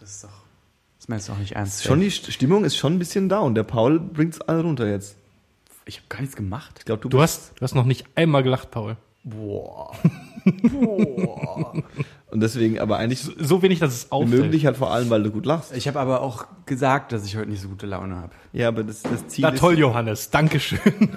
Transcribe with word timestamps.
das 0.00 0.10
ist 0.10 0.24
doch. 0.24 0.30
Das 0.98 1.08
meinst 1.08 1.28
du 1.28 1.32
auch 1.32 1.38
nicht 1.38 1.52
ernst. 1.52 1.84
Schon 1.84 2.00
die 2.00 2.10
Stimmung 2.10 2.64
ist 2.64 2.76
schon 2.76 2.94
ein 2.94 2.98
bisschen 2.98 3.28
down. 3.28 3.54
Der 3.54 3.62
Paul 3.62 3.98
bringt's 4.00 4.40
alle 4.40 4.62
runter 4.62 4.86
jetzt. 4.88 5.16
ich 5.86 5.96
habe 5.98 6.06
gar 6.08 6.20
nichts 6.20 6.36
gemacht. 6.36 6.76
Ich 6.78 6.84
glaube, 6.84 7.00
du, 7.02 7.08
Du 7.08 7.20
hast, 7.22 7.52
du 7.56 7.62
hast 7.62 7.74
noch 7.74 7.84
nicht 7.86 8.06
einmal 8.16 8.42
gelacht, 8.42 8.70
Paul. 8.70 8.96
Boah. 9.24 9.92
und 12.30 12.40
deswegen, 12.40 12.78
aber 12.80 12.96
eigentlich 12.98 13.20
So 13.38 13.60
wenig, 13.62 13.78
dass 13.78 13.92
es 13.94 14.12
auffällt. 14.12 14.52
dich 14.54 14.64
halt 14.66 14.76
vor 14.78 14.90
allem, 14.92 15.10
weil 15.10 15.22
du 15.22 15.30
gut 15.30 15.44
lachst. 15.46 15.74
Ich 15.76 15.86
habe 15.88 16.00
aber 16.00 16.22
auch 16.22 16.46
gesagt, 16.66 17.12
dass 17.12 17.24
ich 17.26 17.36
heute 17.36 17.50
nicht 17.50 17.60
so 17.60 17.68
gute 17.68 17.86
Laune 17.86 18.16
habe. 18.16 18.32
Ja, 18.52 18.68
aber 18.68 18.82
das, 18.84 19.02
das 19.02 19.26
Ziel 19.28 19.42
Na 19.42 19.50
ist. 19.50 19.60
toll, 19.60 19.78
Johannes. 19.78 20.30
Dankeschön. 20.30 20.80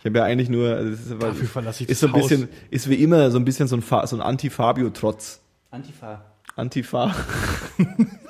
Ich 0.00 0.06
habe 0.10 0.18
ja 0.18 0.24
eigentlich 0.24 0.50
nur. 0.50 0.68
Das 0.68 1.00
ist, 1.00 1.12
aber, 1.12 1.28
Dafür 1.28 1.48
verlasse 1.48 1.82
ich 1.84 1.88
ist 1.88 2.00
so 2.00 2.08
das 2.08 2.14
ein 2.16 2.20
Haus. 2.22 2.28
bisschen, 2.28 2.48
ist 2.70 2.90
wie 2.90 2.96
immer 2.96 3.30
so 3.30 3.38
ein 3.38 3.44
bisschen 3.46 3.68
so 3.68 3.76
ein, 3.76 3.82
so 4.06 4.16
ein 4.16 4.20
Anti-Fabio-Trotz. 4.20 5.40
Antifa. 5.74 6.22
Antifa. 6.56 7.12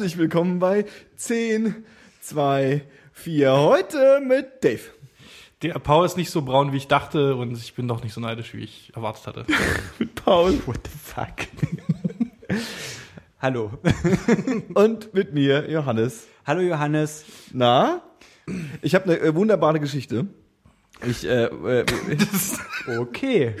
Herzlich 0.00 0.16
willkommen 0.16 0.60
bei 0.60 0.86
10, 1.16 1.84
2, 2.22 2.86
4. 3.12 3.52
Heute 3.52 4.22
mit 4.26 4.64
Dave. 4.64 4.80
Der 5.60 5.74
Paul 5.74 6.06
ist 6.06 6.16
nicht 6.16 6.30
so 6.30 6.40
braun, 6.40 6.72
wie 6.72 6.78
ich 6.78 6.88
dachte, 6.88 7.36
und 7.36 7.52
ich 7.52 7.74
bin 7.74 7.86
doch 7.86 8.02
nicht 8.02 8.14
so 8.14 8.20
neidisch, 8.22 8.54
wie 8.54 8.64
ich 8.64 8.92
erwartet 8.96 9.26
hatte. 9.26 9.44
Mit 9.98 10.14
Paul. 10.14 10.58
What 10.64 10.78
the 10.84 10.98
fuck? 10.98 11.46
Hallo. 13.42 13.72
Und 14.72 15.12
mit 15.12 15.34
mir, 15.34 15.70
Johannes. 15.70 16.28
Hallo 16.46 16.62
Johannes. 16.62 17.26
Na? 17.52 18.00
Ich 18.80 18.94
habe 18.94 19.04
eine 19.04 19.18
äh, 19.18 19.34
wunderbare 19.34 19.80
Geschichte. 19.80 20.28
Ich, 21.06 21.26
äh, 21.26 21.44
äh, 21.44 21.84
Okay. 22.98 23.54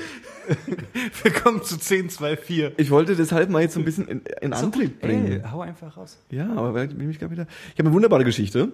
Willkommen 1.22 1.62
zu 1.62 1.74
1024. 1.74 2.72
ich 2.76 2.90
wollte 2.90 3.14
deshalb 3.14 3.50
mal 3.50 3.62
jetzt 3.62 3.74
so 3.74 3.80
ein 3.80 3.84
bisschen 3.84 4.08
in, 4.08 4.22
in 4.40 4.52
Antrieb 4.52 5.00
bringen. 5.00 5.32
Ey, 5.32 5.42
hau 5.50 5.60
einfach 5.60 5.96
raus. 5.96 6.18
Ja, 6.30 6.52
aber 6.54 6.84
ich 6.84 6.94
mich 6.94 7.18
gerade 7.18 7.32
wieder. 7.32 7.46
Ich 7.72 7.78
habe 7.78 7.88
eine 7.88 7.92
wunderbare 7.92 8.24
Geschichte. 8.24 8.72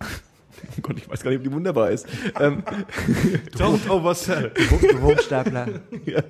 Oh 0.00 0.80
Gott, 0.82 0.98
ich 0.98 1.08
weiß 1.08 1.22
gar 1.22 1.30
nicht, 1.30 1.38
ob 1.38 1.44
die 1.44 1.52
wunderbar 1.52 1.90
ist. 1.90 2.06
ähm, 2.40 2.62
Don't 3.56 3.88
oversell. 3.88 4.52
Du 4.54 5.02
Hochstapler. 5.02 5.68
ja, 6.04 6.22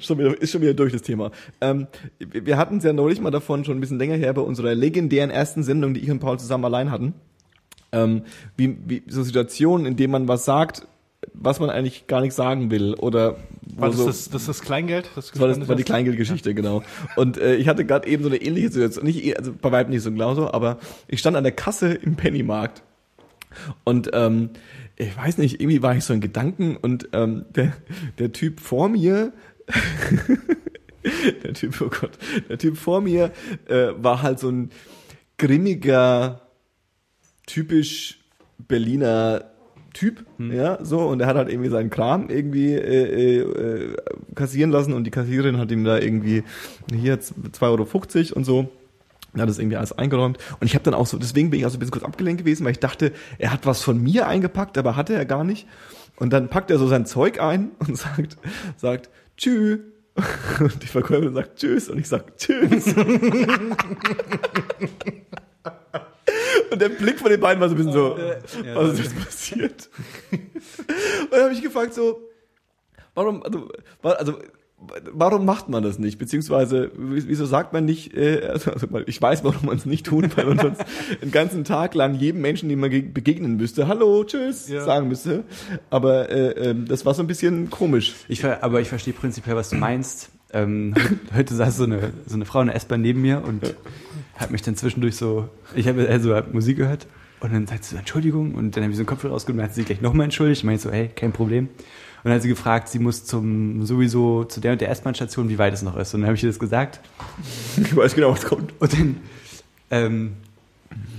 schon 0.00 0.18
wieder, 0.18 0.40
ist 0.40 0.50
schon 0.50 0.62
wieder 0.62 0.74
durch 0.74 0.92
das 0.92 1.02
Thema. 1.02 1.30
Ähm, 1.60 1.86
wir 2.18 2.44
wir 2.44 2.56
hatten 2.56 2.78
es 2.78 2.84
ja 2.84 2.92
neulich 2.92 3.20
mal 3.20 3.30
davon, 3.30 3.64
schon 3.64 3.78
ein 3.78 3.80
bisschen 3.80 3.98
länger 3.98 4.16
her, 4.16 4.32
bei 4.34 4.42
unserer 4.42 4.74
legendären 4.74 5.30
ersten 5.30 5.62
Sendung, 5.62 5.94
die 5.94 6.00
ich 6.00 6.10
und 6.10 6.18
Paul 6.18 6.38
zusammen 6.38 6.64
allein 6.64 6.90
hatten. 6.90 7.14
Ähm, 7.92 8.22
wie, 8.56 8.76
wie 8.84 9.02
so 9.06 9.22
Situationen, 9.22 9.86
in 9.86 9.96
denen 9.96 10.10
man 10.10 10.28
was 10.28 10.44
sagt, 10.44 10.86
was 11.34 11.60
man 11.60 11.70
eigentlich 11.70 12.06
gar 12.06 12.20
nicht 12.20 12.34
sagen 12.34 12.70
will. 12.70 12.94
Oder 12.94 13.36
War 13.76 13.88
das, 13.88 13.98
so, 13.98 14.06
das, 14.06 14.30
das 14.30 14.42
ist 14.42 14.48
das 14.48 14.60
Kleingeld? 14.62 15.10
Das, 15.14 15.30
Das 15.30 15.40
war, 15.40 15.48
das 15.48 15.68
war 15.68 15.76
die 15.76 15.84
Kleingeldgeschichte, 15.84 16.54
genau. 16.54 16.82
Und 17.16 17.38
äh, 17.38 17.56
ich 17.56 17.68
hatte 17.68 17.84
gerade 17.84 18.08
eben 18.08 18.22
so 18.22 18.28
eine 18.28 18.38
ähnliche 18.38 18.70
Situation, 18.70 19.04
nicht, 19.04 19.36
also 19.38 19.52
bei 19.52 19.72
weitem 19.72 19.92
nicht 19.92 20.02
so 20.02 20.10
genauso, 20.10 20.52
aber 20.52 20.78
ich 21.06 21.20
stand 21.20 21.36
an 21.36 21.44
der 21.44 21.52
Kasse 21.52 21.94
im 21.94 22.16
Pennymarkt 22.16 22.82
und 23.84 24.10
ähm, 24.12 24.50
ich 24.96 25.16
weiß 25.16 25.38
nicht, 25.38 25.60
irgendwie 25.60 25.82
war 25.82 25.94
ich 25.94 26.04
so 26.04 26.12
in 26.12 26.20
Gedanken 26.20 26.76
und 26.76 27.08
ähm, 27.12 27.46
der, 27.50 27.72
der 28.18 28.32
Typ 28.32 28.60
vor 28.60 28.88
mir, 28.88 29.32
der 31.42 31.54
Typ, 31.54 31.80
oh 31.80 31.88
Gott, 31.88 32.18
der 32.48 32.58
Typ 32.58 32.76
vor 32.76 33.00
mir 33.00 33.32
äh, 33.68 33.88
war 33.96 34.22
halt 34.22 34.38
so 34.40 34.50
ein 34.50 34.70
grimmiger, 35.38 36.42
typisch 37.46 38.18
Berliner 38.58 39.44
Typ, 39.94 40.26
ja, 40.38 40.84
so, 40.84 41.00
und 41.00 41.20
er 41.20 41.26
hat 41.26 41.36
halt 41.36 41.48
irgendwie 41.48 41.70
seinen 41.70 41.88
Kram 41.88 42.28
irgendwie 42.28 42.74
äh, 42.74 43.40
äh, 43.40 43.96
kassieren 44.34 44.70
lassen 44.70 44.92
und 44.92 45.04
die 45.04 45.10
Kassiererin 45.10 45.56
hat 45.56 45.70
ihm 45.70 45.82
da 45.82 45.98
irgendwie 45.98 46.44
hier 46.92 47.18
2,50 47.18 47.62
Euro 47.62 48.36
und 48.36 48.44
so. 48.44 48.68
Und 49.32 49.40
hat 49.40 49.48
das 49.48 49.58
irgendwie 49.58 49.76
alles 49.76 49.92
eingeräumt. 49.92 50.38
Und 50.60 50.66
ich 50.66 50.74
habe 50.74 50.84
dann 50.84 50.94
auch 50.94 51.06
so, 51.06 51.18
deswegen 51.18 51.50
bin 51.50 51.60
ich 51.60 51.66
auch 51.66 51.70
so 51.70 51.76
ein 51.76 51.80
bisschen 51.80 51.92
kurz 51.92 52.04
abgelenkt 52.04 52.40
gewesen, 52.40 52.64
weil 52.64 52.72
ich 52.72 52.80
dachte, 52.80 53.12
er 53.38 53.52
hat 53.52 53.66
was 53.66 53.82
von 53.82 54.02
mir 54.02 54.26
eingepackt, 54.26 54.78
aber 54.78 54.96
hatte 54.96 55.14
er 55.14 55.24
gar 55.24 55.44
nicht. 55.44 55.66
Und 56.16 56.32
dann 56.32 56.48
packt 56.48 56.70
er 56.70 56.78
so 56.78 56.86
sein 56.86 57.06
Zeug 57.06 57.40
ein 57.40 57.70
und 57.78 57.96
sagt, 57.96 58.36
sagt, 58.76 59.10
tschü. 59.36 59.80
Und 60.60 60.82
die 60.82 60.88
Verkäuferin 60.88 61.32
sagt 61.32 61.60
tschüss 61.60 61.88
und 61.88 61.98
ich 61.98 62.08
sag 62.08 62.36
tschüss. 62.38 62.92
Und 66.70 66.80
der 66.80 66.88
Blick 66.90 67.18
von 67.18 67.30
den 67.30 67.40
beiden 67.40 67.60
war 67.60 67.68
so 67.68 67.74
ein 67.74 67.78
bisschen 67.78 67.92
so, 67.92 68.16
was 68.74 68.92
ist 68.92 68.98
jetzt 69.04 69.18
passiert? 69.24 69.88
Und 70.30 71.32
dann 71.32 71.42
habe 71.44 71.52
ich 71.54 71.62
gefragt 71.62 71.94
so, 71.94 72.20
warum, 73.14 73.42
also, 73.42 73.68
also, 74.02 74.34
warum 75.12 75.44
macht 75.44 75.68
man 75.68 75.82
das 75.82 75.98
nicht? 75.98 76.18
Beziehungsweise, 76.18 76.90
wieso 76.96 77.46
sagt 77.46 77.72
man 77.72 77.84
nicht, 77.84 78.16
äh, 78.16 78.46
also, 78.46 78.70
also 78.72 78.86
ich 79.06 79.20
weiß, 79.20 79.42
warum 79.44 79.66
man 79.66 79.76
es 79.76 79.86
nicht 79.86 80.06
tut, 80.06 80.36
weil 80.36 80.46
man 80.46 80.58
sonst 80.58 80.84
den 81.22 81.30
ganzen 81.30 81.64
Tag 81.64 81.94
lang 81.94 82.14
jedem 82.14 82.40
Menschen, 82.42 82.68
dem 82.68 82.80
man 82.80 82.90
ge- 82.90 83.02
begegnen 83.02 83.56
müsste, 83.56 83.88
hallo, 83.88 84.24
tschüss, 84.24 84.68
Ja. 84.68 84.84
sagen 84.84 85.08
müsste. 85.08 85.44
Aber 85.90 86.28
äh, 86.30 86.50
ähm, 86.70 86.86
das 86.86 87.04
war 87.06 87.14
so 87.14 87.22
ein 87.22 87.26
bisschen 87.26 87.70
komisch. 87.70 88.14
Ich, 88.28 88.44
aber 88.44 88.80
ich 88.80 88.88
verstehe 88.88 89.14
prinzipiell, 89.14 89.56
was 89.56 89.70
du 89.70 89.76
meinst. 89.76 90.30
Ähm, 90.52 90.94
heute 91.34 91.54
saß 91.54 91.76
so 91.76 91.84
eine, 91.84 92.12
so 92.26 92.34
eine 92.36 92.44
Frau 92.46 92.60
in 92.60 92.68
der 92.68 92.76
S-Bahn 92.76 93.02
neben 93.02 93.20
mir 93.20 93.42
und 93.44 93.74
hat 94.38 94.50
mich 94.50 94.62
dann 94.62 94.76
zwischendurch 94.76 95.16
so, 95.16 95.48
ich 95.74 95.86
habe 95.88 96.08
also 96.08 96.34
hab 96.34 96.54
Musik 96.54 96.78
gehört 96.78 97.06
und 97.40 97.52
dann 97.52 97.66
sagt 97.66 97.84
sie 97.84 97.94
so, 97.94 97.98
Entschuldigung 97.98 98.54
und 98.54 98.76
dann 98.76 98.84
habe 98.84 98.92
ich 98.92 98.96
so 98.96 99.02
einen 99.02 99.06
Kopfhörer 99.06 99.34
rausgenommen 99.34 99.60
und 99.60 99.68
hat 99.68 99.74
sie 99.74 99.82
sich 99.82 99.86
gleich 99.86 100.00
nochmal 100.00 100.24
entschuldigt. 100.24 100.60
Ich 100.60 100.64
meine 100.64 100.78
so, 100.78 100.90
hey, 100.90 101.08
kein 101.08 101.32
Problem. 101.32 101.66
Und 101.66 102.24
dann 102.24 102.34
hat 102.34 102.42
sie 102.42 102.48
gefragt, 102.48 102.88
sie 102.88 102.98
muss 102.98 103.24
zum 103.24 103.84
sowieso 103.84 104.44
zu 104.44 104.60
der 104.60 104.72
und 104.72 104.80
der 104.80 104.90
S-Bahn-Station, 104.90 105.48
wie 105.48 105.58
weit 105.58 105.74
es 105.74 105.82
noch 105.82 105.96
ist. 105.96 106.14
Und 106.14 106.22
dann 106.22 106.28
habe 106.28 106.36
ich 106.36 106.42
ihr 106.42 106.48
das 106.48 106.58
gesagt 106.58 107.00
Ich 107.76 107.94
weiß 107.94 108.14
genau, 108.14 108.32
was 108.32 108.44
kommt. 108.44 108.72
und 108.80 108.92
dann 108.92 109.16
ähm, 109.90 110.32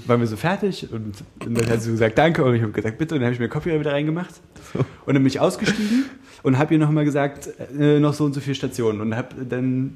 waren 0.06 0.19
wir 0.19 0.28
so 0.28 0.38
fertig 0.38 0.91
und, 0.91 1.24
und 1.46 1.57
dann 1.57 1.69
hat 1.69 1.81
sie 1.81 1.91
gesagt, 1.91 2.18
danke. 2.18 2.44
Und 2.44 2.56
ich 2.56 2.62
habe 2.62 2.72
gesagt, 2.72 2.97
bitte. 2.97 3.16
Und 3.16 3.22
dann 3.22 3.28
habe 3.28 3.34
ich 3.34 3.40
mir 3.40 3.47
den 3.47 3.51
Kopfhörer 3.51 3.80
wieder 3.80 3.94
reingemacht. 3.94 4.34
Und 4.74 5.13
dann 5.13 5.24
bin 5.24 5.28
ich 5.28 5.40
ausgestiegen 5.40 6.06
und 6.44 6.57
habe 6.57 6.74
ihr 6.74 6.80
nochmal 6.80 7.06
gesagt, 7.06 7.50
äh, 7.78 8.00
noch 8.00 8.13
so 8.13 8.25
und 8.25 8.34
so 8.34 8.41
viele 8.41 8.56
Stationen. 8.56 9.01
Und 9.01 9.16
hab 9.16 9.34
dann, 9.50 9.96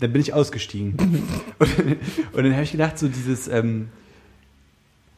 dann 0.00 0.12
bin 0.12 0.20
ich 0.20 0.34
ausgestiegen. 0.34 0.94
und, 1.58 1.78
dann- 1.78 1.96
und 2.32 2.42
dann 2.44 2.52
habe 2.52 2.62
ich 2.64 2.72
gedacht, 2.72 2.98
so 2.98 3.08
dieses, 3.08 3.48
ähm, 3.48 3.88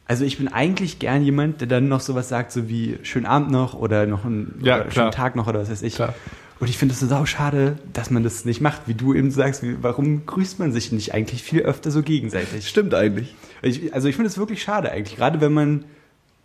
also 0.07 0.25
ich 0.25 0.37
bin 0.39 0.49
eigentlich 0.49 0.99
gern 0.99 1.23
jemand, 1.23 1.61
der 1.61 1.69
dann 1.69 1.89
noch 1.89 2.01
sowas 2.01 2.29
sagt, 2.29 2.53
so 2.53 2.69
wie 2.69 2.99
schönen 3.03 3.27
Abend 3.27 3.51
noch 3.51 3.75
oder 3.75 4.07
noch 4.07 4.25
einen 4.25 4.61
Ja, 4.63 4.83
oder 4.83 4.91
schönen 4.91 5.11
Tag 5.11 5.35
noch 5.37 5.47
oder 5.47 5.61
was 5.61 5.71
weiß 5.71 5.83
ich. 5.83 5.95
Klar. 5.95 6.15
Und 6.61 6.69
ich 6.71 6.79
finde 6.79 6.93
es 6.95 7.01
so 7.01 7.07
sau 7.07 7.27
schade, 7.27 7.79
dass 7.93 8.11
man 8.11 8.23
das 8.23 8.45
nicht 8.45 8.61
macht, 8.61 8.83
wie 8.87 8.95
du 8.95 9.13
eben 9.13 9.31
sagst. 9.31 9.63
Wie, 9.63 9.77
warum 9.83 10.25
grüßt 10.25 10.59
man 10.61 10.73
sich 10.73 10.93
nicht 10.93 11.13
eigentlich 11.13 11.43
viel 11.43 11.63
öfter 11.63 11.91
so 11.91 12.03
gegenseitig? 12.03 12.69
Stimmt 12.69 12.95
eigentlich. 12.95 13.35
Ich, 13.61 13.93
also 13.93 14.09
ich 14.09 14.15
finde 14.15 14.29
es 14.29 14.39
wirklich 14.39 14.63
schade 14.63 14.91
eigentlich. 14.93 15.17
Gerade 15.17 15.41
wenn 15.41 15.53
man 15.53 15.85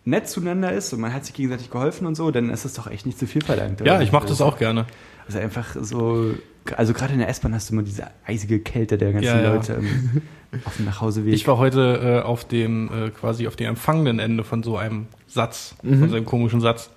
nett 0.04 0.28
zueinander 0.28 0.72
ist 0.72 0.92
und 0.92 1.00
man 1.00 1.12
hat 1.14 1.24
sich 1.26 1.34
gegenseitig 1.34 1.70
geholfen 1.70 2.06
und 2.06 2.16
so, 2.16 2.30
dann 2.30 2.50
ist 2.50 2.64
das 2.64 2.74
doch 2.74 2.90
echt 2.90 3.06
nicht 3.06 3.18
zu 3.18 3.26
viel 3.26 3.42
verlangt. 3.44 3.80
Ja, 3.80 3.94
oder? 3.96 4.02
ich 4.02 4.10
mache 4.10 4.26
das 4.26 4.40
auch 4.40 4.58
gerne. 4.58 4.86
Also 5.26 5.38
einfach 5.38 5.76
so, 5.80 6.34
also 6.76 6.92
gerade 6.92 7.12
in 7.12 7.18
der 7.18 7.28
S-Bahn 7.28 7.54
hast 7.54 7.70
du 7.70 7.74
immer 7.74 7.82
diese 7.82 8.06
eisige 8.26 8.60
Kälte 8.60 8.98
der 8.98 9.12
ganzen 9.12 9.26
Ja, 9.26 9.40
ja. 9.40 9.54
Leute 9.54 9.74
ähm, 9.74 10.22
auf 10.64 10.76
dem 10.76 10.84
Nachhauseweg. 10.86 11.34
Ich 11.34 11.46
war 11.48 11.58
heute 11.58 12.20
äh, 12.22 12.26
auf 12.26 12.44
dem 12.44 12.90
äh, 12.92 13.10
quasi 13.10 13.46
auf 13.46 13.56
dem 13.56 13.68
empfangenden 13.68 14.18
Ende 14.18 14.44
von 14.44 14.62
so 14.62 14.76
einem 14.76 15.06
Satz, 15.26 15.74
von 15.82 16.08
so 16.08 16.16
einem 16.16 16.26
komischen 16.26 16.60
Satz. 16.60 16.90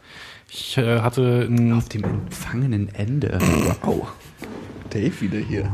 Ich 0.49 0.77
äh, 0.77 0.99
hatte 1.01 1.47
ein, 1.49 1.73
auf 1.73 1.89
dem 1.89 2.03
empfangenen 2.03 2.93
Ende. 2.93 3.39
Wow. 3.83 4.07
Dave 4.91 5.21
wieder 5.21 5.39
hier. 5.39 5.71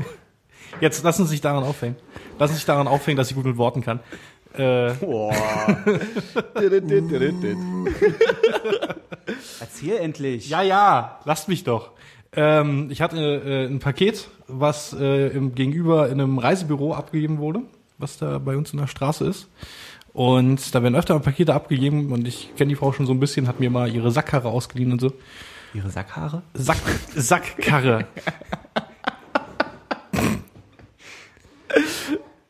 jetzt 0.80 1.02
lassen 1.02 1.24
Sie 1.24 1.30
sich 1.30 1.40
daran 1.40 1.64
aufhängen. 1.64 1.96
Lassen 2.38 2.52
Sie 2.52 2.58
sich 2.58 2.66
daran 2.66 2.86
aufhängen, 2.86 3.16
dass 3.16 3.30
ich 3.30 3.36
gut 3.36 3.44
mit 3.44 3.56
Worten 3.56 3.82
kann. 3.82 3.98
Äh, 4.54 4.92
Boah. 4.94 5.34
Erzähl 9.60 9.96
endlich. 9.98 10.48
ja, 10.48 10.62
ja, 10.62 11.18
lasst 11.24 11.48
mich 11.48 11.64
doch. 11.64 11.90
Ähm, 12.32 12.88
ich 12.90 13.00
hatte 13.00 13.18
äh, 13.18 13.66
ein 13.66 13.78
Paket, 13.78 14.28
was 14.46 14.92
äh, 14.98 15.28
im, 15.28 15.54
gegenüber 15.54 16.08
in 16.08 16.20
einem 16.20 16.38
Reisebüro 16.38 16.94
abgegeben 16.94 17.38
wurde, 17.38 17.62
was 17.98 18.18
da 18.18 18.38
bei 18.38 18.56
uns 18.56 18.72
in 18.72 18.78
der 18.78 18.86
Straße 18.86 19.26
ist. 19.26 19.48
Und 20.12 20.74
da 20.74 20.82
werden 20.82 20.94
öfter 20.96 21.14
mal 21.14 21.20
Pakete 21.20 21.54
abgegeben 21.54 22.12
und 22.12 22.26
ich 22.26 22.54
kenne 22.56 22.70
die 22.70 22.74
Frau 22.74 22.92
schon 22.92 23.06
so 23.06 23.12
ein 23.12 23.20
bisschen, 23.20 23.46
hat 23.46 23.60
mir 23.60 23.70
mal 23.70 23.88
ihre 23.92 24.10
Sackkarre 24.10 24.48
ausgeliehen 24.48 24.92
und 24.92 25.00
so. 25.00 25.12
Ihre 25.74 25.90
Sackhaare? 25.90 26.42
Sack, 26.54 26.78
Sackkarre. 27.14 28.06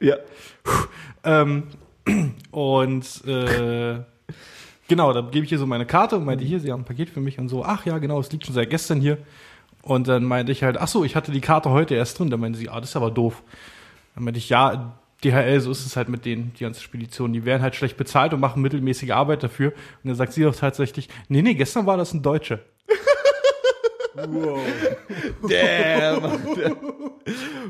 Ja. 0.00 0.16
ähm, 1.24 1.64
und 2.50 3.26
äh, 3.26 4.00
genau, 4.86 5.12
da 5.12 5.20
gebe 5.22 5.44
ich 5.44 5.52
ihr 5.52 5.58
so 5.58 5.66
meine 5.66 5.86
Karte 5.86 6.16
und 6.16 6.24
meinte, 6.24 6.44
hier, 6.44 6.60
sie 6.60 6.70
haben 6.70 6.82
ein 6.82 6.84
Paket 6.84 7.10
für 7.10 7.20
mich 7.20 7.38
und 7.38 7.48
so, 7.48 7.64
ach 7.64 7.84
ja, 7.84 7.98
genau, 7.98 8.20
es 8.20 8.30
liegt 8.30 8.46
schon 8.46 8.54
seit 8.54 8.70
gestern 8.70 9.00
hier. 9.00 9.18
Und 9.88 10.06
dann 10.06 10.24
meinte 10.24 10.52
ich 10.52 10.62
halt, 10.62 10.76
ach 10.76 10.86
so, 10.86 11.02
ich 11.02 11.16
hatte 11.16 11.32
die 11.32 11.40
Karte 11.40 11.70
heute 11.70 11.94
erst 11.94 12.18
drin. 12.18 12.28
Dann 12.28 12.40
meinte 12.40 12.58
sie, 12.58 12.68
ah, 12.68 12.78
das 12.78 12.90
ist 12.90 12.96
aber 12.96 13.10
doof. 13.10 13.42
Dann 14.14 14.22
meinte 14.22 14.36
ich, 14.36 14.50
ja, 14.50 14.98
DHL, 15.24 15.60
so 15.60 15.70
ist 15.70 15.86
es 15.86 15.96
halt 15.96 16.10
mit 16.10 16.26
denen, 16.26 16.52
die 16.58 16.64
ganzen 16.64 16.82
Speditionen. 16.82 17.32
Die 17.32 17.46
werden 17.46 17.62
halt 17.62 17.74
schlecht 17.74 17.96
bezahlt 17.96 18.34
und 18.34 18.40
machen 18.40 18.60
mittelmäßige 18.60 19.12
Arbeit 19.12 19.42
dafür. 19.42 19.72
Und 20.02 20.08
dann 20.08 20.14
sagt 20.14 20.34
sie 20.34 20.42
doch 20.42 20.54
tatsächlich, 20.54 21.08
nee, 21.28 21.40
nee, 21.40 21.54
gestern 21.54 21.86
war 21.86 21.96
das 21.96 22.12
ein 22.12 22.20
Deutscher. 22.20 22.60
Wow. 24.14 24.60
Damn. 25.48 26.22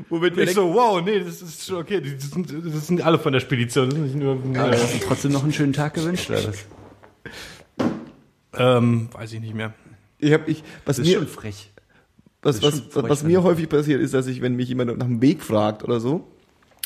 Womit 0.09 0.37
Ich 0.37 0.53
so, 0.53 0.73
wow, 0.73 1.01
nee, 1.01 1.19
das 1.19 1.41
ist 1.41 1.65
schon 1.65 1.77
okay. 1.77 2.01
Die 2.01 2.17
sind, 2.17 2.51
das 2.51 2.87
sind 2.87 3.01
alle 3.01 3.19
von 3.19 3.31
der 3.31 3.39
Spedition. 3.39 3.89
Das 3.89 3.97
ist 3.97 4.03
nicht 4.03 4.15
nur, 4.15 4.33
Aber 4.59 4.73
äh, 4.73 4.77
hast 4.77 4.95
du 4.95 5.05
trotzdem 5.05 5.31
noch 5.31 5.43
einen 5.43 5.53
schönen 5.53 5.73
Tag 5.73 5.93
gewünscht, 5.93 6.29
oder 6.29 6.39
was? 6.47 6.65
ähm, 8.57 9.09
weiß 9.13 9.31
ich 9.31 9.39
nicht 9.39 9.53
mehr. 9.53 9.73
ich 10.17 10.33
hab, 10.33 10.47
ich, 10.49 10.63
was 10.85 10.97
Das 10.97 11.05
ist 11.05 11.13
mir, 11.13 11.19
schon 11.19 11.27
frech. 11.27 11.71
Was, 12.41 12.61
was, 12.61 12.83
was, 12.93 13.23
mir 13.23 13.43
häufig 13.43 13.67
passiert 13.67 14.01
ist, 14.01 14.13
dass 14.13 14.27
ich, 14.27 14.41
wenn 14.41 14.55
mich 14.55 14.69
jemand 14.69 14.97
nach 14.97 15.05
dem 15.05 15.21
Weg 15.21 15.43
fragt 15.43 15.83
oder 15.83 15.99
so, 15.99 16.25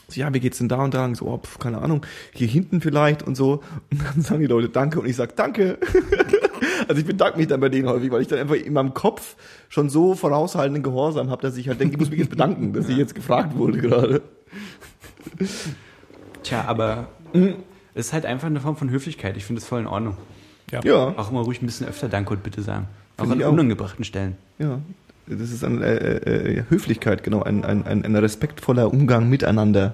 so, 0.08 0.20
ja, 0.20 0.34
wie 0.34 0.40
geht's 0.40 0.58
denn 0.58 0.68
da 0.68 0.84
und 0.84 0.94
da? 0.94 1.06
Und 1.06 1.16
so, 1.16 1.26
oh, 1.28 1.38
pf, 1.38 1.60
keine 1.60 1.82
Ahnung, 1.82 2.06
hier 2.34 2.48
hinten 2.48 2.82
vielleicht 2.82 3.24
und 3.24 3.36
so. 3.36 3.64
Und 3.92 4.02
dann 4.04 4.22
sagen 4.22 4.42
die 4.42 4.48
Leute 4.48 4.70
Danke 4.70 5.00
und 5.00 5.08
ich 5.08 5.16
sag 5.16 5.36
Danke. 5.36 5.78
also 6.88 7.00
ich 7.00 7.08
bedanke 7.08 7.38
mich 7.38 7.48
dann 7.48 7.60
bei 7.60 7.70
denen 7.70 7.88
häufig, 7.88 8.12
weil 8.12 8.22
ich 8.22 8.28
dann 8.28 8.40
einfach 8.40 8.56
in 8.56 8.74
meinem 8.74 8.94
Kopf 8.94 9.36
schon 9.70 9.90
so 9.90 10.14
voraushaltenden 10.14 10.84
Gehorsam 10.84 11.30
habe, 11.30 11.42
dass 11.42 11.56
ich 11.58 11.70
halt 11.70 11.80
denke, 11.80 11.94
ich 11.94 12.00
muss 12.00 12.10
mich 12.10 12.20
jetzt 12.20 12.30
bedanken, 12.30 12.74
dass 12.74 12.90
ich 12.90 12.98
jetzt 12.98 13.16
gefragt 13.16 13.58
wurde 13.58 13.80
gerade. 13.80 14.22
Tja, 16.44 16.66
aber 16.68 17.08
es 17.94 18.08
ist 18.08 18.14
halt 18.14 18.26
einfach 18.26 18.48
eine 18.48 18.60
Form 18.60 18.76
von 18.76 18.90
Höflichkeit. 18.90 19.38
Ich 19.38 19.46
finde 19.46 19.62
es 19.62 19.68
voll 19.68 19.80
in 19.80 19.88
Ordnung. 19.88 20.18
Ja, 20.72 21.14
Auch 21.18 21.30
immer 21.30 21.42
ruhig 21.42 21.62
ein 21.62 21.66
bisschen 21.66 21.88
öfter 21.88 22.10
Danke 22.10 22.34
und 22.34 22.44
Bitte 22.44 22.62
sagen. 22.62 22.88
Auch 23.18 23.28
Finde 23.28 23.46
an 23.46 23.54
unangebrachten 23.54 24.04
Stellen. 24.04 24.36
ja. 24.60 24.80
Das 25.28 25.52
ist 25.52 25.64
eine 25.64 25.86
äh, 25.86 26.58
äh, 26.60 26.64
Höflichkeit, 26.70 27.24
genau, 27.24 27.44
ein, 27.44 27.64
ein, 27.64 27.86
ein, 27.86 28.04
ein 28.04 28.16
respektvoller 28.16 28.92
Umgang 28.92 29.30
miteinander. 29.30 29.94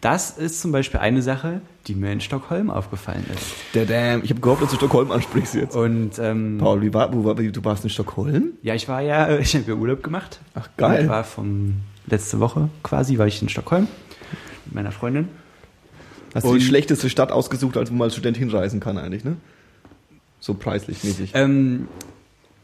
Das 0.00 0.36
ist 0.36 0.60
zum 0.60 0.72
Beispiel 0.72 0.98
eine 0.98 1.22
Sache, 1.22 1.60
die 1.86 1.94
mir 1.94 2.10
in 2.12 2.20
Stockholm 2.20 2.70
aufgefallen 2.70 3.24
ist. 3.32 3.46
Der 3.74 3.86
damn, 3.86 4.24
ich 4.24 4.30
habe 4.30 4.40
gehofft, 4.40 4.62
dass 4.62 4.70
du 4.70 4.76
Stockholm 4.76 5.12
ansprichst 5.12 5.54
jetzt. 5.54 5.76
Und 5.76 6.18
ähm, 6.18 6.58
Paul, 6.58 6.82
wie 6.82 6.92
war, 6.92 7.08
du 7.08 7.64
warst 7.64 7.84
in 7.84 7.90
Stockholm? 7.90 8.54
ja, 8.62 8.74
ich 8.74 8.88
war 8.88 9.00
ja, 9.00 9.38
ich 9.38 9.54
habe 9.54 9.64
ja 9.68 9.74
Urlaub 9.74 10.02
gemacht. 10.02 10.40
Ach, 10.54 10.68
geil. 10.76 11.04
Ich 11.04 11.08
war 11.08 11.22
vom 11.22 11.74
letzte 12.08 12.40
Woche 12.40 12.68
quasi, 12.82 13.18
war 13.18 13.28
ich 13.28 13.40
in 13.40 13.48
Stockholm 13.48 13.86
mit 14.64 14.74
meiner 14.74 14.90
Freundin. 14.90 15.28
Hast 16.34 16.44
du 16.44 16.48
die 16.48 16.54
Und- 16.54 16.62
schlechteste 16.62 17.08
Stadt 17.08 17.30
ausgesucht, 17.30 17.76
als 17.76 17.90
wo 17.90 17.94
man 17.94 18.06
als 18.06 18.14
Student 18.14 18.36
hinreisen 18.36 18.80
kann 18.80 18.98
eigentlich, 18.98 19.22
ne? 19.22 19.36
So 20.40 20.54
preislich 20.54 21.04
mäßig. 21.04 21.30
Ähm, 21.34 21.86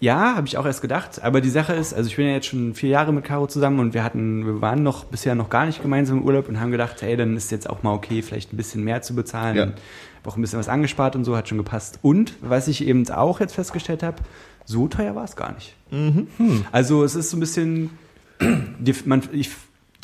ja, 0.01 0.37
habe 0.37 0.47
ich 0.47 0.57
auch 0.59 0.65
erst 0.67 0.81
gedacht. 0.81 1.23
Aber 1.23 1.41
die 1.41 1.51
Sache 1.51 1.73
ist, 1.75 1.93
also 1.93 2.09
ich 2.09 2.17
bin 2.17 2.27
ja 2.27 2.33
jetzt 2.33 2.47
schon 2.47 2.75
vier 2.75 2.91
Jahre 2.91 3.13
mit 3.13 3.25
Caro 3.25 3.47
zusammen 3.47 3.81
und 3.81 3.95
wir 3.95 4.05
hatten, 4.05 4.47
wir 4.47 4.61
waren 4.61 4.83
noch 4.83 5.05
bisher 5.05 5.35
noch 5.35 5.51
gar 5.51 5.67
nicht 5.67 5.83
gemeinsam 5.83 6.19
im 6.19 6.25
Urlaub 6.25 6.49
und 6.49 6.61
haben 6.61 6.71
gedacht, 6.71 7.03
hey, 7.03 7.17
dann 7.17 7.37
ist 7.37 7.51
jetzt 7.51 7.69
auch 7.69 7.83
mal 7.83 7.93
okay, 7.95 8.23
vielleicht 8.23 8.53
ein 8.53 8.57
bisschen 8.57 8.85
mehr 8.85 9.03
zu 9.03 9.15
bezahlen. 9.15 9.57
Ja. 9.57 9.67
Hab 9.67 10.27
auch 10.27 10.37
ein 10.37 10.41
bisschen 10.41 10.59
was 10.59 10.69
angespart 10.69 11.17
und 11.17 11.25
so, 11.25 11.37
hat 11.37 11.49
schon 11.49 11.59
gepasst. 11.59 11.99
Und 12.03 12.35
was 12.41 12.69
ich 12.69 12.87
eben 12.87 13.09
auch 13.11 13.41
jetzt 13.41 13.55
festgestellt 13.55 14.03
habe, 14.03 14.17
so 14.65 14.87
teuer 14.87 15.15
war 15.17 15.25
es 15.25 15.35
gar 15.35 15.53
nicht. 15.53 15.75
Mhm. 15.91 16.29
Also 16.71 17.03
es 17.03 17.15
ist 17.17 17.31
so 17.31 17.37
ein 17.37 17.41
bisschen, 17.41 17.91
dir, 18.79 18.95
man, 19.05 19.23
ich, 19.33 19.51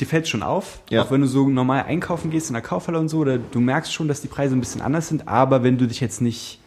dir 0.01 0.07
fällt 0.07 0.27
schon 0.27 0.43
auf, 0.43 0.81
Ja. 0.89 1.03
auch 1.03 1.11
wenn 1.11 1.21
du 1.21 1.27
so 1.27 1.47
normal 1.47 1.83
einkaufen 1.87 2.31
gehst 2.31 2.49
in 2.49 2.53
der 2.53 2.61
Kaufhalle 2.63 2.99
und 2.99 3.07
so, 3.07 3.23
da, 3.23 3.37
du 3.37 3.59
merkst 3.61 3.93
schon, 3.93 4.07
dass 4.09 4.21
die 4.21 4.27
Preise 4.27 4.55
ein 4.55 4.59
bisschen 4.59 4.81
anders 4.81 5.07
sind, 5.07 5.27
aber 5.27 5.63
wenn 5.63 5.77
du 5.77 5.87
dich 5.87 6.01
jetzt 6.01 6.21
nicht 6.21 6.59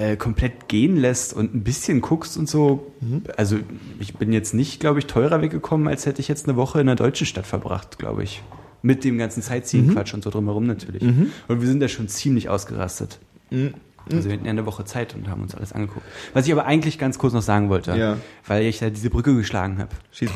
äh, 0.00 0.16
komplett 0.16 0.68
gehen 0.68 0.96
lässt 0.96 1.34
und 1.34 1.54
ein 1.54 1.62
bisschen 1.62 2.00
guckst 2.00 2.38
und 2.38 2.48
so, 2.48 2.90
also 3.36 3.58
ich 3.98 4.14
bin 4.14 4.32
jetzt 4.32 4.54
nicht, 4.54 4.80
glaube 4.80 4.98
ich, 4.98 5.06
teurer 5.06 5.42
weggekommen, 5.42 5.88
als 5.88 6.06
hätte 6.06 6.20
ich 6.20 6.28
jetzt 6.28 6.48
eine 6.48 6.56
Woche 6.56 6.80
in 6.80 6.88
einer 6.88 6.96
deutschen 6.96 7.26
Stadt 7.26 7.46
verbracht, 7.46 7.98
glaube 7.98 8.22
ich. 8.22 8.42
Mit 8.82 9.04
dem 9.04 9.18
ganzen 9.18 9.42
Sightseeing-Quatsch 9.42 10.14
und 10.14 10.24
so 10.24 10.30
drumherum 10.30 10.66
natürlich. 10.66 11.02
Und 11.02 11.60
wir 11.60 11.68
sind 11.68 11.80
da 11.80 11.88
schon 11.88 12.08
ziemlich 12.08 12.48
ausgerastet. 12.48 13.18
Mhm. 13.50 13.74
Also 14.10 14.30
wir 14.30 14.36
hatten 14.36 14.46
ja 14.46 14.50
eine 14.50 14.64
Woche 14.64 14.86
Zeit 14.86 15.14
und 15.14 15.28
haben 15.28 15.42
uns 15.42 15.54
alles 15.54 15.74
angeguckt. 15.74 16.06
Was 16.32 16.46
ich 16.46 16.52
aber 16.52 16.64
eigentlich 16.64 16.98
ganz 16.98 17.18
kurz 17.18 17.34
noch 17.34 17.42
sagen 17.42 17.68
wollte, 17.68 17.94
Ja. 17.94 18.16
weil 18.46 18.64
ich 18.64 18.78
da 18.78 18.88
diese 18.88 19.10
Brücke 19.10 19.36
geschlagen 19.36 19.78
habe, 19.78 19.90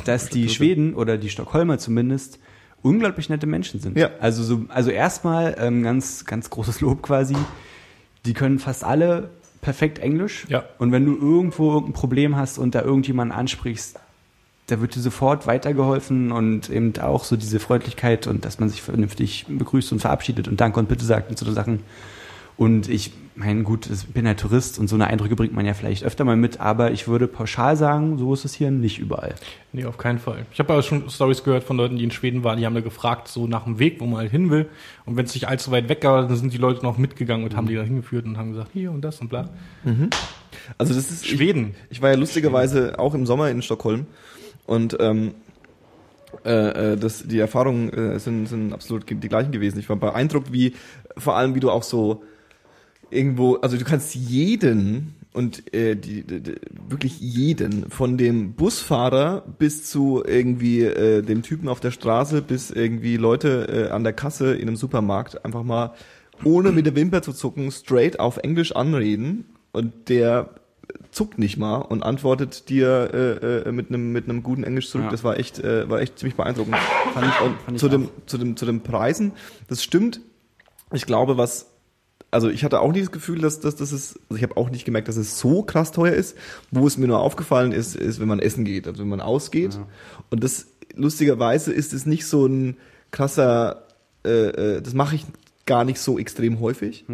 dass 0.05 0.29
die. 0.29 0.51
Schweden 0.51 0.95
oder 0.95 1.17
die 1.17 1.31
Stockholmer 1.31 1.79
zumindest 1.79 2.39
unglaublich 2.83 3.31
nette 3.31 3.47
Menschen 3.47 3.81
sind. 3.81 3.97
Ja. 3.97 4.11
Also 4.21 4.43
so, 4.43 4.67
also 4.69 4.91
erstmal 4.91 5.57
ähm, 5.59 5.83
ganz 5.83 6.27
ganz 6.27 6.51
großes 6.51 6.83
Lob 6.83 7.01
quasi. 7.01 7.35
Die 8.27 8.35
können 8.35 8.59
fast 8.59 8.85
alle 8.85 9.31
perfekt 9.65 9.99
Englisch. 9.99 10.47
Ja. 10.49 10.65
Und 10.79 10.93
wenn 10.93 11.07
du 11.07 11.17
irgendwo 11.17 11.73
irgendein 11.73 11.95
Problem 11.95 12.37
hast 12.37 12.59
und 12.59 12.75
da 12.75 12.83
irgendjemanden 12.83 13.37
ansprichst, 13.37 13.99
da 14.67 14.81
wird 14.81 14.95
dir 14.95 15.01
sofort 15.01 15.47
weitergeholfen 15.47 16.33
und 16.33 16.71
eben 16.71 16.97
auch 16.99 17.25
so 17.25 17.37
diese 17.37 17.59
Freundlichkeit 17.59 18.27
und 18.27 18.45
dass 18.45 18.61
man 18.61 18.69
sich 18.69 18.83
vernünftig 18.83 19.47
begrüßt 19.49 19.93
und 19.93 20.01
verabschiedet 20.01 20.49
und 20.49 20.61
Danke 20.61 20.79
und 20.79 20.89
Bitte 20.89 21.05
sagt 21.05 21.31
und 21.31 21.39
so 21.39 21.51
Sachen. 21.51 21.81
Und 22.57 22.89
ich 22.89 23.13
meine, 23.37 23.63
gut, 23.65 23.89
ich 23.91 24.07
bin 24.07 24.27
halt 24.27 24.39
Tourist 24.39 24.79
und 24.79 24.89
so 24.89 24.95
eine 24.95 25.09
Eindrücke 25.09 25.35
bringt 25.35 25.53
man 25.53 25.67
ja 25.67 25.75
vielleicht 25.75 26.05
öfter 26.05 26.25
mal 26.25 26.37
mit, 26.37 26.61
aber 26.61 26.93
ich 26.93 27.09
würde 27.09 27.27
pauschal 27.27 27.77
sagen, 27.77 28.17
so 28.19 28.33
ist 28.33 28.45
es 28.45 28.55
hier 28.55 28.71
nicht 28.71 28.99
überall. 28.99 29.35
Nee, 29.73 29.85
auf 29.87 29.99
keinen 29.99 30.19
Fall. 30.19 30.47
Ich 30.53 30.59
habe 30.61 30.73
aber 30.73 30.83
schon 30.83 31.11
Stories 31.11 31.43
gehört 31.43 31.65
von 31.65 31.77
Leuten, 31.77 31.97
die 31.97 32.05
in 32.05 32.13
Schweden 32.13 32.45
waren, 32.45 32.59
die 32.59 32.67
haben 32.67 32.75
da 32.75 32.81
gefragt, 32.81 33.29
so 33.29 33.47
nach 33.47 33.65
dem 33.65 33.79
Weg, 33.79 34.01
wo 34.01 34.07
man 34.07 34.21
halt 34.21 34.31
hin 34.31 34.51
will. 34.51 34.69
Und 35.05 35.17
wenn 35.17 35.25
es 35.25 35.35
nicht 35.35 35.49
allzu 35.49 35.71
weit 35.73 35.89
weg 35.89 36.05
war, 36.05 36.29
dann 36.29 36.37
sind 36.37 36.53
die 36.53 36.59
Leute 36.59 36.83
noch 36.83 36.97
mitgegangen 36.97 37.45
und 37.45 37.57
haben 37.57 37.67
die 37.67 37.75
da 37.75 37.83
hingeführt 37.83 38.25
und 38.25 38.39
haben 38.39 38.53
gesagt, 38.53 38.71
hier 38.73 38.93
und 38.93 39.03
das 39.03 39.21
und 39.21 39.29
bla. 39.29 39.49
Also 40.79 40.95
das 40.95 41.11
ist 41.11 41.27
Schweden. 41.27 41.75
Ich, 41.91 41.97
ich 41.97 42.03
war 42.03 42.11
ja 42.11 42.17
lustigerweise 42.17 42.99
auch 42.99 43.15
im 43.15 43.27
Sommer 43.27 43.51
in 43.51 43.63
Stockholm 43.63 44.07
und 44.67 44.97
ähm, 45.01 45.35
äh, 46.45 46.93
äh, 46.93 46.97
das, 46.97 47.27
die 47.27 47.39
Erfahrungen 47.39 47.93
äh, 47.93 48.19
sind, 48.19 48.47
sind 48.47 48.73
absolut 48.73 49.09
die 49.09 49.29
gleichen 49.29 49.53
gewesen. 49.53 49.79
Ich 49.79 49.89
war 49.89 49.97
beeindruckt, 49.97 50.53
wie 50.53 50.75
vor 51.17 51.37
allem 51.37 51.55
wie 51.55 51.61
du 51.61 51.71
auch 51.71 51.83
so 51.83 52.23
irgendwo, 53.15 53.57
also 53.57 53.77
du 53.77 53.85
kannst 53.85 54.15
jeden 54.15 55.15
und 55.33 55.75
äh, 55.75 55.97
die, 55.97 56.23
die, 56.23 56.55
wirklich 56.89 57.21
jeden, 57.21 57.91
von 57.91 58.17
dem 58.17 58.53
Busfahrer 58.55 59.45
bis 59.59 59.91
zu 59.91 60.23
irgendwie 60.25 60.83
äh, 60.83 61.23
dem 61.23 61.43
Typen 61.43 61.69
auf 61.69 61.81
der 61.81 61.91
Straße 61.91 62.41
bis 62.41 62.71
irgendwie 62.71 63.17
Leute 63.17 63.89
äh, 63.89 63.93
an 63.93 64.05
der 64.05 64.13
Kasse 64.13 64.55
in 64.55 64.69
einem 64.69 64.77
Supermarkt 64.77 65.45
einfach 65.45 65.65
mal 65.65 65.95
ohne 66.45 66.73
mit 66.73 66.87
der 66.87 66.95
Wimper 66.97 67.23
zu 67.23 67.33
zucken 67.33 67.71
straight 67.71 68.21
auf 68.21 68.39
Englisch 68.39 68.75
anreden 68.75 69.45
und 69.73 70.09
der 70.09 70.51
zuckt 71.11 71.39
nicht 71.39 71.57
mal 71.57 71.79
und 71.79 72.03
antwortet 72.03 72.69
dir 72.69 73.11
äh, 73.13 73.69
äh, 73.69 73.73
mit 73.73 73.89
einem 73.89 74.13
mit 74.13 74.29
einem 74.29 74.43
guten 74.43 74.65
Englisch 74.65 74.89
zurück. 74.89 75.07
Ja. 75.07 75.11
Das 75.11 75.25
war 75.25 75.39
echt 75.39 75.59
äh, 75.59 75.89
war 75.89 76.01
echt 76.01 76.19
ziemlich 76.19 76.37
beeindruckend. 76.37 76.77
Fand 77.13 77.27
ich, 77.27 77.41
Und 77.41 77.57
fand 77.63 77.77
ich 77.77 77.81
zu 77.81 77.87
auch. 77.87 77.91
dem 77.91 78.09
zu 78.27 78.39
dem 78.39 78.57
zu 78.57 78.67
den 78.67 78.81
Preisen, 78.83 79.33
das 79.69 79.83
stimmt. 79.83 80.21
Ich 80.93 81.07
glaube, 81.07 81.37
was 81.37 81.74
also 82.35 82.51
ich 82.51 82.65
hatte 82.65 82.81
auch 82.81 82.91
nicht 82.93 83.05
das 83.05 83.13
Gefühl, 83.13 83.41
dass, 83.41 83.61
dass 83.61 83.77
das 83.77 83.93
ist, 83.93 84.19
also 84.29 84.37
ich 84.37 84.43
habe 84.43 84.57
auch 84.57 84.69
nicht 84.69 84.85
gemerkt, 84.85 85.07
dass 85.07 85.17
es 85.17 85.39
so 85.39 85.63
krass 85.63 85.93
teuer 85.93 86.15
ist. 86.15 86.37
Wo 86.73 86.85
es 86.87 86.99
mir 86.99 87.07
nur 87.07 87.21
aufgefallen 87.21 87.71
ist, 87.71 87.95
ist, 87.95 88.19
wenn 88.19 88.27
man 88.27 88.41
essen 88.41 88.65
geht, 88.65 88.89
also 88.89 89.03
wenn 89.03 89.09
man 89.09 89.21
ausgeht. 89.21 89.79
Und 90.31 90.43
das 90.43 90.67
lustigerweise 90.97 91.73
ist 91.73 91.93
es 91.93 92.07
nicht 92.07 92.27
so 92.27 92.47
ein 92.47 92.77
krasser, 93.13 93.87
äh, 94.25 94.31
äh, 94.31 94.83
das 94.83 94.95
mache 94.95 95.15
ich 95.15 95.25
gar 95.65 95.85
nicht 95.85 96.01
so 96.01 96.19
extrem 96.19 96.59
häufig. 96.59 97.05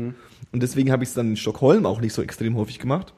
Und 0.52 0.62
deswegen 0.62 0.90
habe 0.90 1.02
ich 1.02 1.10
es 1.10 1.14
dann 1.14 1.28
in 1.28 1.36
Stockholm 1.36 1.84
auch 1.84 2.00
nicht 2.00 2.14
so 2.14 2.22
extrem 2.22 2.56
häufig 2.56 2.78
gemacht. 2.78 3.12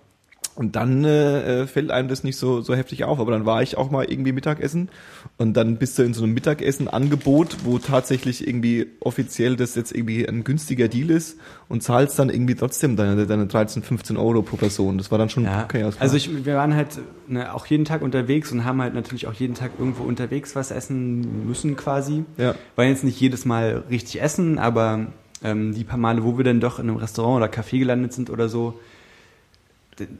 Und 0.55 0.77
dann 0.77 1.05
äh, 1.05 1.63
äh, 1.63 1.67
fällt 1.67 1.91
einem 1.91 2.09
das 2.09 2.25
nicht 2.25 2.37
so, 2.37 2.61
so 2.61 2.75
heftig 2.75 3.05
auf. 3.05 3.21
Aber 3.21 3.33
dann 3.33 3.47
war 3.47 3.63
ich 3.63 3.79
auch 3.79 3.91
mal 3.91 4.05
irgendwie 4.05 4.33
Mittagessen 4.33 4.91
und 5.39 5.55
dann 5.55 5.79
bist 5.79 5.99
du 5.99 6.03
in 6.03 6.13
so 6.13 6.25
einem 6.25 6.35
Mittagessen-Angebot, 6.35 7.65
wo 7.65 7.79
tatsächlich 7.79 8.47
irgendwie 8.47 8.87
offiziell 9.01 9.57
das 9.57 9.75
jetzt 9.75 9.93
irgendwie 9.93 10.29
ein 10.29 10.45
günstiger 10.45 10.89
Deal 10.89 11.11
ist 11.11 11.39
und 11.69 11.83
zahlst 11.83 12.19
dann 12.19 12.29
irgendwie 12.29 12.55
trotzdem 12.55 12.97
deine, 12.97 13.27
deine 13.27 13.47
13, 13.47 13.83
15 13.83 14.19
Euro 14.19 14.43
pro 14.43 14.57
Person. 14.57 14.99
Das 14.99 15.11
war 15.11 15.17
dann 15.17 15.31
schon 15.31 15.45
Ja, 15.45 15.65
okay. 15.65 15.91
also 15.99 16.17
ich, 16.17 16.45
wir 16.45 16.57
waren 16.57 16.75
halt 16.75 16.99
ne, 17.29 17.55
auch 17.55 17.65
jeden 17.65 17.87
Tag 17.87 18.03
unterwegs 18.03 18.53
und 18.53 18.65
haben 18.67 18.83
halt 18.83 18.93
natürlich 18.93 19.27
auch 19.27 19.35
jeden 19.35 19.55
Tag 19.55 19.73
irgendwo 19.79 20.03
unterwegs 20.03 20.55
was 20.55 20.71
essen 20.71 21.47
müssen 21.47 21.77
quasi. 21.77 22.25
ja. 22.37 22.55
War 22.77 22.85
jetzt 22.85 23.05
nicht 23.05 23.19
jedes 23.19 23.47
Mal 23.47 23.85
richtig 23.89 24.21
essen, 24.21 24.59
aber 24.59 25.07
ähm, 25.43 25.75
die 25.75 25.85
paar 25.85 25.99
Male, 25.99 26.25
wo 26.25 26.37
wir 26.37 26.45
dann 26.45 26.61
doch 26.61 26.79
in 26.79 26.89
einem 26.89 26.99
Restaurant 26.99 27.37
oder 27.37 27.47
Café 27.47 27.79
gelandet 27.79 28.13
sind 28.13 28.31
oder 28.31 28.49
so, 28.49 28.79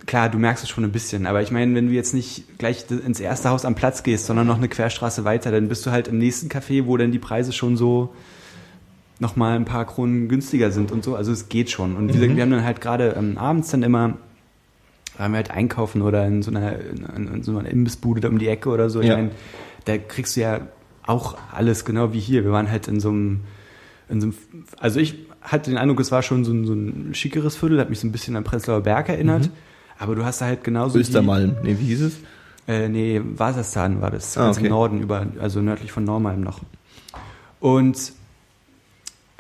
klar, 0.07 0.29
du 0.29 0.39
merkst 0.39 0.63
es 0.65 0.71
schon 0.71 0.85
ein 0.85 0.93
bisschen, 0.93 1.27
aber 1.27 1.43
ich 1.43 1.51
meine, 1.51 1.75
wenn 1.75 1.89
du 1.89 1.93
jetzt 1.93 2.15
nicht 2.15 2.59
gleich 2.59 2.85
ins 2.91 3.21
erste 3.21 3.49
Haus 3.51 3.65
am 3.65 3.75
Platz 3.75 4.03
gehst, 4.03 4.27
sondern 4.27 4.47
noch 4.47 4.59
eine 4.59 4.69
Querstraße 4.69 5.25
weiter, 5.25 5.51
dann 5.51 5.69
bist 5.69 5.85
du 5.87 5.91
halt 5.91 6.09
im 6.09 6.19
nächsten 6.19 6.49
Café, 6.49 6.87
wo 6.87 6.97
dann 6.97 7.11
die 7.13 7.19
Preise 7.19 7.53
schon 7.53 7.77
so 7.77 8.15
nochmal 9.19 9.57
ein 9.57 9.65
paar 9.65 9.85
Kronen 9.87 10.29
günstiger 10.29 10.71
sind 10.73 10.91
und 10.93 11.05
so. 11.05 11.15
Also 11.17 11.33
es 11.33 11.49
geht 11.49 11.71
schon. 11.71 11.97
Und 11.97 12.09
wie 12.09 12.13
gesagt, 12.15 12.35
wir 12.37 12.43
haben 12.43 12.51
dann 12.51 12.65
halt 12.65 12.81
gerade 12.81 13.15
ähm, 13.17 13.39
abends 13.39 13.71
dann 13.71 13.83
immer, 13.83 14.19
waren 15.17 15.33
wir 15.33 15.37
halt 15.37 15.51
einkaufen 15.51 16.03
oder 16.03 16.27
in 16.27 16.43
so 16.43 16.51
einer, 16.51 16.79
in, 16.79 17.29
in 17.35 17.43
so 17.43 17.57
einer 17.57 17.69
Imbissbude 17.69 18.29
um 18.29 18.39
die 18.39 18.49
Ecke 18.49 18.69
oder 18.69 18.91
so. 18.91 19.01
Ich 19.01 19.07
Ja. 19.09 19.17
meine, 19.17 19.31
da 19.85 19.97
kriegst 19.97 20.37
du 20.37 20.41
ja 20.41 20.61
auch 21.07 21.37
alles 21.53 21.85
genau 21.85 22.13
wie 22.13 22.21
hier. 22.21 22.45
Wir 22.45 22.53
waren 22.53 22.71
halt 22.71 22.89
in 22.89 23.01
so 23.01 23.11
einem, 23.11 23.41
in 24.09 24.21
so 24.21 24.27
einem, 24.29 24.35
also 24.79 25.01
ich 25.01 25.15
hatte 25.43 25.71
den 25.71 25.79
Eindruck, 25.79 26.01
es 26.01 26.11
war 26.13 26.23
schon 26.23 26.45
so 26.45 26.53
ein, 26.53 26.67
so 26.67 26.73
ein 26.75 27.15
schickeres 27.15 27.57
Viertel, 27.57 27.79
hat 27.81 27.91
mich 27.91 28.01
so 28.01 28.07
ein 28.07 28.13
bisschen 28.13 28.37
an 28.37 28.45
Prenzlauer 28.45 28.81
Berg 28.83 29.09
erinnert. 29.09 29.51
Aber 29.99 30.15
du 30.15 30.25
hast 30.25 30.41
da 30.41 30.47
halt 30.47 30.65
genauso 30.65 30.99
Östermalm. 30.99 31.57
Nee, 31.63 31.77
wie 31.79 31.87
hieß 31.87 32.03
es? 32.03 32.15
die, 32.67 32.73
äh, 32.73 32.89
nee, 32.89 33.21
Wasserstan 33.25 34.01
war 34.01 34.11
das, 34.11 34.37
Ah, 34.37 34.45
ganz 34.45 34.57
okay. 34.57 34.67
im 34.67 34.73
Norden, 34.73 35.01
über, 35.01 35.27
also 35.41 35.61
nördlich 35.61 35.93
von 35.93 36.05
Normalm 36.05 36.41
noch. 36.41 36.61
Und 37.61 38.13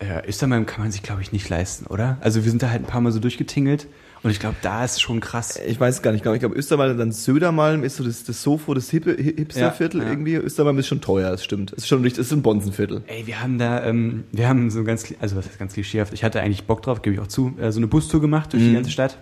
ja, 0.00 0.24
Östermalm 0.24 0.66
kann 0.66 0.82
man 0.82 0.90
sich, 0.92 1.02
glaube 1.02 1.22
ich, 1.22 1.32
nicht 1.32 1.48
leisten, 1.48 1.86
oder? 1.86 2.18
Also 2.20 2.44
wir 2.44 2.50
sind 2.50 2.62
da 2.62 2.70
halt 2.70 2.82
ein 2.82 2.86
paar 2.86 3.00
Mal 3.00 3.12
so 3.12 3.20
durchgetingelt 3.20 3.86
und 4.22 4.30
ich 4.30 4.38
glaube, 4.40 4.56
da 4.62 4.84
ist 4.84 5.00
schon 5.00 5.20
krass. 5.20 5.58
Ich 5.66 5.80
weiß 5.80 5.96
es 5.96 6.02
gar 6.02 6.12
nicht. 6.12 6.20
Ich 6.20 6.22
glaube, 6.22 6.36
ich 6.36 6.40
glaube 6.40 6.54
Östermalm, 6.56 6.96
dann 6.96 7.10
Södermalm 7.12 7.82
ist 7.84 7.96
so 7.96 8.04
das, 8.04 8.24
das 8.24 8.42
Sofo, 8.42 8.72
das 8.74 8.88
hippe, 8.90 9.16
Hi- 9.16 9.34
Hipsterviertel 9.36 10.00
Ja, 10.00 10.06
ja. 10.06 10.12
irgendwie. 10.12 10.34
Östermalm 10.34 10.78
ist 10.78 10.86
schon 10.86 11.00
teuer, 11.00 11.30
das 11.30 11.42
stimmt. 11.44 11.72
Es 11.72 11.78
ist 11.78 11.88
schon 11.88 12.02
richtig, 12.02 12.20
es 12.20 12.26
ist 12.28 12.32
ein 12.32 12.42
Bonzenviertel. 12.42 13.02
Ey, 13.06 13.26
wir 13.26 13.40
haben 13.42 13.58
da, 13.58 13.84
ähm, 13.84 14.24
wir 14.32 14.48
haben 14.48 14.70
so 14.70 14.84
ganz, 14.84 15.12
also 15.20 15.36
was 15.36 15.46
ist 15.46 15.58
ganz 15.58 15.72
klischeehaft, 15.74 16.12
ich 16.12 16.22
hatte 16.24 16.40
eigentlich 16.40 16.64
Bock 16.64 16.82
drauf, 16.82 17.02
gebe 17.02 17.14
ich 17.14 17.20
auch 17.20 17.26
zu, 17.26 17.54
äh, 17.60 17.72
so 17.72 17.78
eine 17.80 17.86
Bustour 17.88 18.20
gemacht 18.20 18.52
durch 18.52 18.62
die 18.62 18.68
Mhm. 18.70 18.74
ganze 18.74 18.90
Stadt. 18.90 19.18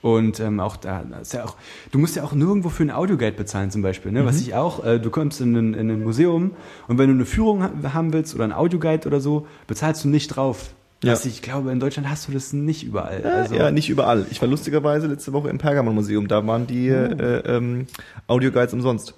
Und 0.00 0.40
ähm, 0.40 0.58
auch 0.58 0.74
da 0.76 1.04
ist 1.22 1.32
ja 1.32 1.44
auch, 1.44 1.54
du 1.92 1.98
musst 2.00 2.16
ja 2.16 2.24
auch 2.24 2.32
nirgendwo 2.32 2.70
für 2.70 2.82
einen 2.82 2.90
Audioguide 2.90 3.36
bezahlen 3.36 3.70
zum 3.70 3.82
Beispiel, 3.82 4.10
ne? 4.10 4.22
Mhm. 4.22 4.26
Was 4.26 4.40
ich 4.40 4.52
auch, 4.52 4.84
äh, 4.84 4.98
du 4.98 5.10
kommst 5.10 5.40
in 5.40 5.54
ein, 5.54 5.74
in 5.74 5.88
ein 5.88 6.02
Museum 6.02 6.50
und 6.88 6.98
wenn 6.98 7.06
du 7.06 7.14
eine 7.14 7.24
Führung 7.24 7.62
ha 7.62 7.70
haben 7.94 8.12
willst 8.12 8.34
oder 8.34 8.42
einen 8.42 8.52
Audioguide 8.52 9.06
oder 9.06 9.20
so, 9.20 9.46
bezahlst 9.68 10.02
du 10.02 10.08
nicht 10.08 10.26
drauf. 10.26 10.74
Ja. 11.02 11.12
Was 11.12 11.26
ich 11.26 11.42
glaube, 11.42 11.72
in 11.72 11.80
Deutschland 11.80 12.08
hast 12.08 12.28
du 12.28 12.32
das 12.32 12.52
nicht 12.52 12.84
überall. 12.84 13.22
Ja, 13.24 13.30
also, 13.30 13.54
ja, 13.56 13.70
nicht 13.72 13.88
überall. 13.88 14.24
Ich 14.30 14.40
war 14.40 14.48
lustigerweise 14.48 15.08
letzte 15.08 15.32
Woche 15.32 15.48
im 15.48 15.58
Pergamon-Museum. 15.58 16.28
Da 16.28 16.46
waren 16.46 16.66
die 16.68 16.88
äh, 16.88 17.56
ähm, 17.56 17.86
Audioguides 18.28 18.72
umsonst. 18.72 19.14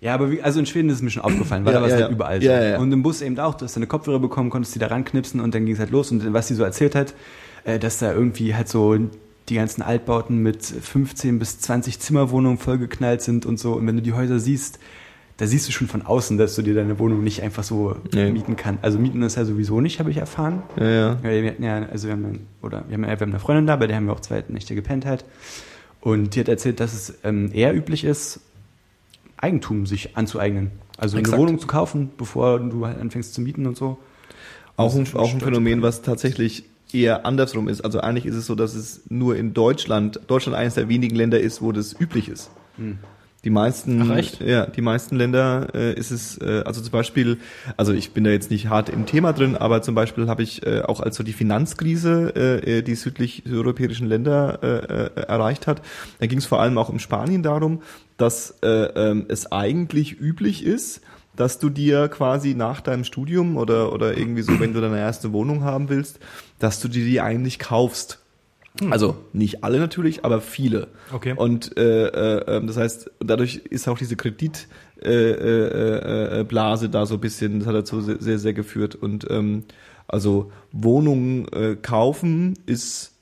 Ja, 0.00 0.14
aber 0.14 0.30
wie, 0.30 0.42
also 0.42 0.58
in 0.58 0.66
Schweden 0.66 0.88
ist 0.88 0.96
es 0.96 1.02
mir 1.02 1.10
schon 1.10 1.22
aufgefallen, 1.22 1.64
weil 1.64 1.72
Ja, 1.72 1.80
da 1.80 1.82
war 1.82 1.88
es 1.88 1.94
ja, 1.94 2.00
halt 2.00 2.10
ja. 2.10 2.14
überall 2.14 2.42
ja, 2.42 2.62
ja. 2.62 2.78
Und 2.78 2.92
im 2.92 3.02
Bus 3.02 3.22
eben 3.22 3.38
auch, 3.38 3.54
du 3.54 3.64
hast 3.64 3.76
deine 3.76 3.86
Kopfhörer 3.86 4.18
bekommen, 4.18 4.50
konntest 4.50 4.74
die 4.74 4.78
da 4.78 4.88
ranknipsen 4.88 5.40
und 5.40 5.54
dann 5.54 5.64
ging 5.64 5.74
es 5.74 5.80
halt 5.80 5.90
los. 5.90 6.10
Und 6.10 6.32
was 6.32 6.48
sie 6.48 6.54
so 6.54 6.64
erzählt 6.64 6.94
hat, 6.94 7.14
äh, 7.64 7.78
dass 7.78 7.98
da 7.98 8.12
irgendwie 8.12 8.54
halt 8.54 8.68
so 8.68 8.98
die 9.48 9.54
ganzen 9.54 9.82
Altbauten 9.82 10.42
mit 10.42 10.64
15 10.64 11.38
bis 11.38 11.60
20 11.60 12.00
Zimmerwohnungen 12.00 12.58
vollgeknallt 12.58 13.22
sind 13.22 13.46
und 13.46 13.60
so. 13.60 13.74
Und 13.74 13.86
wenn 13.86 13.96
du 13.96 14.02
die 14.02 14.12
Häuser 14.12 14.40
siehst, 14.40 14.80
da 15.36 15.46
siehst 15.46 15.68
du 15.68 15.72
schon 15.72 15.86
von 15.86 16.02
außen, 16.02 16.38
dass 16.38 16.54
du 16.54 16.62
dir 16.62 16.74
deine 16.74 16.98
Wohnung 16.98 17.22
nicht 17.22 17.42
einfach 17.42 17.62
so 17.62 17.96
Nee. 18.14 18.30
mieten 18.32 18.56
kannst. 18.56 18.82
Also 18.82 18.98
mieten 18.98 19.22
ist 19.22 19.36
ja 19.36 19.44
sowieso 19.44 19.80
nicht, 19.80 19.98
habe 19.98 20.10
ich 20.10 20.16
erfahren. 20.16 20.62
Ja, 20.78 20.88
ja. 20.88 21.22
Wir 21.22 21.50
hatten 21.50 21.62
ja, 21.62 21.82
also 21.86 22.08
wir 22.08 22.14
haben, 22.14 22.46
oder 22.62 22.84
wir 22.88 22.94
haben, 22.94 23.02
wir 23.02 23.10
haben 23.10 23.22
eine 23.30 23.38
Freundin 23.38 23.66
da, 23.66 23.76
bei 23.76 23.86
der 23.86 23.96
haben 23.96 24.06
wir 24.06 24.12
auch 24.14 24.20
zwei 24.20 24.42
Nächte 24.48 24.74
gepennt 24.74 25.04
halt. 25.04 25.24
Und 26.00 26.34
die 26.34 26.40
hat 26.40 26.48
erzählt, 26.48 26.80
dass 26.80 26.94
es 26.94 27.14
ähm, 27.24 27.50
eher 27.52 27.74
üblich 27.74 28.04
ist, 28.04 28.40
Eigentum 29.36 29.84
sich 29.86 30.16
anzueignen. 30.16 30.70
Also 30.96 31.18
Exakt. 31.18 31.34
eine 31.34 31.42
Wohnung 31.42 31.58
zu 31.58 31.66
kaufen, 31.66 32.10
bevor 32.16 32.58
du 32.58 32.86
halt 32.86 32.98
anfängst 32.98 33.34
zu 33.34 33.42
mieten 33.42 33.66
und 33.66 33.76
so. 33.76 33.98
Auch 34.76 34.94
ein, 34.94 35.06
auch 35.14 35.32
ein. 35.32 35.40
Phänomen, 35.40 35.82
was 35.82 36.00
tatsächlich 36.02 36.64
eher 36.92 37.26
andersrum 37.26 37.68
ist. 37.68 37.82
Also 37.82 38.00
eigentlich 38.00 38.24
ist 38.24 38.36
es 38.36 38.46
so, 38.46 38.54
dass 38.54 38.74
es 38.74 39.02
nur 39.10 39.36
in 39.36 39.52
Deutschland, 39.52 40.20
Deutschland 40.28 40.56
eines 40.56 40.74
der 40.74 40.88
wenigen 40.88 41.16
Länder 41.16 41.40
ist, 41.40 41.60
wo 41.60 41.72
das 41.72 41.98
üblich 42.00 42.28
ist. 42.28 42.50
Hm. 42.76 42.98
Die 43.46 43.50
meisten, 43.50 44.10
Ach, 44.10 44.40
ja, 44.40 44.66
die 44.66 44.80
meisten 44.80 45.14
Länder 45.14 45.68
äh, 45.72 45.94
ist 45.94 46.10
es, 46.10 46.36
äh, 46.38 46.64
also 46.66 46.80
zum 46.80 46.90
Beispiel, 46.90 47.38
also 47.76 47.92
ich 47.92 48.10
bin 48.10 48.24
da 48.24 48.30
jetzt 48.30 48.50
nicht 48.50 48.68
hart 48.68 48.88
im 48.88 49.06
Thema 49.06 49.32
drin, 49.32 49.54
aber 49.54 49.82
zum 49.82 49.94
Beispiel 49.94 50.26
habe 50.26 50.42
ich 50.42 50.66
äh, 50.66 50.80
auch 50.80 50.98
als 50.98 51.14
so 51.14 51.22
die 51.22 51.32
Finanzkrise 51.32 52.32
äh, 52.34 52.78
äh, 52.78 52.82
die 52.82 52.96
südlich 52.96 53.44
europäischen 53.48 54.08
Länder 54.08 54.58
äh, 54.64 54.66
äh, 54.66 55.26
erreicht 55.28 55.68
hat, 55.68 55.80
da 56.18 56.26
ging 56.26 56.38
es 56.38 56.46
vor 56.46 56.60
allem 56.60 56.76
auch 56.76 56.90
in 56.90 56.98
Spanien 56.98 57.44
darum, 57.44 57.82
dass 58.16 58.56
äh, 58.64 58.66
ähm, 58.66 59.26
es 59.28 59.52
eigentlich 59.52 60.20
üblich 60.20 60.64
ist, 60.64 61.02
dass 61.36 61.60
du 61.60 61.70
dir 61.70 62.08
quasi 62.08 62.54
nach 62.54 62.80
deinem 62.80 63.04
Studium 63.04 63.58
oder 63.58 63.92
oder 63.92 64.18
irgendwie 64.18 64.42
so, 64.42 64.58
wenn 64.58 64.72
du 64.72 64.80
deine 64.80 64.98
erste 64.98 65.32
Wohnung 65.32 65.62
haben 65.62 65.88
willst, 65.88 66.18
dass 66.58 66.80
du 66.80 66.88
dir 66.88 67.04
die 67.04 67.20
eigentlich 67.20 67.60
kaufst. 67.60 68.25
Also 68.90 69.16
nicht 69.32 69.64
alle 69.64 69.78
natürlich, 69.78 70.24
aber 70.24 70.40
viele. 70.40 70.88
Okay. 71.12 71.34
Und 71.36 71.76
äh, 71.78 72.06
äh, 72.06 72.56
ähm, 72.56 72.66
das 72.66 72.76
heißt, 72.76 73.10
dadurch 73.20 73.56
ist 73.56 73.88
auch 73.88 73.98
diese 73.98 74.16
Kreditblase 74.16 74.76
äh, 75.02 76.40
äh, 76.40 76.86
äh, 76.86 76.88
da 76.90 77.06
so 77.06 77.14
ein 77.14 77.20
bisschen, 77.20 77.58
das 77.60 77.68
hat 77.68 77.74
dazu 77.74 78.00
sehr, 78.00 78.20
sehr, 78.20 78.38
sehr 78.38 78.52
geführt. 78.52 78.94
Und 78.94 79.26
ähm, 79.30 79.64
also 80.08 80.52
Wohnungen 80.72 81.46
kaufen 81.82 82.54
ist 82.66 83.15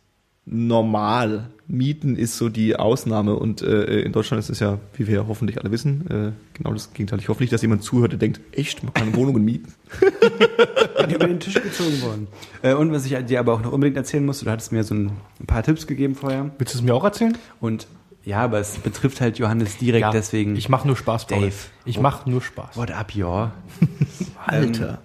normal. 0.47 1.51
Mieten 1.67 2.17
ist 2.17 2.37
so 2.37 2.51
die 2.51 2.77
Ausnahme. 2.77 3.37
Und 3.37 3.63
äh, 3.63 4.01
in 4.01 4.13
Deutschland 4.13 4.39
ist 4.43 4.51
es 4.51 4.61
ja, 4.61 4.79
wie 4.95 5.07
wir 5.07 5.27
hoffentlich 5.27 5.59
alle 5.59 5.71
wissen, 5.71 6.07
äh, 6.11 6.57
genau 6.57 6.73
das 6.75 6.93
Gegenteil. 6.93 7.19
Ich 7.19 7.29
hoffe 7.29 7.43
nicht, 7.43 7.53
dass 7.53 7.63
jemand 7.63 7.83
zuhört, 7.83 8.13
der 8.13 8.19
denkt, 8.19 8.41
echt, 8.53 8.83
man 8.83 8.93
kann 8.93 9.15
Wohnungen 9.17 9.45
mieten. 9.45 9.73
Die 11.09 11.15
über 11.15 11.27
den 11.27 11.41
Tisch 11.41 11.55
gezogen 11.55 12.03
worden. 12.03 12.29
Äh, 12.63 12.75
und 12.75 12.93
was 12.93 13.07
ich 13.07 13.17
dir 13.25 13.41
aber 13.41 13.55
auch 13.55 13.63
noch 13.63 13.73
unbedingt 13.73 13.97
erzählen 13.97 14.25
musste, 14.25 14.45
du 14.45 14.51
hattest 14.51 14.73
mir 14.73 14.85
so 14.85 14.95
ein, 14.95 15.13
ein 15.41 15.47
paar 15.47 15.63
Tipps 15.63 15.87
gegeben 15.87 16.15
vorher. 16.15 16.51
Willst 16.59 16.75
du 16.75 16.79
es 16.79 16.85
mir 16.85 16.95
auch 16.95 17.05
erzählen? 17.05 17.37
Und 17.61 17.87
ja, 18.25 18.39
aber 18.39 18.59
es 18.59 18.79
betrifft 18.79 19.21
halt 19.21 19.39
Johannes 19.39 19.77
direkt, 19.77 20.15
deswegen. 20.15 20.57
Ich 20.57 20.71
mache 20.71 20.87
nur 20.87 20.97
Spaß, 20.97 21.27
Paul. 21.27 21.43
Dave. 21.43 21.55
Ich 21.85 22.01
mache 22.01 22.29
nur 22.29 22.41
Spaß. 22.41 22.77
What 22.77 22.91
up, 22.91 23.13
y'all? 23.13 23.51
Alter. 24.47 25.03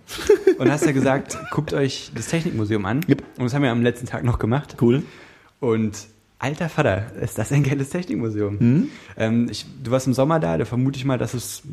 Und 0.58 0.72
hast 0.72 0.86
ja 0.86 0.94
gesagt, 0.94 1.38
guckt 1.52 1.74
euch 1.74 2.12
das 2.16 2.28
Technikmuseum 2.28 2.86
an. 2.86 3.02
Yep. 3.10 3.24
Und 3.38 3.44
das 3.44 3.54
haben 3.54 3.64
wir 3.64 3.72
am 3.72 3.82
letzten 3.82 4.08
Tag 4.08 4.24
noch 4.24 4.40
gemacht. 4.40 4.78
Cool. 4.82 5.04
Und 5.60 6.08
alter 6.40 6.70
Vater, 6.70 7.12
ist 7.22 7.38
das 7.38 7.52
ein 7.52 7.64
geiles 7.64 7.90
Technikmuseum. 7.90 8.60
Hm? 8.60 8.88
Ähm, 9.18 9.48
ich, 9.50 9.66
du 9.84 9.92
warst 9.92 10.08
im 10.08 10.14
Sommer 10.14 10.40
da, 10.40 10.58
da 10.58 10.66
vermute 10.66 10.98
ich 10.98 11.06
mal, 11.06 11.18
dass 11.18 11.34
es 11.34 11.64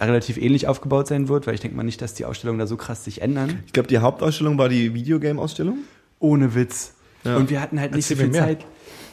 relativ 0.00 0.36
ähnlich 0.36 0.68
aufgebaut 0.68 1.08
sein 1.08 1.28
wird, 1.28 1.46
weil 1.46 1.54
ich 1.54 1.60
denke 1.60 1.76
mal 1.76 1.82
nicht, 1.82 2.02
dass 2.02 2.14
die 2.14 2.24
Ausstellungen 2.24 2.58
da 2.58 2.66
so 2.66 2.76
krass 2.76 3.04
sich 3.04 3.22
ändern. 3.22 3.60
Ich 3.66 3.72
glaube, 3.72 3.88
die 3.88 3.98
Hauptausstellung 3.98 4.58
war 4.58 4.68
die 4.68 4.92
Videogame-Ausstellung. 4.94 5.78
Ohne 6.18 6.54
Witz. 6.54 6.94
Ja. 7.24 7.36
Und 7.36 7.50
wir 7.50 7.60
hatten 7.60 7.80
halt 7.80 7.94
nicht 7.94 8.06
so 8.06 8.14
Erzähl 8.14 8.26
viel 8.30 8.40
mir 8.40 8.46
mehr. 8.46 8.56
Zeit. 8.58 8.66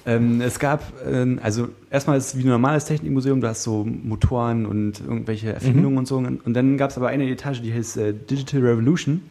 Ähm, 0.05 0.41
es 0.41 0.59
gab, 0.59 0.83
ähm, 1.09 1.39
also 1.41 1.69
erstmal 1.89 2.17
ist 2.17 2.27
es 2.33 2.37
wie 2.37 2.43
ein 2.43 2.49
normales 2.49 2.83
Technikmuseum, 2.85 3.39
du 3.39 3.47
hast 3.47 3.63
so 3.63 3.85
Motoren 3.85 4.65
und 4.65 4.99
irgendwelche 4.99 5.47
Mhm. 5.47 5.53
Erfindungen 5.53 5.97
und 5.99 6.07
so. 6.07 6.17
Und 6.17 6.53
dann 6.53 6.77
gab 6.77 6.89
es 6.91 6.97
aber 6.97 7.07
eine 7.07 7.29
Etage, 7.29 7.61
die 7.61 7.73
heißt 7.73 7.97
äh, 7.97 8.13
Digital 8.13 8.59
Revolution. 8.61 9.21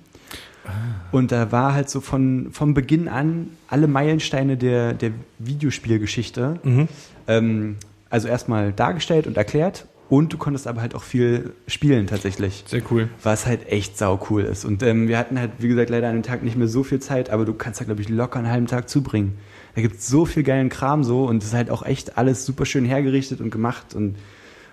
Und 1.10 1.32
da 1.32 1.50
war 1.52 1.74
halt 1.74 1.90
so 1.90 2.00
von, 2.00 2.48
vom 2.52 2.74
Beginn 2.74 3.08
an 3.08 3.48
alle 3.68 3.86
Meilensteine 3.88 4.56
der, 4.56 4.92
der 4.94 5.10
Videospielgeschichte 5.38 6.58
Mhm. 6.62 6.88
ähm, 7.26 7.76
also 8.10 8.28
erstmal 8.28 8.72
dargestellt 8.72 9.26
und 9.26 9.36
erklärt. 9.36 9.86
Und 10.10 10.30
du 10.32 10.36
konntest 10.36 10.66
aber 10.66 10.82
halt 10.82 10.94
auch 10.94 11.02
viel 11.02 11.54
spielen 11.66 12.06
tatsächlich 12.06 12.64
Sehr 12.66 12.82
cool. 12.90 13.08
was 13.22 13.46
halt 13.46 13.66
echt 13.68 13.96
sau 13.96 14.20
cool 14.28 14.42
ist. 14.42 14.66
Und 14.66 14.82
ähm, 14.82 15.08
wir 15.08 15.16
hatten 15.16 15.38
halt, 15.38 15.52
wie 15.60 15.68
gesagt, 15.68 15.88
leider 15.88 16.08
an 16.10 16.16
dem 16.16 16.22
Tag 16.22 16.42
nicht 16.42 16.54
mehr 16.56 16.68
so 16.68 16.82
viel 16.84 17.00
Zeit, 17.00 17.30
aber 17.30 17.46
du 17.46 17.54
kannst 17.54 17.80
da, 17.80 17.84
glaube 17.86 18.02
ich, 18.02 18.10
locker 18.10 18.38
einen 18.38 18.50
halben 18.50 18.66
Tag 18.66 18.90
zubringen. 18.90 19.38
Da 19.74 19.80
gibt's 19.80 20.06
so 20.08 20.26
viel 20.26 20.42
geilen 20.42 20.68
Kram 20.68 21.02
so 21.02 21.24
und 21.24 21.42
es 21.42 21.48
ist 21.48 21.54
halt 21.54 21.70
auch 21.70 21.82
echt 21.82 22.18
alles 22.18 22.44
super 22.44 22.66
schön 22.66 22.84
hergerichtet 22.84 23.40
und 23.40 23.50
gemacht. 23.50 23.94
Und 23.94 24.16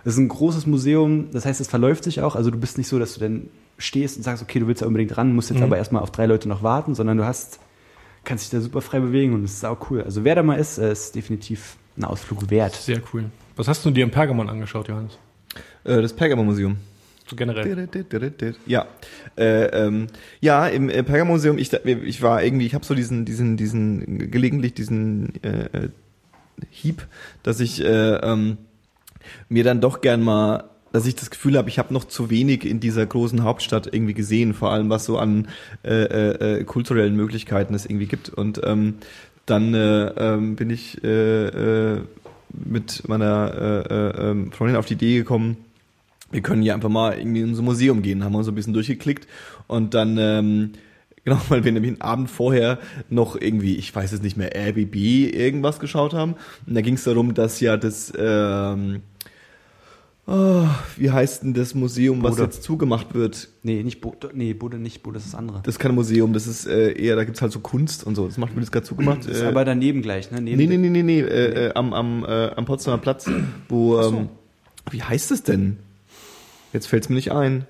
es 0.03 0.13
ist 0.13 0.19
ein 0.19 0.27
großes 0.27 0.67
Museum, 0.67 1.27
das 1.31 1.45
heißt, 1.45 1.61
es 1.61 1.67
verläuft 1.69 2.03
sich 2.03 2.19
auch. 2.21 2.35
Also 2.35 2.51
du 2.51 2.57
bist 2.57 2.77
nicht 2.77 2.89
so, 2.89 2.99
dass 2.99 3.13
du 3.13 3.21
dann 3.21 3.43
stehst 3.79 4.17
und 4.17 4.23
sagst, 4.23 4.43
okay, 4.43 4.59
du 4.59 4.67
willst 4.67 4.81
da 4.83 4.85
unbedingt 4.85 5.17
ran, 5.17 5.33
musst 5.33 5.49
jetzt 5.49 5.59
Mhm. 5.59 5.65
aber 5.65 5.77
erstmal 5.77 6.03
auf 6.03 6.11
drei 6.11 6.27
Leute 6.27 6.47
noch 6.47 6.61
warten, 6.61 6.93
sondern 6.93 7.17
du 7.17 7.25
hast, 7.25 7.59
kannst 8.23 8.43
dich 8.45 8.51
da 8.51 8.61
super 8.61 8.81
frei 8.81 8.99
bewegen 8.99 9.33
und 9.33 9.43
es 9.43 9.53
ist 9.53 9.59
sau 9.61 9.77
cool. 9.89 10.03
Also 10.03 10.23
wer 10.23 10.35
da 10.35 10.43
mal 10.43 10.55
ist, 10.55 10.77
äh, 10.77 10.91
ist 10.91 11.15
definitiv 11.15 11.77
ein 11.97 12.03
Ausflug 12.03 12.49
wert. 12.51 12.75
Sehr 12.75 13.01
cool. 13.13 13.25
Was 13.55 13.67
hast 13.67 13.83
du 13.85 13.91
dir 13.91 14.03
im 14.03 14.11
Pergamon 14.11 14.49
angeschaut, 14.49 14.87
Johannes? 14.87 15.17
Äh, 15.83 16.01
das 16.01 16.13
Pergamon-Museum. 16.13 16.77
So 17.27 17.35
generell. 17.35 17.87
Ja, 18.65 18.87
äh, 19.37 19.65
ähm, 19.65 20.07
ja, 20.39 20.67
im 20.67 20.87
Pergamon-Museum, 20.87 21.57
ich, 21.57 21.71
ich 21.73 22.21
war 22.21 22.43
irgendwie, 22.43 22.65
ich 22.65 22.73
habe 22.73 22.85
so 22.85 22.95
diesen, 22.95 23.25
diesen, 23.25 23.55
diesen, 23.55 24.31
gelegentlich 24.31 24.73
diesen 24.73 25.41
äh, 25.43 25.65
äh, 25.65 25.89
Hieb, 26.71 27.05
dass 27.43 27.59
ich 27.59 27.81
äh, 27.83 28.15
ähm, 28.15 28.57
mir 29.47 29.63
dann 29.63 29.79
doch 29.79 30.01
gern 30.01 30.21
mal, 30.21 30.63
dass 30.91 31.05
ich 31.05 31.15
das 31.15 31.29
Gefühl 31.29 31.57
habe, 31.57 31.69
ich 31.69 31.79
habe 31.79 31.93
noch 31.93 32.05
zu 32.05 32.29
wenig 32.29 32.65
in 32.65 32.79
dieser 32.79 33.05
großen 33.05 33.43
Hauptstadt 33.43 33.87
irgendwie 33.91 34.13
gesehen, 34.13 34.53
vor 34.53 34.71
allem 34.71 34.89
was 34.89 35.05
so 35.05 35.17
an 35.17 35.47
äh, 35.83 36.03
äh, 36.03 36.59
äh, 36.59 36.63
kulturellen 36.63 37.15
Möglichkeiten 37.15 37.73
es 37.73 37.85
irgendwie 37.85 38.07
gibt. 38.07 38.29
Und 38.29 38.61
ähm, 38.63 38.95
dann 39.45 39.73
äh, 39.73 40.07
ähm, 40.07 40.55
bin 40.55 40.69
ich 40.69 41.03
äh, 41.03 41.95
äh, 41.95 42.01
mit 42.49 43.07
meiner 43.07 43.53
äh, 43.53 43.93
äh, 43.93 44.29
ähm, 44.31 44.51
Freundin 44.51 44.77
auf 44.77 44.85
die 44.85 44.93
Idee 44.93 45.17
gekommen, 45.17 45.57
wir 46.31 46.41
können 46.41 46.61
hier 46.61 46.75
einfach 46.75 46.89
mal 46.89 47.17
irgendwie 47.17 47.41
in 47.41 47.55
so 47.55 47.63
ein 47.63 47.65
Museum 47.65 48.03
gehen, 48.03 48.23
haben 48.23 48.33
wir 48.33 48.43
so 48.43 48.51
ein 48.51 48.55
bisschen 48.55 48.73
durchgeklickt 48.73 49.27
und 49.67 49.95
dann 49.95 50.17
ähm, 50.19 50.73
Genau, 51.25 51.41
weil 51.49 51.63
wir 51.63 51.71
nämlich 51.71 51.91
einen 51.91 52.01
Abend 52.01 52.31
vorher 52.31 52.79
noch 53.09 53.35
irgendwie, 53.39 53.75
ich 53.75 53.93
weiß 53.93 54.13
es 54.13 54.21
nicht 54.21 54.37
mehr, 54.37 54.51
RBB 54.55 54.95
irgendwas 55.33 55.79
geschaut 55.79 56.13
haben. 56.13 56.35
Und 56.65 56.75
da 56.75 56.81
ging 56.81 56.95
es 56.95 57.03
darum, 57.03 57.33
dass 57.33 57.59
ja 57.59 57.77
das, 57.77 58.11
ähm, 58.17 59.01
oh, 60.29 60.67
wie 60.97 61.11
heißt 61.11 61.43
denn 61.43 61.53
das 61.53 61.75
Museum, 61.75 62.23
was 62.23 62.31
Bode. 62.31 62.43
jetzt 62.43 62.63
zugemacht 62.63 63.13
wird? 63.13 63.49
Nee, 63.63 63.83
nicht 63.83 63.99
Bo, 64.01 64.15
nee, 64.33 64.53
Bude 64.53 64.77
nicht, 64.77 65.03
Bude 65.03 65.17
ist 65.17 65.27
das 65.27 65.35
andere. 65.35 65.61
Das 65.63 65.75
ist 65.75 65.79
kein 65.79 65.95
Museum, 65.95 66.33
das 66.33 66.47
ist 66.47 66.67
äh, 66.67 66.91
eher, 66.91 67.15
da 67.15 67.23
gibt's 67.23 67.41
halt 67.41 67.51
so 67.51 67.59
Kunst 67.59 68.05
und 68.05 68.15
so. 68.15 68.27
Das 68.27 68.37
macht 68.37 68.55
wird 68.55 68.63
jetzt 68.63 68.71
gerade 68.71 68.85
zugemacht. 68.85 69.19
Das 69.19 69.27
ist 69.27 69.41
äh, 69.41 69.47
aber 69.47 69.65
daneben 69.65 70.01
gleich, 70.01 70.31
ne? 70.31 70.41
Neben 70.41 70.57
nee, 70.57 70.67
nee, 70.67 70.77
nee, 70.77 70.89
nee, 70.89 71.03
nee, 71.03 71.19
äh, 71.21 71.67
äh, 71.67 71.73
am, 71.73 71.93
am, 71.93 72.23
äh, 72.23 72.49
am 72.55 72.65
Potsdamer 72.65 72.99
Platz, 72.99 73.29
wo, 73.67 74.01
so. 74.01 74.09
ähm, 74.09 74.29
wie 74.91 75.03
heißt 75.03 75.31
es 75.31 75.43
denn? 75.43 75.77
Jetzt 76.73 76.87
fällt's 76.87 77.09
mir 77.09 77.15
nicht 77.15 77.31
ein. 77.31 77.65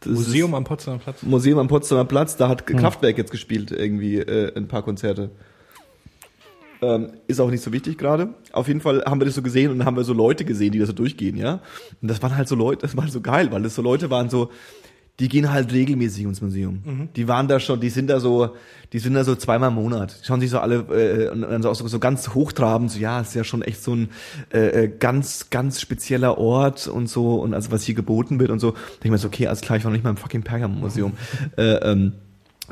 Das 0.00 0.12
Museum 0.12 0.54
am 0.54 0.64
Potsdamer 0.64 0.98
Platz. 0.98 1.22
Museum 1.22 1.58
am 1.58 1.68
Potsdamer 1.68 2.04
Platz, 2.04 2.36
da 2.36 2.48
hat 2.48 2.66
Kraftwerk 2.66 3.18
jetzt 3.18 3.30
gespielt, 3.30 3.70
irgendwie 3.70 4.18
äh, 4.18 4.56
ein 4.56 4.68
paar 4.68 4.82
Konzerte. 4.82 5.30
Ähm, 6.82 7.12
ist 7.28 7.40
auch 7.40 7.50
nicht 7.50 7.62
so 7.62 7.72
wichtig 7.72 7.96
gerade. 7.96 8.34
Auf 8.52 8.66
jeden 8.66 8.80
Fall 8.80 9.04
haben 9.06 9.20
wir 9.20 9.24
das 9.24 9.36
so 9.36 9.42
gesehen 9.42 9.70
und 9.70 9.78
dann 9.78 9.86
haben 9.86 9.96
wir 9.96 10.02
so 10.02 10.12
Leute 10.12 10.44
gesehen, 10.44 10.72
die 10.72 10.80
da 10.80 10.86
so 10.86 10.92
durchgehen, 10.92 11.36
ja. 11.36 11.60
Und 12.00 12.10
das 12.10 12.20
waren 12.22 12.36
halt 12.36 12.48
so 12.48 12.56
Leute, 12.56 12.82
das 12.82 12.96
war 12.96 13.06
so 13.06 13.20
geil, 13.20 13.52
weil 13.52 13.62
das 13.62 13.76
so 13.76 13.82
Leute 13.82 14.10
waren 14.10 14.28
so, 14.28 14.50
die 15.20 15.28
gehen 15.28 15.52
halt 15.52 15.72
regelmäßig 15.72 16.24
ins 16.24 16.40
Museum. 16.40 17.08
Die 17.14 17.28
waren 17.28 17.46
da 17.46 17.60
schon, 17.60 17.78
die 17.80 17.90
sind 17.90 18.08
da 18.08 18.18
so, 18.18 18.56
die 18.92 18.98
sind 18.98 19.14
da 19.14 19.22
so 19.22 19.36
zweimal 19.36 19.68
im 19.68 19.76
Monat. 19.76 20.18
Schauen 20.24 20.40
sich 20.40 20.50
so 20.50 20.58
alle 20.58 20.76
äh, 20.90 21.28
und 21.28 21.42
dann 21.42 21.62
so, 21.62 21.72
so, 21.74 21.98
ganz 22.00 22.30
hochtrabend, 22.30 22.90
so 22.90 22.98
ja, 22.98 23.20
ist 23.20 23.34
ja 23.34 23.44
schon 23.44 23.62
echt 23.62 23.82
so 23.82 23.94
ein 23.94 24.08
äh, 24.52 24.84
äh, 24.84 24.88
ganz, 24.88 25.50
ganz 25.50 25.80
spezieller 25.80 26.38
Ort 26.38 26.88
und 26.88 27.08
so 27.08 27.36
und 27.36 27.54
also 27.54 27.70
was 27.70 27.84
hier 27.84 27.94
geboten 27.94 28.40
wird 28.40 28.50
und 28.50 28.58
so. 28.58 28.72
Da 28.72 28.78
denk 28.78 29.04
ich 29.04 29.10
mir 29.12 29.18
so, 29.18 29.28
okay, 29.28 29.46
alles 29.46 29.60
klar, 29.60 29.76
ich 29.76 29.84
war 29.84 29.90
noch 29.90 29.96
nicht 29.96 30.04
mal 30.04 30.10
im 30.10 30.16
fucking 30.16 30.42
Pergamon-Museum. 30.42 31.12
äh, 31.56 31.62
ähm, 31.62 32.14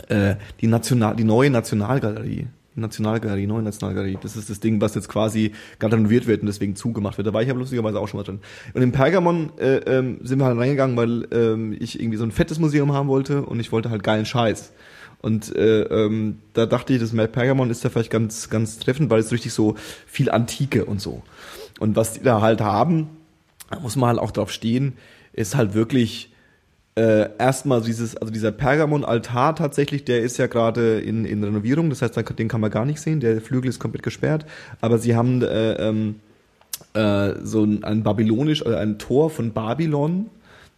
äh, 0.09 0.37
die 0.61 0.67
National, 0.67 1.15
die 1.15 1.25
neue 1.25 1.51
Nationalgalerie. 1.51 2.49
Nationalgalerie, 2.81 3.47
neue 3.47 3.63
Nationalgalerie. 3.63 4.19
Das 4.21 4.37
ist 4.37 4.51
das 4.51 4.61
Ding, 4.61 4.81
was 4.81 4.95
jetzt 4.95 5.09
quasi 5.09 5.53
gerade 5.79 5.97
renoviert 5.97 6.27
wird 6.27 6.41
und 6.41 6.47
deswegen 6.47 6.77
zugemacht 6.77 7.19
wird. 7.19 7.27
Da 7.27 7.33
war 7.33 7.43
ich 7.43 7.51
aber 7.51 7.61
lustigerweise 7.61 8.01
auch 8.01 8.09
schon 8.09 8.19
mal 8.19 8.25
drin. 8.25 8.41
Und 8.75 8.83
im 8.83 8.93
Pergamon 8.93 9.51
äh, 9.59 9.77
ähm, 9.79 10.19
sind 10.23 10.39
wir 10.39 10.47
halt 10.47 10.59
reingegangen, 10.59 10.97
weil 10.97 11.29
ähm, 11.33 11.77
ich 11.79 12.01
irgendwie 12.01 12.19
so 12.19 12.25
ein 12.25 12.33
fettes 12.33 12.59
Museum 12.59 12.93
haben 12.93 13.09
wollte 13.09 13.43
und 13.43 13.61
ich 13.61 13.73
wollte 13.73 13.91
halt 13.91 14.03
geilen 14.03 14.27
Scheiß. 14.27 14.73
Und 15.23 15.55
äh, 15.55 15.83
ähm, 15.83 16.39
da 16.55 16.67
dachte 16.67 16.95
ich, 16.95 17.01
das 17.01 17.11
Pergamon 17.11 17.71
ist 17.71 17.85
da 17.85 17.91
vielleicht 17.91 18.11
ganz, 18.11 18.49
ganz 18.49 18.79
treffend, 18.79 19.11
weil 19.11 19.21
es 19.21 19.33
richtig 19.33 19.53
so 19.53 19.77
viel 20.07 20.31
Antike 20.31 20.87
und 20.87 21.01
so. 21.01 21.23
Und 21.79 21.97
was 21.97 22.15
die 22.15 22.23
da 22.23 22.41
halt 22.41 22.61
haben, 22.61 23.09
da 23.71 23.81
muss 23.81 23.97
man 23.97 24.09
halt 24.09 24.19
auch 24.19 24.31
drauf 24.31 24.51
stehen, 24.51 24.95
ist 25.33 25.57
halt 25.57 25.75
wirklich 25.75 26.30
äh, 26.97 27.29
erstmal 27.39 27.81
dieses, 27.83 28.17
also 28.17 28.33
dieser 28.33 28.53
Pergamon-Altar 28.53 29.55
tatsächlich, 29.55 30.05
der 30.05 30.23
ist 30.23 30.39
ja 30.39 30.47
gerade 30.49 31.01
in, 31.01 31.25
in 31.25 31.43
Renovierung, 31.45 31.89
das 31.89 32.03
heißt, 32.03 32.17
den 32.39 32.49
kann 32.49 32.61
man 32.61 32.71
gar 32.71 32.85
nicht 32.85 33.01
sehen, 33.01 33.21
der 33.21 33.41
Flügel 33.41 33.69
ist 33.69 33.79
komplett 33.79 34.03
gesperrt, 34.03 34.45
aber 34.81 34.99
sie 34.99 35.15
haben 35.15 35.43
äh, 35.43 35.73
ähm, 35.75 36.17
äh, 36.95 37.35
so 37.43 37.65
ein, 37.65 37.85
ein 37.85 38.03
babylonisch, 38.03 38.65
also 38.65 38.77
ein 38.77 38.99
Tor 38.99 39.31
von 39.31 39.53
Babylon, 39.53 40.27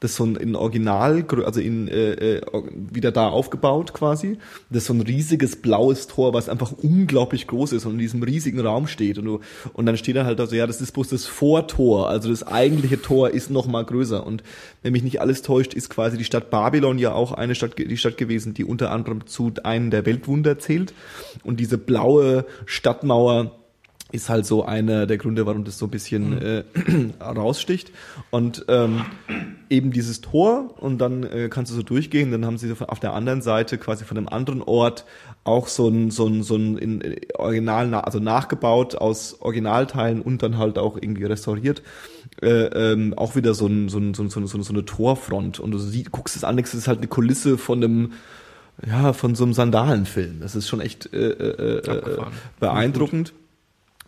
das 0.02 0.16
so 0.16 0.24
ein 0.24 0.36
in 0.36 0.56
Original, 0.56 1.24
also 1.44 1.60
in 1.60 1.86
äh, 1.86 2.12
äh, 2.12 2.40
wieder 2.74 3.12
da 3.12 3.28
aufgebaut 3.28 3.92
quasi. 3.92 4.38
Das 4.68 4.82
ist 4.82 4.86
so 4.88 4.94
ein 4.94 5.00
riesiges 5.00 5.56
blaues 5.56 6.08
Tor, 6.08 6.34
was 6.34 6.48
einfach 6.48 6.72
unglaublich 6.72 7.46
groß 7.46 7.72
ist 7.72 7.86
und 7.86 7.92
in 7.92 7.98
diesem 7.98 8.22
riesigen 8.22 8.60
Raum 8.60 8.88
steht. 8.88 9.18
Und, 9.18 9.24
du, 9.26 9.40
und 9.72 9.86
dann 9.86 9.96
steht 9.96 10.16
da 10.16 10.24
halt 10.24 10.40
also, 10.40 10.56
ja, 10.56 10.66
das 10.66 10.80
ist 10.80 10.92
bloß 10.92 11.08
das 11.08 11.26
Vortor, 11.26 12.08
also 12.08 12.30
das 12.30 12.44
eigentliche 12.44 13.00
Tor 13.00 13.30
ist 13.30 13.50
noch 13.50 13.66
mal 13.66 13.84
größer. 13.84 14.26
Und 14.26 14.42
wenn 14.82 14.92
mich 14.92 15.04
nicht 15.04 15.20
alles 15.20 15.42
täuscht, 15.42 15.74
ist 15.74 15.88
quasi 15.88 16.18
die 16.18 16.24
Stadt 16.24 16.50
Babylon 16.50 16.98
ja 16.98 17.12
auch 17.12 17.32
eine 17.32 17.54
Stadt, 17.54 17.78
die 17.78 17.96
Stadt 17.96 18.16
gewesen, 18.16 18.54
die 18.54 18.64
unter 18.64 18.90
anderem 18.90 19.26
zu 19.26 19.52
einem 19.62 19.90
der 19.90 20.04
Weltwunder 20.04 20.58
zählt. 20.58 20.94
Und 21.44 21.60
diese 21.60 21.78
blaue 21.78 22.44
Stadtmauer 22.66 23.61
ist 24.12 24.28
halt 24.28 24.46
so 24.46 24.64
einer 24.64 25.06
der 25.06 25.18
Gründe, 25.18 25.46
warum 25.46 25.64
das 25.64 25.78
so 25.78 25.86
ein 25.86 25.90
bisschen 25.90 26.40
äh, 26.40 26.64
raussticht. 27.24 27.90
Und 28.30 28.64
ähm, 28.68 29.02
eben 29.70 29.90
dieses 29.90 30.20
Tor 30.20 30.74
und 30.80 30.98
dann 30.98 31.22
äh, 31.24 31.48
kannst 31.50 31.72
du 31.72 31.76
so 31.76 31.82
durchgehen, 31.82 32.30
dann 32.30 32.44
haben 32.46 32.58
sie 32.58 32.68
so 32.68 32.74
auf 32.86 33.00
der 33.00 33.14
anderen 33.14 33.42
Seite 33.42 33.78
quasi 33.78 34.04
von 34.04 34.16
einem 34.18 34.28
anderen 34.28 34.62
Ort 34.62 35.04
auch 35.44 35.66
so 35.66 35.88
ein, 35.88 36.10
so 36.10 36.26
ein, 36.26 36.42
so 36.42 36.54
ein 36.56 36.78
in, 36.78 37.00
in 37.00 37.16
Original, 37.36 37.88
na- 37.88 38.00
also 38.04 38.20
nachgebaut 38.20 38.94
aus 38.94 39.38
Originalteilen 39.40 40.20
und 40.22 40.42
dann 40.42 40.58
halt 40.58 40.78
auch 40.78 40.96
irgendwie 41.00 41.24
restauriert. 41.24 41.82
Äh, 42.40 42.48
ähm, 42.92 43.14
auch 43.16 43.34
wieder 43.34 43.54
so, 43.54 43.66
ein, 43.66 43.88
so, 43.88 43.98
ein, 43.98 44.14
so, 44.14 44.22
ein, 44.22 44.30
so, 44.30 44.38
eine- 44.40 44.46
so 44.46 44.72
eine 44.72 44.84
Torfront 44.84 45.58
und 45.58 45.70
du 45.72 45.78
siehst, 45.78 46.12
guckst 46.12 46.36
es 46.36 46.44
an, 46.44 46.56
das 46.56 46.74
ist 46.74 46.86
halt 46.88 46.98
eine 46.98 47.08
Kulisse 47.08 47.58
von 47.58 47.82
einem 47.82 48.12
ja, 48.86 49.12
von 49.12 49.34
so 49.34 49.44
einem 49.44 49.52
Sandalenfilm. 49.52 50.40
Das 50.40 50.56
ist 50.56 50.66
schon 50.66 50.80
echt 50.80 51.12
äh, 51.12 51.18
äh, 51.28 51.78
äh, 51.84 51.90
Abgefahren. 51.90 52.32
beeindruckend. 52.58 53.32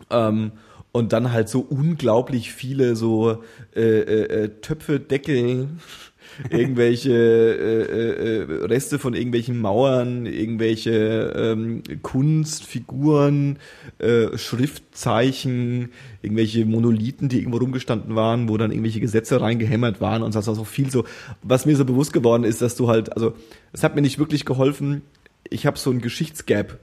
Ähm, 0.09 0.51
und 0.91 1.11
dann 1.11 1.33
halt 1.33 1.49
so 1.49 1.59
unglaublich 1.59 2.53
viele 2.53 2.95
so 2.95 3.43
äh, 3.75 3.81
äh, 3.81 4.43
äh, 4.43 4.49
Töpfe, 4.61 4.99
Deckel, 5.01 5.67
irgendwelche 6.49 7.11
äh, 7.11 7.81
äh, 7.83 8.41
äh, 8.41 8.65
Reste 8.65 8.97
von 8.97 9.13
irgendwelchen 9.13 9.59
Mauern, 9.59 10.25
irgendwelche 10.25 11.33
ähm, 11.35 11.83
Kunst, 12.01 12.65
Figuren, 12.65 13.59
äh, 13.99 14.37
Schriftzeichen, 14.37 15.91
irgendwelche 16.21 16.65
Monolithen, 16.65 17.27
die 17.29 17.39
irgendwo 17.39 17.57
rumgestanden 17.57 18.15
waren, 18.15 18.47
wo 18.47 18.57
dann 18.57 18.71
irgendwelche 18.71 19.01
Gesetze 19.01 19.41
reingehämmert 19.41 20.01
waren 20.01 20.23
und 20.23 20.33
das 20.33 20.47
war 20.47 20.55
so 20.55 20.63
viel 20.63 20.89
so. 20.89 21.03
Was 21.43 21.65
mir 21.65 21.75
so 21.75 21.83
bewusst 21.83 22.13
geworden 22.13 22.45
ist, 22.45 22.61
dass 22.61 22.75
du 22.75 22.87
halt, 22.87 23.13
also 23.13 23.33
es 23.73 23.83
hat 23.83 23.95
mir 23.95 24.01
nicht 24.01 24.17
wirklich 24.17 24.45
geholfen. 24.45 25.01
Ich 25.49 25.65
habe 25.65 25.77
so 25.77 25.91
ein 25.91 25.99
Geschichtsgap 25.99 26.79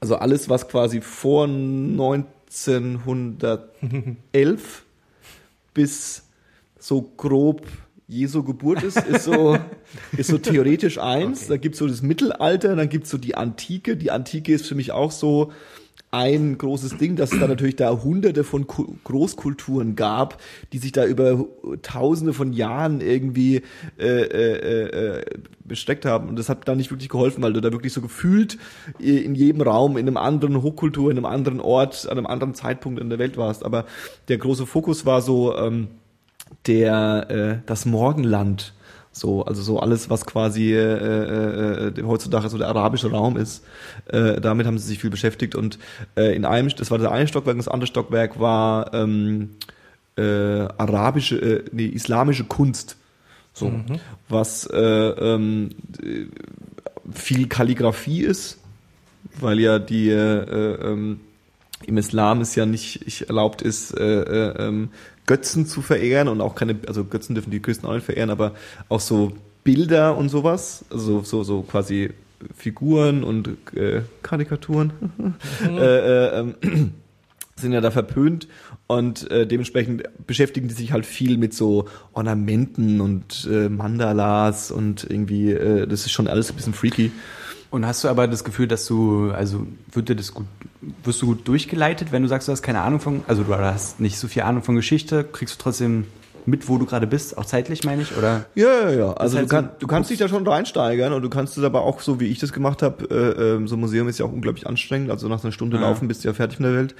also 0.00 0.16
alles, 0.16 0.48
was 0.48 0.68
quasi 0.68 1.00
vor 1.00 1.44
1911 1.44 4.32
bis 5.74 6.24
so 6.78 7.12
grob 7.16 7.66
Jesu 8.08 8.42
Geburt 8.42 8.82
ist, 8.82 8.98
ist 8.98 9.24
so, 9.24 9.56
ist 10.16 10.28
so 10.28 10.38
theoretisch 10.38 10.98
eins. 10.98 11.46
Da 11.46 11.56
gibt's 11.56 11.78
so 11.78 11.86
das 11.86 12.02
Mittelalter, 12.02 12.76
dann 12.76 12.88
gibt's 12.88 13.10
so 13.10 13.18
die 13.18 13.36
Antike. 13.36 13.96
Die 13.96 14.10
Antike 14.10 14.52
ist 14.52 14.66
für 14.66 14.74
mich 14.74 14.92
auch 14.92 15.10
so 15.10 15.52
ein 16.12 16.58
großes 16.58 16.98
Ding, 16.98 17.16
dass 17.16 17.32
es 17.32 17.40
da 17.40 17.48
natürlich 17.48 17.76
da 17.76 17.90
hunderte 17.90 18.44
von 18.44 18.66
Ku- 18.66 18.96
Großkulturen 19.02 19.96
gab, 19.96 20.40
die 20.72 20.78
sich 20.78 20.92
da 20.92 21.06
über 21.06 21.46
tausende 21.80 22.34
von 22.34 22.52
Jahren 22.52 23.00
irgendwie 23.00 23.62
äh, 23.98 24.04
äh, 24.04 25.20
äh, 25.20 25.24
bestreckt 25.64 26.04
haben. 26.04 26.28
Und 26.28 26.38
das 26.38 26.50
hat 26.50 26.68
da 26.68 26.74
nicht 26.74 26.90
wirklich 26.90 27.08
geholfen, 27.08 27.42
weil 27.42 27.54
du 27.54 27.62
da 27.62 27.72
wirklich 27.72 27.94
so 27.94 28.02
gefühlt 28.02 28.58
äh, 29.00 29.20
in 29.24 29.34
jedem 29.34 29.62
Raum, 29.62 29.96
in 29.96 30.06
einem 30.06 30.18
anderen 30.18 30.60
Hochkultur, 30.60 31.10
in 31.10 31.16
einem 31.16 31.24
anderen 31.24 31.60
Ort, 31.60 32.06
an 32.06 32.18
einem 32.18 32.26
anderen 32.26 32.54
Zeitpunkt 32.54 33.00
in 33.00 33.08
der 33.08 33.18
Welt 33.18 33.38
warst. 33.38 33.64
Aber 33.64 33.86
der 34.28 34.36
große 34.36 34.66
Fokus 34.66 35.06
war 35.06 35.22
so 35.22 35.56
ähm, 35.56 35.88
der 36.66 37.30
äh, 37.30 37.66
das 37.66 37.86
Morgenland. 37.86 38.74
So, 39.12 39.44
also 39.44 39.60
so 39.62 39.78
alles, 39.78 40.08
was 40.08 40.24
quasi 40.24 40.72
äh, 40.72 40.78
äh, 40.78 41.88
äh, 41.88 42.02
heutzutage 42.02 42.48
so 42.48 42.56
der 42.56 42.68
arabische 42.68 43.10
Raum 43.10 43.36
ist. 43.36 43.62
Äh, 44.06 44.40
damit 44.40 44.66
haben 44.66 44.78
sie 44.78 44.88
sich 44.88 44.98
viel 44.98 45.10
beschäftigt 45.10 45.54
und 45.54 45.78
äh, 46.16 46.34
in 46.34 46.46
einem, 46.46 46.70
das 46.70 46.90
war 46.90 46.98
das 46.98 47.12
eine 47.12 47.28
Stockwerk, 47.28 47.58
das 47.58 47.68
andere 47.68 47.86
Stockwerk 47.86 48.40
war 48.40 48.94
ähm, 48.94 49.50
äh, 50.16 50.22
arabische, 50.22 51.36
äh, 51.36 51.64
nee, 51.72 51.86
islamische 51.86 52.44
Kunst. 52.44 52.96
So, 53.54 53.70
was 54.30 54.66
äh, 54.66 54.78
ähm, 54.80 55.70
äh, 56.02 56.24
viel 57.12 57.48
Kalligrafie 57.48 58.22
ist, 58.22 58.58
weil 59.40 59.60
ja 59.60 59.78
die 59.78 60.08
äh, 60.08 60.90
ähm, 60.90 61.20
im 61.86 61.98
Islam 61.98 62.40
es 62.40 62.54
ja 62.54 62.66
nicht 62.66 63.04
nicht 63.04 63.22
erlaubt 63.22 63.62
ist, 63.62 63.96
äh, 63.98 64.22
äh, 64.22 64.66
ähm, 64.68 64.90
Götzen 65.26 65.66
zu 65.66 65.82
verehren 65.82 66.28
und 66.28 66.40
auch 66.40 66.54
keine, 66.54 66.76
also 66.86 67.04
Götzen 67.04 67.34
dürfen 67.34 67.50
die 67.50 67.60
Christen 67.60 67.86
auch 67.86 67.94
nicht 67.94 68.04
verehren, 68.04 68.30
aber 68.30 68.52
auch 68.88 69.00
so 69.00 69.32
Bilder 69.64 70.16
und 70.16 70.28
sowas, 70.28 70.84
also 70.90 71.22
so, 71.22 71.44
so 71.44 71.62
quasi 71.62 72.10
Figuren 72.56 73.22
und 73.22 73.48
äh, 73.74 74.02
Karikaturen 74.22 74.92
äh, 75.64 75.68
äh, 75.76 76.40
ähm, 76.40 76.54
sind 77.56 77.72
ja 77.72 77.80
da 77.80 77.92
verpönt 77.92 78.48
und 78.88 79.30
äh, 79.30 79.46
dementsprechend 79.46 80.02
beschäftigen 80.26 80.66
die 80.66 80.74
sich 80.74 80.90
halt 80.90 81.06
viel 81.06 81.38
mit 81.38 81.54
so 81.54 81.86
Ornamenten 82.12 83.00
und 83.00 83.48
äh, 83.48 83.68
Mandalas 83.68 84.72
und 84.72 85.06
irgendwie, 85.08 85.54
das 85.54 86.06
ist 86.06 86.10
schon 86.10 86.26
alles 86.26 86.50
ein 86.50 86.56
bisschen 86.56 86.74
freaky. 86.74 87.12
Und 87.72 87.86
hast 87.86 88.04
du 88.04 88.08
aber 88.08 88.28
das 88.28 88.44
Gefühl, 88.44 88.68
dass 88.68 88.84
du, 88.86 89.30
also 89.32 89.66
wird 89.90 90.08
dir 90.10 90.14
das 90.14 90.32
gut, 90.34 90.44
wirst 91.04 91.22
du 91.22 91.26
gut 91.26 91.48
durchgeleitet, 91.48 92.12
wenn 92.12 92.22
du 92.22 92.28
sagst, 92.28 92.46
du 92.46 92.52
hast 92.52 92.60
keine 92.62 92.82
Ahnung 92.82 93.00
von, 93.00 93.22
also 93.26 93.42
du 93.44 93.54
hast 93.56 93.98
nicht 93.98 94.18
so 94.18 94.28
viel 94.28 94.42
Ahnung 94.42 94.62
von 94.62 94.74
Geschichte, 94.76 95.24
kriegst 95.24 95.54
du 95.58 95.62
trotzdem 95.62 96.04
mit, 96.44 96.68
wo 96.68 96.76
du 96.76 96.84
gerade 96.86 97.06
bist, 97.06 97.38
auch 97.38 97.44
zeitlich 97.46 97.84
meine 97.84 98.02
ich, 98.02 98.14
oder? 98.16 98.44
Ja, 98.56 98.66
ja, 98.66 98.90
ja. 98.90 99.12
Also 99.12 99.38
heißt, 99.38 99.50
du, 99.50 99.54
kann, 99.54 99.64
du 99.66 99.70
du 99.78 99.86
kannst 99.86 100.10
dich 100.10 100.18
da 100.18 100.28
schon 100.28 100.46
reinsteigern 100.46 101.12
und 101.12 101.22
du 101.22 101.30
kannst 101.30 101.56
es 101.56 101.62
aber 101.64 101.82
auch, 101.82 102.00
so 102.00 102.20
wie 102.20 102.26
ich 102.26 102.40
das 102.40 102.52
gemacht 102.52 102.82
habe, 102.82 103.04
äh, 103.10 103.54
ähm, 103.54 103.68
so 103.68 103.76
ein 103.76 103.80
Museum 103.80 104.06
ist 104.08 104.18
ja 104.18 104.26
auch 104.26 104.32
unglaublich 104.32 104.66
anstrengend. 104.66 105.10
Also 105.10 105.28
nach 105.28 105.42
einer 105.42 105.52
Stunde 105.52 105.76
Ja. 105.76 105.82
laufen 105.84 106.08
bist 106.08 106.24
du 106.24 106.28
ja 106.28 106.34
fertig 106.34 106.58
in 106.58 106.64
der 106.64 106.74
Welt. 106.74 106.94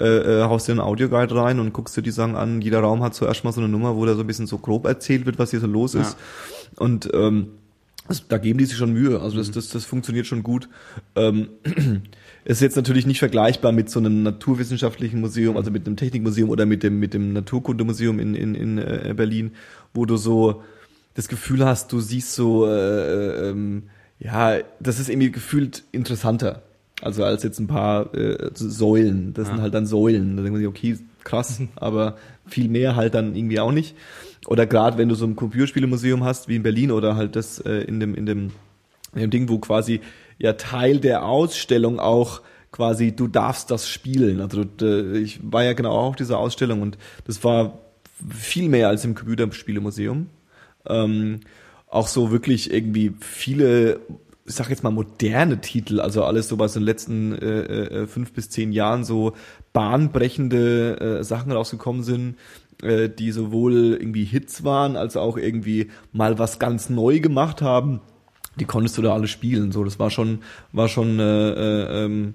Äh, 0.00 0.04
äh, 0.04 0.42
haust 0.44 0.66
dir 0.68 0.72
einen 0.72 0.80
Audioguide 0.80 1.34
rein 1.36 1.60
und 1.60 1.72
guckst 1.72 1.96
dir 1.96 2.02
die 2.02 2.10
Sachen 2.10 2.34
an. 2.36 2.60
Jeder 2.60 2.80
Raum 2.80 3.02
hat 3.02 3.14
zuerst 3.14 3.44
mal 3.44 3.52
so 3.52 3.60
eine 3.60 3.68
Nummer, 3.70 3.94
wo 3.96 4.04
da 4.04 4.14
so 4.14 4.20
ein 4.22 4.26
bisschen 4.26 4.48
so 4.48 4.58
grob 4.58 4.84
erzählt 4.84 5.26
wird, 5.26 5.38
was 5.38 5.52
hier 5.52 5.60
so 5.60 5.68
los 5.68 5.94
Ja. 5.94 6.00
ist. 6.02 6.16
Und 6.76 7.08
ähm, 7.14 7.50
Also, 8.08 8.22
da 8.28 8.38
geben 8.38 8.58
die 8.58 8.64
sich 8.64 8.76
schon 8.76 8.92
Mühe. 8.92 9.20
Also 9.20 9.36
das, 9.36 9.50
das, 9.50 9.68
das 9.68 9.84
funktioniert 9.84 10.26
schon 10.26 10.42
gut. 10.42 10.68
Ähm, 11.14 11.48
ist 12.44 12.62
jetzt 12.62 12.76
natürlich 12.76 13.06
nicht 13.06 13.18
vergleichbar 13.18 13.72
mit 13.72 13.90
so 13.90 13.98
einem 14.00 14.22
naturwissenschaftlichen 14.22 15.20
Museum, 15.20 15.56
also 15.56 15.70
mit 15.70 15.86
einem 15.86 15.96
Technikmuseum 15.96 16.48
oder 16.50 16.64
mit 16.66 16.82
dem, 16.82 16.98
mit 16.98 17.12
dem 17.14 17.32
Naturkundemuseum 17.34 18.18
in, 18.18 18.34
in, 18.34 18.54
in 18.54 18.78
äh, 18.78 19.12
Berlin, 19.16 19.52
wo 19.92 20.06
du 20.06 20.16
so 20.16 20.62
das 21.14 21.28
Gefühl 21.28 21.64
hast, 21.64 21.92
du 21.92 22.00
siehst 22.00 22.34
so, 22.34 22.66
äh, 22.66 23.50
ähm, 23.50 23.84
ja, 24.20 24.58
das 24.80 24.98
ist 25.00 25.08
irgendwie 25.08 25.30
gefühlt 25.30 25.84
interessanter. 25.92 26.62
Also 27.02 27.24
als 27.24 27.42
jetzt 27.42 27.60
ein 27.60 27.66
paar 27.68 28.12
äh, 28.14 28.50
Säulen. 28.54 29.32
Das 29.34 29.48
Ja. 29.48 29.54
sind 29.54 29.62
halt 29.62 29.74
dann 29.74 29.86
Säulen. 29.86 30.36
Da 30.36 30.42
denkt 30.42 30.52
man 30.52 30.60
sich, 30.60 30.68
okay, 30.68 30.98
krass, 31.24 31.60
aber 31.76 32.16
viel 32.46 32.68
mehr 32.68 32.96
halt 32.96 33.14
dann 33.14 33.36
irgendwie 33.36 33.60
auch 33.60 33.72
nicht. 33.72 33.94
Oder 34.48 34.66
gerade 34.66 34.96
wenn 34.96 35.10
du 35.10 35.14
so 35.14 35.26
ein 35.26 35.36
Computerspielemuseum 35.36 36.24
hast, 36.24 36.48
wie 36.48 36.56
in 36.56 36.62
Berlin 36.62 36.90
oder 36.90 37.16
halt 37.16 37.36
das 37.36 37.58
äh, 37.58 37.82
in 37.82 38.00
dem, 38.00 38.14
in 38.14 38.24
dem, 38.24 38.52
in 39.12 39.20
dem 39.20 39.30
Ding, 39.30 39.48
wo 39.50 39.58
quasi 39.58 40.00
ja 40.38 40.54
Teil 40.54 41.00
der 41.00 41.26
Ausstellung 41.26 42.00
auch 42.00 42.40
quasi, 42.72 43.12
du 43.14 43.28
darfst 43.28 43.70
das 43.70 43.90
spielen. 43.90 44.40
Also 44.40 44.64
äh, 44.80 45.18
ich 45.18 45.40
war 45.42 45.64
ja 45.64 45.74
genau 45.74 45.90
auch 45.90 46.08
auf 46.08 46.16
dieser 46.16 46.38
Ausstellung 46.38 46.80
und 46.80 46.96
das 47.26 47.44
war 47.44 47.78
viel 48.30 48.70
mehr 48.70 48.88
als 48.88 49.04
im 49.04 49.14
Computerspielemuseum. 49.14 50.28
Ähm, 50.86 51.40
auch 51.86 52.08
so 52.08 52.30
wirklich 52.30 52.72
irgendwie 52.72 53.12
viele, 53.20 54.00
ich 54.46 54.54
sag 54.54 54.70
jetzt 54.70 54.82
mal 54.82 54.88
moderne 54.88 55.60
Titel, 55.60 56.00
also 56.00 56.24
alles 56.24 56.48
so 56.48 56.58
was 56.58 56.74
in 56.74 56.80
den 56.80 56.86
letzten 56.86 57.32
äh, 57.34 57.60
äh, 57.60 58.06
fünf 58.06 58.32
bis 58.32 58.48
zehn 58.48 58.72
Jahren 58.72 59.04
so 59.04 59.34
bahnbrechende 59.74 61.18
äh, 61.20 61.22
Sachen 61.22 61.52
rausgekommen 61.52 62.02
sind, 62.02 62.36
äh, 62.82 63.08
die 63.08 63.32
sowohl 63.32 63.98
irgendwie 64.00 64.24
Hits 64.24 64.64
waren, 64.64 64.96
als 64.96 65.16
auch 65.16 65.36
irgendwie 65.36 65.90
mal 66.12 66.38
was 66.38 66.58
ganz 66.58 66.90
neu 66.90 67.20
gemacht 67.20 67.62
haben. 67.62 68.00
Die 68.60 68.64
konntest 68.64 68.98
du 68.98 69.02
da 69.02 69.12
alle 69.12 69.28
spielen. 69.28 69.72
So, 69.72 69.84
das 69.84 69.98
war 69.98 70.10
schon, 70.10 70.40
war 70.72 70.88
schon 70.88 71.18
äh, 71.20 71.50
äh, 71.50 72.04
ähm, 72.04 72.34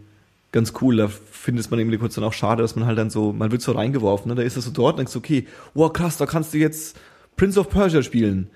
ganz 0.51 0.73
cool. 0.81 0.97
Da 0.97 1.07
findet 1.07 1.69
man 1.69 1.79
irgendwie 1.79 1.97
kurz 1.97 2.15
dann 2.15 2.23
auch 2.23 2.33
schade, 2.33 2.61
dass 2.61 2.75
man 2.75 2.85
halt 2.85 2.97
dann 2.97 3.09
so, 3.09 3.33
man 3.33 3.51
wird 3.51 3.61
so 3.61 3.73
reingeworfen, 3.73 4.29
ne? 4.29 4.35
Da 4.35 4.43
ist 4.43 4.55
das 4.55 4.65
so 4.65 4.71
dort 4.71 4.93
und 4.93 4.99
denkst, 4.99 5.15
okay, 5.15 5.47
wow, 5.73 5.91
krass, 5.91 6.17
da 6.17 6.25
kannst 6.25 6.53
du 6.53 6.57
jetzt 6.57 6.97
Prince 7.35 7.59
of 7.59 7.69
Persia 7.69 8.01
spielen. 8.01 8.49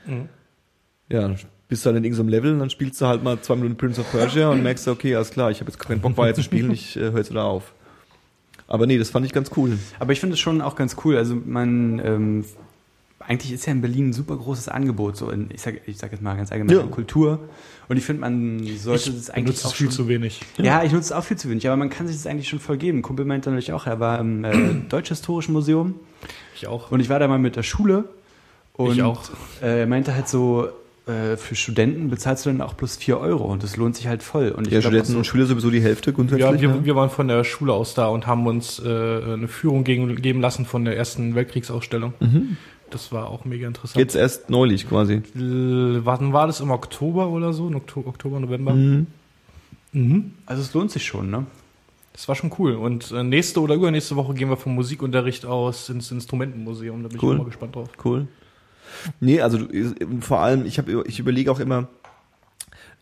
Ja, 1.09 1.35
bist 1.67 1.85
du 1.85 1.89
dann 1.89 1.97
in 1.97 2.03
irgendeinem 2.05 2.29
Level 2.29 2.53
und 2.53 2.59
dann 2.59 2.69
spielst 2.69 3.01
du 3.01 3.07
halt 3.07 3.23
mal 3.23 3.39
zwei 3.41 3.55
Minuten 3.55 3.75
Prince 3.75 3.99
of 3.99 4.09
Persia 4.11 4.49
und 4.49 4.63
merkst, 4.63 4.87
okay, 4.87 5.15
alles 5.15 5.31
klar, 5.31 5.51
ich 5.51 5.59
habe 5.59 5.69
jetzt 5.69 5.79
keinen 5.79 5.99
Bock 5.99 6.17
weiter 6.17 6.35
zu 6.35 6.43
spielen, 6.43 6.71
ich 6.71 6.95
äh, 6.95 7.11
höre 7.11 7.17
jetzt 7.17 7.29
wieder 7.29 7.43
auf. 7.43 7.73
Aber 8.67 8.85
nee, 8.85 8.97
das 8.97 9.09
fand 9.09 9.25
ich 9.25 9.33
ganz 9.33 9.51
cool. 9.57 9.77
Aber 9.99 10.11
ich 10.13 10.19
finde 10.19 10.33
es 10.33 10.39
schon 10.39 10.61
auch 10.61 10.75
ganz 10.75 10.97
cool. 11.05 11.15
Also 11.17 11.35
man, 11.45 11.99
ähm, 12.03 12.45
eigentlich 13.19 13.51
ist 13.53 13.65
ja 13.65 13.71
in 13.71 13.81
Berlin 13.81 14.09
ein 14.09 14.13
super 14.13 14.35
großes 14.37 14.67
Angebot, 14.69 15.17
so 15.17 15.29
in, 15.29 15.49
ich 15.53 15.61
sag, 15.61 15.81
ich 15.87 15.97
sag 15.97 16.11
jetzt 16.11 16.21
mal 16.21 16.35
ganz 16.35 16.51
allgemein, 16.51 16.75
Ja. 16.75 16.83
Kultur. 16.83 17.39
Und 17.89 17.97
ich 17.97 18.03
finde, 18.03 18.21
man 18.21 18.65
sollte 18.77 19.11
es 19.11 19.29
eigentlich 19.29 19.45
benutze 19.45 19.67
auch 19.67 19.71
es 19.71 19.77
viel 19.77 19.87
schon, 19.87 19.95
zu 19.95 20.07
wenig. 20.09 20.41
Ja, 20.57 20.83
ich 20.83 20.91
nutze 20.91 21.05
es 21.05 21.11
auch 21.13 21.23
viel 21.23 21.37
zu 21.37 21.49
wenig, 21.49 21.65
aber 21.67 21.77
man 21.77 21.89
kann 21.89 22.07
sich 22.07 22.17
das 22.17 22.27
eigentlich 22.27 22.49
schon 22.49 22.59
voll 22.59 22.77
geben. 22.77 22.99
Ein 22.99 23.01
Kumpel 23.01 23.25
meinte 23.25 23.49
natürlich 23.49 23.71
auch, 23.73 23.85
er 23.87 23.99
war 24.01 24.19
im 24.19 24.43
äh, 24.43 24.51
Deutsch-Historischen 24.89 25.53
Museum 25.53 25.95
Ich 26.55 26.67
auch. 26.67 26.91
und 26.91 26.99
ich 26.99 27.09
war 27.09 27.19
da 27.19 27.27
mal 27.27 27.39
mit 27.39 27.55
der 27.55 27.63
Schule. 27.63 28.05
Und 28.73 28.93
Ich 28.93 29.01
auch. 29.01 29.23
Äh, 29.61 29.79
er 29.81 29.87
meinte 29.87 30.13
halt 30.13 30.27
so, 30.27 30.67
äh, 31.07 31.37
für 31.37 31.55
Studenten 31.55 32.09
bezahlst 32.09 32.45
du 32.45 32.49
dann 32.49 32.61
auch 32.61 32.75
plus 32.77 32.97
4 32.97 33.19
Euro 33.19 33.45
und 33.45 33.63
das 33.63 33.77
lohnt 33.77 33.95
sich 33.95 34.07
halt 34.07 34.23
voll. 34.23 34.49
Und 34.49 34.67
ich 34.67 34.73
Ja, 34.73 34.79
glaub, 34.79 34.91
Studenten 34.91 35.15
und 35.17 35.25
Schüler 35.25 35.45
sowieso 35.45 35.69
die 35.69 35.81
Hälfte 35.81 36.13
grundsätzlich. 36.13 36.45
Ja, 36.45 36.59
wir, 36.61 36.69
ne? 36.69 36.85
wir 36.85 36.95
waren 36.95 37.09
von 37.09 37.27
der 37.27 37.43
Schule 37.43 37.73
aus 37.73 37.93
da 37.93 38.07
und 38.07 38.27
haben 38.27 38.45
uns 38.47 38.79
äh, 38.79 38.87
eine 38.87 39.47
Führung 39.47 39.83
gegen, 39.83 40.15
geben 40.17 40.41
lassen 40.41 40.65
von 40.65 40.85
der 40.85 40.97
ersten 40.97 41.35
Weltkriegsausstellung. 41.35 42.13
Das 42.89 43.11
war 43.11 43.29
auch 43.29 43.43
mega 43.45 43.67
interessant. 43.67 43.97
Jetzt 43.99 44.15
erst 44.15 44.49
neulich 44.49 44.87
quasi. 44.87 45.21
Wann 45.33 46.33
war 46.33 46.47
das? 46.47 46.59
Im 46.61 46.71
Oktober 46.71 47.27
oder 47.29 47.51
so? 47.53 47.65
Oktober, 47.73 48.07
Oktober 48.09 48.39
November? 48.39 48.73
Mhm. 48.73 49.07
Mhm. 49.93 50.31
also 50.45 50.61
es 50.61 50.73
lohnt 50.73 50.91
sich 50.91 51.05
schon, 51.05 51.29
ne? 51.29 51.45
Das 52.13 52.27
war 52.27 52.35
schon 52.35 52.51
cool. 52.57 52.73
Und 52.73 53.11
äh, 53.11 53.23
nächste 53.23 53.61
oder 53.61 53.75
übernächste 53.75 54.15
Woche 54.15 54.33
gehen 54.33 54.49
wir 54.49 54.57
vom 54.57 54.73
Musikunterricht 54.75 55.45
aus 55.45 55.87
ins 55.89 56.11
Instrumentenmuseum. 56.11 57.03
Da 57.03 57.09
bin 57.09 57.19
Cool. 57.21 57.33
ich 57.33 57.35
auch 57.35 57.43
mal 57.43 57.49
gespannt 57.49 57.75
drauf. 57.75 57.89
Cool. 58.03 58.27
Nee, 59.19 59.41
also 59.41 59.57
du- 59.59 59.95
vor 60.21 60.39
allem, 60.39 60.65
ich 60.65 60.77
habe, 60.77 61.03
ich 61.07 61.19
überlege 61.19 61.51
auch 61.51 61.59
immer, 61.59 61.87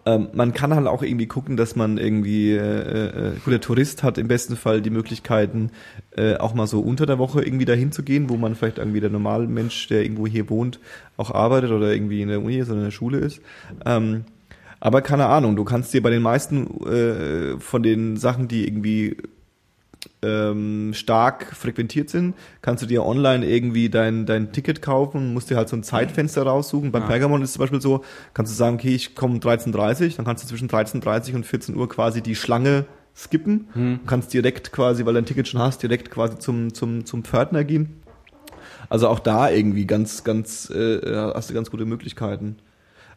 ähm, 0.07 0.27
man 0.33 0.53
kann 0.53 0.73
halt 0.73 0.85
auch 0.87 1.01
irgendwie 1.01 1.25
gucken, 1.25 1.57
dass 1.57 1.75
man 1.75 1.97
irgendwie, 1.97 2.51
äh, 2.51 3.31
äh, 3.33 3.33
der 3.47 3.59
Tourist 3.61 4.03
hat 4.03 4.17
im 4.19 4.27
besten 4.27 4.55
Fall 4.55 4.81
die 4.81 4.91
Möglichkeiten, 4.91 5.71
äh, 6.15 6.35
auch 6.35 6.53
mal 6.53 6.67
so 6.67 6.79
unter 6.81 7.07
der 7.07 7.17
Woche 7.17 7.43
irgendwie 7.43 7.65
dahin 7.65 7.91
zu 7.91 8.03
gehen, 8.03 8.29
wo 8.29 8.37
man 8.37 8.53
vielleicht 8.55 8.77
irgendwie 8.77 8.99
der 8.99 9.09
normale 9.09 9.47
Mensch, 9.47 9.87
der 9.87 10.03
irgendwo 10.03 10.27
hier 10.27 10.49
wohnt, 10.49 10.79
auch 11.17 11.31
arbeitet 11.31 11.71
oder 11.71 11.91
irgendwie 11.91 12.21
in 12.21 12.27
der 12.29 12.41
Uni 12.41 12.57
ist 12.57 12.69
oder 12.69 12.77
in 12.79 12.83
der 12.85 12.91
Schule 12.91 13.17
ist. 13.17 13.41
Ähm, 13.85 14.25
aber 14.79 15.01
keine 15.01 15.25
Ahnung, 15.25 15.55
du 15.55 15.63
kannst 15.63 15.91
dir 15.93 16.03
bei 16.03 16.11
den 16.11 16.21
meisten 16.21 16.67
äh, 16.85 17.59
von 17.59 17.81
den 17.81 18.17
Sachen, 18.17 18.47
die 18.47 18.67
irgendwie 18.67 19.17
ähm, 20.21 20.91
stark 20.93 21.55
frequentiert 21.55 22.09
sind, 22.09 22.35
kannst 22.61 22.83
du 22.83 22.87
dir 22.87 23.05
online 23.05 23.45
irgendwie 23.45 23.89
dein, 23.89 24.25
dein 24.25 24.51
Ticket 24.51 24.81
kaufen, 24.81 25.33
musst 25.33 25.49
dir 25.49 25.57
halt 25.57 25.69
so 25.69 25.75
ein 25.75 25.83
Zeitfenster 25.83 26.43
raussuchen. 26.43 26.91
Beim 26.91 27.03
Ja. 27.03 27.07
Pergamon 27.07 27.41
ist 27.41 27.49
es 27.49 27.53
zum 27.53 27.61
Beispiel 27.61 27.81
so, 27.81 28.03
kannst 28.33 28.51
du 28.51 28.55
sagen, 28.55 28.75
okay, 28.75 28.95
ich 28.95 29.15
komme 29.15 29.35
um 29.35 29.39
13.30 29.39 30.15
dann 30.17 30.25
kannst 30.25 30.43
du 30.43 30.47
zwischen 30.47 30.69
13.30 30.69 31.35
und 31.35 31.45
14 31.45 31.75
Uhr 31.75 31.89
quasi 31.89 32.21
die 32.21 32.35
Schlange 32.35 32.85
skippen. 33.15 33.67
Hm. 33.73 33.99
Kannst 34.05 34.33
direkt 34.33 34.71
quasi, 34.71 35.05
weil 35.05 35.13
du 35.13 35.19
dein 35.19 35.25
Ticket 35.25 35.47
schon 35.47 35.61
hast, 35.61 35.81
direkt 35.81 36.11
quasi 36.11 36.37
zum, 36.37 36.73
zum, 36.73 37.05
zum 37.05 37.23
Pförtner 37.23 37.63
gehen. 37.63 38.01
Also 38.89 39.07
auch 39.07 39.19
da 39.19 39.49
irgendwie 39.49 39.85
ganz, 39.85 40.23
ganz, 40.23 40.69
äh, 40.69 40.99
hast 41.33 41.49
du 41.49 41.53
ganz 41.53 41.71
gute 41.71 41.85
Möglichkeiten. 41.85 42.57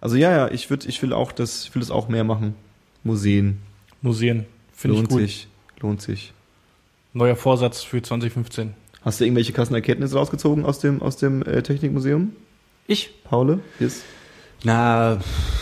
Also 0.00 0.16
ja, 0.16 0.30
ja, 0.30 0.48
ich 0.50 0.70
würde, 0.70 0.88
ich 0.88 1.02
will 1.02 1.12
auch 1.12 1.32
das, 1.32 1.64
ich 1.64 1.74
will 1.74 1.80
das 1.80 1.90
auch 1.90 2.08
mehr 2.08 2.24
machen. 2.24 2.54
Museen. 3.02 3.58
Museen. 4.00 4.46
Finde 4.72 4.94
ich 4.94 5.00
lohnt 5.00 5.10
gut. 5.10 5.20
sich. 5.20 5.48
Lohnt 5.80 6.02
sich. 6.02 6.32
Neuer 7.12 7.36
Vorsatz 7.36 7.82
für 7.82 8.02
2015. 8.02 8.74
Hast 9.02 9.20
du 9.20 9.24
irgendwelche 9.24 9.52
krassen 9.52 9.74
Erkenntnisse 9.74 10.16
rausgezogen 10.16 10.64
aus 10.64 10.78
dem, 10.80 11.00
aus 11.02 11.16
dem 11.16 11.42
äh, 11.42 11.62
Technikmuseum? 11.62 12.32
Ich? 12.86 13.22
Paule? 13.24 13.60
Yes. 13.80 14.02
Na, 14.64 15.18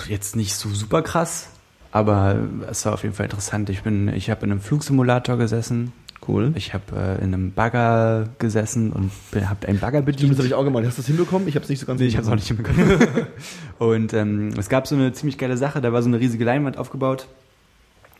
jetzt 0.09 0.37
nicht 0.37 0.55
so 0.55 0.69
super 0.71 1.03
krass, 1.03 1.51
aber 1.93 2.37
es 2.69 2.85
war 2.87 2.95
auf 2.95 3.03
jeden 3.03 3.15
Fall 3.15 3.27
interessant. 3.27 3.69
Ich 3.71 3.83
bin, 3.83 4.09
ich 4.09 4.31
habe 4.31 4.45
in 4.47 4.53
einem 4.53 4.61
Flugsimulator 4.61 5.37
gesessen, 5.37 5.93
Cool. 6.27 6.53
ich 6.57 6.73
habe 6.75 6.85
äh, 6.97 7.23
in 7.23 7.35
einem 7.35 7.53
Bagger 7.53 8.29
gesessen 8.39 8.91
und 8.93 9.11
habe 9.47 9.69
einen 9.69 9.79
Bagger 9.79 10.03
bedient. 10.03 10.33
das 10.33 10.39
habe 10.39 10.49
ich 10.49 10.55
auch 10.55 10.65
gemacht. 10.65 10.85
Hast 10.87 10.97
du 10.99 11.03
das 11.03 11.07
hinbekommen? 11.07 11.47
Ich 11.47 11.55
habe 11.55 11.63
es 11.65 11.69
nicht 11.69 11.79
so 11.79 11.87
ganz 11.87 12.01
Nee, 12.01 12.07
ich 12.07 12.17
habe 12.17 12.25
es 12.25 12.31
auch 12.31 12.37
nicht 12.37 12.49
hinbekommen. 12.49 12.99
und 13.79 14.13
ähm, 14.15 14.49
es 14.59 14.69
gab 14.69 14.87
so 14.87 14.95
eine 14.95 15.13
ziemlich 15.13 15.37
geile 15.39 15.57
Sache, 15.57 15.81
da 15.81 15.93
war 15.93 16.03
so 16.03 16.09
eine 16.09 16.19
riesige 16.19 16.45
Leinwand 16.45 16.79
aufgebaut 16.79 17.29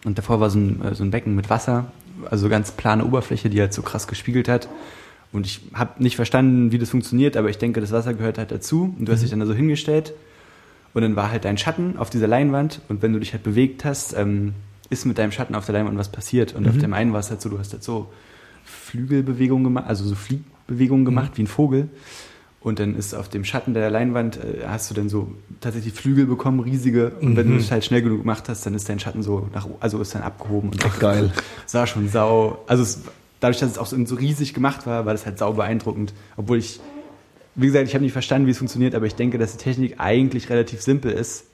und 0.05 0.19
davor 0.19 0.41
war 0.41 0.51
so 0.51 0.59
ein, 0.59 0.83
äh, 0.85 0.95
so 0.95 1.03
ein 1.03 1.11
Becken 1.11 1.35
mit 1.35 1.49
Wasser, 1.51 1.91
also 2.31 2.49
ganz 2.49 2.73
plane 2.73 3.05
Oberfläche, 3.05 3.51
die 3.51 3.61
halt 3.61 3.73
so 3.73 3.83
krass 3.83 4.07
gespiegelt 4.07 4.49
hat. 4.49 4.69
Und 5.33 5.47
ich 5.47 5.61
habe 5.75 6.03
nicht 6.03 6.17
verstanden, 6.17 6.73
wie 6.73 6.79
das 6.79 6.91
funktioniert, 6.91 7.37
aber 7.37 7.51
ich 7.51 7.59
denke, 7.59 7.81
das 7.81 7.93
Wasser 7.93 8.15
gehört 8.15 8.39
halt 8.39 8.51
dazu. 8.51 8.95
Und 8.99 9.07
du 9.07 9.13
hast 9.13 9.23
dich 9.23 9.31
dann 9.31 9.41
da 9.41 9.47
so 9.47 9.55
hingestellt 9.55 10.15
und 10.95 11.03
dann 11.03 11.17
war 11.17 11.31
halt 11.31 11.45
dein 11.45 11.59
Schatten 11.59 11.99
auf 11.99 12.09
dieser 12.09 12.27
Leinwand 12.27 12.81
und 12.89 13.03
wenn 13.03 13.13
du 13.13 13.19
dich 13.19 13.33
halt 13.33 13.43
bewegt 13.43 13.85
hast, 13.85 14.15
ähm, 14.17 14.55
ist 14.89 15.05
mit 15.05 15.19
deinem 15.19 15.33
Schatten 15.33 15.55
auf 15.55 15.67
der 15.67 15.75
Leinwand 15.75 15.99
was 15.99 16.11
passiert. 16.11 16.55
Und 16.55 16.67
auf 16.69 16.79
dem 16.79 16.95
einen 16.95 17.13
war 17.13 17.21
es 17.21 17.29
halt 17.29 17.43
so, 17.43 17.49
du 17.49 17.59
hast 17.59 17.73
halt 17.73 17.83
so 17.83 18.11
Flügelbewegungen 18.65 19.65
gemacht, 19.65 19.87
also 19.89 20.05
so 20.05 20.15
Fliegbewegungen 20.15 21.05
gemacht 21.05 21.33
wie 21.35 21.43
ein 21.43 21.49
Vogel. 21.49 21.89
Und 22.67 22.81
dann 22.81 22.97
ist 22.97 23.15
auf 23.15 23.29
dem 23.29 23.45
Schatten 23.45 23.75
der 23.75 23.91
Leinwand, 23.91 24.39
äh, 24.39 24.67
hast 24.67 24.91
du 24.91 24.95
dann 24.97 25.09
so 25.09 25.31
tatsächlich 25.61 25.95
Flügel 25.95 26.27
bekommen, 26.27 26.59
riesige. 26.59 27.13
Und 27.21 27.37
wenn 27.37 27.49
du 27.49 27.59
das 27.59 27.71
halt 27.71 27.85
schnell 27.85 28.03
genug 28.03 28.23
gemacht 28.23 28.49
hast, 28.49 28.67
dann 28.67 28.75
ist 28.75 28.89
dein 28.89 28.99
Schatten 28.99 29.23
so 29.23 29.49
nach, 29.55 29.69
also 29.79 30.01
ist 30.01 30.17
dann 30.17 30.23
abgehoben 30.23 30.71
und 30.71 30.85
Ach, 30.85 30.99
geil. 30.99 31.33
sah 31.65 31.87
schon 31.87 32.09
sau, 32.09 32.59
also 32.67 32.83
es, 32.83 33.03
dadurch, 33.39 33.61
dass 33.61 33.71
es 33.71 33.79
auch 33.79 33.87
so, 33.87 34.05
so 34.05 34.17
riesig 34.17 34.53
gemacht 34.53 34.85
war, 34.85 35.07
war 35.07 35.13
das 35.13 35.27
halt 35.27 35.39
sau 35.39 35.53
beeindruckend. 35.53 36.13
Obwohl 36.37 36.59
ich, 36.59 36.81
wie 37.55 37.67
gesagt, 37.67 37.87
ich 37.87 37.95
habe 37.95 38.03
nicht 38.03 38.13
verstanden, 38.13 38.49
wie 38.49 38.51
es 38.51 38.59
funktioniert, 38.59 38.97
aber 38.97 39.07
ich 39.07 39.15
denke, 39.15 39.39
dass 39.39 39.53
die 39.57 39.63
Technik 39.63 40.01
eigentlich 40.01 40.51
relativ 40.51 40.83
simpel 40.83 41.13
ist. 41.13 41.45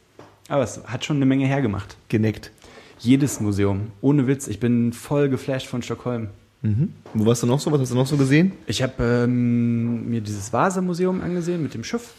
Aber 0.48 0.62
es 0.62 0.81
hat 0.87 1.05
schon 1.05 1.16
eine 1.16 1.27
Menge 1.27 1.44
hergemacht. 1.44 1.98
Geneckt. 2.09 2.53
Jedes 2.98 3.38
Museum, 3.38 3.88
ohne 4.01 4.27
Witz, 4.27 4.48
ich 4.48 4.61
bin 4.61 4.94
voll 4.94 5.29
geflasht 5.29 5.66
von 5.66 5.83
Stockholm. 5.83 6.29
Mhm. 6.62 6.92
Wo 7.14 7.27
warst 7.27 7.42
du 7.42 7.46
noch 7.46 7.61
so? 7.61 7.70
Was 7.72 7.81
hast 7.81 7.90
du 7.90 7.96
noch 7.96 8.07
so 8.07 8.16
gesehen? 8.16 8.53
Ich 8.66 8.83
habe 8.83 9.03
ähm, 9.03 10.09
mir 10.09 10.20
dieses 10.20 10.53
Vasa-Museum 10.53 11.20
angesehen 11.20 11.62
mit 11.62 11.75
dem 11.75 11.83
Schiff. 11.85 12.14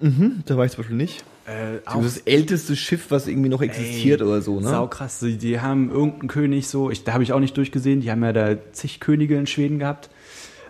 Mhm. 0.00 0.42
Da 0.46 0.56
war 0.56 0.64
ich 0.64 0.72
zum 0.72 0.78
Beispiel 0.78 0.96
nicht. 0.96 1.24
Äh, 1.46 1.78
Das 1.84 2.04
ist 2.04 2.16
das 2.18 2.22
älteste 2.26 2.76
Schiff, 2.76 3.06
was 3.10 3.26
irgendwie 3.26 3.48
noch 3.48 3.60
existiert 3.62 4.20
Ey, 4.20 4.26
oder 4.26 4.40
so, 4.42 4.60
ne? 4.60 4.68
Sau 4.68 4.86
krass. 4.86 5.18
Die, 5.18 5.36
die 5.36 5.60
haben 5.60 5.90
irgendeinen 5.90 6.28
König 6.28 6.68
so, 6.68 6.90
ich, 6.90 7.02
da 7.02 7.12
habe 7.14 7.24
ich 7.24 7.32
auch 7.32 7.40
nicht 7.40 7.56
durchgesehen, 7.56 8.00
die 8.00 8.10
haben 8.12 8.22
ja 8.22 8.32
da 8.32 8.56
zig 8.72 9.00
Könige 9.00 9.36
in 9.36 9.48
Schweden 9.48 9.80
gehabt. 9.80 10.10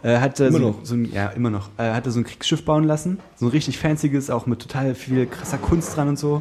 Äh, 0.02 0.18
hatte 0.20 0.46
Immer 0.46 0.58
so, 0.58 0.68
noch? 0.68 0.78
so 0.84 0.94
ein, 0.94 1.12
ja, 1.12 1.28
immer 1.28 1.50
noch. 1.50 1.68
Äh, 1.76 1.90
hatte 1.92 2.10
so 2.10 2.20
ein 2.20 2.24
Kriegsschiff 2.24 2.64
bauen 2.64 2.84
lassen. 2.84 3.18
So 3.36 3.46
ein 3.46 3.50
richtig 3.50 3.76
fancyes, 3.78 4.30
auch 4.30 4.46
mit 4.46 4.60
total 4.60 4.94
viel 4.94 5.26
krasser 5.26 5.58
Kunst 5.58 5.94
dran 5.94 6.08
und 6.08 6.18
so. 6.18 6.40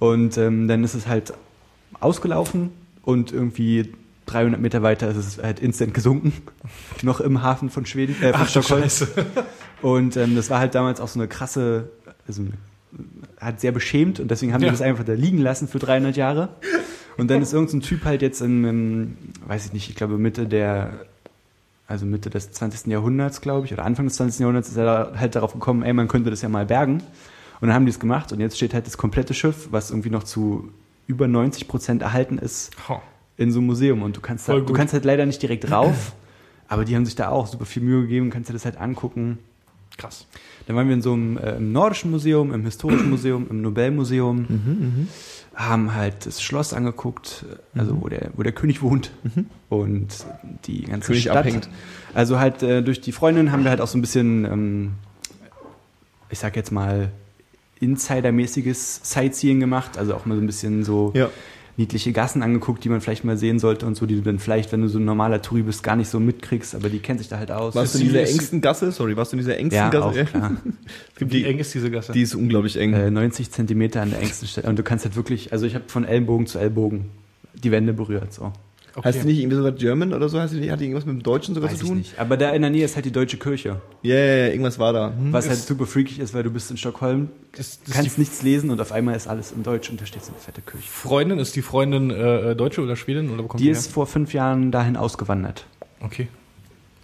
Und 0.00 0.36
ähm, 0.36 0.66
dann 0.66 0.82
ist 0.82 0.94
es 0.94 1.06
halt 1.06 1.32
ausgelaufen 2.00 2.70
und 3.04 3.32
irgendwie 3.32 3.92
300 4.26 4.60
Meter 4.60 4.82
weiter 4.82 5.08
ist 5.10 5.16
es 5.16 5.38
halt 5.42 5.60
instant 5.60 5.94
gesunken. 5.94 6.32
noch 7.02 7.20
im 7.20 7.42
Hafen 7.42 7.70
von 7.70 7.86
Schweden, 7.86 8.16
äh, 8.22 8.32
von 8.32 8.46
Stockholm. 8.46 8.84
Und 9.82 10.16
ähm, 10.16 10.36
das 10.36 10.48
war 10.50 10.60
halt 10.60 10.74
damals 10.74 11.00
auch 11.00 11.08
so 11.08 11.18
eine 11.18 11.28
krasse, 11.28 11.90
also 12.28 12.44
hat 13.40 13.60
sehr 13.60 13.72
beschämt 13.72 14.20
und 14.20 14.30
deswegen 14.30 14.52
haben 14.54 14.60
Ja. 14.60 14.68
die 14.68 14.72
das 14.72 14.82
einfach 14.82 15.02
da 15.02 15.14
liegen 15.14 15.38
lassen 15.38 15.66
für 15.66 15.78
300 15.80 16.16
Jahre. 16.16 16.50
Und 17.16 17.30
dann 17.30 17.42
ist 17.42 17.52
irgendein 17.52 17.80
Typ 17.80 18.04
halt 18.04 18.22
jetzt 18.22 18.40
in, 18.42 18.64
in, 18.64 19.16
weiß 19.46 19.66
ich 19.66 19.72
nicht, 19.72 19.88
ich 19.90 19.96
glaube 19.96 20.18
Mitte 20.18 20.46
der, 20.46 21.06
also 21.88 22.06
Mitte 22.06 22.30
des 22.30 22.52
20. 22.52 22.86
Jahrhunderts, 22.92 23.40
glaube 23.40 23.66
ich, 23.66 23.72
oder 23.72 23.84
Anfang 23.84 24.06
des 24.06 24.14
20. 24.16 24.40
Jahrhunderts 24.40 24.68
ist 24.68 24.76
er 24.76 25.14
halt 25.18 25.34
darauf 25.34 25.52
gekommen, 25.52 25.82
ey, 25.82 25.92
man 25.92 26.06
könnte 26.06 26.30
das 26.30 26.42
ja 26.42 26.48
mal 26.48 26.64
bergen. 26.66 27.02
Und 27.60 27.68
dann 27.68 27.74
haben 27.74 27.86
die 27.86 27.90
es 27.90 27.98
gemacht 27.98 28.32
und 28.32 28.38
jetzt 28.40 28.56
steht 28.56 28.72
halt 28.74 28.86
das 28.86 28.96
komplette 28.96 29.34
Schiff, 29.34 29.68
was 29.72 29.90
irgendwie 29.90 30.10
noch 30.10 30.22
zu 30.22 30.68
über 31.06 31.26
90 31.26 31.66
Prozent 31.66 32.02
erhalten 32.02 32.38
ist, 32.38 32.70
Oh. 32.88 33.00
In 33.42 33.52
so 33.52 33.58
einem 33.58 33.66
Museum. 33.66 34.02
Und 34.02 34.16
du 34.16 34.20
kannst, 34.20 34.48
da, 34.48 34.58
du 34.58 34.72
kannst 34.72 34.92
halt 34.94 35.04
leider 35.04 35.26
nicht 35.26 35.40
direkt 35.42 35.70
rauf, 35.70 36.14
aber 36.68 36.84
die 36.84 36.94
haben 36.96 37.04
sich 37.04 37.14
da 37.14 37.28
auch 37.28 37.46
super 37.46 37.64
viel 37.66 37.82
Mühe 37.82 38.02
gegeben, 38.02 38.30
kannst 38.30 38.48
dir 38.48 38.54
das 38.54 38.64
halt 38.64 38.78
angucken. 38.80 39.38
Krass. 39.98 40.26
Dann 40.66 40.76
waren 40.76 40.86
wir 40.88 40.94
in 40.94 41.02
so 41.02 41.12
einem 41.12 41.36
äh, 41.36 41.56
im 41.56 41.72
Nordischen 41.72 42.10
Museum, 42.10 42.52
im 42.54 42.64
Historischen 42.64 43.10
Museum, 43.10 43.46
im 43.50 43.60
Nobelmuseum, 43.62 44.46
Mhm, 44.48 45.08
haben 45.54 45.94
halt 45.94 46.24
das 46.24 46.40
Schloss 46.40 46.72
angeguckt, 46.72 47.44
äh, 47.74 47.78
also 47.78 48.00
wo, 48.00 48.08
der, 48.08 48.30
wo 48.36 48.42
der 48.42 48.52
König 48.52 48.80
wohnt 48.80 49.10
und 49.68 50.08
die 50.64 50.82
ganze 50.84 51.08
König 51.08 51.24
Stadt. 51.24 51.36
abhängt. 51.38 51.68
Also 52.14 52.38
halt 52.38 52.62
äh, 52.62 52.82
durch 52.82 53.00
die 53.02 53.12
Freundin 53.12 53.52
haben 53.52 53.64
wir 53.64 53.70
halt 53.70 53.82
auch 53.82 53.86
so 53.88 53.98
ein 53.98 54.00
bisschen, 54.00 54.44
ähm, 54.46 54.92
ich 56.30 56.38
sag 56.38 56.56
jetzt 56.56 56.72
mal, 56.72 57.10
Insidermäßiges 57.80 59.00
Sightseeing 59.02 59.60
gemacht, 59.60 59.98
also 59.98 60.14
auch 60.14 60.24
mal 60.24 60.36
so 60.36 60.40
ein 60.40 60.46
bisschen 60.46 60.84
so 60.84 61.10
Ja. 61.14 61.28
Niedliche 61.76 62.12
Gassen 62.12 62.42
angeguckt, 62.42 62.84
die 62.84 62.88
man 62.88 63.00
vielleicht 63.00 63.24
mal 63.24 63.36
sehen 63.36 63.58
sollte 63.58 63.86
und 63.86 63.96
so, 63.96 64.06
die 64.06 64.16
du 64.16 64.22
dann 64.22 64.38
vielleicht, 64.38 64.72
wenn 64.72 64.82
du 64.82 64.88
so 64.88 64.98
ein 64.98 65.04
normaler 65.04 65.40
Touri 65.40 65.62
bist, 65.62 65.82
gar 65.82 65.96
nicht 65.96 66.08
so 66.08 66.20
mitkriegst, 66.20 66.74
aber 66.74 66.90
die 66.90 66.98
kennt 66.98 67.20
sich 67.20 67.28
da 67.28 67.38
halt 67.38 67.50
aus. 67.50 67.74
Warst 67.74 67.94
du 67.94 67.98
in 68.00 68.04
dieser 68.04 68.28
engsten 68.28 68.60
Gasse? 68.60 68.92
Sorry, 68.92 69.16
warst 69.16 69.32
du 69.32 69.36
in 69.36 69.38
dieser 69.38 69.56
engsten 69.56 69.76
ja, 69.76 69.88
Gasse? 69.88 70.22
auch 70.22 70.26
klar. 70.26 70.52
Es 71.12 71.14
gibt 71.18 71.32
Wie 71.32 71.38
die, 71.38 71.44
eng 71.46 71.58
ist 71.58 71.72
diese 71.72 71.90
Gasse? 71.90 72.12
die 72.12 72.22
ist 72.22 72.34
unglaublich 72.34 72.76
eng. 72.76 72.92
Äh, 72.92 73.10
90 73.10 73.50
Zentimeter 73.50 74.02
an 74.02 74.10
der 74.10 74.20
engsten 74.20 74.48
Stelle. 74.48 74.68
Und 74.68 74.78
du 74.78 74.82
kannst 74.82 75.04
halt 75.04 75.16
wirklich, 75.16 75.52
also 75.52 75.64
ich 75.66 75.74
habe 75.74 75.84
von 75.88 76.04
Ellbogen 76.04 76.46
zu 76.46 76.58
Ellbogen 76.58 77.06
die 77.54 77.70
Wände 77.70 77.92
berührt. 77.92 78.32
So. 78.32 78.52
Okay. 78.94 79.08
Heißt 79.08 79.22
die 79.22 79.26
nicht 79.26 79.38
irgendwie 79.38 79.56
sogar 79.56 79.72
German 79.72 80.12
oder 80.12 80.28
so? 80.28 80.38
Heißt 80.40 80.52
die 80.54 80.58
nicht, 80.60 80.70
hat 80.70 80.80
die 80.80 80.84
irgendwas 80.84 81.06
mit 81.06 81.14
dem 81.16 81.22
Deutschen 81.22 81.54
sogar 81.54 81.70
Weiß 81.70 81.78
zu 81.78 81.84
ich 81.84 81.88
tun? 81.90 81.98
nicht. 81.98 82.18
Aber 82.18 82.36
da 82.36 82.50
in 82.50 82.62
der 82.62 82.70
Nähe 82.70 82.84
ist 82.84 82.94
halt 82.94 83.04
die 83.04 83.12
deutsche 83.12 83.36
Kirche. 83.38 83.80
Ja, 84.02 84.14
ja, 84.14 84.36
ja, 84.36 84.46
irgendwas 84.48 84.78
war 84.78 84.92
da. 84.92 85.08
Hm. 85.16 85.32
Was 85.32 85.48
halt 85.48 85.58
super 85.58 85.86
freakig 85.86 86.18
ist, 86.18 86.34
weil 86.34 86.42
du 86.42 86.50
bist 86.50 86.70
in 86.70 86.76
Stockholm, 86.76 87.28
ist, 87.56 87.86
ist 87.86 87.94
kannst 87.94 88.16
die 88.16 88.20
nichts 88.20 88.42
lesen 88.42 88.70
und 88.70 88.80
auf 88.80 88.92
einmal 88.92 89.14
ist 89.16 89.28
alles 89.28 89.52
in 89.52 89.62
Deutsch 89.62 89.90
und 89.90 90.00
da 90.00 90.06
steht 90.06 90.24
so 90.24 90.32
eine 90.32 90.40
fette 90.40 90.60
Kirche. 90.62 90.86
Freundin, 90.88 91.38
ist 91.38 91.54
die 91.56 91.62
Freundin 91.62 92.10
äh, 92.10 92.54
Deutsche 92.56 92.80
oder 92.82 92.96
Schwedin? 92.96 93.30
Oder 93.30 93.46
Die 93.56 93.64
her? 93.64 93.72
ist 93.72 93.90
vor 93.92 94.06
fünf 94.06 94.32
Jahren 94.34 94.70
dahin 94.72 94.96
ausgewandert. 94.96 95.66
Okay. 96.00 96.28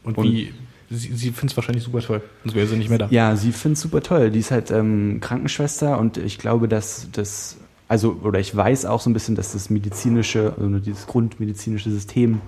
Und, 0.04 0.18
Und- 0.18 0.24
wie? 0.26 0.52
Sie, 0.90 1.12
sie 1.12 1.32
findet 1.32 1.50
es 1.50 1.56
wahrscheinlich 1.58 1.84
super 1.84 2.00
toll. 2.00 2.22
Sonst 2.44 2.54
wäre 2.54 2.66
sie 2.66 2.76
nicht 2.76 2.88
mehr 2.88 2.96
da. 2.96 3.08
Ja, 3.10 3.36
sie 3.36 3.52
findet 3.52 3.76
super 3.78 4.00
toll. 4.02 4.30
Die 4.30 4.38
ist 4.38 4.50
halt 4.50 4.70
ähm, 4.70 5.18
Krankenschwester 5.20 5.98
und 5.98 6.16
ich 6.16 6.38
glaube, 6.38 6.66
dass 6.66 7.08
das, 7.12 7.58
also, 7.88 8.18
oder 8.22 8.38
ich 8.38 8.54
weiß 8.54 8.84
auch 8.84 9.00
so 9.00 9.08
ein 9.10 9.14
bisschen, 9.14 9.34
dass 9.34 9.52
das 9.52 9.70
medizinische, 9.70 10.52
also 10.60 10.78
dieses 10.78 11.06
grundmedizinische 11.06 11.90
System 11.90 12.34
ein 12.34 12.40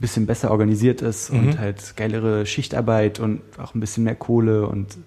bisschen 0.00 0.26
besser 0.26 0.50
organisiert 0.50 1.02
ist 1.02 1.32
Mhm. 1.32 1.38
und 1.38 1.58
halt 1.58 1.96
geilere 1.96 2.46
Schichtarbeit 2.46 3.20
und 3.20 3.40
auch 3.58 3.74
ein 3.74 3.80
bisschen 3.80 4.04
mehr 4.04 4.14
Kohle 4.14 4.66
und 4.66 4.98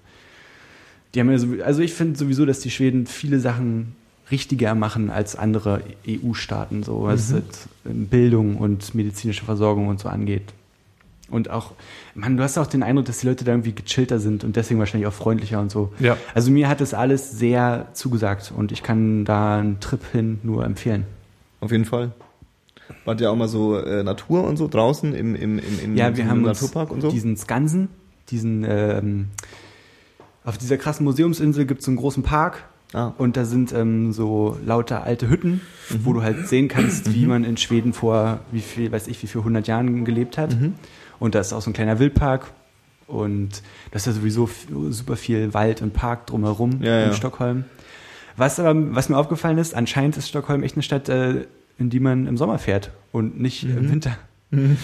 die 1.14 1.20
haben 1.20 1.30
ja 1.30 1.38
so, 1.38 1.48
also 1.64 1.82
ich 1.84 1.94
finde 1.94 2.18
sowieso, 2.18 2.46
dass 2.46 2.60
die 2.62 2.72
Schweden 2.72 3.06
viele 3.06 3.40
Sachen 3.40 3.96
richtiger 4.32 4.74
machen 4.74 5.12
als 5.12 5.36
andere 5.36 5.82
EU-Staaten, 6.08 6.82
so 6.82 7.04
was 7.04 7.30
Mhm. 7.30 7.34
halt 7.34 7.46
Bildung 8.10 8.58
und 8.58 8.96
medizinische 8.96 9.46
Versorgung 9.46 9.88
und 9.90 10.00
so 10.00 10.10
angeht. 10.10 10.54
Und 11.34 11.50
auch, 11.50 11.72
man, 12.16 12.38
du 12.38 12.44
hast 12.44 12.58
auch 12.58 12.68
den 12.68 12.84
Eindruck, 12.84 13.06
dass 13.06 13.18
die 13.20 13.28
Leute 13.28 13.44
da 13.44 13.52
irgendwie 13.52 13.74
gechillter 13.74 14.20
sind 14.20 14.44
und 14.44 14.56
deswegen 14.56 14.80
wahrscheinlich 14.80 15.08
auch 15.08 15.14
freundlicher 15.14 15.60
und 15.60 15.72
so. 15.72 15.92
Ja. 16.00 16.16
Also 16.34 16.52
mir 16.52 16.70
hat 16.70 16.80
das 16.80 16.94
alles 16.94 17.32
sehr 17.32 17.88
zugesagt 17.94 18.54
und 18.56 18.72
ich 18.72 18.84
kann 18.84 19.26
da 19.26 19.58
einen 19.58 19.80
Trip 19.80 20.02
hin 20.12 20.40
nur 20.44 20.64
empfehlen. 20.66 21.06
Auf 21.60 21.72
jeden 21.72 21.86
Fall. 21.86 22.12
Wart 23.06 23.20
ihr 23.22 23.32
auch 23.32 23.36
mal 23.36 23.48
so 23.48 23.78
äh, 23.78 24.04
Natur 24.04 24.44
und 24.44 24.58
so 24.58 24.68
draußen 24.68 25.14
im, 25.14 25.36
im, 25.36 25.58
im, 25.60 25.80
im 25.84 25.96
Ja, 25.98 26.16
wir 26.16 26.28
haben 26.28 26.46
uns 26.46 26.62
Naturpark 26.62 26.92
und 26.92 27.02
so? 27.02 27.10
diesen 27.10 27.36
Skansen, 27.38 27.90
diesen, 28.30 28.66
ähm, 28.68 29.28
auf 30.44 30.58
dieser 30.58 30.78
krassen 30.78 31.04
Museumsinsel 31.06 31.66
gibt 31.66 31.80
es 31.80 31.86
so 31.86 31.92
einen 31.92 31.98
großen 31.98 32.24
Park 32.24 32.64
Ah. 32.96 33.12
und 33.18 33.38
da 33.38 33.46
sind 33.46 33.74
ähm, 33.74 34.12
so 34.14 34.56
lauter 34.64 35.04
alte 35.04 35.28
Hütten, 35.28 35.62
wo 35.90 36.14
du 36.14 36.22
halt 36.22 36.48
sehen 36.48 36.68
kannst, 36.68 37.12
wie 37.16 37.26
man 37.26 37.44
in 37.44 37.58
Schweden 37.58 37.92
vor, 37.92 38.42
wie 38.52 38.60
viel, 38.62 38.92
weiß 38.92 39.08
ich, 39.08 39.24
wie 39.24 39.28
viel 39.28 39.42
100 39.42 39.66
Jahren 39.68 40.06
gelebt 40.06 40.38
hat. 40.38 40.54
Mhm. 40.60 40.76
Und 41.24 41.36
da 41.36 41.40
ist 41.40 41.54
auch 41.54 41.62
so 41.62 41.70
ein 41.70 41.74
kleiner 41.74 42.00
Wildpark 42.00 42.52
und 43.08 43.62
das 43.92 44.02
ist 44.02 44.08
ja 44.08 44.12
sowieso 44.20 44.50
super 44.90 45.16
viel 45.16 45.54
Wald 45.54 45.82
und 45.82 45.94
Park 45.94 46.28
drumherum 46.28 46.82
Ja, 46.84 47.04
in 47.04 47.10
ja. 47.12 47.14
Stockholm. 47.14 47.64
Was 48.36 48.60
aber, 48.60 48.94
was 48.94 49.08
mir 49.08 49.18
aufgefallen 49.18 49.58
ist, 49.58 49.74
anscheinend 49.74 50.18
ist 50.18 50.28
Stockholm 50.28 50.64
echt 50.64 50.76
eine 50.76 50.84
Stadt, 50.84 51.08
äh, 51.08 51.46
in 51.80 51.90
die 51.90 52.02
man 52.02 52.28
im 52.28 52.36
Sommer 52.36 52.60
fährt 52.60 52.92
und 53.14 53.40
nicht 53.40 53.64
Mhm. 53.64 53.78
im 53.78 53.92
Winter. 53.92 54.18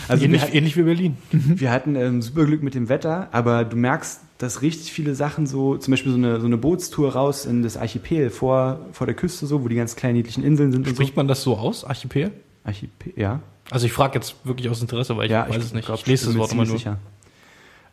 Also 0.08 0.22
wir 0.22 0.26
ähnlich, 0.30 0.42
hatten, 0.44 0.56
ähnlich 0.56 0.78
wie 0.78 0.84
Berlin. 0.84 1.18
wir 1.32 1.72
hatten 1.72 1.96
ähm, 1.98 2.22
super 2.22 2.46
Glück 2.46 2.64
mit 2.64 2.74
dem 2.74 2.88
Wetter, 2.88 3.28
aber 3.34 3.66
du 3.66 3.76
merkst, 3.76 4.22
dass 4.38 4.62
richtig 4.62 4.94
viele 4.94 5.14
Sachen 5.16 5.46
so, 5.46 5.76
zum 5.78 5.92
Beispiel 5.92 6.12
so 6.14 6.18
eine, 6.18 6.40
so 6.40 6.46
eine 6.48 6.56
Bootstour 6.58 7.12
raus 7.14 7.46
in 7.46 7.64
das 7.64 7.76
Archipel 7.76 8.30
vor, 8.30 8.80
vor 8.94 9.06
der 9.08 9.16
Küste 9.16 9.46
so, 9.46 9.62
wo 9.62 9.68
die 9.68 9.76
ganz 9.76 9.96
kleinen 9.98 10.16
niedlichen 10.16 10.44
Inseln 10.44 10.72
sind 10.72 10.88
Spricht 10.88 11.18
man 11.18 11.28
das 11.28 11.44
so 11.44 11.58
aus, 11.58 11.84
Archipel? 11.84 12.28
so. 12.28 12.32
Archipel, 12.64 13.14
ja. 13.18 13.42
Also 13.72 13.86
ich 13.86 13.94
frage 13.94 14.16
jetzt 14.16 14.36
wirklich 14.44 14.70
aus 14.70 14.82
Interesse, 14.82 15.16
weil 15.18 15.26
ich 15.26 15.32
ja, 15.32 15.48
weiß 15.48 15.64
es 15.64 15.74
nicht. 15.74 15.86
glaub, 15.86 16.00
ich 16.00 16.06
lese 16.06 16.28
das 16.28 16.36
Wort 16.36 16.52
immer 16.52 16.66
nur. 16.66 16.78
sicher. 16.78 16.98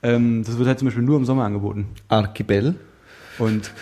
Ähm, 0.02 0.42
das 0.44 0.56
wird 0.56 0.68
halt 0.68 0.78
zum 0.78 0.86
Beispiel 0.86 1.02
nur 1.02 1.16
im 1.16 1.24
Sommer 1.24 1.44
angeboten. 1.44 1.88
Archipel. 2.08 2.76
Und, 3.38 3.72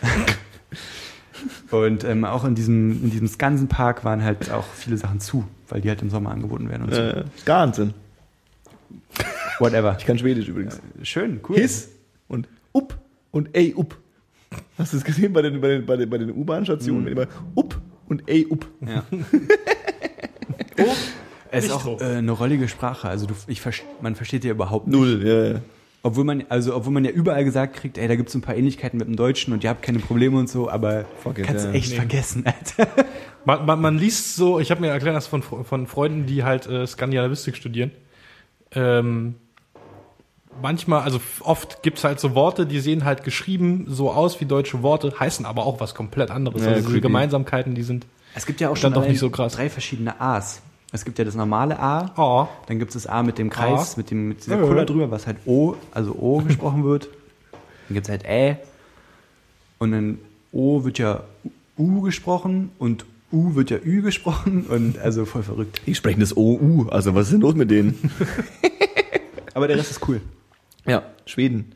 und 1.71 2.05
ähm, 2.05 2.25
auch 2.25 2.45
in 2.45 2.55
diesem, 2.55 3.05
in 3.05 3.11
diesem 3.11 3.29
Skansenpark 3.29 4.05
waren 4.05 4.23
halt 4.23 4.51
auch 4.51 4.65
viele 4.65 4.97
Sachen 4.97 5.21
zu, 5.21 5.45
weil 5.69 5.81
die 5.81 5.89
halt 5.89 6.03
im 6.03 6.11
Sommer 6.11 6.31
angeboten 6.31 6.69
werden 6.69 6.85
und 6.85 6.95
so. 6.95 7.01
Äh. 7.01 7.25
Whatever. 9.61 9.97
Ich 9.99 10.07
kann 10.07 10.19
Schwedisch 10.19 10.49
übrigens. 10.49 10.81
Schön, 11.03 11.41
cool. 11.49 11.57
His 11.57 11.91
und 12.29 12.49
up 12.73 12.99
und 13.31 13.49
ey 13.53 13.75
up. 13.77 13.97
Hast 14.79 14.93
du 14.93 14.97
es 14.97 15.05
gesehen 15.05 15.33
bei 15.33 15.43
den, 15.43 15.61
bei 15.61 15.69
den, 15.69 15.87
bei 15.87 15.97
den, 15.97 16.11
bei 16.11 16.19
den 16.19 16.31
U-Bahn-Stationen? 16.31 17.03
Mhm. 17.03 17.09
Immer 17.09 17.27
up 17.57 17.81
und 18.09 18.29
ey 18.29 18.47
up. 18.51 18.67
Ja. 18.81 19.05
Es 21.59 21.65
ist 21.67 21.73
auch 21.73 22.01
äh, 22.01 22.05
eine 22.05 22.33
rollige 22.33 22.69
Sprache. 22.69 23.09
Also 23.09 23.27
du, 23.27 23.35
ich, 23.47 23.61
man 24.01 24.15
versteht 24.15 24.45
die 24.45 24.49
überhaupt 24.49 24.87
nicht. 24.87 24.97
Null, 24.97 25.23
ja, 25.27 25.53
ja. 25.55 25.61
Obwohl 26.03 26.25
man, 26.25 26.45
also 26.51 26.77
obwohl 26.77 26.93
man 26.93 27.05
ja 27.05 27.11
überall 27.11 27.45
gesagt 27.45 27.77
kriegt, 27.77 27.97
ey, 27.97 28.07
da 28.07 28.15
gibt 28.15 28.29
es 28.29 28.35
ein 28.35 28.43
paar 28.43 28.55
Ähnlichkeiten 28.55 28.99
mit 28.99 29.09
dem 29.09 29.17
Deutschen 29.17 29.55
und 29.55 29.65
ihr 29.65 29.71
habt 29.71 29.81
keine 29.81 30.01
Probleme 30.01 30.39
und 30.39 30.51
so, 30.51 30.69
aber 30.69 31.07
Fuck 31.23 31.39
it, 31.39 31.47
kannst 31.47 31.65
du 31.65 31.69
ja. 31.69 31.75
echt 31.75 31.91
Nee. 31.91 31.97
vergessen, 31.97 32.45
Alter. 32.77 33.05
Man, 33.47 33.65
man, 33.65 33.81
man 33.81 33.99
liest 33.99 34.37
so, 34.37 34.61
ich 34.61 34.71
habe 34.71 34.83
mir 34.83 34.89
erklärt, 34.89 35.17
das 35.17 35.27
von, 35.27 35.43
von 35.43 35.87
Freunden, 35.87 36.27
die 36.27 36.45
halt 36.45 36.67
äh, 36.67 36.87
Skandinavistik 36.87 37.57
studieren. 37.57 37.91
Ähm, 38.73 39.37
manchmal, 40.61 41.03
also 41.03 41.21
oft 41.41 41.83
gibt's 41.83 42.05
halt 42.05 42.21
so 42.21 42.35
Worte, 42.35 42.67
die 42.67 42.81
sehen 42.81 43.05
halt 43.05 43.25
geschrieben 43.25 43.87
so 43.89 44.11
aus 44.11 44.41
wie 44.41 44.45
deutsche 44.45 44.83
Worte, 44.83 45.15
heißen 45.19 45.47
aber 45.47 45.65
auch 45.65 45.81
was 45.81 45.95
komplett 45.95 46.31
anderes. 46.31 46.63
Ja, 46.65 46.73
also 46.73 46.85
creepy. 46.89 47.01
Gemeinsamkeiten, 47.01 47.75
die 47.75 47.83
sind. 47.83 48.07
Es 48.35 48.47
gibt 48.47 48.61
ja 48.61 48.69
auch 48.69 48.77
schon 48.77 48.93
doch 48.93 49.07
nicht 49.07 49.19
so 49.21 49.31
krass. 49.31 49.55
drei 49.55 49.71
verschiedene 49.71 50.21
A's. 50.21 50.61
Es 50.95 51.05
gibt 51.05 51.19
ja 51.19 51.25
das 51.25 51.35
normale 51.35 51.77
A, 51.81 52.13
Oh, 52.17 52.47
dann 52.69 52.79
gibt 52.79 52.95
es 52.95 53.03
das 53.03 53.09
A 53.11 53.25
mit 53.25 53.37
dem 53.37 53.51
Kreis, 53.51 53.95
A. 53.95 53.97
mit, 53.97 54.13
dem, 54.13 54.29
mit 54.29 54.47
dieser. 54.47 54.59
Cola 54.59 54.85
drüber, 54.85 55.11
was 55.11 55.27
halt 55.27 55.39
O, 55.45 55.75
also 55.91 56.13
O 56.15 56.39
gesprochen 56.47 56.85
wird. 56.85 57.09
Dann 57.89 57.95
gibt 57.95 58.07
es 58.07 58.11
halt 58.11 58.25
Ä. 58.25 58.59
Und 59.81 59.91
dann 59.91 60.19
O 60.53 60.85
wird 60.85 60.99
ja 61.01 61.25
U 61.77 62.01
gesprochen 62.03 62.71
und 62.79 63.07
U 63.33 63.57
wird 63.57 63.71
ja 63.71 63.79
Ü 63.85 64.03
gesprochen 64.03 64.67
und 64.69 64.97
also 65.01 65.25
voll 65.25 65.43
verrückt. 65.43 65.81
Die 65.85 65.97
sprechen 65.97 66.21
das 66.21 66.37
OU. 66.37 66.87
Also 66.91 67.13
was 67.17 67.25
ist 67.27 67.33
denn 67.33 67.41
los 67.41 67.57
mit 67.57 67.73
denen? 67.73 67.99
Aber 69.55 69.67
der 69.67 69.77
Rest 69.79 69.91
ist 69.91 70.09
cool. 70.09 70.21
ja, 70.87 71.03
Schweden. 71.27 71.73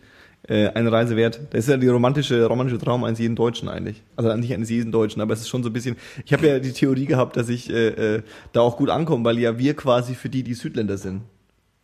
Äh, 0.49 0.69
eine 0.69 0.91
Reise 0.91 1.15
wert. 1.15 1.41
Das 1.51 1.61
ist 1.65 1.71
ja 1.71 1.77
die 1.77 1.89
romantische, 1.89 2.47
romantische 2.47 2.79
Traum 2.79 3.05
eines 3.05 3.19
jeden 3.19 3.37
Deutschen 3.37 3.69
eigentlich. 3.69 4.03
Also 4.17 4.35
nicht 4.35 4.53
eines 4.55 4.71
jeden 4.71 4.91
Deutschen, 4.91 5.21
aber 5.21 5.35
es 5.35 5.41
ist 5.41 5.49
schon 5.49 5.63
so 5.63 5.69
ein 5.69 5.75
bisschen. 5.75 5.97
Ich 6.25 6.33
habe 6.33 6.47
ja 6.47 6.59
die 6.59 6.73
Theorie 6.73 7.05
gehabt, 7.05 7.37
dass 7.37 7.51
ich 7.51 7.69
äh, 7.69 7.89
äh, 7.89 8.23
da 8.53 8.63
auch 8.63 8.79
gut 8.79 8.89
ankomme, 8.89 9.25
weil 9.25 9.39
ja 9.39 9.59
wir 9.59 9.75
quasi 9.75 10.15
für 10.15 10.31
die 10.31 10.43
die 10.43 10.55
Südländer 10.55 10.97
sind. 10.97 11.21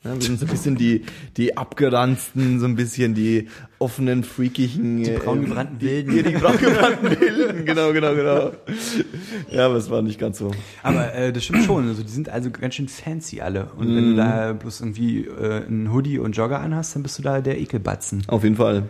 Ja, 0.04 0.14
wir 0.14 0.20
sind 0.20 0.38
so 0.38 0.44
ein 0.44 0.50
bisschen 0.50 0.76
die, 0.76 1.04
die 1.38 1.56
abgeranzten, 1.56 2.60
so 2.60 2.66
ein 2.66 2.76
bisschen 2.76 3.14
die 3.14 3.48
offenen, 3.78 4.22
freakigen. 4.22 5.02
Die 5.02 5.10
braun 5.12 5.40
gebrannten 5.46 5.80
Wilden. 5.80 6.14
Ja, 6.14 6.22
die 6.30 6.34
braun 6.36 6.58
gebrannten 6.58 7.20
Wilden, 7.20 7.64
genau, 7.64 7.92
genau, 7.94 8.14
genau. 8.14 8.52
Ja, 9.50 9.64
aber 9.64 9.76
es 9.76 9.88
war 9.88 10.02
nicht 10.02 10.20
ganz 10.20 10.38
so. 10.38 10.50
Aber 10.82 11.14
äh, 11.14 11.32
das 11.32 11.44
stimmt 11.44 11.64
schon. 11.64 11.88
Also 11.88 12.02
die 12.02 12.10
sind 12.10 12.28
also 12.28 12.50
ganz 12.50 12.74
schön 12.74 12.88
fancy 12.88 13.40
alle. 13.40 13.70
Und 13.78 13.96
wenn 13.96 14.10
du 14.10 14.16
da 14.16 14.52
bloß 14.52 14.80
irgendwie 14.82 15.20
äh, 15.24 15.64
einen 15.64 15.90
Hoodie 15.90 16.18
und 16.18 16.36
Jogger 16.36 16.60
anhast, 16.60 16.94
dann 16.94 17.02
bist 17.02 17.18
du 17.18 17.22
da 17.22 17.40
der 17.40 17.58
Ekelbatzen. 17.58 18.24
Auf 18.28 18.44
jeden 18.44 18.56
Fall. 18.56 18.82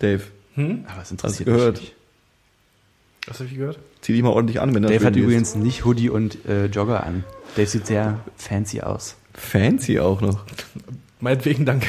Dave, 0.00 0.22
Aber 0.56 1.00
es 1.02 1.10
interessiert 1.10 1.46
gehört? 1.46 1.76
mich 1.76 1.82
nicht. 1.90 1.94
was 3.26 3.38
habe 3.40 3.48
ich 3.48 3.56
gehört? 3.56 3.78
zieh 4.02 4.12
dich 4.12 4.22
mal 4.22 4.30
ordentlich 4.30 4.60
an, 4.60 4.74
wenn 4.74 4.82
das 4.82 4.90
Dave 4.92 5.04
hat 5.06 5.14
Schweden 5.14 5.28
ist. 5.28 5.32
übrigens 5.32 5.54
nicht 5.54 5.84
Hoodie 5.86 6.10
und 6.10 6.44
äh, 6.44 6.66
Jogger 6.66 7.04
an. 7.06 7.24
Dave 7.56 7.68
sieht 7.68 7.86
sehr 7.86 8.20
fancy 8.36 8.80
aus. 8.82 9.16
Fancy 9.34 10.00
auch 10.00 10.20
noch. 10.20 10.44
Meinetwegen 11.20 11.64
danke. 11.64 11.86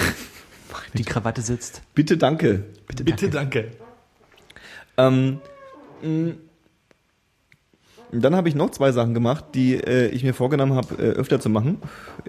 Die 0.94 1.04
Krawatte 1.04 1.42
sitzt. 1.42 1.82
Bitte 1.96 2.18
danke. 2.18 2.64
Bitte, 2.88 3.04
Bitte 3.04 3.30
danke. 3.30 3.72
Ähm, 4.98 5.40
Und 6.04 6.38
Dann 8.12 8.36
habe 8.36 8.48
ich 8.48 8.54
noch 8.54 8.70
zwei 8.70 8.92
Sachen 8.92 9.16
gemacht, 9.16 9.44
die 9.56 9.74
äh, 9.74 10.10
ich 10.10 10.24
mir 10.24 10.36
vorgenommen 10.36 10.76
habe, 10.76 10.94
äh, 10.96 11.14
öfter 11.14 11.40
zu 11.40 11.50
machen. 11.50 11.78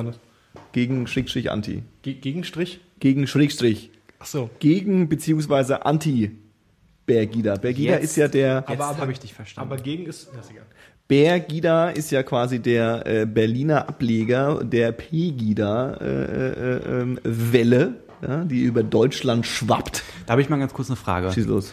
Gegen 0.72 1.06
Schrägstrich 1.06 1.50
Anti. 1.50 1.82
Ge 2.02 2.14
Gegenstrich? 2.14 2.80
Gegen 2.98 3.26
Schrägstrich. 3.26 3.90
Ach 4.18 4.26
so. 4.26 4.50
Gegen 4.58 5.08
beziehungsweise 5.08 5.86
Anti 5.86 6.32
Bergida. 7.06 7.56
Bergida 7.56 7.92
Jetzt. 7.94 8.04
ist 8.04 8.16
ja 8.16 8.28
der 8.28 8.64
Jetzt 8.68 8.80
Aber- 8.80 8.98
habe 8.98 9.12
ich 9.12 9.20
dich 9.20 9.34
verstanden. 9.34 9.72
Aber 9.72 9.80
gegen 9.82 10.06
ist. 10.06 10.30
Ja, 10.32 10.40
ist 10.40 10.50
egal. 10.50 10.64
Bergida 11.08 11.90
ist 11.90 12.10
ja 12.10 12.22
quasi 12.22 12.58
der 12.60 13.06
äh, 13.06 13.26
Berliner 13.26 13.88
Ableger 13.88 14.64
der 14.64 14.92
Pegida 14.92 15.94
äh, 16.00 16.06
äh, 16.06 17.00
ähm, 17.02 17.20
Welle, 17.22 17.96
ja, 18.26 18.44
die 18.44 18.62
über 18.62 18.82
Deutschland 18.82 19.44
schwappt. 19.46 20.02
da 20.26 20.32
habe 20.32 20.42
ich 20.42 20.48
mal 20.48 20.58
ganz 20.58 20.72
kurz 20.72 20.88
eine 20.88 20.96
Frage. 20.96 21.30
Schieß 21.32 21.46
los. 21.46 21.72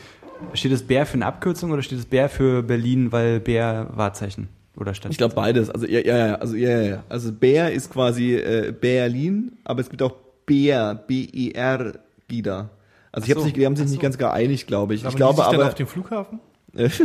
Steht 0.53 0.71
das 0.71 0.83
Bär 0.83 1.05
für 1.05 1.15
eine 1.15 1.25
Abkürzung 1.25 1.71
oder 1.71 1.81
steht 1.81 1.99
das 1.99 2.05
Bär 2.05 2.29
für 2.29 2.63
Berlin, 2.63 3.11
weil 3.11 3.39
Bär 3.39 3.89
Wahrzeichen 3.93 4.49
oder 4.77 4.93
Stadt? 4.93 5.11
Ich 5.11 5.17
glaube 5.17 5.35
beides. 5.35 5.69
Also 5.69 5.85
ja, 5.85 5.99
ja, 5.99 6.27
ja, 6.27 6.35
also 6.35 6.55
ja, 6.55 6.81
ja. 6.81 7.03
Also 7.09 7.31
Bär 7.31 7.71
ist 7.71 7.91
quasi 7.91 8.35
äh, 8.35 8.71
Berlin, 8.71 9.53
aber 9.63 9.81
es 9.81 9.89
gibt 9.89 10.01
auch 10.01 10.13
Bär, 10.45 10.95
B-E-R 10.95 11.99
Gida. 12.27 12.69
Also 13.11 13.25
ich 13.25 13.31
Ach 13.31 13.35
hab 13.35 13.41
so. 13.41 13.45
sich, 13.45 13.53
die 13.53 13.65
haben 13.65 13.75
sich 13.75 13.85
Ach 13.85 13.89
nicht 13.89 13.99
so. 13.99 14.03
ganz 14.03 14.17
geeinigt, 14.17 14.67
glaube 14.67 14.95
ich. 14.95 15.01
Aber 15.01 15.09
ich 15.09 15.15
glaube 15.15 15.45
aber 15.45 15.67
auf 15.67 15.75
dem 15.75 15.87
Flughafen? 15.87 16.39
Das, 16.71 16.99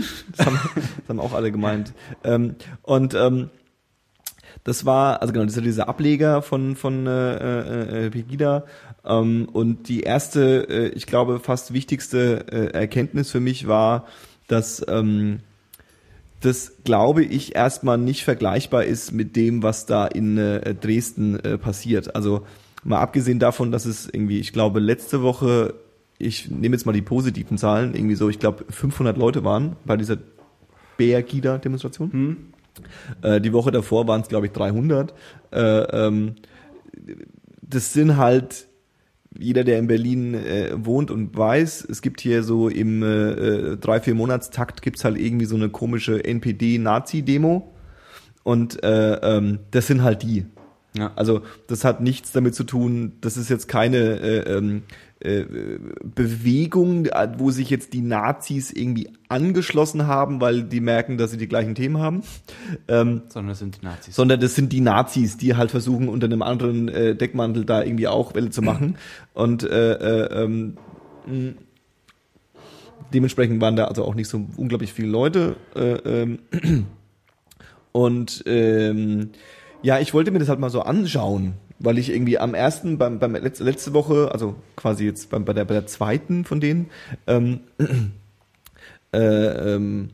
haben, 0.44 0.60
das 0.74 1.08
haben 1.08 1.20
auch 1.20 1.32
alle 1.32 1.50
gemeint. 1.50 1.94
Ähm, 2.22 2.56
und 2.82 3.14
ähm, 3.14 3.48
das 4.64 4.86
war, 4.86 5.20
also 5.20 5.32
genau, 5.32 5.44
das 5.44 5.56
ist 5.56 5.64
dieser 5.64 5.88
Ableger 5.88 6.40
von, 6.40 6.74
von 6.74 7.06
äh, 7.06 8.06
äh, 8.06 8.10
Pegida. 8.10 8.64
Ähm, 9.04 9.46
und 9.52 9.88
die 9.88 10.00
erste, 10.00 10.66
äh, 10.68 10.88
ich 10.88 11.06
glaube, 11.06 11.38
fast 11.38 11.74
wichtigste 11.74 12.46
äh, 12.50 12.72
Erkenntnis 12.72 13.30
für 13.30 13.40
mich 13.40 13.68
war, 13.68 14.06
dass 14.48 14.84
ähm, 14.88 15.40
das, 16.40 16.72
glaube 16.84 17.24
ich, 17.24 17.54
erstmal 17.54 17.98
nicht 17.98 18.24
vergleichbar 18.24 18.84
ist 18.84 19.12
mit 19.12 19.36
dem, 19.36 19.62
was 19.62 19.84
da 19.84 20.06
in 20.06 20.38
äh, 20.38 20.74
Dresden 20.74 21.38
äh, 21.40 21.58
passiert. 21.58 22.14
Also 22.14 22.46
mal 22.84 23.00
abgesehen 23.00 23.38
davon, 23.38 23.70
dass 23.70 23.84
es 23.84 24.08
irgendwie, 24.10 24.40
ich 24.40 24.54
glaube, 24.54 24.80
letzte 24.80 25.22
Woche, 25.22 25.74
ich 26.18 26.50
nehme 26.50 26.74
jetzt 26.74 26.86
mal 26.86 26.92
die 26.92 27.02
positiven 27.02 27.58
Zahlen, 27.58 27.94
irgendwie 27.94 28.14
so, 28.14 28.30
ich 28.30 28.38
glaube, 28.38 28.64
500 28.70 29.16
Leute 29.18 29.44
waren 29.44 29.76
bei 29.84 29.98
dieser 29.98 30.16
BR-Gida-Demonstration. 30.96 32.53
Äh, 33.22 33.40
die 33.40 33.52
Woche 33.52 33.70
davor 33.70 34.06
waren 34.08 34.20
es, 34.20 34.28
glaube 34.28 34.46
ich, 34.46 34.52
300. 34.52 35.14
Äh, 35.52 35.60
ähm, 35.60 36.34
das 37.62 37.92
sind 37.92 38.16
halt 38.16 38.68
jeder, 39.38 39.64
der 39.64 39.78
in 39.78 39.86
Berlin 39.86 40.34
äh, 40.34 40.70
wohnt 40.76 41.10
und 41.10 41.36
weiß, 41.36 41.86
es 41.90 42.02
gibt 42.02 42.20
hier 42.20 42.42
so 42.42 42.68
im 42.68 43.02
äh, 43.02 43.06
äh, 43.06 43.76
drei, 43.76 44.00
vier 44.00 44.14
Monatstakt 44.14 44.82
gibt's 44.82 45.04
halt 45.04 45.18
irgendwie 45.18 45.46
so 45.46 45.56
eine 45.56 45.70
komische 45.70 46.24
NPD-Nazi-Demo. 46.24 47.74
Und 48.44 48.82
äh, 48.84 49.14
ähm, 49.14 49.60
das 49.70 49.86
sind 49.86 50.02
halt 50.02 50.22
die. 50.22 50.46
Ja. 50.96 51.12
Also 51.16 51.42
das 51.66 51.84
hat 51.84 52.00
nichts 52.00 52.30
damit 52.30 52.54
zu 52.54 52.62
tun, 52.62 53.14
das 53.20 53.36
ist 53.36 53.48
jetzt 53.50 53.66
keine 53.66 53.98
äh, 54.20 54.56
ähm, 54.56 54.82
äh, 55.24 55.46
Bewegung, 56.02 57.08
wo 57.38 57.50
sich 57.50 57.70
jetzt 57.70 57.92
die 57.92 58.00
Nazis 58.00 58.70
irgendwie 58.70 59.10
angeschlossen 59.28 60.06
haben, 60.06 60.40
weil 60.40 60.62
die 60.64 60.80
merken, 60.80 61.18
dass 61.18 61.30
sie 61.30 61.38
die 61.38 61.48
gleichen 61.48 61.74
Themen 61.74 61.98
haben. 61.98 62.22
Ähm, 62.88 63.22
Sondern 63.28 63.48
das 63.50 63.58
sind 63.58 63.80
die 63.80 63.84
Nazis. 63.84 64.14
sondern 64.14 64.40
das 64.40 64.54
sind 64.54 64.72
die 64.72 64.80
Nazis, 64.80 65.36
die 65.36 65.56
halt 65.56 65.70
versuchen, 65.70 66.08
unter 66.08 66.26
einem 66.26 66.42
anderen 66.42 66.88
äh, 66.88 67.16
Deckmantel 67.16 67.64
da 67.64 67.82
irgendwie 67.82 68.08
auch 68.08 68.34
Welle 68.34 68.50
zu 68.50 68.62
machen. 68.62 68.96
Und 69.34 69.62
äh, 69.64 69.92
äh, 69.94 70.44
ähm, 70.44 70.76
dementsprechend 73.12 73.60
waren 73.60 73.76
da 73.76 73.86
also 73.86 74.04
auch 74.04 74.14
nicht 74.14 74.28
so 74.28 74.46
unglaublich 74.56 74.92
viele 74.92 75.08
Leute. 75.08 75.56
Äh, 75.74 76.22
ähm, 76.22 76.38
und 77.92 78.42
ähm, 78.46 79.30
ja, 79.82 80.00
ich 80.00 80.14
wollte 80.14 80.30
mir 80.30 80.38
das 80.38 80.48
halt 80.48 80.60
mal 80.60 80.70
so 80.70 80.82
anschauen, 80.82 81.54
weil 81.78 81.98
ich 81.98 82.10
irgendwie 82.10 82.38
am 82.38 82.54
ersten, 82.54 82.98
beim, 82.98 83.18
beim 83.18 83.34
letzte, 83.34 83.64
letzte 83.64 83.92
Woche, 83.92 84.30
also 84.32 84.54
quasi 84.76 85.04
jetzt 85.04 85.30
beim, 85.30 85.44
bei, 85.44 85.52
der, 85.52 85.64
bei 85.64 85.74
der 85.74 85.86
zweiten 85.86 86.44
von 86.44 86.60
denen, 86.60 86.90
ähm, 87.26 87.60
äh, 89.12 89.18
ähm, 89.74 90.10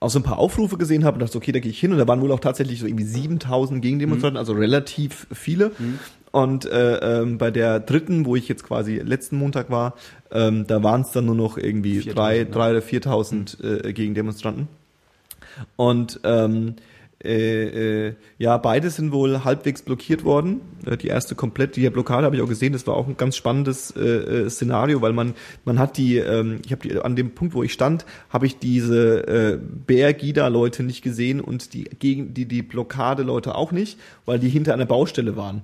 auch 0.00 0.08
so 0.08 0.18
ein 0.18 0.22
paar 0.22 0.38
Aufrufe 0.38 0.78
gesehen 0.78 1.04
habe 1.04 1.16
und 1.16 1.20
dachte, 1.20 1.36
okay, 1.36 1.52
da 1.52 1.60
gehe 1.60 1.70
ich 1.70 1.78
hin 1.78 1.92
und 1.92 1.98
da 1.98 2.08
waren 2.08 2.22
wohl 2.22 2.32
auch 2.32 2.40
tatsächlich 2.40 2.80
so 2.80 2.86
irgendwie 2.86 3.04
7000 3.04 3.82
Gegendemonstranten, 3.82 4.38
also 4.38 4.54
relativ 4.54 5.26
viele. 5.30 5.72
Und 6.32 6.64
äh, 6.64 7.20
ähm, 7.20 7.38
bei 7.38 7.50
der 7.50 7.80
dritten, 7.80 8.24
wo 8.24 8.34
ich 8.34 8.48
jetzt 8.48 8.64
quasi 8.64 8.96
letzten 8.96 9.36
Montag 9.36 9.68
war, 9.68 9.94
ähm, 10.30 10.66
da 10.66 10.82
waren 10.82 11.02
es 11.02 11.10
dann 11.10 11.26
nur 11.26 11.34
noch 11.34 11.58
irgendwie 11.58 12.00
4000, 12.00 12.16
drei, 12.16 12.38
ne? 12.38 12.46
drei 12.46 12.70
oder 12.70 12.82
4000 12.82 13.58
äh, 13.62 13.92
Gegendemonstranten. 13.92 14.68
Und 15.76 16.20
ähm, 16.24 16.76
äh, 17.22 18.08
äh, 18.08 18.14
ja, 18.38 18.56
beide 18.56 18.88
sind 18.88 19.12
wohl 19.12 19.44
halbwegs 19.44 19.82
blockiert 19.82 20.24
worden. 20.24 20.62
Äh, 20.86 20.96
die 20.96 21.08
erste 21.08 21.34
komplett, 21.34 21.76
die 21.76 21.88
Blockade 21.90 22.24
habe 22.24 22.36
ich 22.36 22.42
auch 22.42 22.48
gesehen. 22.48 22.72
Das 22.72 22.86
war 22.86 22.94
auch 22.94 23.06
ein 23.06 23.16
ganz 23.18 23.36
spannendes 23.36 23.90
äh, 23.90 24.00
äh, 24.00 24.50
Szenario, 24.50 25.02
weil 25.02 25.12
man 25.12 25.34
man 25.64 25.78
hat 25.78 25.98
die, 25.98 26.16
ähm, 26.16 26.60
ich 26.64 26.72
habe 26.72 26.88
die 26.88 26.98
an 26.98 27.16
dem 27.16 27.32
Punkt, 27.32 27.54
wo 27.54 27.62
ich 27.62 27.72
stand, 27.72 28.06
habe 28.30 28.46
ich 28.46 28.58
diese 28.58 29.26
äh, 29.26 29.58
Bär-Gida-Leute 29.58 30.82
nicht 30.82 31.02
gesehen 31.02 31.40
und 31.40 31.74
die 31.74 31.84
gegen 31.84 32.32
die 32.32 32.46
die 32.46 32.62
Blockade-Leute 32.62 33.54
auch 33.54 33.70
nicht, 33.70 33.98
weil 34.24 34.38
die 34.38 34.48
hinter 34.48 34.72
einer 34.72 34.86
Baustelle 34.86 35.36
waren. 35.36 35.62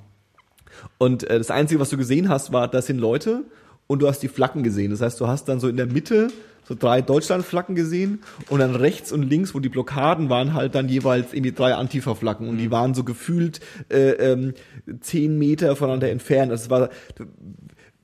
Und 0.99 1.25
äh, 1.25 1.38
das 1.38 1.51
Einzige, 1.51 1.81
was 1.81 1.88
du 1.88 1.97
gesehen 1.97 2.29
hast, 2.29 2.53
war, 2.53 2.69
das 2.69 2.87
sind 2.87 2.99
Leute 2.99 3.45
und 3.87 4.01
du 4.01 4.09
hast 4.09 4.20
die 4.22 4.29
Flaggen 4.29 4.62
gesehen. 4.62 4.90
Das 4.90 5.01
heißt, 5.01 5.20
du 5.20 5.27
hast 5.27 5.49
dann 5.49 5.61
so 5.61 5.68
in 5.68 5.77
der 5.77 5.87
Mitte 5.87 6.29
so 6.68 6.75
drei 6.75 7.01
Deutschlandflaggen 7.01 7.77
gesehen 7.77 8.20
und 8.49 8.59
dann 8.59 8.75
rechts 8.75 9.12
und 9.12 9.22
links, 9.22 9.55
wo 9.55 9.61
die 9.61 9.68
Blockaden 9.68 10.29
waren, 10.29 10.53
halt 10.53 10.75
dann 10.75 10.88
jeweils 10.88 11.33
irgendwie 11.33 11.53
drei 11.53 11.75
Antifa-Flaggen 11.75 12.49
und 12.49 12.59
die 12.59 12.72
waren 12.72 12.94
so 12.94 13.05
gefühlt 13.05 13.61
äh, 13.88 14.11
ähm, 14.11 14.55
zehn 15.01 15.38
Meter 15.38 15.77
voneinander 15.77 16.11
entfernt. 16.11 16.51
Das 16.51 16.68
war 16.68 16.90
du, 17.14 17.27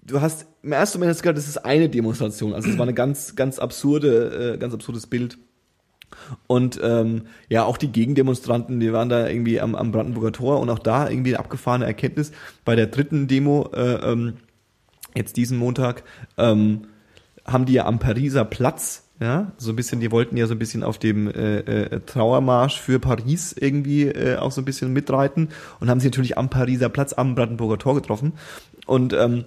du 0.05 0.21
hast 0.21 0.47
im 0.63 0.73
ersten 0.73 0.99
Moment 0.99 1.11
hast 1.11 1.21
du 1.21 1.23
gedacht, 1.25 1.39
das 1.39 1.49
ist 1.49 1.65
eine 1.65 1.89
Demonstration. 1.89 2.55
Also 2.55 2.71
es 2.71 2.79
war 2.79 2.85
eine 2.85 2.95
ganz, 2.95 3.35
ganz 3.35 3.59
absurde, 3.59 4.55
äh, 4.55 4.59
ganz 4.59 4.75
absurdes 4.75 5.09
Bild. 5.09 5.39
Und 6.47 6.79
ähm, 6.83 7.23
ja, 7.49 7.65
auch 7.65 7.79
die 7.79 7.91
Gegendemonstranten, 7.91 8.79
die 8.79 8.93
waren 8.93 9.09
da 9.09 9.29
irgendwie 9.29 9.61
am, 9.61 9.75
am 9.75 9.91
Brandenburger 9.91 10.31
Tor 10.31 10.61
und 10.61 10.71
auch 10.71 10.79
da 10.79 11.09
irgendwie 11.09 11.35
eine 11.35 11.41
abgefahrene 11.41 11.87
Erkenntnis. 11.87 12.33
Bei 12.65 12.77
der 12.77 12.87
dritten 12.87 13.27
Demo, 13.27 13.71
äh, 13.75 14.13
ähm, 14.13 14.35
jetzt 15.15 15.37
diesen 15.37 15.59
Montag, 15.59 16.03
ähm, 16.39 16.83
haben 17.45 17.67
die 17.67 17.75
ja 17.75 17.87
am 17.87 17.99
Pariser 17.99 18.45
Platz, 18.45 19.05
ja, 19.21 19.53
so 19.57 19.71
ein 19.71 19.77
bisschen, 19.77 20.01
die 20.01 20.11
wollten 20.11 20.37
ja 20.37 20.47
so 20.47 20.55
ein 20.55 20.59
bisschen 20.59 20.83
auf 20.83 20.99
dem 20.99 21.29
äh, 21.29 21.59
äh, 21.59 22.01
Trauermarsch 22.01 22.81
für 22.81 22.99
Paris 22.99 23.55
irgendwie 23.59 24.07
äh, 24.07 24.37
auch 24.37 24.51
so 24.51 24.61
ein 24.61 24.65
bisschen 24.65 24.93
mitreiten 24.93 25.49
und 25.81 25.91
haben 25.91 26.01
sie 26.01 26.09
natürlich 26.09 26.39
am 26.39 26.51
Pariser 26.51 26.89
Platz 26.89 27.13
am 27.13 27.35
Brandenburger 27.35 27.79
Tor 27.79 27.95
getroffen. 27.95 28.33
Und 28.87 29.13
ähm, 29.13 29.45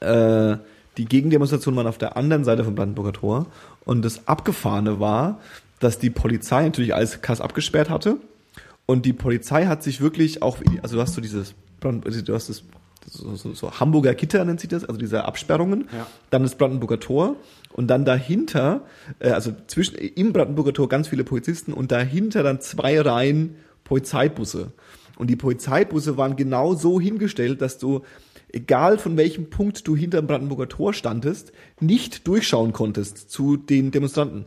äh, 0.00 0.56
die 0.96 1.04
Gegendemonstrationen 1.04 1.76
waren 1.76 1.86
auf 1.86 1.98
der 1.98 2.16
anderen 2.16 2.44
Seite 2.44 2.64
vom 2.64 2.74
Brandenburger 2.74 3.12
Tor. 3.12 3.46
Und 3.84 4.04
das 4.04 4.28
Abgefahrene 4.28 5.00
war, 5.00 5.40
dass 5.80 5.98
die 5.98 6.10
Polizei 6.10 6.64
natürlich 6.64 6.94
alles 6.94 7.20
krass 7.22 7.40
abgesperrt 7.40 7.90
hatte. 7.90 8.16
Und 8.86 9.04
die 9.04 9.12
Polizei 9.12 9.66
hat 9.66 9.82
sich 9.82 10.00
wirklich 10.00 10.42
auch, 10.42 10.58
also 10.82 10.96
du 10.96 11.02
hast 11.02 11.14
so 11.14 11.20
dieses, 11.20 11.54
du 11.80 12.34
hast 12.34 12.48
das, 12.48 12.62
so, 13.08 13.34
so, 13.36 13.54
so 13.54 13.70
Hamburger 13.72 14.14
Gitter 14.14 14.44
nennt 14.44 14.60
sich 14.60 14.68
das, 14.68 14.84
also 14.84 14.98
diese 14.98 15.24
Absperrungen. 15.24 15.88
Ja. 15.92 16.06
Dann 16.30 16.42
das 16.42 16.56
Brandenburger 16.56 17.00
Tor. 17.00 17.36
Und 17.72 17.88
dann 17.88 18.04
dahinter, 18.04 18.82
äh, 19.18 19.30
also 19.30 19.52
zwischen, 19.66 19.96
im 19.96 20.32
Brandenburger 20.32 20.72
Tor 20.72 20.88
ganz 20.88 21.08
viele 21.08 21.24
Polizisten 21.24 21.72
und 21.72 21.92
dahinter 21.92 22.42
dann 22.42 22.60
zwei 22.60 23.00
Reihen 23.00 23.56
Polizeibusse. 23.84 24.72
Und 25.16 25.28
die 25.28 25.36
Polizeibusse 25.36 26.16
waren 26.16 26.36
genau 26.36 26.74
so 26.74 27.00
hingestellt, 27.00 27.62
dass 27.62 27.78
du, 27.78 28.02
egal 28.52 28.98
von 28.98 29.16
welchem 29.16 29.50
Punkt 29.50 29.86
du 29.86 29.96
hinter 29.96 30.20
dem 30.20 30.26
Brandenburger 30.26 30.68
Tor 30.68 30.92
standest, 30.92 31.52
nicht 31.80 32.26
durchschauen 32.26 32.72
konntest 32.72 33.30
zu 33.30 33.56
den 33.56 33.90
Demonstranten. 33.90 34.46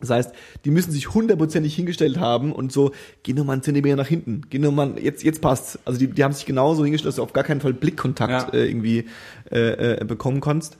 Das 0.00 0.10
heißt, 0.10 0.32
die 0.64 0.70
müssen 0.70 0.92
sich 0.92 1.12
hundertprozentig 1.12 1.74
hingestellt 1.74 2.18
haben 2.18 2.52
und 2.52 2.70
so, 2.72 2.92
geh 3.22 3.32
nur 3.32 3.44
mal 3.44 3.54
einen 3.54 3.62
Zentimeter 3.62 3.96
nach 3.96 4.06
hinten, 4.06 4.42
geh 4.48 4.58
nur 4.58 4.72
mal, 4.72 4.94
jetzt, 5.00 5.24
jetzt 5.24 5.40
passt's. 5.40 5.78
Also 5.84 5.98
die, 5.98 6.06
die 6.08 6.22
haben 6.22 6.32
sich 6.32 6.46
genauso 6.46 6.84
hingestellt, 6.84 7.08
dass 7.08 7.16
du 7.16 7.22
auf 7.22 7.32
gar 7.32 7.44
keinen 7.44 7.60
Fall 7.60 7.72
Blickkontakt 7.72 8.54
Ja. 8.54 8.60
äh, 8.60 8.68
irgendwie 8.68 9.06
äh, 9.50 10.00
äh, 10.00 10.04
bekommen 10.04 10.40
kannst. 10.40 10.76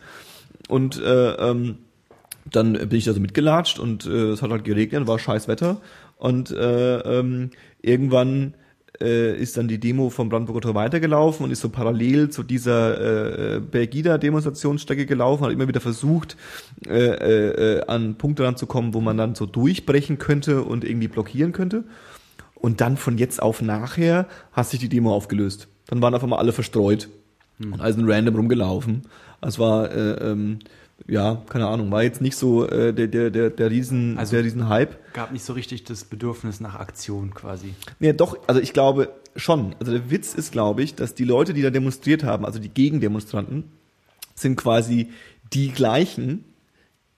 Und 0.68 1.00
äh, 1.00 1.32
ähm, 1.32 1.78
dann 2.50 2.72
bin 2.74 2.92
ich 2.92 3.04
da 3.04 3.12
so 3.12 3.20
mitgelatscht 3.20 3.78
und 3.78 4.06
äh, 4.06 4.30
es 4.30 4.42
hat 4.42 4.50
halt 4.50 4.64
geregnet, 4.64 5.06
war 5.06 5.18
scheiß 5.18 5.48
Wetter. 5.48 5.80
Und 6.16 6.50
äh, 6.50 6.98
ähm, 6.98 7.50
irgendwann 7.80 8.54
äh, 9.00 9.36
ist 9.36 9.56
dann 9.56 9.68
die 9.68 9.78
Demo 9.78 10.10
vom 10.10 10.28
Brandenburger 10.28 10.60
Tor 10.60 10.74
weitergelaufen 10.74 11.44
und 11.44 11.50
ist 11.50 11.60
so 11.60 11.68
parallel 11.68 12.30
zu 12.30 12.42
dieser 12.42 13.56
äh, 13.56 13.60
Bergida-Demonstrationsstrecke 13.60 15.06
gelaufen, 15.06 15.44
hat 15.44 15.52
immer 15.52 15.68
wieder 15.68 15.80
versucht, 15.80 16.36
äh, 16.86 16.92
äh, 16.92 17.86
an 17.86 18.16
Punkte 18.16 18.44
ranzukommen, 18.44 18.94
wo 18.94 19.00
man 19.00 19.16
dann 19.16 19.34
so 19.34 19.46
durchbrechen 19.46 20.18
könnte 20.18 20.62
und 20.62 20.84
irgendwie 20.84 21.08
blockieren 21.08 21.52
könnte. 21.52 21.84
Und 22.54 22.80
dann 22.80 22.96
von 22.96 23.18
jetzt 23.18 23.40
auf 23.40 23.62
nachher 23.62 24.26
hat 24.52 24.68
sich 24.68 24.80
die 24.80 24.88
Demo 24.88 25.14
aufgelöst. 25.14 25.68
Dann 25.86 26.02
waren 26.02 26.14
auf 26.14 26.22
einmal 26.22 26.40
alle 26.40 26.52
verstreut 26.52 27.08
und 27.60 27.80
alle 27.80 27.92
sind 27.92 28.08
random 28.08 28.34
rumgelaufen. 28.34 29.02
Es 29.40 29.58
war, 29.58 29.90
äh, 29.90 30.30
ähm, 30.30 30.58
ja, 31.08 31.42
keine 31.48 31.66
Ahnung, 31.66 31.90
war 31.90 32.02
jetzt 32.02 32.20
nicht 32.20 32.36
so 32.36 32.68
äh, 32.68 32.92
der, 32.92 33.08
der, 33.08 33.30
der, 33.30 33.50
der 33.50 33.70
Riesen, 33.70 34.18
Also- 34.18 34.36
der 34.36 34.44
Riesen-Hype. 34.44 35.14
Gab 35.14 35.32
nicht 35.32 35.44
so 35.44 35.54
richtig 35.54 35.84
das 35.84 36.04
Bedürfnis 36.04 36.60
nach 36.60 36.74
Aktion 36.78 37.32
quasi. 37.34 37.74
Ja, 37.98 38.12
doch, 38.12 38.38
also 38.46 38.60
ich 38.60 38.72
glaube 38.74 39.08
schon. 39.34 39.74
Also 39.80 39.92
der 39.92 40.10
Witz 40.10 40.34
ist, 40.34 40.52
glaube 40.52 40.82
ich, 40.82 40.94
dass 40.94 41.14
die 41.14 41.24
Leute, 41.24 41.54
die 41.54 41.62
da 41.62 41.70
demonstriert 41.70 42.24
haben, 42.24 42.44
also 42.44 42.58
die 42.58 42.68
Gegendemonstranten, 42.68 43.64
sind 44.34 44.56
quasi 44.56 45.08
die 45.52 45.70
gleichen, 45.70 46.44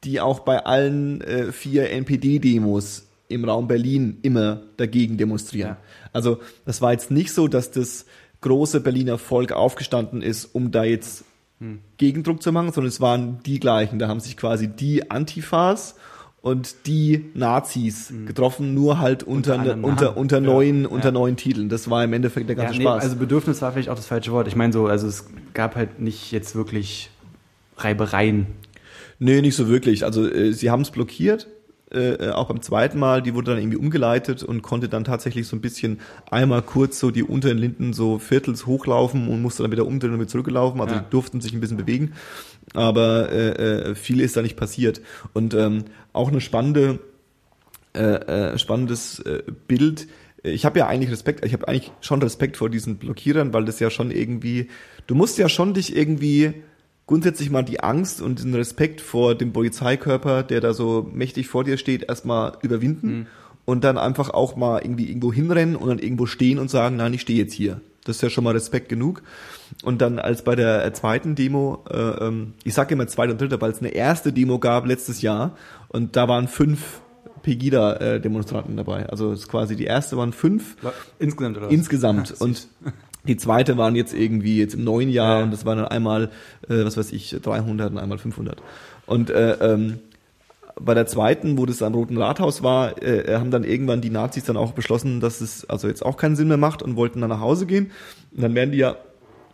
die 0.05 0.21
auch 0.21 0.41
bei 0.41 0.65
allen 0.65 1.21
äh, 1.23 1.53
vier 1.53 1.91
NPD-Demos 1.91 3.07
im 3.29 3.45
Raum 3.45 3.69
Berlin 3.69 4.19
immer 4.23 4.63
dagegen 4.77 5.17
demonstrieren. 5.19 5.71
Ja. 5.71 5.77
Also 6.13 6.39
das 6.65 6.81
war 6.81 6.93
jetzt 6.93 7.11
nicht 7.11 7.33
so, 7.33 7.49
dass 7.49 7.71
das 7.71 8.07
große 8.41 8.81
Berliner 8.81 9.19
Volk 9.19 9.53
aufgestanden 9.53 10.23
ist, 10.23 10.47
um 10.47 10.71
da 10.71 10.85
jetzt 10.85 11.25
Gegendruck 11.99 12.43
zu 12.43 12.53
machen, 12.53 12.73
sondern 12.73 12.89
es 12.89 13.01
waren 13.01 13.39
die 13.45 13.61
gleichen. 13.61 13.99
Da 13.99 14.09
haben 14.09 14.21
sich 14.21 14.37
quasi 14.37 14.69
die 14.69 15.11
Antifas 15.11 15.95
und 16.43 16.87
die 16.87 17.27
Nazis 17.35 18.13
getroffen, 18.25 18.73
nur 18.73 18.99
halt 18.99 19.23
unter, 19.23 19.53
Unter 19.53 19.61
anderem 19.61 19.85
unter, 19.85 20.17
unter, 20.17 20.37
Ja. 20.37 20.41
neuen, 20.43 20.87
unter 20.87 21.09
Ja. 21.09 21.13
neuen 21.13 21.37
Titeln. 21.37 21.69
Das 21.69 21.91
war 21.91 22.03
im 22.03 22.15
Endeffekt 22.15 22.49
der 22.49 22.57
ganze 22.57 22.79
nee, 22.79 22.83
Spaß. 22.85 23.03
also 23.03 23.17
Bedürfnis 23.17 23.61
war 23.61 23.73
vielleicht 23.73 23.91
auch 23.91 23.95
das 23.97 24.07
falsche 24.07 24.33
Wort. 24.33 24.49
Ich 24.49 24.57
meine 24.57 24.73
so, 24.73 24.87
also 24.87 25.07
es 25.07 25.27
gab 25.53 25.77
halt 25.77 26.01
nicht 26.01 26.33
jetzt 26.33 26.55
wirklich 26.55 27.11
Reibereien. 27.77 28.47
Nee, 29.19 29.43
nicht 29.43 29.55
so 29.55 29.69
wirklich. 29.69 30.05
Also 30.05 30.27
äh, 30.27 30.53
sie 30.53 30.71
haben 30.71 30.81
es 30.81 30.91
blockiert, 30.91 31.47
äh, 31.93 32.27
äh, 32.27 32.31
auch 32.31 32.47
beim 32.49 32.63
zweiten 32.63 32.99
Mal. 32.99 33.21
Die 33.23 33.35
wurde 33.35 33.51
dann 33.53 33.59
irgendwie 33.61 33.77
umgeleitet 33.77 34.43
und 34.43 34.63
konnte 34.63 34.89
dann 34.89 35.05
tatsächlich 35.05 35.49
so 35.49 35.57
ein 35.57 35.61
bisschen 35.61 36.01
einmal 36.31 36.63
kurz 36.63 37.01
so 37.01 37.11
die 37.11 37.23
unteren 37.25 37.59
Linden 37.59 37.93
so 37.93 38.19
viertels 38.19 38.67
hochlaufen 38.67 39.29
und 39.29 39.43
musste 39.43 39.63
dann 39.65 39.73
wieder 39.73 39.87
umdrehen 39.87 40.13
und 40.13 40.21
wieder 40.21 40.29
zurücklaufen. 40.29 40.81
Also 40.81 40.95
Ja. 40.95 41.01
die 41.01 41.11
durften 41.11 41.41
sich 41.41 41.53
ein 41.53 41.61
bisschen 41.61 41.77
bewegen. 41.77 42.13
Aber 42.75 43.33
äh, 43.33 43.49
äh, 43.91 43.95
viel 43.97 44.21
ist 44.21 44.37
da 44.37 44.43
nicht 44.43 44.57
passiert. 44.57 45.01
Und 45.33 45.55
ähm, 45.55 45.85
auch 46.13 46.29
eine 46.29 46.41
spannende, 46.41 47.01
äh, 47.93 48.57
spannendes 48.57 49.23
Bild. 49.67 50.07
Ich 50.43 50.65
habe 50.65 50.79
ja 50.79 50.87
eigentlich 50.87 51.11
Respekt, 51.11 51.45
ich 51.45 51.53
habe 51.53 51.67
eigentlich 51.69 51.91
schon 52.01 52.23
Respekt 52.23 52.57
vor 52.57 52.71
diesen 52.71 52.97
Blockierern, 52.99 53.53
weil 53.53 53.65
das 53.65 53.81
ja 53.81 53.91
schon 53.91 54.11
irgendwie, 54.11 54.69
du 55.07 55.15
musst 55.15 55.39
ja 55.39 55.49
schon 55.49 55.75
dich 55.75 55.97
irgendwie 55.97 56.55
grundsätzlich 57.11 57.51
mal 57.51 57.65
die 57.65 57.81
Angst 57.81 58.23
und 58.23 58.45
den 58.45 58.55
Respekt 58.55 59.01
vor 59.01 59.35
dem 59.35 59.53
Polizeikörper, 59.53 60.45
der 60.45 60.61
da 60.61 60.73
so 60.73 61.11
mächtig 61.13 61.49
vor 61.49 61.65
dir 61.65 61.77
steht, 61.77 62.05
erstmal 62.05 62.53
überwinden 62.63 63.27
und 63.65 63.83
dann 63.83 63.99
einfach 63.99 64.31
auch 64.31 64.55
mal 64.55 64.79
irgendwie 64.79 65.09
irgendwo 65.09 65.33
hinrennen 65.33 65.75
und 65.75 65.89
dann 65.89 65.99
irgendwo 65.99 66.27
stehen 66.27 66.61
und 66.61 66.71
sagen, 66.71 66.95
nein, 66.95 67.13
ich 67.13 67.23
stehe 67.23 67.37
jetzt 67.37 67.53
hier. 67.53 67.81
Das 68.05 68.17
ist 68.17 68.23
ja 68.23 68.31
schon 68.31 68.45
mal 68.45 68.53
Respekt 68.53 68.89
genug. 68.89 69.25
Und 69.83 70.01
dann 70.01 70.21
als 70.21 70.45
bei 70.45 70.55
der 70.55 70.85
äh, 70.85 70.93
zweiten 70.93 71.35
Demo, 71.35 71.83
äh, 71.91 71.99
ähm, 71.99 72.53
ich 72.63 72.75
sage 72.75 72.95
immer 72.95 73.09
zweite 73.09 73.33
und 73.33 73.41
dritte, 73.41 73.61
weil 73.61 73.73
es 73.73 73.81
eine 73.81 73.89
erste 73.91 74.33
Demo 74.33 74.61
gab 74.61 74.87
letztes 74.87 75.21
Jahr 75.21 75.57
und 75.89 76.15
da 76.15 76.29
waren 76.29 76.47
fünf 76.47 77.01
Pegida-Demonstranten 77.43 78.77
dabei. 78.77 79.09
Also 79.09 79.33
es 79.33 79.41
ist 79.41 79.49
quasi 79.49 79.75
die 79.75 79.85
erste 79.87 80.17
waren 80.17 80.33
fünf 80.33 80.77
Insgesamt 81.19 81.57
oder 81.57 81.71
insgesamt. 81.71 82.35
Ah, 82.39 82.45
und 82.45 82.69
die 83.25 83.37
zweite 83.37 83.77
waren 83.77 83.97
jetzt 83.97 84.15
irgendwie 84.15 84.59
jetzt 84.59 84.75
im 84.75 84.85
neuen 84.85 85.11
Jahr 85.11 85.39
Ja. 85.39 85.45
und 85.45 85.53
das 85.53 85.65
waren 85.65 85.79
dann 85.79 85.89
einmal, 85.89 86.31
äh, 86.69 86.85
was 86.85 86.97
weiß 86.97 87.13
ich, 87.13 87.37
300 87.43 87.93
und 87.93 87.99
einmal 87.99 88.19
500. 88.19 88.63
Und 89.07 89.31
äh, 89.31 89.53
ähm, 89.55 89.99
bei 90.81 90.95
der 90.95 91.07
zweiten, 91.07 91.59
wo 91.59 91.67
das 91.67 91.83
am 91.83 91.95
Roten 91.95 92.17
Rathaus 92.17 92.63
war, 92.63 93.03
äh, 93.03 93.35
haben 93.35 93.51
dann 93.51 93.65
irgendwann 93.65 94.01
die 94.01 94.11
Nazis 94.11 94.45
dann 94.45 94.57
auch 94.57 94.73
beschlossen, 94.73 95.21
dass 95.21 95.41
es 95.41 95.69
also 95.69 95.89
jetzt 95.89 96.05
auch 96.05 96.17
keinen 96.17 96.37
Sinn 96.37 96.49
mehr 96.49 96.57
macht 96.57 96.83
und 96.83 96.97
wollten 96.97 97.21
dann 97.21 97.31
nach 97.31 97.41
Hause 97.41 97.67
gehen. 97.67 97.91
Und 98.35 98.43
dann 98.43 98.55
werden 98.55 98.73
die 98.73 98.79
ja, 98.79 98.97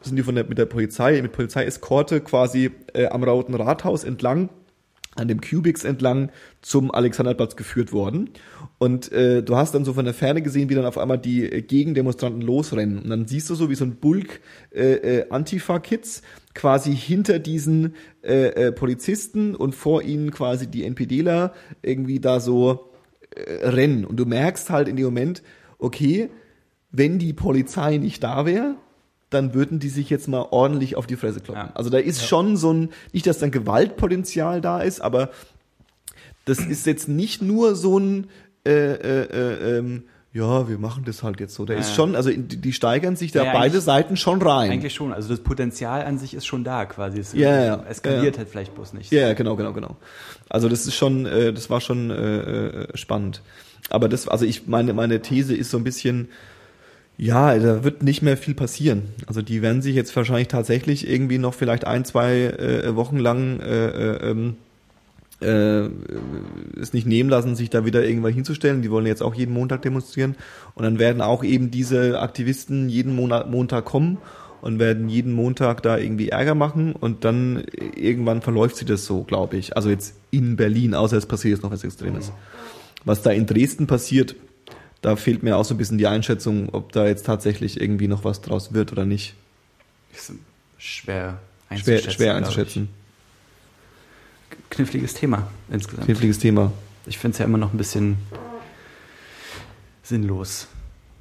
sind 0.02 0.16
die 0.16 0.22
von 0.22 0.36
der, 0.36 0.44
mit 0.44 0.58
der 0.58 0.66
Polizei, 0.66 1.20
mit 1.22 1.32
Polizeieskorte 1.32 2.20
quasi 2.20 2.70
äh, 2.94 3.06
am 3.06 3.24
Roten 3.24 3.54
Rathaus 3.54 4.04
entlang 4.04 4.50
an 5.16 5.28
dem 5.28 5.40
Cubics 5.40 5.84
entlang 5.84 6.30
zum 6.62 6.90
Alexanderplatz 6.90 7.56
geführt 7.56 7.92
worden. 7.92 8.30
Und 8.78 9.10
äh, 9.12 9.42
du 9.42 9.56
hast 9.56 9.74
dann 9.74 9.84
so 9.84 9.94
von 9.94 10.04
der 10.04 10.14
Ferne 10.14 10.42
gesehen, 10.42 10.68
wie 10.68 10.74
dann 10.74 10.84
auf 10.84 10.98
einmal 10.98 11.18
die 11.18 11.50
äh, 11.50 11.62
Gegendemonstranten 11.62 12.42
losrennen. 12.42 12.98
Und 12.98 13.08
dann 13.08 13.26
siehst 13.26 13.48
du 13.48 13.54
so 13.54 13.70
wie 13.70 13.74
so 13.74 13.84
ein 13.84 13.96
Bulk 13.96 14.40
äh, 14.74 14.92
äh, 14.94 15.30
Antifa-Kids 15.30 16.22
quasi 16.54 16.94
hinter 16.94 17.38
diesen 17.38 17.94
äh, 18.22 18.48
äh, 18.48 18.72
Polizisten 18.72 19.54
und 19.54 19.74
vor 19.74 20.02
ihnen 20.02 20.30
quasi 20.30 20.66
die 20.66 20.84
NPDler 20.84 21.52
irgendwie 21.82 22.20
da 22.20 22.40
so 22.40 22.92
äh, 23.30 23.66
rennen. 23.66 24.04
Und 24.04 24.16
du 24.16 24.26
merkst 24.26 24.70
halt 24.70 24.88
in 24.88 24.96
dem 24.96 25.06
Moment, 25.06 25.42
okay, 25.78 26.30
wenn 26.90 27.18
die 27.18 27.32
Polizei 27.32 27.96
nicht 27.96 28.22
da 28.22 28.46
wäre, 28.46 28.76
dann 29.31 29.55
würden 29.55 29.79
die 29.81 29.89
sich 29.89 30.09
jetzt 30.11 30.29
mal 30.29 30.47
ordentlich 30.51 30.97
auf 30.97 31.07
die 31.07 31.16
Fresse 31.16 31.41
kloppen. 31.41 31.62
Ja. 31.66 31.72
Also 31.74 31.91
da 31.91 31.99
ist 31.99 32.27
schon 32.27 32.57
so 32.57 32.72
ein, 32.72 32.91
nicht, 33.12 33.27
dass 33.27 33.39
dann 33.39 33.51
Gewaltpotenzial 33.51 34.61
da 34.61 34.81
ist, 34.81 35.01
aber 35.01 35.31
das 36.45 36.59
ist 36.61 36.87
jetzt 36.87 37.09
nicht 37.09 37.43
nur 37.43 37.74
so 37.74 37.99
ein, 37.99 38.29
äh, 38.66 38.70
äh, 38.70 39.22
äh, 39.24 39.79
ähm, 39.79 40.05
ja, 40.33 40.68
wir 40.68 40.79
machen 40.79 41.05
das 41.07 41.22
halt 41.22 41.41
jetzt 41.41 41.55
so. 41.55 41.64
Da 41.64 41.72
Ja. 41.74 41.81
ist 41.81 41.95
schon, 41.95 42.14
also 42.14 42.31
die 42.31 42.72
steigern 42.74 43.16
sich 43.16 43.33
da 43.33 43.43
Ja, 43.45 43.53
beide 43.55 43.81
Seiten 43.81 44.16
schon 44.18 44.43
rein. 44.43 44.70
Eigentlich 44.70 44.95
schon. 44.95 45.12
Also 45.12 45.31
das 45.31 45.41
Potenzial 45.41 46.05
an 46.05 46.18
sich 46.18 46.35
ist 46.35 46.45
schon 46.47 46.62
da 46.62 46.85
quasi. 46.85 47.18
Es 47.18 47.33
Ja, 47.33 47.64
ja, 47.64 47.83
eskaliert 47.89 48.35
ja. 48.35 48.39
halt 48.41 48.49
vielleicht 48.51 48.74
bloß 48.74 48.93
nicht. 48.93 49.11
Ja, 49.11 49.22
ja, 49.29 49.33
genau, 49.33 49.57
genau, 49.57 49.72
genau. 49.72 49.97
Also 50.51 50.68
das 50.68 50.87
ist 50.87 50.95
schon, 50.95 51.24
äh, 51.27 51.53
das 51.55 51.70
war 51.70 51.81
schon 51.81 52.11
äh, 52.11 52.14
äh, 52.83 52.97
spannend. 52.97 53.41
Aber 53.89 54.09
das, 54.11 54.29
also 54.29 54.45
ich 54.45 54.66
meine, 54.66 54.93
meine 54.93 55.22
These 55.22 55.55
ist 55.57 55.70
so 55.70 55.79
ein 55.79 55.85
bisschen, 55.85 56.29
ja, 57.18 57.58
da 57.58 57.82
wird 57.82 58.02
nicht 58.02 58.22
mehr 58.22 58.36
viel 58.36 58.54
passieren. 58.54 59.04
Also 59.26 59.40
die 59.42 59.62
werden 59.62 59.80
sich 59.80 59.94
jetzt 59.94 60.14
wahrscheinlich 60.14 60.48
tatsächlich 60.48 61.08
irgendwie 61.08 61.38
noch 61.38 61.54
vielleicht 61.54 61.86
ein, 61.86 62.04
zwei 62.04 62.34
äh, 62.34 62.94
Wochen 62.94 63.16
lang 63.16 63.60
äh, 63.60 63.86
äh, 63.88 64.30
ähm, 64.30 64.56
äh, 65.40 65.88
es 66.78 66.92
nicht 66.92 67.06
nehmen 67.06 67.30
lassen, 67.30 67.56
sich 67.56 67.70
da 67.70 67.84
wieder 67.84 68.04
irgendwann 68.04 68.34
hinzustellen. 68.34 68.82
Die 68.82 68.90
wollen 68.90 69.06
jetzt 69.06 69.22
auch 69.22 69.34
jeden 69.34 69.54
Montag 69.54 69.82
demonstrieren. 69.82 70.36
Und 70.74 70.84
dann 70.84 70.98
werden 70.98 71.22
auch 71.22 71.42
eben 71.42 71.70
diese 71.70 72.20
Aktivisten 72.20 72.88
jeden 72.88 73.14
Monat, 73.14 73.50
Montag 73.50 73.86
kommen 73.86 74.18
und 74.60 74.78
werden 74.78 75.08
jeden 75.08 75.32
Montag 75.32 75.82
da 75.82 75.96
irgendwie 75.96 76.30
Ärger 76.30 76.54
machen 76.54 76.92
und 76.92 77.24
dann 77.24 77.64
irgendwann 77.94 78.42
verläuft 78.42 78.76
sich 78.76 78.86
das 78.86 79.04
so, 79.04 79.22
glaube 79.22 79.56
ich. 79.56 79.76
Also 79.76 79.90
jetzt 79.90 80.16
in 80.30 80.56
Berlin, 80.56 80.94
außer 80.94 81.16
es 81.16 81.26
passiert 81.26 81.52
jetzt 81.52 81.62
noch 81.62 81.70
was 81.70 81.84
Extremes. 81.84 82.32
Was 83.04 83.22
da 83.22 83.30
in 83.30 83.46
Dresden 83.46 83.86
passiert, 83.86 84.34
da 85.07 85.14
fehlt 85.14 85.44
mir 85.44 85.57
auch 85.57 85.64
so 85.64 85.72
ein 85.72 85.76
bisschen 85.78 85.98
die 85.98 86.09
Einschätzung, 86.09 86.68
ob 86.72 86.90
da 86.90 87.07
jetzt 87.07 87.24
tatsächlich 87.24 87.80
irgendwie 87.80 88.09
noch 88.09 88.24
was 88.24 88.40
draus 88.40 88.72
wird 88.72 88.90
oder 88.90 89.04
nicht. 89.04 89.34
Ist 90.12 90.32
schwer 90.78 91.38
Schwer, 91.68 91.98
einzuschätzen. 91.98 92.11
schwer 92.11 92.26
glaub 92.32 92.36
einzuschätzen. 92.38 92.88
Kniffliges 94.68 95.14
Thema 95.14 95.48
insgesamt. 95.70 96.07
Kniffliges 96.07 96.40
Thema. 96.40 96.72
Ich 97.07 97.18
finde 97.18 97.34
es 97.34 97.38
ja 97.38 97.44
immer 97.44 97.57
noch 97.57 97.72
ein 97.72 97.78
bisschen 97.78 98.16
sinnlos. 100.02 100.66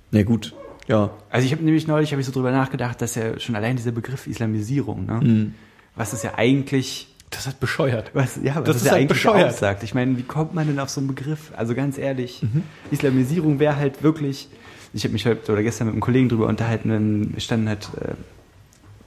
Na 0.10 0.24
gut, 0.24 0.56
ja. 0.88 1.12
Also 1.30 1.46
ich 1.46 1.52
habe 1.52 1.64
nämlich 1.64 1.86
neulich 1.86 2.12
hab 2.12 2.20
ich 2.20 2.26
so 2.26 2.32
drüber 2.32 2.52
nachgedacht, 2.52 3.00
dass 3.04 3.14
ja 3.14 3.40
schon 3.40 3.56
allein 3.56 3.76
dieser 3.76 3.92
Begriff 3.92 4.26
Islamisierung, 4.26 5.06
ne? 5.06 5.20
Mhm. 5.24 5.54
was 5.96 6.12
ist 6.12 6.24
ja 6.24 6.34
eigentlich 6.40 7.14
Das 7.36 7.48
hat 7.48 7.60
bescheuert. 7.60 8.12
Was, 8.14 8.40
ja, 8.42 8.56
was 8.56 8.64
Das 8.64 8.76
ist 8.78 8.86
ja 8.86 8.92
halt 8.92 9.02
eigentlich 9.02 9.10
bescheuert. 9.10 9.50
aussagt. 9.50 9.84
Ich 9.84 9.94
meine, 9.94 10.18
wie 10.18 10.24
kommt 10.24 10.54
man 10.54 10.68
denn 10.68 10.80
auf 10.80 10.90
so 10.90 11.00
einen 11.02 11.08
Begriff? 11.08 11.52
Also 11.56 11.76
ganz 11.76 11.98
ehrlich, 11.98 12.42
Mhm. 12.44 12.64
Islamisierung 12.92 13.60
wäre 13.60 13.76
halt 13.76 14.04
wirklich. 14.04 14.48
Ich 14.94 15.04
habe 15.04 15.12
mich 15.14 15.26
heute 15.26 15.52
oder 15.52 15.62
gestern 15.62 15.88
mit 15.88 15.94
einem 15.94 16.02
Kollegen 16.02 16.30
drüber 16.30 16.48
unterhalten, 16.48 17.34
wir 17.34 17.42
standen 17.42 17.68
halt 17.68 17.90
äh, 18.00 18.14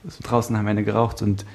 so 0.07 0.19
draußen, 0.23 0.55
haben 0.55 0.67
eine 0.67 0.83
geraucht 0.83 1.21
und 1.23 1.45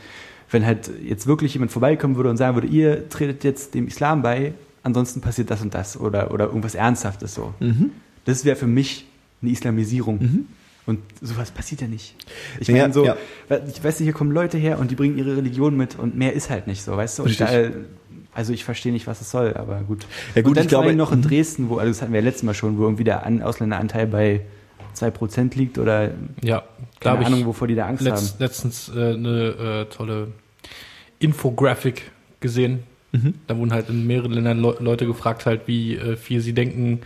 wenn 0.50 0.66
halt 0.66 0.90
jetzt 1.04 1.26
wirklich 1.26 1.54
jemand 1.54 1.70
vorbeikommen 1.72 2.16
würde 2.16 2.30
und 2.30 2.36
sagen 2.36 2.56
würde, 2.56 2.66
ihr 2.66 3.08
tretet 3.08 3.44
jetzt 3.44 3.74
dem 3.74 3.86
Islam 3.86 4.22
bei, 4.22 4.52
ansonsten 4.82 5.20
passiert 5.20 5.50
das 5.50 5.62
und 5.62 5.72
das 5.74 5.98
oder, 5.98 6.32
oder 6.32 6.46
irgendwas 6.46 6.74
Ernsthaftes 6.74 7.34
so. 7.34 7.54
Mhm. 7.60 7.92
Das 8.24 8.44
wäre 8.44 8.56
für 8.56 8.66
mich 8.66 9.06
eine 9.40 9.50
Islamisierung. 9.52 10.18
Mhm. 10.20 10.46
Und 10.86 11.00
sowas 11.22 11.50
passiert 11.50 11.80
ja 11.80 11.86
nicht. 11.86 12.14
Ich 12.60 12.68
Ja, 12.68 12.74
meine 12.82 12.92
so, 12.92 13.04
ja. 13.06 13.16
ich 13.48 13.82
weiß 13.82 14.00
nicht, 14.00 14.06
hier 14.06 14.12
kommen 14.12 14.32
Leute 14.32 14.58
her 14.58 14.78
und 14.78 14.90
die 14.90 14.94
bringen 14.94 15.16
ihre 15.16 15.36
Religion 15.36 15.76
mit 15.76 15.98
und 15.98 16.14
mehr 16.16 16.34
ist 16.34 16.50
halt 16.50 16.66
nicht 16.66 16.82
so, 16.82 16.94
weißt 16.96 17.18
du? 17.20 17.22
Und 17.22 17.40
da, 17.40 17.48
also 18.34 18.52
ich 18.52 18.64
verstehe 18.64 18.92
nicht, 18.92 19.06
was 19.06 19.20
es 19.22 19.30
soll, 19.30 19.54
aber 19.54 19.80
gut. 19.80 20.06
Ja, 20.34 20.42
gut, 20.42 20.50
und 20.50 20.56
dann 20.58 20.64
ich 20.64 20.68
glaube- 20.68 20.92
noch 20.94 21.12
in. 21.12 21.22
Dresden, 21.22 21.70
wo, 21.70 21.78
also 21.78 21.90
das 21.90 22.02
hatten 22.02 22.12
wir 22.12 22.20
ja 22.20 22.24
letztes 22.24 22.42
Mal 22.42 22.52
schon, 22.54 22.76
wo 22.76 22.82
irgendwie 22.82 23.04
der 23.04 23.24
An 23.24 23.40
Ausländeranteil 23.42 24.06
bei 24.06 24.42
2% 24.94 25.56
liegt 25.56 25.78
oder 25.78 26.10
Ja, 26.42 26.64
keine 27.00 27.16
habe 27.16 27.26
Ahnung, 27.26 27.46
wovor 27.46 27.66
die 27.66 27.74
da 27.76 27.86
Angst 27.86 28.02
letzt, 28.02 28.34
haben. 28.34 28.40
letztens 28.40 28.88
äh, 28.94 29.14
eine 29.14 29.86
äh, 29.88 29.94
tolle 29.94 30.28
Infographic 31.18 32.10
gesehen. 32.40 32.82
Mhm. 33.12 33.34
Da 33.46 33.56
wurden 33.56 33.72
halt 33.72 33.88
in 33.88 34.06
mehreren 34.06 34.32
Ländern 34.32 34.60
Le 34.60 34.76
Leute 34.80 35.06
gefragt, 35.06 35.46
halt, 35.46 35.62
wie 35.66 35.96
äh, 35.96 36.16
viel 36.16 36.40
sie 36.40 36.52
denken, 36.52 37.00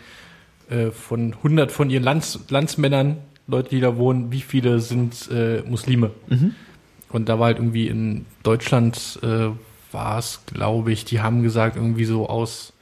äh, 0.70 0.90
von 0.90 1.34
100 1.34 1.70
von 1.72 1.90
ihren 1.90 2.02
Lands, 2.02 2.40
Landsmännern, 2.48 3.18
Leute, 3.48 3.70
die 3.70 3.80
da 3.80 3.96
wohnen, 3.96 4.30
wie 4.30 4.42
viele 4.42 4.78
sind 4.78 5.28
äh, 5.32 5.62
Muslime? 5.66 6.10
Und 7.08 7.28
da 7.28 7.38
war 7.38 7.46
halt 7.46 7.56
irgendwie 7.58 7.88
in 7.88 8.26
Deutschland 8.42 9.18
äh, 9.22 9.48
war 9.90 10.18
es, 10.18 10.42
glaube 10.46 10.92
ich, 10.92 11.06
die 11.06 11.20
haben 11.20 11.42
gesagt, 11.42 11.76
irgendwie 11.76 12.04
so 12.04 12.28
aus 12.28 12.74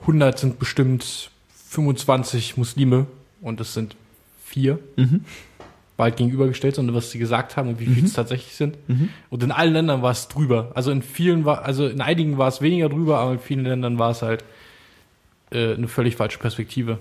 100 0.00 0.38
sind 0.38 0.58
bestimmt 0.58 1.30
25 1.68 2.56
Muslime 2.56 3.06
und 3.42 3.60
das 3.60 3.74
sind 3.74 3.96
vier. 4.42 4.78
War 5.96 6.04
halt 6.04 6.16
gegenübergestellt, 6.16 6.74
sondern 6.74 6.96
was 6.96 7.10
sie 7.10 7.18
gesagt 7.18 7.56
haben 7.56 7.68
und 7.68 7.80
wie 7.80 7.86
viele 7.86 8.06
es 8.06 8.14
tatsächlich 8.14 8.54
sind. 8.54 8.76
Und 9.30 9.42
in 9.42 9.52
allen 9.52 9.74
Ländern 9.74 10.02
war 10.02 10.10
es 10.10 10.28
drüber. 10.28 10.72
Also 10.74 10.90
in 10.90 11.02
vielen 11.02 11.44
war, 11.44 11.64
also 11.64 11.86
in 11.86 12.00
einigen 12.00 12.38
war 12.38 12.48
es 12.48 12.62
weniger 12.62 12.88
drüber, 12.88 13.18
aber 13.18 13.32
in 13.32 13.38
vielen 13.38 13.64
Ländern 13.64 13.98
war 13.98 14.10
es 14.10 14.22
halt 14.22 14.42
äh, 15.50 15.74
eine 15.74 15.86
völlig 15.88 16.16
falsche 16.16 16.38
Perspektive. 16.38 16.98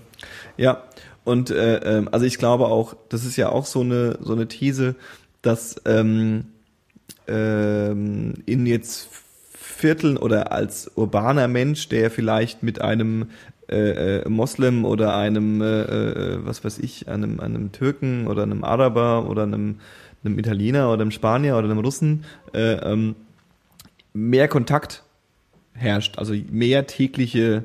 Ja, 0.58 0.84
und 1.24 1.50
äh, 1.50 1.78
ähm, 1.78 2.10
also 2.12 2.26
ich 2.26 2.38
glaube 2.38 2.66
auch, 2.66 2.96
das 3.10 3.26
ist 3.26 3.38
ja 3.38 3.50
auch 3.50 3.66
so 3.66 3.82
eine 3.82 4.18
so 4.22 4.34
eine 4.34 4.48
These, 4.48 4.96
dass 5.42 5.82
ähm, 5.86 6.46
ähm, 7.28 8.34
in 8.46 8.66
jetzt 8.66 9.10
Vierteln 9.54 10.18
oder 10.18 10.52
als 10.52 10.92
urbaner 10.96 11.48
Mensch, 11.48 11.90
der 11.90 12.12
vielleicht 12.12 12.64
mit 12.64 12.82
einem 12.82 13.28
äh, 13.70 14.20
äh, 14.20 14.30
Moslem 14.30 14.86
oder 14.86 15.16
einem, 15.16 15.62
äh, 15.62 15.82
äh, 15.82 16.46
was 16.46 16.64
weiß 16.64 16.80
ich, 16.80 17.08
einem, 17.08 17.40
einem 17.40 17.72
Türken 17.72 18.28
oder 18.28 18.44
einem 18.44 18.64
Araber 18.64 19.28
oder 19.30 19.44
einem, 19.44 19.80
einem 20.24 20.38
Italiener 20.38 20.92
oder 20.92 21.02
einem 21.02 21.12
Spanier 21.12 21.58
oder 21.58 21.66
einem 21.66 21.80
Russen 21.80 22.26
äh, 22.54 22.74
ähm, 22.74 23.16
mehr 24.14 24.48
Kontakt 24.48 25.04
herrscht, 25.74 26.18
also 26.18 26.34
mehr 26.52 26.88
tägliche 26.88 27.64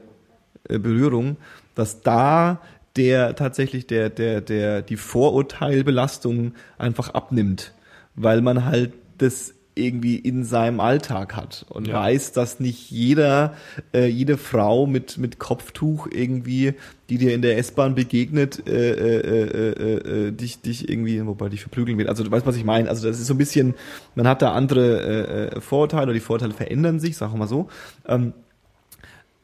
äh, 0.69 0.79
Berührung, 0.79 1.37
dass 1.75 2.01
da 2.03 2.61
der 2.99 3.35
tatsächlich 3.37 3.87
der 3.87 4.11
der 4.11 4.41
der 4.43 4.83
die 4.83 4.97
Vorurteilbelastung 4.97 6.53
einfach 6.77 7.11
abnimmt, 7.15 7.73
weil 8.15 8.43
man 8.43 8.65
halt 8.67 8.93
das 9.19 9.55
irgendwie 9.75 10.17
in 10.17 10.43
seinem 10.45 10.81
Alltag 10.81 11.37
hat 11.37 11.65
und 11.69 11.87
Ja. 11.87 11.95
weiß, 12.03 12.33
dass 12.33 12.59
nicht 12.59 12.91
jeder 12.91 13.55
äh, 13.95 14.07
jede 14.07 14.37
Frau 14.37 14.87
mit 14.89 15.19
mit 15.19 15.39
Kopftuch 15.39 16.09
irgendwie, 16.11 16.75
die 17.09 17.17
dir 17.19 17.33
in 17.33 17.43
der 17.43 17.59
S-Bahn 17.59 17.95
begegnet, 17.95 18.67
äh, 18.67 18.91
äh, 18.91 19.21
äh, 19.21 19.71
äh, 19.71 20.27
äh, 20.29 20.33
dich 20.33 20.61
dich 20.63 20.89
irgendwie, 20.89 21.25
wobei 21.25 21.49
dich 21.49 21.61
verprügeln 21.61 21.97
will. 21.97 22.09
Also 22.09 22.25
du 22.25 22.31
weißt, 22.33 22.45
was 22.45 22.57
ich 22.57 22.65
meine. 22.65 22.89
Also 22.89 23.07
das 23.07 23.21
ist 23.21 23.29
so 23.29 23.35
ein 23.35 23.39
bisschen, 23.39 23.75
man 24.17 24.27
hat 24.27 24.43
da 24.43 24.53
andere 24.53 25.53
äh, 25.53 25.57
äh, 25.57 25.61
Vorurteile 25.61 26.05
oder 26.07 26.13
die 26.15 26.21
Vorurteile 26.21 26.55
verändern 26.55 26.99
sich, 26.99 27.17
sagen 27.17 27.35
wir 27.35 27.39
mal 27.39 27.47
so. 27.47 27.69
Ähm, 28.09 28.33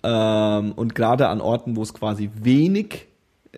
ähm, 0.02 0.72
und 0.72 0.94
gerade 0.96 1.28
an 1.28 1.40
Orten, 1.40 1.76
wo 1.76 1.82
es 1.82 1.94
quasi 1.94 2.30
wenig 2.42 3.06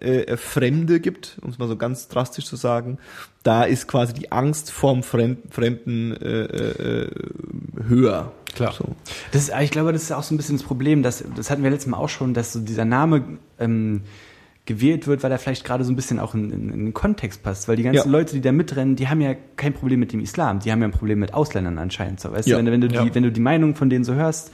äh, 0.01 0.37
Fremde 0.37 1.01
gibt, 1.01 1.39
um 1.43 1.51
es 1.51 1.59
mal 1.59 1.69
so 1.69 1.77
ganz 1.77 2.09
drastisch 2.09 2.45
zu 2.47 2.57
sagen, 2.57 2.99
da 3.43 3.65
ist 3.65 3.87
quasi 3.89 4.13
die 4.15 4.33
Angst 4.33 4.71
vorm 4.71 5.03
Fremden, 5.03 5.51
Fremden 5.51 6.13
äh, 6.17 6.43
äh, 7.05 7.11
höher. 7.89 8.33
Klar. 8.55 8.73
So. 8.73 8.85
Das, 9.33 9.43
ist- 9.49 9.53
ich 9.61 9.71
glaube, 9.71 9.93
das 9.93 10.03
ist 10.03 10.13
auch 10.13 10.23
so 10.23 10.35
ein 10.35 10.37
bisschen 10.39 10.57
das 10.57 10.65
Problem, 10.67 11.03
dass, 11.03 11.25
das 11.37 11.51
hatten 11.51 11.63
wir 11.63 11.71
letztes 11.71 11.91
Mal 11.91 11.99
auch 11.99 12.09
schon, 12.09 12.35
dass 12.35 12.53
so 12.53 12.61
dieser 12.61 12.85
Name 12.85 13.23
ähm, 13.59 14.03
gewählt 14.65 15.07
wird, 15.07 15.23
weil 15.23 15.31
er 15.31 15.39
vielleicht 15.39 15.65
gerade 15.65 15.85
so 15.85 15.93
ein 15.93 15.97
bisschen 15.97 16.19
auch 16.19 16.35
in, 16.35 16.51
in, 16.51 16.71
in 16.73 16.85
den 16.87 16.95
Kontext 16.95 17.43
passt. 17.43 17.69
Weil 17.69 17.77
die 17.77 17.85
ganzen 17.85 18.07
Ja. 18.07 18.11
Leute, 18.11 18.35
die 18.35 18.41
da 18.41 18.51
mitrennen, 18.53 18.97
die 18.97 19.09
haben 19.09 19.21
ja 19.21 19.35
kein 19.57 19.73
Problem 19.75 20.01
mit 20.01 20.13
dem 20.13 20.21
Islam, 20.21 20.59
die 20.61 20.73
haben 20.73 20.81
ja 20.81 20.89
ein 20.89 20.93
Problem 20.93 21.21
mit 21.21 21.35
Ausländern 21.35 21.79
anscheinend. 21.79 22.19
So, 22.21 22.33
weißt 22.33 22.49
Ja. 22.49 22.59
du, 22.59 22.65
wenn, 22.65 22.73
wenn, 22.73 22.81
du 22.81 22.89
die, 22.89 22.95
Ja. 22.97 23.15
wenn 23.15 23.23
du 23.23 23.31
die 23.31 23.41
Meinung 23.41 23.75
von 23.77 23.91
denen 23.91 24.05
so 24.05 24.15
hörst, 24.15 24.51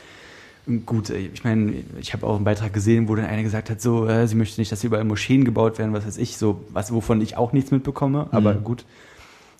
Gut, 0.86 1.10
äh, 1.10 1.18
ich 1.34 1.42
meine, 1.44 1.72
ich 2.00 2.12
habe 2.12 2.26
auch 2.26 2.36
einen 2.36 2.44
Beitrag 2.44 2.72
gesehen, 2.72 3.08
wo 3.08 3.14
dann 3.16 3.24
einer 3.24 3.42
gesagt 3.42 3.68
hat, 3.70 3.80
so, 3.80 4.06
äh, 4.06 4.28
sie 4.28 4.36
möchte 4.36 4.60
nicht, 4.60 4.70
dass 4.70 4.84
überall 4.84 5.04
Moscheen 5.04 5.44
gebaut 5.44 5.78
werden, 5.78 5.92
was 5.92 6.06
weiß 6.06 6.18
ich, 6.18 6.36
so, 6.36 6.64
was, 6.72 6.92
wovon 6.92 7.20
ich 7.20 7.36
auch 7.36 7.52
nichts 7.52 7.70
mitbekomme, 7.72 8.28
aber 8.30 8.54
gut. 8.54 8.84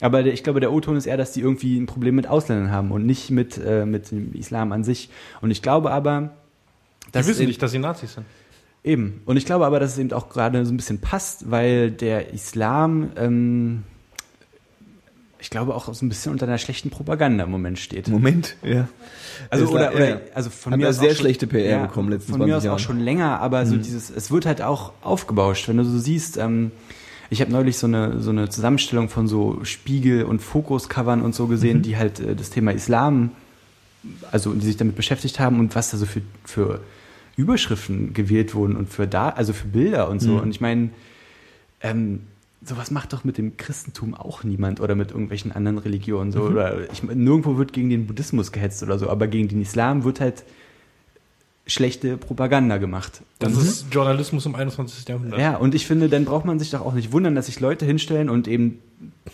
Aber 0.00 0.24
ich 0.24 0.42
glaube, 0.42 0.60
der 0.60 0.72
O-Ton 0.72 0.96
ist 0.96 1.06
eher, 1.06 1.16
dass 1.16 1.32
die 1.32 1.40
irgendwie 1.40 1.78
ein 1.78 1.86
Problem 1.86 2.14
mit 2.16 2.26
Ausländern 2.26 2.70
haben 2.72 2.90
und 2.90 3.06
nicht 3.06 3.30
mit, 3.30 3.58
äh, 3.58 3.84
mit 3.86 4.10
dem 4.10 4.32
Islam 4.34 4.72
an 4.72 4.82
sich. 4.84 5.10
Und 5.40 5.50
ich 5.52 5.62
glaube 5.62 5.90
aber, 5.92 6.30
Die 7.06 7.12
dass 7.12 7.26
wissen 7.28 7.42
eben- 7.42 7.48
nicht, 7.48 7.62
dass 7.62 7.70
sie 7.72 7.78
Nazis 7.78 8.14
sind. 8.14 8.26
Eben. 8.84 9.22
Und 9.26 9.36
ich 9.36 9.44
glaube 9.46 9.64
aber, 9.64 9.78
dass 9.78 9.92
es 9.92 9.98
eben 9.98 10.12
auch 10.12 10.28
gerade 10.28 10.64
so 10.66 10.72
ein 10.72 10.76
bisschen 10.76 11.00
passt, 11.00 11.50
weil 11.52 11.92
der 11.92 12.32
Islam, 12.32 13.10
ähm, 13.16 13.84
ich 15.42 15.50
glaube, 15.50 15.74
auch 15.74 15.92
so 15.92 16.06
ein 16.06 16.08
bisschen 16.08 16.30
unter 16.32 16.46
einer 16.46 16.56
schlechten 16.56 16.88
Propaganda 16.88 17.44
im 17.44 17.50
Moment 17.50 17.78
steht. 17.78 18.06
Moment, 18.08 18.56
ja. 18.62 18.88
Also, 19.50 19.66
oder, 19.66 19.92
oder 19.94 20.08
ja. 20.08 20.20
also 20.34 20.48
von 20.50 20.72
Hat 20.72 20.80
mir 20.80 20.88
aus 20.88 20.96
sehr 20.98 21.10
auch 21.10 21.14
schon- 21.14 21.20
schlechte 21.22 21.46
PR 21.48 21.80
bekommen 21.86 22.10
letzten 22.10 22.30
Von 22.32 22.40
mir 22.42 22.46
20 22.46 22.56
aus 22.56 22.62
auch 22.62 22.64
Jahren. 22.66 22.78
schon 22.78 23.00
länger, 23.00 23.40
aber 23.40 23.66
so 23.66 23.76
dieses, 23.76 24.08
es 24.08 24.30
wird 24.30 24.46
halt 24.46 24.62
auch 24.62 24.92
aufgebauscht. 25.02 25.68
Wenn 25.68 25.76
du 25.78 25.84
so 25.84 25.98
siehst, 25.98 26.36
ähm, 26.38 26.70
ich 27.28 27.40
habe 27.40 27.50
neulich 27.50 27.76
so 27.76 27.86
eine, 27.88 28.20
so 28.20 28.30
eine 28.30 28.48
Zusammenstellung 28.50 29.08
von 29.08 29.26
so 29.26 29.64
Spiegel- 29.64 30.24
und 30.24 30.40
Fokus-Covern 30.40 31.22
und 31.22 31.34
so 31.34 31.48
gesehen, 31.48 31.78
Mhm. 31.78 31.82
die 31.82 31.96
halt 31.96 32.20
äh, 32.20 32.36
das 32.36 32.50
Thema 32.50 32.70
Islam, 32.72 33.32
also 34.30 34.52
die 34.54 34.64
sich 34.66 34.76
damit 34.76 34.94
beschäftigt 34.96 35.40
haben 35.40 35.58
und 35.58 35.74
was 35.74 35.90
da 35.90 35.96
so 35.96 36.06
für, 36.06 36.20
für 36.44 36.80
Überschriften 37.36 38.14
gewählt 38.14 38.54
wurden 38.54 38.76
und 38.76 38.90
für 38.90 39.06
da, 39.08 39.30
also 39.30 39.52
für 39.52 39.66
Bilder 39.66 40.08
und 40.08 40.20
so. 40.20 40.32
Mhm. 40.34 40.40
Und 40.40 40.50
ich 40.50 40.60
meine, 40.60 40.90
ähm, 41.80 42.20
sowas 42.64 42.90
macht 42.90 43.12
doch 43.12 43.24
mit 43.24 43.38
dem 43.38 43.56
Christentum 43.56 44.14
auch 44.14 44.44
niemand 44.44 44.80
oder 44.80 44.94
mit 44.94 45.10
irgendwelchen 45.10 45.52
anderen 45.52 45.78
Religionen 45.78 46.32
so. 46.32 46.40
Mhm. 46.40 46.46
Oder 46.52 46.92
ich, 46.92 47.02
nirgendwo 47.02 47.56
wird 47.56 47.72
gegen 47.72 47.90
den 47.90 48.06
Buddhismus 48.06 48.52
gehetzt 48.52 48.82
oder 48.82 48.98
so, 48.98 49.08
aber 49.10 49.26
gegen 49.26 49.48
den 49.48 49.60
Islam 49.62 50.04
wird 50.04 50.20
halt 50.20 50.44
schlechte 51.66 52.16
Propaganda 52.16 52.78
gemacht. 52.78 53.22
Das 53.38 53.54
Und- 53.54 53.62
ist 53.62 53.86
Journalismus 53.92 54.46
im 54.46 54.54
21. 54.54 55.08
Jahrhundert. 55.08 55.38
ja, 55.38 55.56
und 55.56 55.74
ich 55.74 55.86
finde, 55.86 56.08
dann 56.08 56.24
braucht 56.24 56.44
man 56.44 56.58
sich 56.58 56.70
doch 56.70 56.80
auch 56.80 56.92
nicht 56.94 57.12
wundern, 57.12 57.34
dass 57.34 57.46
sich 57.46 57.60
Leute 57.60 57.86
hinstellen 57.86 58.28
und 58.28 58.48
eben 58.48 58.78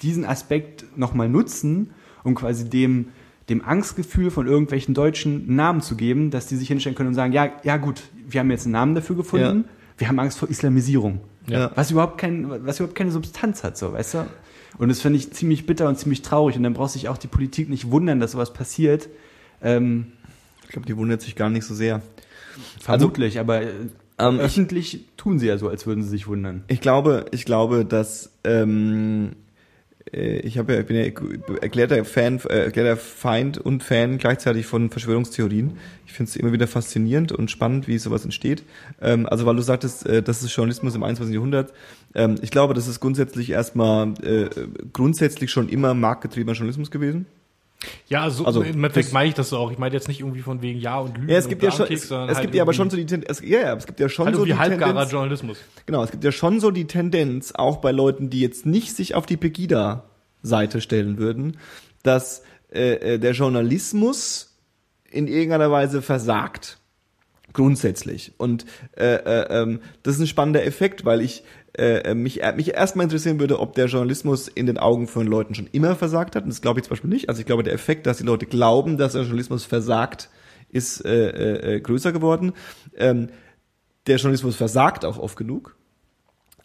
diesen 0.03 0.24
Aspekt 0.24 0.85
nochmal 0.97 1.29
nutzen, 1.29 1.91
um 2.24 2.35
quasi 2.35 2.68
dem, 2.68 3.09
dem 3.49 3.64
Angstgefühl 3.64 4.31
von 4.31 4.47
irgendwelchen 4.47 4.93
Deutschen 4.95 5.47
einen 5.47 5.57
Namen 5.57 5.81
zu 5.81 5.97
geben, 5.97 6.31
dass 6.31 6.47
die 6.47 6.57
sich 6.57 6.68
hinstellen 6.68 6.95
können 6.95 7.09
und 7.09 7.14
sagen, 7.14 7.33
ja, 7.33 7.51
ja 7.64 7.79
gut, 7.79 8.03
wir 8.29 8.41
haben 8.41 8.51
jetzt 8.51 8.66
einen 8.66 8.72
Namen 8.72 8.95
dafür 8.95 9.16
gefunden, 9.16 9.64
wir 9.97 10.09
haben 10.09 10.18
Angst 10.18 10.39
vor 10.39 10.51
Islamisierung. 10.51 11.20
Ja. 11.49 11.71
Was 11.75 11.91
überhaupt 11.91 12.19
kein, 12.19 12.49
was 12.67 12.79
überhaupt 12.81 12.97
keine 12.97 13.11
Substanz 13.11 13.65
hat, 13.65 13.77
so, 13.79 13.93
weißt 13.93 14.15
du? 14.15 14.27
Und 14.79 14.89
das 14.89 15.01
finde 15.01 15.19
ich 15.19 15.33
ziemlich 15.33 15.67
bitter 15.67 15.89
und 15.89 15.99
ziemlich 15.99 16.23
traurig. 16.23 16.57
Und 16.57 16.63
dann 16.63 16.75
braucht 16.75 16.93
sich 16.93 17.09
auch 17.09 17.19
die 17.19 17.27
Politik 17.27 17.69
nicht 17.69 17.91
wundern, 17.91 18.21
dass 18.21 18.33
sowas 18.33 18.53
passiert. 18.53 19.09
Ähm, 19.63 20.13
Ich 20.65 20.69
glaube, 20.73 20.87
die 20.87 20.97
wundert 20.97 21.23
sich 21.23 21.35
gar 21.37 21.49
nicht 21.51 21.65
so 21.65 21.75
sehr. 21.75 22.03
vermutlich, 22.81 23.39
aber 23.41 23.63
äh, 23.63 23.71
Ähm, 24.19 24.37
ich- 24.37 24.41
öffentlich 24.43 25.05
tun 25.17 25.39
sie 25.39 25.47
ja 25.47 25.59
so, 25.59 25.69
als 25.69 25.87
würden 25.87 26.03
sie 26.03 26.11
sich 26.11 26.27
wundern. 26.27 26.65
Ich 26.69 26.81
glaube, 26.81 27.27
ich 27.31 27.45
glaube, 27.45 27.85
dass 27.85 28.31
ähm, 28.45 29.31
äh, 29.33 29.35
ich 30.13 30.59
habe 30.59 30.75
ja, 30.75 30.81
ich 30.81 30.87
bin 30.87 30.97
ja 30.97 31.05
erklärter 31.61 32.05
Fan, 32.05 32.41
äh, 32.49 32.65
erklärter 32.65 32.97
Feind 32.97 33.59
und 33.59 33.83
Fan 33.83 34.19
gleichzeitig 34.19 34.67
von 34.67 34.91
Verschwörungstheorien. 34.91 35.77
Ich 36.07 36.13
finde 36.13 36.31
es 36.31 36.37
immer 36.37 36.53
wieder 36.53 36.67
faszinierend 36.67 37.33
und 37.33 37.51
spannend, 37.51 37.89
wie 37.89 37.99
sowas 37.99 38.25
entsteht. 38.25 38.65
Ähm, 39.01 39.27
also 39.27 39.47
weil 39.47 39.57
du 39.57 39.63
sagtest, 39.63 40.07
äh, 40.07 40.23
das 40.23 40.43
ist 40.43 40.55
Journalismus 40.55 40.95
im 40.95 41.03
21. 41.03 41.35
Jahrhundert. 41.35 41.73
Ähm, 42.15 42.37
ich 42.43 42.51
glaube, 42.51 42.75
das 42.75 42.89
ist 42.89 43.01
grundsätzlich 43.01 43.51
erstmal 43.51 44.15
äh, 44.23 44.49
grundsätzlich 44.93 45.51
schon 45.51 45.69
immer 45.69 45.95
marktgetriebener 45.95 46.55
Journalismus 46.55 46.91
gewesen. 46.91 47.27
Ja, 48.09 48.29
so 48.31 48.45
Also, 48.45 48.62
im 48.62 48.85
Endeffekt 48.85 49.12
meine 49.12 49.29
ich 49.29 49.35
das 49.35 49.53
auch. 49.53 49.70
Ich 49.70 49.79
meine 49.79 49.95
jetzt 49.95 50.09
nicht 50.09 50.20
irgendwie 50.20 50.41
von 50.41 50.62
wegen 50.62 50.81
Ja 50.81 50.99
und 50.99 51.16
Lügen 51.16 51.29
Ja, 51.29 51.39
es 51.39 51.49
gibt 51.49 51.62
und 51.62 51.68
ja 51.68 51.76
schon, 51.76 51.87
es, 51.87 52.05
es 52.05 52.11
halt 52.11 52.41
gibt 52.41 52.55
ja 52.55 52.62
aber 52.62 52.72
schon 52.72 52.91
so 52.91 52.97
die 52.97 53.07
Tendenz, 53.07 53.39
es, 53.39 53.49
ja, 53.49 53.61
ja, 53.61 53.74
es 53.76 53.87
gibt 53.87 54.01
ja 54.01 54.09
schon 54.09 54.26
halt 54.26 54.37
so 54.37 54.45
die 54.45 54.53
Tendenz, 54.53 55.12
Journalismus. 55.12 55.59
Genau, 55.87 56.03
es 56.03 56.11
gibt 56.11 56.24
ja 56.24 56.33
schon 56.33 56.59
so 56.61 56.70
die 56.70 56.87
Tendenz, 56.87 57.53
auch 57.53 57.76
bei 57.76 57.93
Leuten, 57.93 58.31
die 58.31 58.41
jetzt 58.41 58.66
nicht 58.66 58.97
sich 58.97 59.14
auf 59.14 59.26
die 59.26 59.37
Pegida-Seite 59.37 60.81
stellen 60.81 61.18
würden, 61.18 61.59
dass 62.03 62.43
äh, 62.72 63.14
äh, 63.14 63.18
der 63.18 63.33
Journalismus 63.33 64.57
in 65.11 65.29
irgendeiner 65.29 65.70
Weise 65.70 66.03
versagt. 66.03 66.79
Grundsätzlich. 67.53 68.33
Und 68.37 68.66
äh, 68.97 69.14
äh, 69.14 69.62
ähm, 69.62 69.81
das 70.03 70.16
ist 70.16 70.20
ein 70.20 70.26
spannender 70.26 70.64
Effekt, 70.64 71.05
weil 71.05 71.22
ich 71.22 71.43
äh, 71.79 72.14
mich, 72.14 72.43
äh, 72.43 72.53
mich 72.53 72.74
erstmal 72.74 73.05
interessieren 73.05 73.41
würde, 73.41 73.59
ob 73.61 73.74
der 73.74 73.87
Journalismus 73.87 74.49
in 74.49 74.66
den 74.66 74.79
Augen 74.79 75.07
von 75.07 75.26
Leuten 75.26 75.55
schon 75.55 75.68
immer 75.72 75.97
versagt 75.97 76.37
hat. 76.37 76.45
Und 76.45 76.51
das 76.51 76.61
glaube 76.61 76.81
ich 76.81 76.85
zum 76.85 76.91
Beispiel 76.91 77.11
nicht. 77.11 77.29
Also 77.29 77.41
ich 77.41 77.47
glaube, 77.47 77.62
der 77.62 77.72
Effekt, 77.72 78.07
dass 78.07 78.18
die 78.18 78.24
Leute 78.24 78.47
glauben, 78.47 78.99
dass 78.99 79.12
der 79.12 79.22
Journalismus 79.22 79.64
versagt, 79.64 80.29
ist 80.70 81.05
äh, 81.05 81.29
äh, 81.31 81.76
äh, 81.76 81.81
größer 81.81 82.12
geworden. 82.12 82.53
Ähm, 82.97 83.29
der 84.07 84.16
Journalismus 84.16 84.57
versagt 84.57 85.05
auch 85.05 85.18
oft 85.18 85.37
genug. 85.37 85.76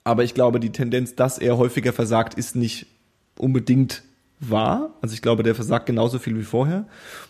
Aber 0.03 0.23
ich 0.23 0.33
glaube, 0.33 0.59
die 0.59 0.71
Tendenz, 0.71 1.15
dass 1.15 1.37
er 1.37 1.57
häufiger 1.57 1.93
versagt, 1.93 2.33
ist 2.33 2.55
nicht 2.55 2.87
unbedingt 3.37 4.03
wahr. 4.39 4.93
Also 5.01 5.13
ich 5.13 5.21
glaube, 5.21 5.43
der 5.43 5.55
versagt 5.55 5.85
genauso 5.85 6.19
viel 6.19 6.37
wie 6.37 6.43
vorher. 6.43 6.87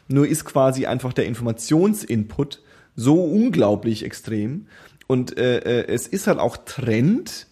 Nur 0.08 0.28
ist 0.28 0.46
quasi 0.46 0.86
einfach 0.86 1.14
der 1.14 1.26
Informationsinput 1.26 2.62
so 2.96 3.24
unglaublich 3.24 4.04
extrem. 4.04 4.68
Und 5.08 5.38
äh, 5.38 5.60
äh, 5.60 5.88
es 5.88 6.08
ist 6.08 6.28
halt 6.28 6.40
auch 6.40 6.58
Trend, 6.58 7.48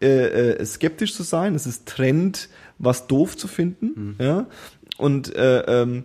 äh, 0.00 0.06
äh, 0.06 0.64
skeptisch 0.64 1.14
zu 1.14 1.22
sein. 1.22 1.54
Es 1.54 1.66
ist 1.66 1.86
Trend, 1.86 2.48
was 2.78 3.06
doof 3.06 3.36
zu 3.36 3.48
finden. 3.48 4.16
Ja? 4.18 4.46
Und 4.98 5.34
äh, 5.34 5.60
ähm, 5.60 6.04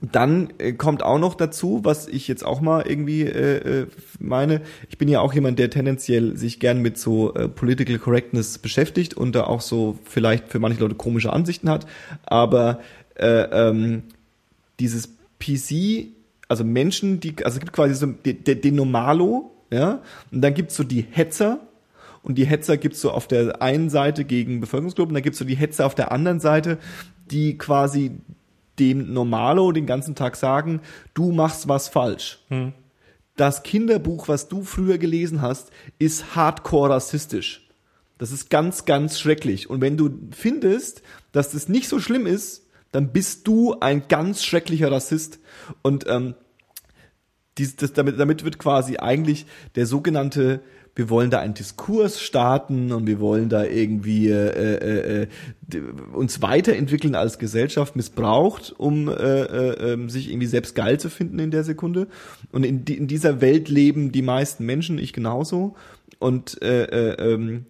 dann 0.00 0.52
äh, 0.58 0.72
kommt 0.72 1.02
auch 1.02 1.18
noch 1.18 1.34
dazu, 1.34 1.80
was 1.82 2.08
ich 2.08 2.26
jetzt 2.26 2.44
auch 2.44 2.60
mal 2.60 2.86
irgendwie 2.86 3.22
äh, 3.22 3.82
äh, 3.82 3.86
meine, 4.18 4.62
ich 4.88 4.96
bin 4.98 5.08
ja 5.08 5.20
auch 5.20 5.34
jemand, 5.34 5.58
der 5.58 5.70
tendenziell 5.70 6.36
sich 6.36 6.58
gern 6.58 6.80
mit 6.80 6.98
so 6.98 7.34
äh, 7.34 7.48
Political 7.48 7.98
Correctness 7.98 8.58
beschäftigt 8.58 9.14
und 9.14 9.34
da 9.34 9.44
auch 9.44 9.60
so 9.60 9.98
vielleicht 10.04 10.48
für 10.48 10.58
manche 10.58 10.80
Leute 10.80 10.94
komische 10.94 11.32
Ansichten 11.32 11.68
hat, 11.68 11.86
aber 12.24 12.80
äh, 13.16 13.26
ähm, 13.26 14.04
dieses 14.78 15.10
PC, 15.38 16.08
also 16.48 16.64
Menschen, 16.64 17.20
die, 17.20 17.34
also 17.44 17.56
es 17.56 17.60
gibt 17.60 17.72
quasi 17.72 17.94
so 17.94 18.06
den, 18.06 18.44
den 18.44 18.74
Normalo, 18.74 19.50
ja, 19.70 20.00
und 20.32 20.40
dann 20.40 20.54
gibt's 20.54 20.76
so 20.76 20.82
die 20.82 21.04
Hetzer, 21.10 21.60
und 22.22 22.36
die 22.36 22.44
Hetzer 22.44 22.76
gibt's 22.76 23.00
so 23.00 23.10
auf 23.10 23.26
der 23.26 23.62
einen 23.62 23.90
Seite 23.90 24.24
gegen 24.24 24.60
Bevölkerungsgruppen, 24.60 25.14
dann 25.14 25.22
gibt's 25.22 25.38
so 25.38 25.44
die 25.44 25.56
Hetzer 25.56 25.86
auf 25.86 25.94
der 25.94 26.12
anderen 26.12 26.40
Seite, 26.40 26.78
die 27.30 27.56
quasi 27.56 28.12
dem 28.78 29.12
Normalo 29.12 29.72
den 29.72 29.86
ganzen 29.86 30.14
Tag 30.14 30.36
sagen, 30.36 30.80
du 31.14 31.32
machst 31.32 31.68
was 31.68 31.88
falsch. 31.88 32.40
Hm. 32.48 32.72
Das 33.36 33.62
Kinderbuch, 33.62 34.28
was 34.28 34.48
du 34.48 34.62
früher 34.64 34.98
gelesen 34.98 35.40
hast, 35.40 35.70
ist 35.98 36.34
hardcore 36.34 36.90
rassistisch. 36.90 37.68
Das 38.18 38.32
ist 38.32 38.50
ganz, 38.50 38.84
ganz 38.84 39.18
schrecklich. 39.18 39.70
Und 39.70 39.80
wenn 39.80 39.96
du 39.96 40.10
findest, 40.32 41.02
dass 41.32 41.52
das 41.52 41.68
nicht 41.68 41.88
so 41.88 42.00
schlimm 42.00 42.26
ist, 42.26 42.66
dann 42.92 43.12
bist 43.12 43.46
du 43.46 43.78
ein 43.80 44.08
ganz 44.08 44.44
schrecklicher 44.44 44.92
Rassist. 44.92 45.38
Und 45.80 46.06
ähm, 46.06 46.34
dies, 47.56 47.76
das, 47.76 47.92
damit, 47.92 48.18
damit 48.20 48.44
wird 48.44 48.58
quasi 48.58 48.98
eigentlich 48.98 49.46
der 49.74 49.86
sogenannte 49.86 50.60
wir 51.00 51.08
wollen 51.08 51.30
da 51.30 51.40
einen 51.40 51.54
Diskurs 51.54 52.20
starten 52.20 52.92
und 52.92 53.06
wir 53.06 53.20
wollen 53.20 53.48
da 53.48 53.64
irgendwie 53.64 54.28
äh, 54.28 54.50
äh, 54.50 55.22
äh, 55.22 55.26
uns 56.12 56.42
weiterentwickeln 56.42 57.14
als 57.14 57.38
Gesellschaft 57.38 57.96
missbraucht, 57.96 58.74
um 58.76 59.08
äh, 59.08 59.14
äh, 59.14 59.92
ähm, 59.92 60.10
sich 60.10 60.28
irgendwie 60.28 60.46
selbst 60.46 60.74
geil 60.74 61.00
zu 61.00 61.08
finden 61.08 61.38
in 61.38 61.50
der 61.50 61.64
Sekunde. 61.64 62.06
Und 62.52 62.64
in, 62.64 62.84
die, 62.84 62.98
in 62.98 63.06
dieser 63.06 63.40
Welt 63.40 63.70
leben 63.70 64.12
die 64.12 64.20
meisten 64.20 64.66
Menschen, 64.66 64.98
ich 64.98 65.14
genauso. 65.14 65.74
Und 66.18 66.60
äh, 66.60 66.84
äh, 66.84 67.32
ähm, 67.32 67.64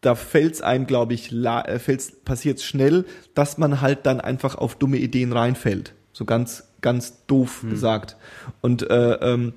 da 0.00 0.16
fällt's 0.16 0.60
einem, 0.60 0.88
glaube 0.88 1.14
ich, 1.14 1.32
äh, 1.32 1.78
fällt's, 1.78 2.10
passiert's 2.24 2.64
schnell, 2.64 3.04
dass 3.34 3.58
man 3.58 3.80
halt 3.80 4.06
dann 4.06 4.20
einfach 4.20 4.56
auf 4.56 4.74
dumme 4.74 4.96
Ideen 4.96 5.32
reinfällt. 5.32 5.94
So 6.12 6.24
ganz, 6.24 6.64
ganz 6.80 7.24
doof 7.28 7.64
gesagt. 7.70 8.16
Und 8.60 8.90
äh, 8.90 9.12
ähm, 9.20 9.52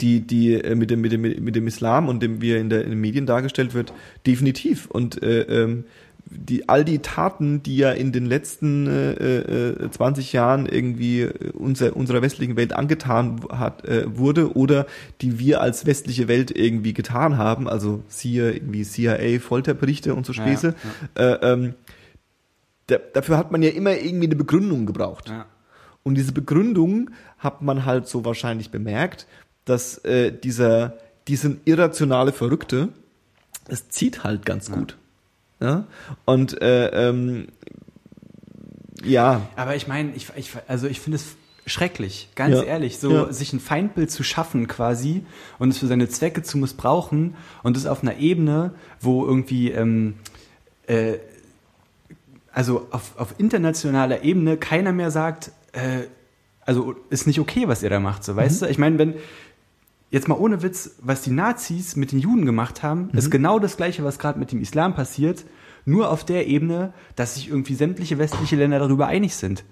die, 0.00 0.20
die 0.20 0.54
äh, 0.54 0.74
mit 0.74 0.90
dem, 0.90 1.00
mit 1.00 1.12
dem, 1.12 1.22
mit 1.22 1.56
dem 1.56 1.66
Islam 1.66 2.08
und 2.08 2.22
dem, 2.22 2.40
wie 2.40 2.52
er 2.52 2.60
in, 2.60 2.70
der, 2.70 2.84
in 2.84 2.90
den 2.90 3.00
Medien 3.00 3.26
dargestellt 3.26 3.74
wird, 3.74 3.92
definitiv. 4.26 4.86
Und 4.86 5.22
äh, 5.22 5.42
ähm, 5.42 5.84
die, 6.26 6.68
all 6.68 6.84
die 6.84 6.98
Taten, 7.00 7.62
die 7.62 7.76
ja 7.76 7.92
in 7.92 8.12
den 8.12 8.26
letzten 8.26 8.86
äh, 8.86 9.38
äh, 9.68 9.90
20 9.90 10.32
Jahren 10.32 10.66
irgendwie 10.66 11.28
unser, 11.52 11.96
unserer 11.96 12.22
westlichen 12.22 12.56
Welt 12.56 12.72
angetan 12.72 13.40
hat, 13.50 13.84
äh, 13.84 14.04
wurde 14.06 14.56
oder 14.56 14.86
die 15.20 15.38
wir 15.38 15.60
als 15.60 15.86
westliche 15.86 16.28
Welt 16.28 16.50
irgendwie 16.50 16.94
getan 16.94 17.36
haben, 17.36 17.68
also 17.68 18.02
siehe 18.08 18.52
irgendwie 18.52 18.84
CIA, 18.84 19.38
Folterberichte 19.38 20.14
und 20.14 20.26
so 20.26 20.32
Späße, 20.32 20.74
Äh, 21.14 21.34
ähm, 21.42 21.74
da, 22.86 22.96
dafür 23.12 23.38
hat 23.38 23.52
man 23.52 23.62
ja 23.62 23.70
immer 23.70 23.96
irgendwie 23.96 24.26
eine 24.26 24.36
Begründung 24.36 24.86
gebraucht. 24.86 25.28
Ja. 25.28 25.46
Und 26.02 26.16
diese 26.16 26.32
Begründung 26.32 27.10
hat 27.38 27.62
man 27.62 27.84
halt 27.84 28.08
so 28.08 28.24
wahrscheinlich 28.24 28.70
bemerkt, 28.70 29.26
dass 29.64 29.98
äh, 30.04 30.30
dieser, 30.32 30.94
diesen 31.28 31.60
irrationale 31.64 32.32
Verrückte, 32.32 32.88
es 33.68 33.88
zieht 33.88 34.24
halt 34.24 34.44
ganz 34.44 34.70
gut. 34.70 34.96
Ja? 35.60 35.84
Und 36.26 36.60
äh, 36.60 37.08
ähm, 37.08 37.48
ja, 39.02 39.48
Aber 39.56 39.74
ich 39.76 39.86
meine, 39.86 40.12
ich, 40.14 40.28
ich, 40.36 40.52
also 40.68 40.86
ich 40.86 41.00
finde 41.00 41.16
es 41.16 41.36
schrecklich, 41.66 42.28
ganz 42.34 42.56
Ja. 42.56 42.62
ehrlich, 42.62 42.98
so 42.98 43.10
Ja. 43.12 43.32
sich 43.32 43.52
ein 43.54 43.60
Feindbild 43.60 44.10
zu 44.10 44.22
schaffen 44.22 44.68
quasi 44.68 45.24
und 45.58 45.70
es 45.70 45.78
für 45.78 45.86
seine 45.86 46.08
Zwecke 46.08 46.42
zu 46.42 46.58
missbrauchen 46.58 47.34
und 47.62 47.76
das 47.76 47.86
auf 47.86 48.02
einer 48.02 48.18
Ebene, 48.18 48.74
wo 49.00 49.24
irgendwie, 49.24 49.70
ähm, 49.70 50.14
äh, 50.86 51.14
also 52.52 52.86
auf, 52.90 53.18
auf 53.18 53.34
internationaler 53.38 54.22
Ebene 54.22 54.56
keiner 54.58 54.92
mehr 54.92 55.10
sagt, 55.10 55.52
äh, 55.72 56.04
also 56.66 56.94
ist 57.10 57.26
nicht 57.26 57.40
okay, 57.40 57.66
was 57.68 57.82
ihr 57.82 57.90
da 57.90 58.00
macht, 58.00 58.24
so 58.24 58.36
weißt 58.36 58.62
du? 58.62 58.66
Ich 58.66 58.78
meine, 58.78 58.98
wenn 58.98 59.14
jetzt 60.14 60.28
mal 60.28 60.36
ohne 60.36 60.62
Witz, 60.62 60.96
was 61.02 61.22
die 61.22 61.30
Nazis 61.32 61.96
mit 61.96 62.12
den 62.12 62.20
Juden 62.20 62.46
gemacht 62.46 62.82
haben, 62.82 63.10
ist 63.12 63.30
genau 63.30 63.58
das 63.58 63.76
gleiche, 63.76 64.04
was 64.04 64.18
gerade 64.18 64.38
mit 64.38 64.52
dem 64.52 64.60
Islam 64.60 64.94
passiert, 64.94 65.44
nur 65.84 66.10
auf 66.10 66.24
der 66.24 66.46
Ebene, 66.46 66.92
dass 67.16 67.34
sich 67.34 67.48
irgendwie 67.48 67.74
sämtliche 67.74 68.16
westliche 68.18 68.56
Länder 68.56 68.78
darüber 68.78 69.06
einig 69.08 69.34
sind. 69.36 69.64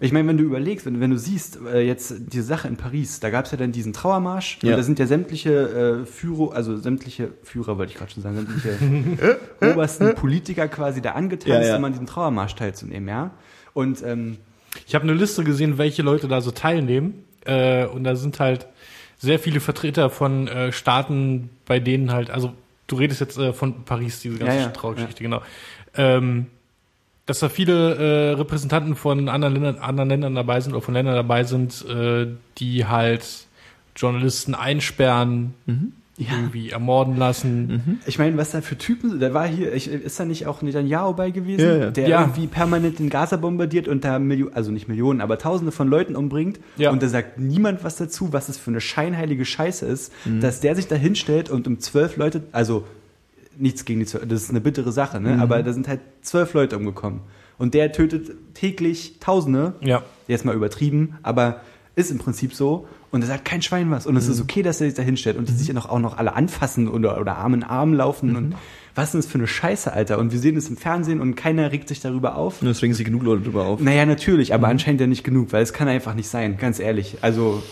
Ich 0.00 0.10
meine, 0.12 0.26
wenn 0.26 0.38
du 0.38 0.42
überlegst, 0.42 0.86
wenn, 0.86 0.98
wenn 0.98 1.10
du 1.12 1.18
siehst, 1.18 1.56
äh, 1.72 1.82
jetzt 1.82 2.14
diese 2.32 2.42
Sache 2.42 2.66
in 2.66 2.76
Paris, 2.76 3.20
da 3.20 3.30
gab 3.30 3.44
es 3.44 3.52
ja 3.52 3.58
dann 3.58 3.70
diesen 3.70 3.92
Trauermarsch 3.92 4.58
Ja. 4.62 4.70
und 4.70 4.76
da 4.78 4.82
sind 4.82 4.98
ja 4.98 5.06
sämtliche 5.06 6.02
äh, 6.02 6.04
Führer, 6.04 6.52
also 6.56 6.76
sämtliche 6.76 7.28
Führer, 7.44 7.78
wollte 7.78 7.92
ich 7.92 7.98
gerade 7.98 8.10
schon 8.10 8.24
sagen, 8.24 8.36
sämtliche 8.38 9.38
obersten 9.60 10.14
Politiker 10.16 10.66
quasi 10.66 11.00
da 11.00 11.12
angetanzt, 11.12 11.46
Ja, 11.46 11.62
ja. 11.62 11.76
um 11.76 11.84
an 11.84 11.92
diesem 11.92 12.06
Trauermarsch 12.08 12.56
teilzunehmen, 12.56 13.08
ja. 13.08 13.30
Und 13.72 14.02
ähm, 14.04 14.38
Ich 14.86 14.96
habe 14.96 15.04
eine 15.04 15.14
Liste 15.14 15.44
gesehen, 15.44 15.78
welche 15.78 16.02
Leute 16.02 16.26
da 16.26 16.40
so 16.40 16.50
teilnehmen. 16.50 17.22
Äh, 17.44 17.86
und 17.86 18.02
da 18.04 18.16
sind 18.16 18.40
halt 18.40 18.66
sehr 19.22 19.38
viele 19.38 19.60
Vertreter 19.60 20.10
von 20.10 20.48
äh, 20.48 20.72
Staaten, 20.72 21.48
bei 21.64 21.78
denen 21.78 22.12
halt, 22.12 22.30
also 22.30 22.52
du 22.88 22.96
redest 22.96 23.20
jetzt 23.20 23.38
äh, 23.38 23.52
von 23.52 23.84
Paris, 23.84 24.20
diese 24.20 24.36
ganze 24.36 24.56
Ja, 24.56 24.62
ja, 24.62 24.68
Trauergeschichte, 24.68 25.22
genau. 25.22 25.42
Ähm, 25.96 26.46
dass 27.26 27.38
da 27.38 27.48
viele 27.48 27.94
äh, 27.94 28.30
Repräsentanten 28.32 28.96
von 28.96 29.28
anderen 29.28 29.54
Ländern, 29.54 29.78
anderen 29.78 30.08
Ländern 30.08 30.34
dabei 30.34 30.60
sind 30.60 30.72
oder 30.72 30.82
von 30.82 30.94
Ländern 30.94 31.14
dabei 31.14 31.44
sind, 31.44 31.84
äh, 31.88 32.26
die 32.58 32.84
halt 32.86 33.46
Journalisten 33.94 34.56
einsperren, 34.56 35.54
irgendwie 36.30 36.70
ermorden 36.70 37.16
lassen. 37.16 38.00
Ich 38.06 38.18
meine, 38.18 38.36
was 38.36 38.50
da 38.50 38.60
für 38.60 38.76
Typen 38.78 39.10
sind, 39.10 39.20
da 39.22 39.32
war 39.34 39.46
hier, 39.46 39.72
ich, 39.74 39.88
ist 39.88 40.18
da 40.20 40.24
nicht 40.24 40.46
auch 40.46 40.62
Netanyahu 40.62 41.14
bei 41.14 41.30
gewesen, 41.30 41.64
Ja, 41.66 41.76
ja. 41.76 41.90
der 41.90 42.08
Ja. 42.08 42.20
irgendwie 42.22 42.46
permanent 42.46 42.98
den 42.98 43.10
Gaza 43.10 43.36
bombardiert 43.36 43.88
und 43.88 44.04
da 44.04 44.18
Millionen, 44.18 44.54
also 44.54 44.70
nicht 44.70 44.88
Millionen, 44.88 45.20
aber 45.20 45.38
Tausende 45.38 45.72
von 45.72 45.88
Leuten 45.88 46.16
umbringt 46.16 46.60
Ja. 46.76 46.90
und 46.90 47.02
da 47.02 47.08
sagt 47.08 47.38
niemand 47.38 47.82
was 47.84 47.96
dazu, 47.96 48.32
was 48.32 48.46
das 48.46 48.58
für 48.58 48.70
eine 48.70 48.80
scheinheilige 48.80 49.44
Scheiße 49.44 49.86
ist, 49.86 50.12
Mhm. 50.24 50.40
dass 50.40 50.60
der 50.60 50.76
sich 50.76 50.88
da 50.88 50.96
hinstellt 50.96 51.50
und 51.50 51.66
um 51.66 51.80
zwölf 51.80 52.16
Leute, 52.16 52.42
also 52.52 52.84
nichts 53.58 53.84
gegen 53.84 54.00
die 54.00 54.06
zwölf, 54.06 54.26
das 54.28 54.44
ist 54.44 54.50
eine 54.50 54.60
bittere 54.60 54.92
Sache, 54.92 55.20
ne? 55.20 55.34
Mhm. 55.34 55.40
aber 55.40 55.62
da 55.62 55.72
sind 55.72 55.88
halt 55.88 56.00
zwölf 56.22 56.54
Leute 56.54 56.76
umgekommen 56.76 57.20
und 57.58 57.74
der 57.74 57.92
tötet 57.92 58.30
täglich 58.54 59.18
Tausende, 59.20 59.74
Ja. 59.80 60.02
jetzt 60.28 60.44
mal 60.44 60.54
übertrieben, 60.54 61.16
aber 61.22 61.60
ist 61.94 62.10
im 62.10 62.18
Prinzip 62.18 62.54
so. 62.54 62.86
Und 63.12 63.20
er 63.20 63.28
sagt 63.28 63.44
kein 63.44 63.62
Schwein 63.62 63.90
was. 63.90 64.06
Und 64.06 64.16
es 64.16 64.26
ist 64.26 64.40
okay, 64.40 64.62
dass 64.62 64.80
er 64.80 64.88
sich 64.88 64.96
da 64.96 65.02
hinstellt 65.02 65.36
und 65.36 65.48
die 65.48 65.52
sich 65.52 65.68
ja 65.68 65.74
noch, 65.74 65.88
auch 65.88 66.00
noch 66.00 66.16
alle 66.18 66.34
anfassen 66.34 66.88
oder, 66.88 67.20
oder 67.20 67.36
Arm 67.36 67.54
in 67.54 67.62
Arm 67.62 67.92
laufen. 67.94 68.34
Und 68.34 68.54
was 68.94 69.08
ist 69.08 69.12
denn 69.12 69.20
das 69.20 69.30
für 69.30 69.38
eine 69.38 69.46
Scheiße, 69.46 69.92
Alter? 69.92 70.18
Und 70.18 70.32
wir 70.32 70.38
sehen 70.38 70.56
es 70.56 70.68
im 70.68 70.76
Fernsehen 70.78 71.20
und 71.20 71.34
keiner 71.36 71.70
regt 71.70 71.88
sich 71.88 72.00
darüber 72.00 72.36
auf. 72.36 72.62
und 72.62 72.68
es 72.68 72.82
regen 72.82 72.94
sich 72.94 73.04
genug 73.04 73.22
Leute 73.22 73.42
drüber 73.42 73.64
auf. 73.66 73.80
Naja, 73.80 74.06
natürlich, 74.06 74.54
aber 74.54 74.68
anscheinend 74.68 75.00
ja 75.02 75.06
nicht 75.06 75.24
genug, 75.24 75.52
weil 75.52 75.62
es 75.62 75.72
kann 75.72 75.88
einfach 75.88 76.14
nicht 76.14 76.28
sein, 76.28 76.56
ganz 76.56 76.80
ehrlich. 76.80 77.18
Also, 77.20 77.62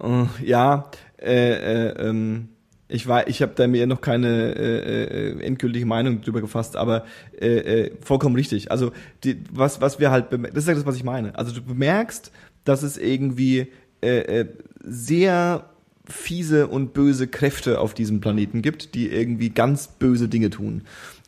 Äh, 0.00 0.24
ja, 0.44 0.90
äh, 1.20 1.88
äh, 1.88 2.08
ähm, 2.08 2.48
ich 2.88 3.06
war, 3.06 3.28
ich 3.28 3.42
habe 3.42 3.52
da 3.54 3.66
mir 3.66 3.86
noch 3.86 4.00
keine 4.00 4.54
äh, 4.56 5.04
äh, 5.04 5.42
endgültige 5.42 5.86
Meinung 5.86 6.22
drüber 6.22 6.40
gefasst, 6.40 6.76
aber 6.76 7.04
äh, 7.38 7.46
äh, 7.46 7.90
vollkommen 8.00 8.34
richtig. 8.34 8.70
Also 8.70 8.92
die, 9.24 9.42
was 9.52 9.80
was 9.80 10.00
wir 10.00 10.10
halt, 10.10 10.32
das 10.32 10.64
ist 10.64 10.68
ja 10.68 10.74
das, 10.74 10.86
was 10.86 10.96
ich 10.96 11.04
meine. 11.04 11.38
Also 11.38 11.54
du 11.54 11.62
bemerkst, 11.62 12.32
dass 12.64 12.82
es 12.82 12.96
irgendwie 12.96 13.68
äh, 14.02 14.40
äh, 14.40 14.46
sehr 14.82 15.68
fiese 16.06 16.66
und 16.68 16.94
böse 16.94 17.28
Kräfte 17.28 17.80
auf 17.80 17.92
diesem 17.92 18.20
Planeten 18.20 18.62
gibt, 18.62 18.94
die 18.94 19.10
irgendwie 19.12 19.50
ganz 19.50 19.88
böse 19.88 20.28
Dinge 20.28 20.48
tun. 20.50 20.82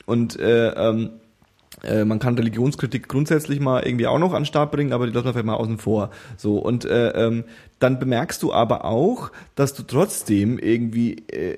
Und 0.06 0.40
äh, 0.40 0.70
ähm, 0.70 1.10
äh, 1.82 2.04
man 2.04 2.18
kann 2.18 2.36
Religionskritik 2.36 3.08
grundsätzlich 3.08 3.60
mal 3.60 3.82
irgendwie 3.84 4.06
auch 4.06 4.18
noch 4.18 4.32
an 4.32 4.42
den 4.42 4.46
Start 4.46 4.70
bringen, 4.72 4.92
aber 4.92 5.06
die 5.06 5.12
lassen 5.12 5.26
wir 5.26 5.32
vielleicht 5.32 5.46
mal 5.46 5.54
außen 5.54 5.78
vor. 5.78 6.10
So 6.36 6.58
und 6.58 6.84
äh, 6.84 7.10
ähm, 7.10 7.44
dann 7.78 7.98
bemerkst 7.98 8.42
du 8.42 8.52
aber 8.52 8.84
auch, 8.84 9.30
dass 9.54 9.74
du 9.74 9.82
trotzdem 9.82 10.58
irgendwie 10.58 11.16
äh, 11.28 11.56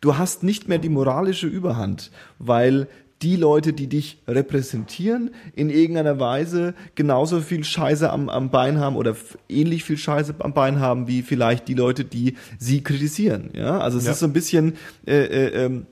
du 0.00 0.18
hast 0.18 0.42
nicht 0.42 0.68
mehr 0.68 0.78
die 0.78 0.90
moralische 0.90 1.46
Überhand, 1.46 2.10
weil 2.38 2.88
die 3.22 3.36
Leute, 3.36 3.72
die 3.72 3.86
dich 3.86 4.18
repräsentieren, 4.28 5.30
in 5.54 5.70
irgendeiner 5.70 6.20
Weise 6.20 6.74
genauso 6.94 7.40
viel 7.40 7.64
Scheiße 7.64 8.10
am, 8.10 8.28
am 8.28 8.50
Bein 8.50 8.78
haben 8.78 8.96
oder 8.96 9.16
ähnlich 9.48 9.82
viel 9.84 9.96
Scheiße 9.96 10.34
am 10.40 10.52
Bein 10.52 10.78
haben 10.80 11.06
wie 11.08 11.22
vielleicht 11.22 11.66
die 11.68 11.74
Leute, 11.74 12.04
die 12.04 12.34
sie 12.58 12.82
kritisieren. 12.82 13.50
Ja, 13.54 13.78
also 13.78 13.96
es 13.96 14.04
Ja. 14.04 14.12
ist 14.12 14.18
so 14.18 14.26
ein 14.26 14.34
bisschen 14.34 14.74
äh, 15.06 15.24
äh, 15.24 15.64
ähm, 15.64 15.86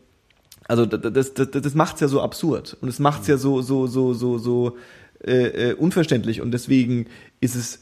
also 0.68 0.86
da- 0.86 0.96
da- 0.96 1.10
das, 1.10 1.34
das, 1.34 1.50
das 1.50 1.74
macht's 1.74 2.00
ja 2.00 2.08
so 2.08 2.20
absurd 2.20 2.76
und 2.80 2.88
es 2.88 2.98
macht's 2.98 3.26
ja 3.28 3.36
so 3.36 3.62
so 3.62 3.86
so 3.86 4.14
so 4.14 4.38
so 4.38 4.76
äh, 5.24 5.70
äh, 5.70 5.74
unverständlich 5.74 6.40
und 6.40 6.50
deswegen 6.52 7.06
ist 7.40 7.54
es 7.54 7.80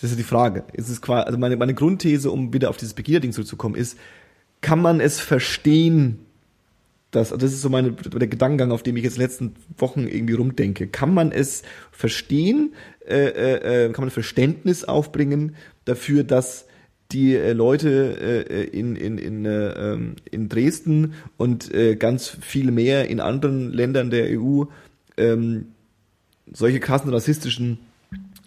das 0.00 0.10
ist 0.10 0.18
die 0.18 0.24
Frage. 0.24 0.64
Ist 0.74 0.90
es 0.90 1.00
quasi, 1.00 1.24
also 1.24 1.38
meine, 1.38 1.56
meine 1.56 1.72
Grundthese, 1.72 2.30
um 2.30 2.52
wieder 2.52 2.68
auf 2.68 2.76
dieses 2.76 2.92
Begida-Ding 2.92 3.32
zurückzukommen, 3.32 3.74
ist, 3.74 3.96
kann 4.60 4.82
man 4.82 5.00
es 5.00 5.20
verstehen, 5.20 6.18
das, 7.12 7.30
das 7.30 7.44
ist 7.44 7.62
so 7.62 7.70
meine, 7.70 7.92
der 7.92 8.28
Gedankengang, 8.28 8.72
auf 8.72 8.82
dem 8.82 8.98
ich 8.98 9.04
jetzt 9.04 9.14
in 9.14 9.20
den 9.20 9.28
letzten 9.28 9.54
Wochen 9.78 10.06
irgendwie 10.06 10.34
rumdenke. 10.34 10.86
Kann 10.86 11.14
man 11.14 11.32
es 11.32 11.62
verstehen, 11.92 12.74
äh, 13.08 13.86
äh, 13.86 13.92
kann 13.92 14.02
man 14.02 14.10
Verständnis 14.10 14.84
aufbringen 14.84 15.56
dafür, 15.86 16.24
dass 16.24 16.65
die 17.12 17.34
äh, 17.34 17.52
Leute 17.52 18.46
äh, 18.50 18.64
in, 18.64 18.96
in, 18.96 19.18
in, 19.18 19.44
äh, 19.44 19.68
ähm, 19.92 20.16
in 20.30 20.48
Dresden 20.48 21.14
und 21.36 21.72
äh, 21.72 21.96
ganz 21.96 22.28
viel 22.28 22.70
mehr 22.70 23.08
in 23.08 23.20
anderen 23.20 23.72
Ländern 23.72 24.10
der 24.10 24.28
EU 24.40 24.64
ähm, 25.16 25.66
solche 26.52 26.80
krassen 26.80 27.10
rassistischen 27.10 27.78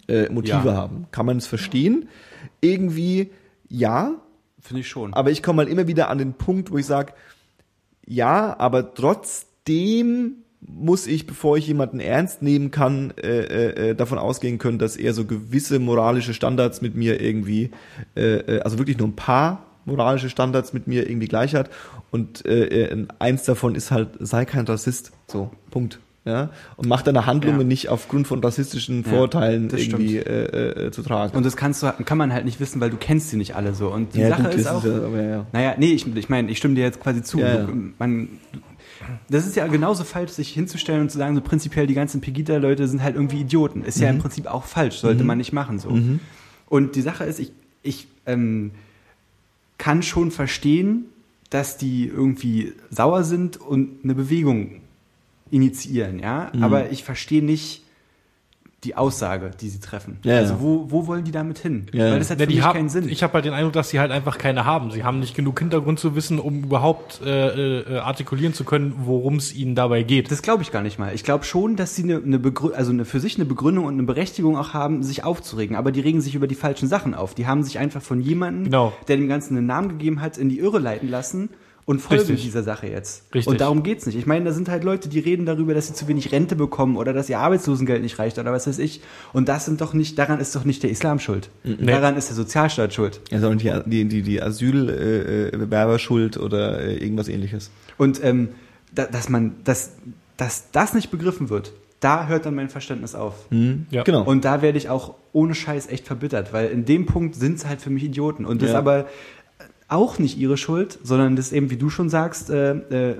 äh, 0.08 0.28
Motive 0.30 0.68
Ja. 0.68 0.74
haben. 0.74 1.06
Kann 1.10 1.26
man 1.26 1.38
es 1.38 1.46
verstehen? 1.46 2.08
Irgendwie 2.60 3.30
ja, 3.68 4.14
Finde 4.60 4.80
ich 4.80 4.88
schon. 4.88 5.14
aber 5.14 5.30
ich 5.30 5.42
komme 5.42 5.64
mal 5.64 5.68
immer 5.70 5.86
wieder 5.86 6.10
an 6.10 6.18
den 6.18 6.34
Punkt, 6.34 6.70
wo 6.70 6.78
ich 6.78 6.86
sage, 6.86 7.12
ja, 8.06 8.58
aber 8.58 8.94
trotzdem 8.94 10.39
muss 10.60 11.06
ich, 11.06 11.26
bevor 11.26 11.56
ich 11.56 11.66
jemanden 11.66 12.00
ernst 12.00 12.42
nehmen 12.42 12.70
kann, 12.70 13.12
äh, 13.22 13.28
äh, 13.28 13.90
äh, 13.90 13.94
davon 13.94 14.18
ausgehen 14.18 14.58
können, 14.58 14.78
dass 14.78 14.96
er 14.96 15.14
so 15.14 15.24
gewisse 15.24 15.78
moralische 15.78 16.34
Standards 16.34 16.82
mit 16.82 16.94
mir 16.94 17.20
irgendwie, 17.20 17.70
äh, 18.14 18.36
äh, 18.36 18.60
also 18.60 18.78
wirklich 18.78 18.98
nur 18.98 19.08
ein 19.08 19.16
paar 19.16 19.64
moralische 19.86 20.28
Standards 20.28 20.72
mit 20.72 20.86
mir 20.86 21.08
irgendwie 21.08 21.28
gleich 21.28 21.54
hat. 21.54 21.70
Und 22.10 22.44
äh, 22.44 22.84
äh, 22.84 23.06
eins 23.18 23.44
davon 23.44 23.74
ist 23.74 23.90
halt, 23.90 24.10
sei 24.20 24.44
kein 24.44 24.66
Rassist. 24.66 25.12
So, 25.28 25.50
Punkt. 25.70 25.98
Ja, 26.26 26.50
und 26.76 26.86
mach 26.86 27.00
deine 27.00 27.24
Handlungen 27.24 27.60
Ja. 27.60 27.66
nicht 27.66 27.88
aufgrund 27.88 28.26
von 28.26 28.44
rassistischen 28.44 29.04
Vorurteilen 29.04 29.68
das 29.70 29.80
irgendwie 29.80 30.18
äh, 30.18 30.86
äh, 30.88 30.90
zu 30.90 31.02
tragen. 31.02 31.34
Und 31.34 31.46
das 31.46 31.56
kannst 31.56 31.82
du, 31.82 31.90
kann 32.04 32.18
man 32.18 32.30
halt 32.34 32.44
nicht 32.44 32.60
wissen, 32.60 32.78
weil 32.82 32.90
du 32.90 32.98
kennst 32.98 33.30
sie 33.30 33.38
nicht 33.38 33.56
alle 33.56 33.72
so. 33.74 33.88
Und 33.90 34.14
die 34.14 34.20
ja, 34.20 34.28
Sache 34.28 34.48
ist 34.50 34.66
auch, 34.66 34.84
ja, 34.84 35.22
ja. 35.22 35.46
naja, 35.54 35.74
nee, 35.78 35.92
ich, 35.94 36.06
ich 36.14 36.28
meine, 36.28 36.50
ich 36.50 36.58
stimme 36.58 36.74
dir 36.74 36.82
jetzt 36.84 37.00
quasi 37.00 37.22
zu. 37.22 37.38
Ja, 37.40 37.56
Du- 37.64 37.72
ja. 37.72 37.76
Man, 37.98 38.28
das 39.28 39.46
ist 39.46 39.56
ja 39.56 39.66
genauso 39.66 40.04
falsch, 40.04 40.32
sich 40.32 40.50
hinzustellen 40.52 41.02
und 41.02 41.10
zu 41.10 41.18
sagen, 41.18 41.34
so 41.34 41.40
prinzipiell 41.40 41.86
die 41.86 41.94
ganzen 41.94 42.20
Pegida-Leute 42.20 42.86
sind 42.88 43.02
halt 43.02 43.14
irgendwie 43.16 43.40
Idioten. 43.40 43.82
Ist 43.82 43.98
ja 44.00 44.08
Mhm. 44.08 44.16
im 44.16 44.22
Prinzip 44.22 44.46
auch 44.46 44.64
falsch, 44.64 44.96
sollte 44.98 45.24
man 45.24 45.38
nicht 45.38 45.52
machen 45.52 45.78
so. 45.78 45.98
Und 46.68 46.94
die 46.96 47.00
Sache 47.02 47.24
ist, 47.24 47.38
ich, 47.40 47.52
ich 47.82 48.06
ähm, 48.26 48.72
kann 49.78 50.02
schon 50.02 50.30
verstehen, 50.30 51.06
dass 51.48 51.76
die 51.78 52.06
irgendwie 52.06 52.74
sauer 52.90 53.24
sind 53.24 53.56
und 53.56 54.04
eine 54.04 54.14
Bewegung 54.14 54.80
initiieren, 55.50 56.18
ja. 56.18 56.50
Mhm. 56.54 56.62
Aber 56.62 56.90
ich 56.92 57.02
verstehe 57.02 57.42
nicht 57.42 57.82
die 58.84 58.96
Aussage, 58.96 59.50
die 59.60 59.68
sie 59.68 59.78
treffen. 59.80 60.18
Ja, 60.24 60.36
also 60.38 60.54
ja. 60.54 60.60
wo, 60.60 60.86
wo 60.90 61.06
wollen 61.06 61.24
die 61.24 61.32
damit 61.32 61.58
hin? 61.58 61.86
Ja. 61.92 62.10
Weil 62.12 62.18
das 62.18 62.30
hat 62.30 62.40
Ja, 62.40 62.46
für 62.46 62.52
mich 62.52 62.62
haben, 62.62 62.76
keinen 62.76 62.88
Sinn. 62.88 63.08
Ich 63.08 63.22
habe 63.22 63.34
halt 63.34 63.44
den 63.44 63.52
Eindruck, 63.52 63.74
dass 63.74 63.90
sie 63.90 64.00
halt 64.00 64.10
einfach 64.10 64.38
keine 64.38 64.64
haben. 64.64 64.90
Sie 64.90 65.04
haben 65.04 65.20
nicht 65.20 65.34
genug 65.34 65.58
Hintergrund 65.58 65.98
zu 66.00 66.14
wissen, 66.16 66.38
um 66.38 66.64
überhaupt 66.64 67.20
äh, 67.22 67.80
äh, 67.80 67.98
artikulieren 67.98 68.54
zu 68.54 68.64
können, 68.64 68.94
worum 69.04 69.36
es 69.36 69.54
ihnen 69.54 69.74
dabei 69.74 70.02
geht. 70.02 70.30
Das 70.30 70.40
glaube 70.40 70.62
ich 70.62 70.72
gar 70.72 70.82
nicht 70.82 70.98
mal. 70.98 71.14
Ich 71.14 71.24
glaube 71.24 71.44
schon, 71.44 71.76
dass 71.76 71.94
sie 71.94 72.04
eine, 72.04 72.38
Begrü 72.38 72.72
also 72.72 72.90
eine, 72.90 73.04
für 73.04 73.20
sich 73.20 73.36
eine 73.36 73.44
Begründung 73.44 73.84
und 73.84 73.94
eine 73.94 74.04
Berechtigung 74.04 74.56
auch 74.56 74.72
haben, 74.72 75.02
sich 75.02 75.24
aufzuregen. 75.24 75.76
Aber 75.76 75.92
die 75.92 76.00
regen 76.00 76.20
sich 76.22 76.34
über 76.34 76.46
die 76.46 76.54
falschen 76.54 76.88
Sachen 76.88 77.14
auf. 77.14 77.34
Die 77.34 77.46
haben 77.46 77.62
sich 77.62 77.78
einfach 77.78 78.00
von 78.00 78.20
jemandem, 78.20 78.64
Genau. 78.64 78.92
der 79.08 79.16
dem 79.16 79.28
Ganzen 79.28 79.56
einen 79.58 79.66
Namen 79.66 79.88
gegeben 79.90 80.20
hat, 80.22 80.38
in 80.38 80.48
die 80.48 80.58
Irre 80.58 80.78
leiten 80.78 81.08
lassen 81.08 81.50
und 81.86 82.00
folgen 82.00 82.22
Richtig. 82.22 82.42
dieser 82.42 82.62
Sache 82.62 82.86
jetzt. 82.86 83.24
Richtig. 83.34 83.50
Und 83.50 83.60
darum 83.60 83.82
geht's 83.82 84.06
nicht. 84.06 84.16
Ich 84.16 84.26
meine, 84.26 84.44
da 84.44 84.52
sind 84.52 84.68
halt 84.68 84.84
Leute, 84.84 85.08
die 85.08 85.18
reden 85.18 85.46
darüber, 85.46 85.74
dass 85.74 85.88
sie 85.88 85.94
zu 85.94 86.06
wenig 86.08 86.30
Rente 86.30 86.54
bekommen 86.56 86.96
oder 86.96 87.12
dass 87.12 87.28
ihr 87.28 87.38
Arbeitslosengeld 87.38 88.02
nicht 88.02 88.18
reicht 88.18 88.38
oder 88.38 88.52
was 88.52 88.66
weiß 88.66 88.78
ich. 88.78 89.00
Und 89.32 89.48
das 89.48 89.64
sind 89.64 89.80
doch 89.80 89.94
nicht, 89.94 90.18
daran 90.18 90.40
ist 90.40 90.54
doch 90.54 90.64
nicht 90.64 90.82
der 90.82 90.90
Islam 90.90 91.18
schuld. 91.18 91.50
Daran 91.64 92.16
ist 92.16 92.28
der 92.28 92.36
Sozialstaat 92.36 92.94
schuld. 92.94 93.20
Ja, 93.30 93.40
sondern 93.40 93.84
die, 93.86 94.04
die, 94.04 94.22
die, 94.22 94.42
Asylbewerber 94.42 95.54
äh, 95.54 95.56
Bewerber 95.56 95.98
schuld 95.98 96.36
oder 96.36 96.80
äh, 96.80 96.96
irgendwas 96.96 97.28
ähnliches. 97.28 97.70
Und 97.98 98.22
ähm, 98.22 98.50
da, 98.94 99.06
dass 99.06 99.28
man, 99.28 99.56
dass, 99.64 99.92
dass 100.36 100.70
das 100.70 100.94
nicht 100.94 101.10
begriffen 101.10 101.50
wird, 101.50 101.72
da 102.00 102.26
hört 102.28 102.46
dann 102.46 102.54
mein 102.54 102.70
Verständnis 102.70 103.14
auf. 103.14 103.34
Ja. 103.90 104.02
Genau. 104.04 104.22
Und 104.24 104.44
da 104.44 104.62
werde 104.62 104.78
ich 104.78 104.88
auch 104.88 105.14
ohne 105.32 105.54
Scheiß 105.54 105.88
echt 105.88 106.06
verbittert, 106.06 106.52
weil 106.52 106.68
in 106.70 106.86
dem 106.86 107.04
Punkt 107.06 107.34
sind 107.34 107.58
es 107.58 107.66
halt 107.66 107.82
für 107.82 107.90
mich 107.90 108.02
Idioten. 108.02 108.46
Und 108.46 108.62
das 108.62 108.70
Ja. 108.70 108.74
ist 108.74 108.78
aber 108.78 109.06
auch 109.90 110.18
nicht 110.18 110.38
ihre 110.38 110.56
Schuld, 110.56 110.98
sondern 111.02 111.36
das 111.36 111.46
ist 111.48 111.52
eben, 111.52 111.70
wie 111.70 111.76
du 111.76 111.90
schon 111.90 112.08
sagst, 112.08 112.48
äh, 112.50 112.72
äh, 113.10 113.16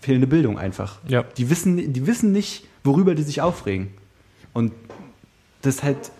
fehlende 0.00 0.26
Bildung 0.26 0.58
einfach. 0.58 0.98
Ja. 1.08 1.22
Die 1.36 1.48
wissen, 1.48 1.92
die 1.92 2.06
wissen 2.06 2.32
nicht, 2.32 2.64
worüber 2.84 3.14
die 3.14 3.22
sich 3.22 3.40
aufregen. 3.40 3.88
Und 4.52 4.72
das 5.62 5.76
ist 5.76 5.82
halt 5.82 6.10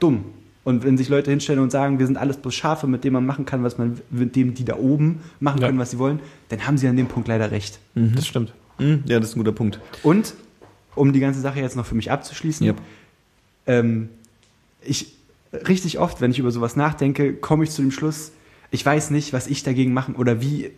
dumm. 0.00 0.24
Und 0.64 0.82
wenn 0.84 0.98
sich 0.98 1.08
Leute 1.08 1.30
hinstellen 1.30 1.60
und 1.60 1.70
sagen, 1.70 2.00
wir 2.00 2.06
sind 2.06 2.16
alles 2.16 2.38
bloß 2.38 2.52
Schafe, 2.54 2.88
mit 2.88 3.04
dem 3.04 3.12
man 3.12 3.24
machen 3.24 3.44
kann, 3.44 3.62
was 3.62 3.78
man, 3.78 4.00
mit 4.10 4.34
dem 4.34 4.54
die 4.54 4.64
da 4.64 4.76
oben 4.76 5.20
machen 5.38 5.60
Ja. 5.60 5.68
können, 5.68 5.78
was 5.78 5.92
sie 5.92 5.98
wollen, 5.98 6.18
dann 6.48 6.66
haben 6.66 6.76
sie 6.76 6.88
an 6.88 6.96
dem 6.96 7.06
Punkt 7.06 7.28
leider 7.28 7.52
recht. 7.52 7.78
Das 7.94 8.26
stimmt. 8.26 8.52
Hm, 8.78 9.04
ja, 9.06 9.20
das 9.20 9.30
ist 9.30 9.36
ein 9.36 9.40
guter 9.40 9.52
Punkt. 9.52 9.78
Und 10.02 10.34
um 10.96 11.12
die 11.12 11.20
ganze 11.20 11.40
Sache 11.40 11.60
jetzt 11.60 11.76
noch 11.76 11.86
für 11.86 11.94
mich 11.94 12.10
abzuschließen, 12.10 12.66
Yep. 12.66 12.76
ähm, 13.66 14.08
ich 14.82 15.14
richtig 15.68 15.98
oft, 16.00 16.20
wenn 16.20 16.30
ich 16.32 16.38
über 16.40 16.50
sowas 16.50 16.74
nachdenke, 16.74 17.34
komme 17.34 17.62
ich 17.64 17.70
zu 17.70 17.82
dem 17.82 17.90
Schluss, 17.92 18.32
ich 18.76 18.86
weiß 18.86 19.10
nicht, 19.10 19.32
was 19.32 19.46
ich 19.48 19.62
dagegen 19.64 19.92
machen 19.92 20.14
oder 20.14 20.40
wie, 20.40 20.70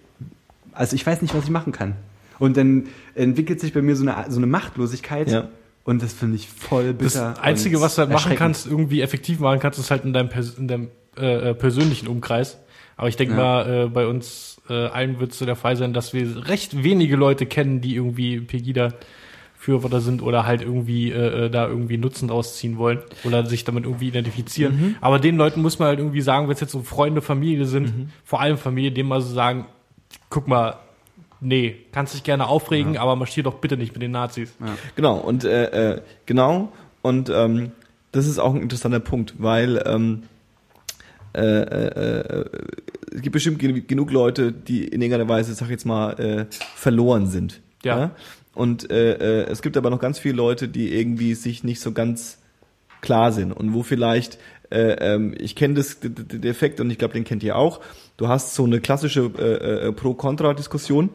also 0.72 0.94
ich 0.96 1.07
weiß 1.07 1.20
nicht, 1.22 1.34
was 1.34 1.44
ich 1.44 1.51
machen 1.51 1.72
kann. 1.72 1.94
Und 2.38 2.57
dann 2.57 2.84
entwickelt 3.14 3.61
sich 3.61 3.72
bei 3.74 3.82
mir 3.82 3.96
so 3.96 4.09
eine, 4.09 4.30
so 4.30 4.38
eine 4.38 4.46
Machtlosigkeit 4.46 5.30
Ja. 5.30 5.49
und 5.84 6.03
das 6.03 6.12
finde 6.12 6.36
ich 6.36 6.49
voll 6.49 6.94
Das 6.94 7.14
bitter. 7.14 7.42
Einzige, 7.42 7.76
und 7.76 7.82
was 7.82 7.96
du 7.96 8.03
halt 8.03 8.11
machen 8.12 8.34
kannst, 8.36 8.66
irgendwie 8.66 9.01
effektiv 9.03 9.40
machen 9.40 9.59
kannst, 9.61 9.78
ist 9.78 9.90
halt 9.90 10.05
in 10.05 10.12
deinem, 10.12 10.28
Pers 10.28 10.55
in 10.55 10.68
deinem 10.68 10.88
äh, 11.18 11.51
äh, 11.51 11.55
persönlichen 11.55 12.07
Umkreis. 12.09 12.59
Aber 12.96 13.09
ich 13.09 13.16
denke 13.16 13.34
Ja. 13.34 13.40
mal, 13.40 13.84
äh, 13.86 13.88
bei 13.88 14.07
uns 14.07 14.61
äh, 14.70 14.72
allen 14.72 15.18
wird 15.20 15.32
es 15.32 15.38
so 15.38 15.46
der 15.46 15.57
Fall 15.57 15.76
sein, 15.76 15.92
dass 15.92 16.12
wir 16.12 16.49
recht 16.49 16.82
wenige 16.84 17.16
Leute 17.16 17.46
kennen, 17.46 17.80
die 17.80 17.94
irgendwie 17.96 18.40
Pegida 18.40 18.92
Fürworter 19.61 20.01
sind 20.01 20.23
oder 20.23 20.47
halt 20.47 20.63
irgendwie 20.63 21.11
äh, 21.11 21.47
äh, 21.47 21.51
da 21.51 21.67
irgendwie 21.67 21.99
Nutzen 21.99 22.29
draus 22.29 22.57
ziehen 22.57 22.79
wollen 22.79 23.01
oder 23.25 23.45
sich 23.45 23.65
damit 23.65 23.85
irgendwie 23.85 24.09
identifizieren. 24.09 24.77
Mhm. 24.81 24.97
Aber 25.01 25.19
den 25.19 25.37
Leuten 25.37 25.61
muss 25.63 25.79
man 25.81 25.89
halt 25.89 25.99
irgendwie 25.99 26.21
sagen, 26.21 26.47
wenn 26.47 26.55
es 26.55 26.61
jetzt 26.61 26.71
so 26.73 26.83
Freunde, 26.83 27.21
Familie 27.21 27.67
sind, 27.67 27.85
Mhm. 27.97 28.09
vor 28.25 28.41
allem 28.41 28.57
Familie, 28.57 28.93
denen 28.93 29.09
mal 29.09 29.21
so 29.21 29.35
sagen, 29.35 29.67
guck 30.31 30.47
mal, 30.47 30.77
nee, 31.41 31.77
kannst 31.93 32.15
dich 32.15 32.23
gerne 32.23 32.47
aufregen, 32.47 32.97
aber 32.99 33.17
marschier 33.17 33.43
doch 33.43 33.55
bitte 33.55 33.77
nicht 33.77 33.93
mit 33.93 34.03
den 34.03 34.13
Nazis. 34.13 34.55
Genau, 34.95 35.17
und 35.19 35.45
äh, 35.45 35.95
äh, 35.97 36.01
genau, 36.27 36.73
und 37.03 37.29
ähm, 37.29 37.73
das 38.13 38.27
ist 38.27 38.39
auch 38.39 38.55
ein 38.55 38.63
interessanter 38.63 39.01
Punkt, 39.01 39.35
weil 39.39 39.83
ähm, 39.87 40.23
äh, 41.35 41.41
äh, 41.43 42.21
äh, 42.43 42.45
es 43.13 43.23
gibt 43.23 43.33
bestimmt 43.33 43.59
gen- 43.59 43.87
genug 43.87 44.11
Leute, 44.13 44.53
die 44.53 44.85
in 44.85 45.03
irgendeiner 45.03 45.29
Weise, 45.29 45.53
sag 45.55 45.67
ich 45.67 45.73
jetzt 45.73 45.85
mal, 45.87 46.47
verloren 46.75 47.27
sind. 47.27 47.61
Ja. 47.85 48.11
Und 48.59 48.91
äh, 48.91 49.13
äh, 49.13 49.51
es 49.51 49.63
gibt 49.63 49.77
aber 49.77 49.89
noch 49.89 50.01
ganz 50.01 50.19
viele 50.19 50.35
Leute, 50.35 50.67
die 50.67 50.93
irgendwie 50.93 51.35
sich 51.35 51.63
nicht 51.63 51.81
so 51.81 51.93
ganz 51.93 52.39
klar 53.01 53.31
sind 53.31 53.53
und 53.53 53.73
wo 53.73 53.85
vielleicht 53.85 54.37
äh, 54.73 55.15
ähm, 55.15 55.33
ich 55.39 55.55
kenne 55.55 55.75
das 55.75 56.01
den 56.01 56.43
Effekt 56.43 56.81
und 56.81 56.91
ich 56.91 56.99
glaube, 56.99 57.15
den 57.15 57.23
kennt 57.23 57.45
ihr 57.45 57.55
auch. 57.55 57.81
Du 58.17 58.27
hast 58.27 58.57
so 58.57 58.65
eine 58.65 58.81
klassische 58.81 59.31
äh, 59.39 59.87
äh, 59.87 59.93
Pro-Kontra-Diskussion 59.93 61.11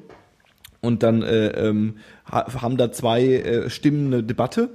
und 0.79 1.03
dann 1.03 1.21
äh, 1.21 1.47
ähm, 1.47 1.97
ha 2.31 2.61
haben 2.61 2.77
da 2.77 2.93
zwei 2.93 3.25
äh, 3.25 3.69
Stimmen 3.69 4.13
eine 4.13 4.23
Debatte 4.23 4.69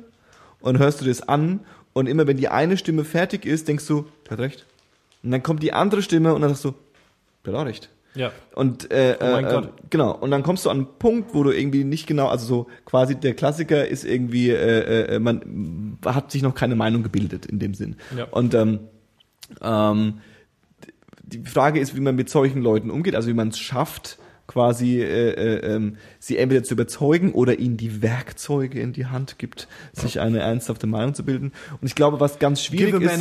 und 0.60 0.78
hörst 0.78 1.00
du 1.00 1.06
das 1.06 1.26
an 1.26 1.60
und 1.94 2.06
immer 2.06 2.26
wenn 2.26 2.36
die 2.36 2.48
eine 2.48 2.76
Stimme 2.76 3.04
fertig 3.04 3.46
ist, 3.46 3.66
denkst 3.66 3.86
du, 3.86 4.04
der 4.26 4.32
hat 4.32 4.40
recht. 4.40 4.66
Und 5.22 5.30
dann 5.30 5.42
kommt 5.42 5.62
die 5.62 5.72
andere 5.72 6.02
Stimme 6.02 6.34
und 6.34 6.42
dann 6.42 6.50
sagst 6.50 6.66
du, 6.66 6.74
der 7.46 7.54
hat 7.54 7.60
auch 7.60 7.66
recht. 7.66 7.88
Ja. 8.14 8.32
Und 8.54 8.90
äh, 8.90 9.16
Oh 9.20 9.24
mein 9.24 9.44
äh, 9.44 9.48
Gott. 9.50 9.64
äh, 9.66 9.68
genau, 9.90 10.12
und 10.16 10.30
dann 10.30 10.42
kommst 10.42 10.64
du 10.64 10.70
an 10.70 10.78
einen 10.78 10.86
Punkt, 10.98 11.34
wo 11.34 11.42
du 11.42 11.50
irgendwie 11.50 11.84
nicht 11.84 12.06
genau, 12.06 12.28
also 12.28 12.46
so 12.46 12.66
quasi 12.84 13.14
der 13.14 13.34
Klassiker 13.34 13.86
ist 13.86 14.04
irgendwie, 14.04 14.50
äh, 14.50 15.14
äh, 15.14 15.18
man 15.18 15.98
hat 16.04 16.32
sich 16.32 16.42
noch 16.42 16.54
keine 16.54 16.74
Meinung 16.74 17.02
gebildet 17.02 17.46
in 17.46 17.58
dem 17.58 17.74
Sinn. 17.74 17.96
Ja. 18.16 18.24
Und 18.30 18.54
ähm, 18.54 18.80
ähm, 19.60 20.20
die 21.22 21.44
Frage 21.44 21.78
ist, 21.80 21.94
wie 21.94 22.00
man 22.00 22.16
mit 22.16 22.30
solchen 22.30 22.62
Leuten 22.62 22.90
umgeht, 22.90 23.14
also 23.14 23.28
wie 23.28 23.34
man 23.34 23.48
es 23.48 23.58
schafft, 23.58 24.18
quasi 24.48 25.00
äh, 25.00 25.30
äh, 25.30 25.74
ähm, 25.76 25.96
sie 26.18 26.38
entweder 26.38 26.64
zu 26.64 26.74
überzeugen 26.74 27.32
oder 27.32 27.58
ihnen 27.60 27.76
die 27.76 28.02
Werkzeuge 28.02 28.80
in 28.80 28.92
die 28.92 29.06
Hand 29.06 29.38
gibt, 29.38 29.68
sich 29.92 30.18
eine 30.20 30.40
ernsthafte 30.40 30.88
Meinung 30.88 31.14
zu 31.14 31.24
bilden. 31.24 31.52
Und 31.80 31.86
ich 31.86 31.94
glaube, 31.94 32.18
was 32.18 32.40
ganz 32.40 32.64
schwierig 32.64 32.94
ist, 32.94 33.20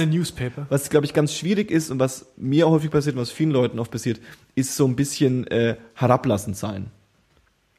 was 0.70 0.90
glaube 0.90 1.06
ich 1.06 1.14
ganz 1.14 1.34
schwierig 1.34 1.70
ist 1.70 1.92
und 1.92 2.00
was 2.00 2.32
mir 2.38 2.68
häufig 2.70 2.90
passiert 2.90 3.16
und 3.16 3.22
was 3.22 3.30
vielen 3.30 3.52
Leuten 3.52 3.78
oft 3.78 3.92
passiert, 3.92 4.20
ist 4.56 4.76
so 4.76 4.88
ein 4.88 4.96
bisschen 4.96 5.46
äh, 5.48 5.76
herablassend 5.94 6.56
sein. 6.56 6.88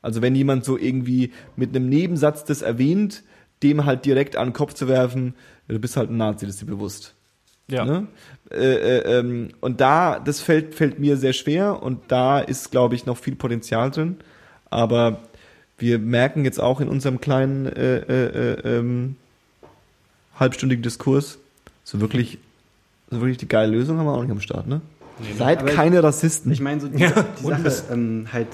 Also 0.03 0.23
wenn 0.23 0.35
jemand 0.35 0.65
so 0.65 0.79
irgendwie 0.79 1.33
mit 1.57 1.75
einem 1.75 1.89
Nebensatz 1.89 2.45
das 2.45 2.63
erwähnt, 2.63 3.25
dem 3.63 3.87
halt 3.87 4.05
direkt 4.05 4.37
an 4.37 4.49
den 4.49 4.53
Kopf 4.53 4.75
zu 4.75 4.89
werfen, 4.89 5.35
du 5.67 5.79
bist 5.79 5.97
halt 5.97 6.11
ein 6.11 6.19
Nazi, 6.19 6.47
das 6.47 6.57
ist 6.57 6.63
dir 6.63 6.67
bewusst. 6.67 7.15
Ja. 7.71 7.85
Ne? 7.85 8.07
Äh, 8.51 8.57
äh, 8.57 9.19
ähm, 9.19 9.49
und 9.61 9.81
da, 9.81 10.19
das 10.21 10.41
fällt, 10.41 10.75
fällt 10.75 10.99
mir 10.99 11.17
sehr 11.17 11.33
schwer 11.35 11.83
und 11.83 12.01
da 12.09 12.39
ist, 12.41 12.71
glaube 12.71 12.95
ich, 12.95 13.05
noch 13.07 13.19
viel 13.19 13.37
Potenzial 13.37 13.91
drin. 13.91 14.17
Aber 14.71 15.21
wir 15.77 15.99
merken 15.99 16.45
jetzt 16.45 16.61
auch 16.61 16.81
in 16.81 16.89
unserem 16.89 17.21
kleinen 17.21 17.67
äh, 17.67 17.99
äh, 17.99 18.53
äh, 18.55 18.79
ähm, 18.79 19.17
halbstündigen 20.39 20.83
Diskurs, 20.83 21.39
so 21.85 22.01
wirklich, 22.01 22.39
so 23.11 23.21
wirklich 23.21 23.39
die 23.39 23.49
geile 23.49 23.73
Lösung 23.73 23.99
haben 23.99 24.07
wir 24.07 24.13
auch 24.15 24.23
nicht 24.23 24.31
am 24.31 24.41
Start, 24.41 24.67
ne? 24.67 24.81
Seid 25.37 25.61
Aber 25.61 25.71
keine 25.73 26.03
Rassisten. 26.03 26.53
Ich 26.53 26.61
meine, 26.61 26.81
so 26.81 26.89
die, 26.89 26.99
Ja, 27.03 27.25
die 27.41 27.45
Sache 27.45 27.63
das- 27.63 27.91
ähm, 27.91 28.29
halt 28.33 28.49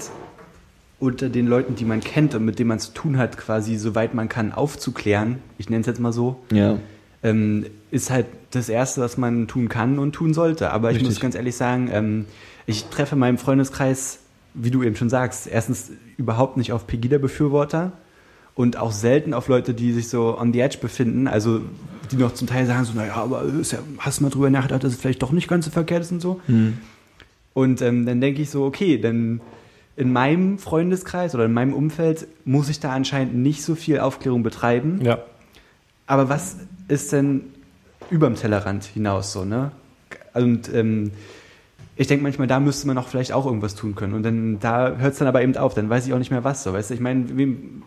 unter 0.99 1.29
den 1.29 1.45
Leuten, 1.47 1.75
die 1.75 1.85
man 1.85 1.99
kennt 2.01 2.33
und 2.35 2.43
mit 2.45 2.57
denen 2.57 2.69
man 2.69 2.79
zu 2.79 2.91
tun 2.91 3.17
hat, 3.17 3.37
quasi 3.37 3.75
soweit 3.77 4.13
man 4.13 4.29
kann 4.29 4.51
aufzuklären, 4.51 5.39
ich 5.57 5.69
nenne 5.69 5.81
es 5.81 5.87
jetzt 5.87 5.99
mal 5.99 6.11
so, 6.13 6.39
Ja. 6.51 6.79
ähm, 7.21 7.65
ist 7.91 8.09
halt 8.09 8.25
das 8.55 8.69
Erste, 8.69 9.01
was 9.01 9.17
man 9.17 9.47
tun 9.47 9.69
kann 9.69 9.99
und 9.99 10.13
tun 10.13 10.33
sollte. 10.33 10.71
Aber 10.71 10.89
ich 10.91 10.95
Richtig. 10.95 11.09
muss 11.13 11.19
ganz 11.19 11.35
ehrlich 11.35 11.55
sagen, 11.55 11.89
ähm, 11.91 12.25
ich 12.65 12.85
treffe 12.85 13.15
in 13.15 13.19
meinem 13.19 13.37
Freundeskreis, 13.37 14.19
wie 14.53 14.71
du 14.71 14.83
eben 14.83 14.95
schon 14.95 15.09
sagst, 15.09 15.47
erstens 15.47 15.91
überhaupt 16.17 16.57
nicht 16.57 16.71
auf 16.71 16.87
Pegida-Befürworter 16.87 17.91
und 18.55 18.77
auch 18.77 18.91
selten 18.91 19.33
auf 19.33 19.47
Leute, 19.47 19.73
die 19.73 19.91
sich 19.91 20.07
so 20.07 20.37
on 20.37 20.53
the 20.53 20.61
edge 20.61 20.77
befinden, 20.79 21.27
also 21.27 21.61
die 22.11 22.15
noch 22.15 22.33
zum 22.33 22.47
Teil 22.47 22.65
sagen 22.65 22.85
so, 22.85 22.93
naja, 22.93 23.15
aber 23.15 23.43
ja, 23.45 23.79
hast 23.97 24.19
du 24.19 24.23
mal 24.23 24.29
drüber 24.29 24.49
nachgedacht, 24.49 24.83
dass 24.83 24.93
es 24.93 24.99
vielleicht 24.99 25.21
doch 25.21 25.31
nicht 25.31 25.47
ganz 25.47 25.65
so 25.65 25.71
verkehrt 25.71 26.03
ist 26.03 26.11
und 26.11 26.21
so. 26.21 26.39
Und 27.53 27.81
ähm, 27.81 28.05
dann 28.05 28.21
denke 28.21 28.41
ich 28.41 28.49
so, 28.49 28.63
okay, 28.65 28.97
dann 28.97 29.41
in 29.97 30.11
meinem 30.11 30.57
Freundeskreis 30.57 31.35
oder 31.35 31.45
in 31.45 31.53
meinem 31.53 31.73
Umfeld 31.73 32.27
muss 32.43 32.69
ich 32.69 32.79
da 32.79 32.91
anscheinend 32.91 33.35
nicht 33.35 33.63
so 33.63 33.75
viel 33.75 33.99
Aufklärung 33.99 34.43
betreiben. 34.43 34.99
Ja. 35.01 35.19
Aber 36.05 36.29
was 36.29 36.57
ist 36.87 37.11
denn 37.11 37.41
überm 38.09 38.35
Tellerrand 38.35 38.85
hinaus 38.85 39.31
so, 39.33 39.45
ne? 39.45 39.71
Und 40.33 40.73
ähm, 40.73 41.11
ich 41.95 42.07
denke 42.07 42.23
manchmal, 42.23 42.47
da 42.47 42.59
müsste 42.59 42.87
man 42.87 42.97
auch 42.97 43.07
vielleicht 43.07 43.31
auch 43.31 43.45
irgendwas 43.45 43.75
tun 43.75 43.95
können. 43.95 44.13
Und 44.13 44.23
dann 44.23 44.59
da 44.59 44.95
hört 44.97 45.13
es 45.13 45.19
dann 45.19 45.27
aber 45.27 45.41
eben 45.41 45.55
auf, 45.55 45.73
dann 45.73 45.89
weiß 45.89 46.05
ich 46.07 46.13
auch 46.13 46.19
nicht 46.19 46.31
mehr 46.31 46.43
was 46.43 46.63
so. 46.63 46.73
Weißt 46.73 46.89
du, 46.89 46.93
ich 46.93 46.99
meine, 46.99 47.37
wem, 47.37 47.83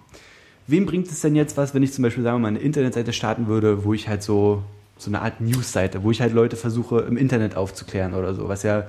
wem 0.66 0.86
bringt 0.86 1.08
es 1.08 1.20
denn 1.20 1.36
jetzt 1.36 1.56
was, 1.56 1.74
wenn 1.74 1.82
ich 1.82 1.92
zum 1.92 2.02
Beispiel, 2.04 2.24
sagen 2.24 2.36
wir 2.36 2.40
mal, 2.40 2.48
eine 2.48 2.58
Internetseite 2.58 3.12
starten 3.12 3.48
würde, 3.48 3.84
wo 3.84 3.92
ich 3.92 4.08
halt 4.08 4.22
so, 4.22 4.62
so 4.96 5.10
eine 5.10 5.20
Art 5.20 5.40
Newsseite, 5.40 6.02
wo 6.02 6.10
ich 6.10 6.20
halt 6.22 6.32
Leute 6.32 6.56
versuche, 6.56 7.00
im 7.00 7.16
Internet 7.18 7.56
aufzuklären 7.56 8.14
oder 8.14 8.32
so, 8.34 8.48
was 8.48 8.62
ja 8.62 8.86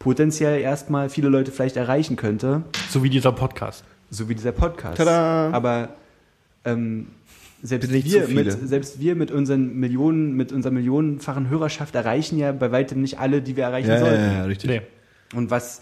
potenziell 0.00 0.60
erstmal 0.60 1.08
viele 1.10 1.28
Leute 1.28 1.52
vielleicht 1.52 1.76
erreichen 1.76 2.16
könnte, 2.16 2.62
So 2.90 3.02
wie 3.04 3.10
dieser 3.10 3.32
Podcast. 3.32 3.84
so 4.10 4.28
wie 4.28 4.34
dieser 4.34 4.52
Podcast. 4.52 4.96
Tada! 4.98 5.50
Aber 5.52 5.90
ähm, 6.64 7.06
selbst, 7.66 7.90
wir 7.92 8.02
zu 8.02 8.28
viele. 8.28 8.44
mit, 8.44 8.68
selbst 8.68 9.00
wir 9.00 9.14
mit 9.16 9.30
unseren 9.30 9.74
Millionen, 9.74 10.32
mit 10.32 10.52
unserer 10.52 10.72
millionenfachen 10.72 11.48
Hörerschaft 11.50 11.94
erreichen 11.94 12.38
ja 12.38 12.52
bei 12.52 12.70
weitem 12.72 13.00
nicht 13.02 13.18
alle, 13.18 13.42
die 13.42 13.56
wir 13.56 13.64
erreichen 13.64 13.88
Ja, 13.88 13.94
ja, 13.94 14.00
sollten. 14.00 14.22
ja, 14.24 14.32
ja, 14.32 14.44
richtig. 14.44 14.70
Nee. 14.70 14.82
Und 15.34 15.50
was, 15.50 15.80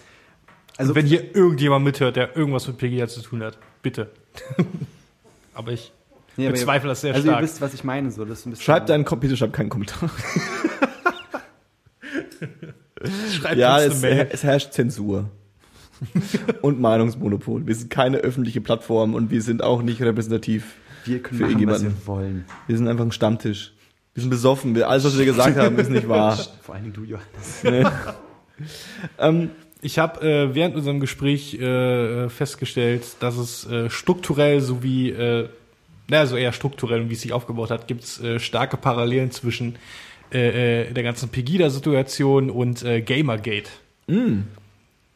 Also 0.77 0.93
also 0.93 0.95
wenn 0.95 1.07
hier 1.07 1.35
irgendjemand 1.37 1.85
mithört, 1.85 2.17
der 2.17 2.37
irgendwas 2.37 2.67
mit 2.67 2.79
Pegida 2.79 3.07
zu 3.09 3.21
tun 3.23 3.43
hat, 3.43 3.59
bitte. 3.83 4.11
aber 5.55 5.73
ich 5.73 5.93
Nee, 6.37 6.47
aber 6.47 6.55
bezweifle 6.55 6.89
das 6.89 7.01
sehr 7.03 7.15
also 7.15 7.29
stark. 7.29 7.41
ihr 7.41 7.45
wisst, 7.45 7.61
was 7.61 7.75
ich 7.75 7.85
meine, 7.85 8.11
so, 8.11 8.25
das 8.25 8.41
ist 8.41 8.47
ein 8.47 8.51
bisschen, 8.51 8.65
Schreibt 8.65 8.89
deinen 8.89 9.05
Kom 9.05 9.21
bitte 9.21 9.37
schreibt 9.37 9.53
keinen 9.53 9.69
Kommentar. 9.69 10.11
Schreibt 13.33 13.57
Ja, 13.59 13.77
uns 13.77 13.85
es, 13.87 14.05
eine 14.05 14.15
Mail. 14.15 14.29
es 14.33 14.43
herrscht 14.43 14.73
Zensur. 14.73 15.31
und 16.63 16.81
Meinungsmonopol. 16.81 17.67
Wir 17.67 17.75
sind 17.75 17.89
keine 17.91 18.17
öffentliche 18.19 18.61
Plattform 18.61 19.15
und 19.15 19.31
wir 19.31 19.43
sind 19.43 19.63
auch 19.63 19.81
nicht 19.83 20.03
repräsentativ. 20.03 20.75
Wir 21.05 21.23
können 21.23 21.39
für 21.39 21.45
machen, 21.45 21.67
was 21.67 21.83
irgendjemanden. 21.83 21.97
wir 22.01 22.07
wollen. 22.07 22.45
Wir 22.67 22.77
sind 22.77 22.89
einfach 22.89 23.05
ein 23.05 23.13
Stammtisch. 23.13 23.73
Wir 24.15 24.21
sind 24.23 24.31
besoffen. 24.31 24.75
Wir, 24.75 24.89
alles, 24.89 25.05
was 25.05 25.19
wir 25.19 25.25
gesagt 25.25 25.57
haben, 25.57 25.77
ist 25.79 25.91
nicht 25.91 26.09
wahr. 26.09 26.37
Vor 26.63 26.75
allen 26.75 26.85
Dingen 26.85 26.95
du, 26.95 27.05
Johannes. 27.05 27.63
Nee. 27.65 27.85
ähm, 29.19 29.51
Ich 29.83 29.99
habe 29.99 30.21
äh, 30.27 30.55
während 30.55 30.77
unserem 30.77 31.01
Gespräch 31.01 31.55
äh, 31.55 32.29
festgestellt, 32.29 33.03
dass 33.21 33.37
es 33.37 33.67
äh, 33.69 33.91
strukturell 33.91 34.61
sowie, 34.61 35.11
äh, 35.11 35.49
naja, 36.09 36.27
so 36.27 36.37
eher 36.37 36.53
strukturell 36.53 37.01
und 37.01 37.11
wie 37.11 37.15
es 37.15 37.21
sich 37.23 37.33
aufgebaut 37.33 37.71
hat, 37.71 37.89
gibt 37.89 38.05
es 38.05 38.21
äh, 38.23 38.39
starke 38.39 38.77
Parallelen 38.77 39.31
zwischen 39.33 39.77
äh, 40.33 40.83
äh, 40.85 40.93
der 40.93 41.03
ganzen 41.03 41.29
Pegida-Situation 41.29 42.51
und 42.51 42.83
äh, 42.85 43.01
Gamergate. 43.03 43.71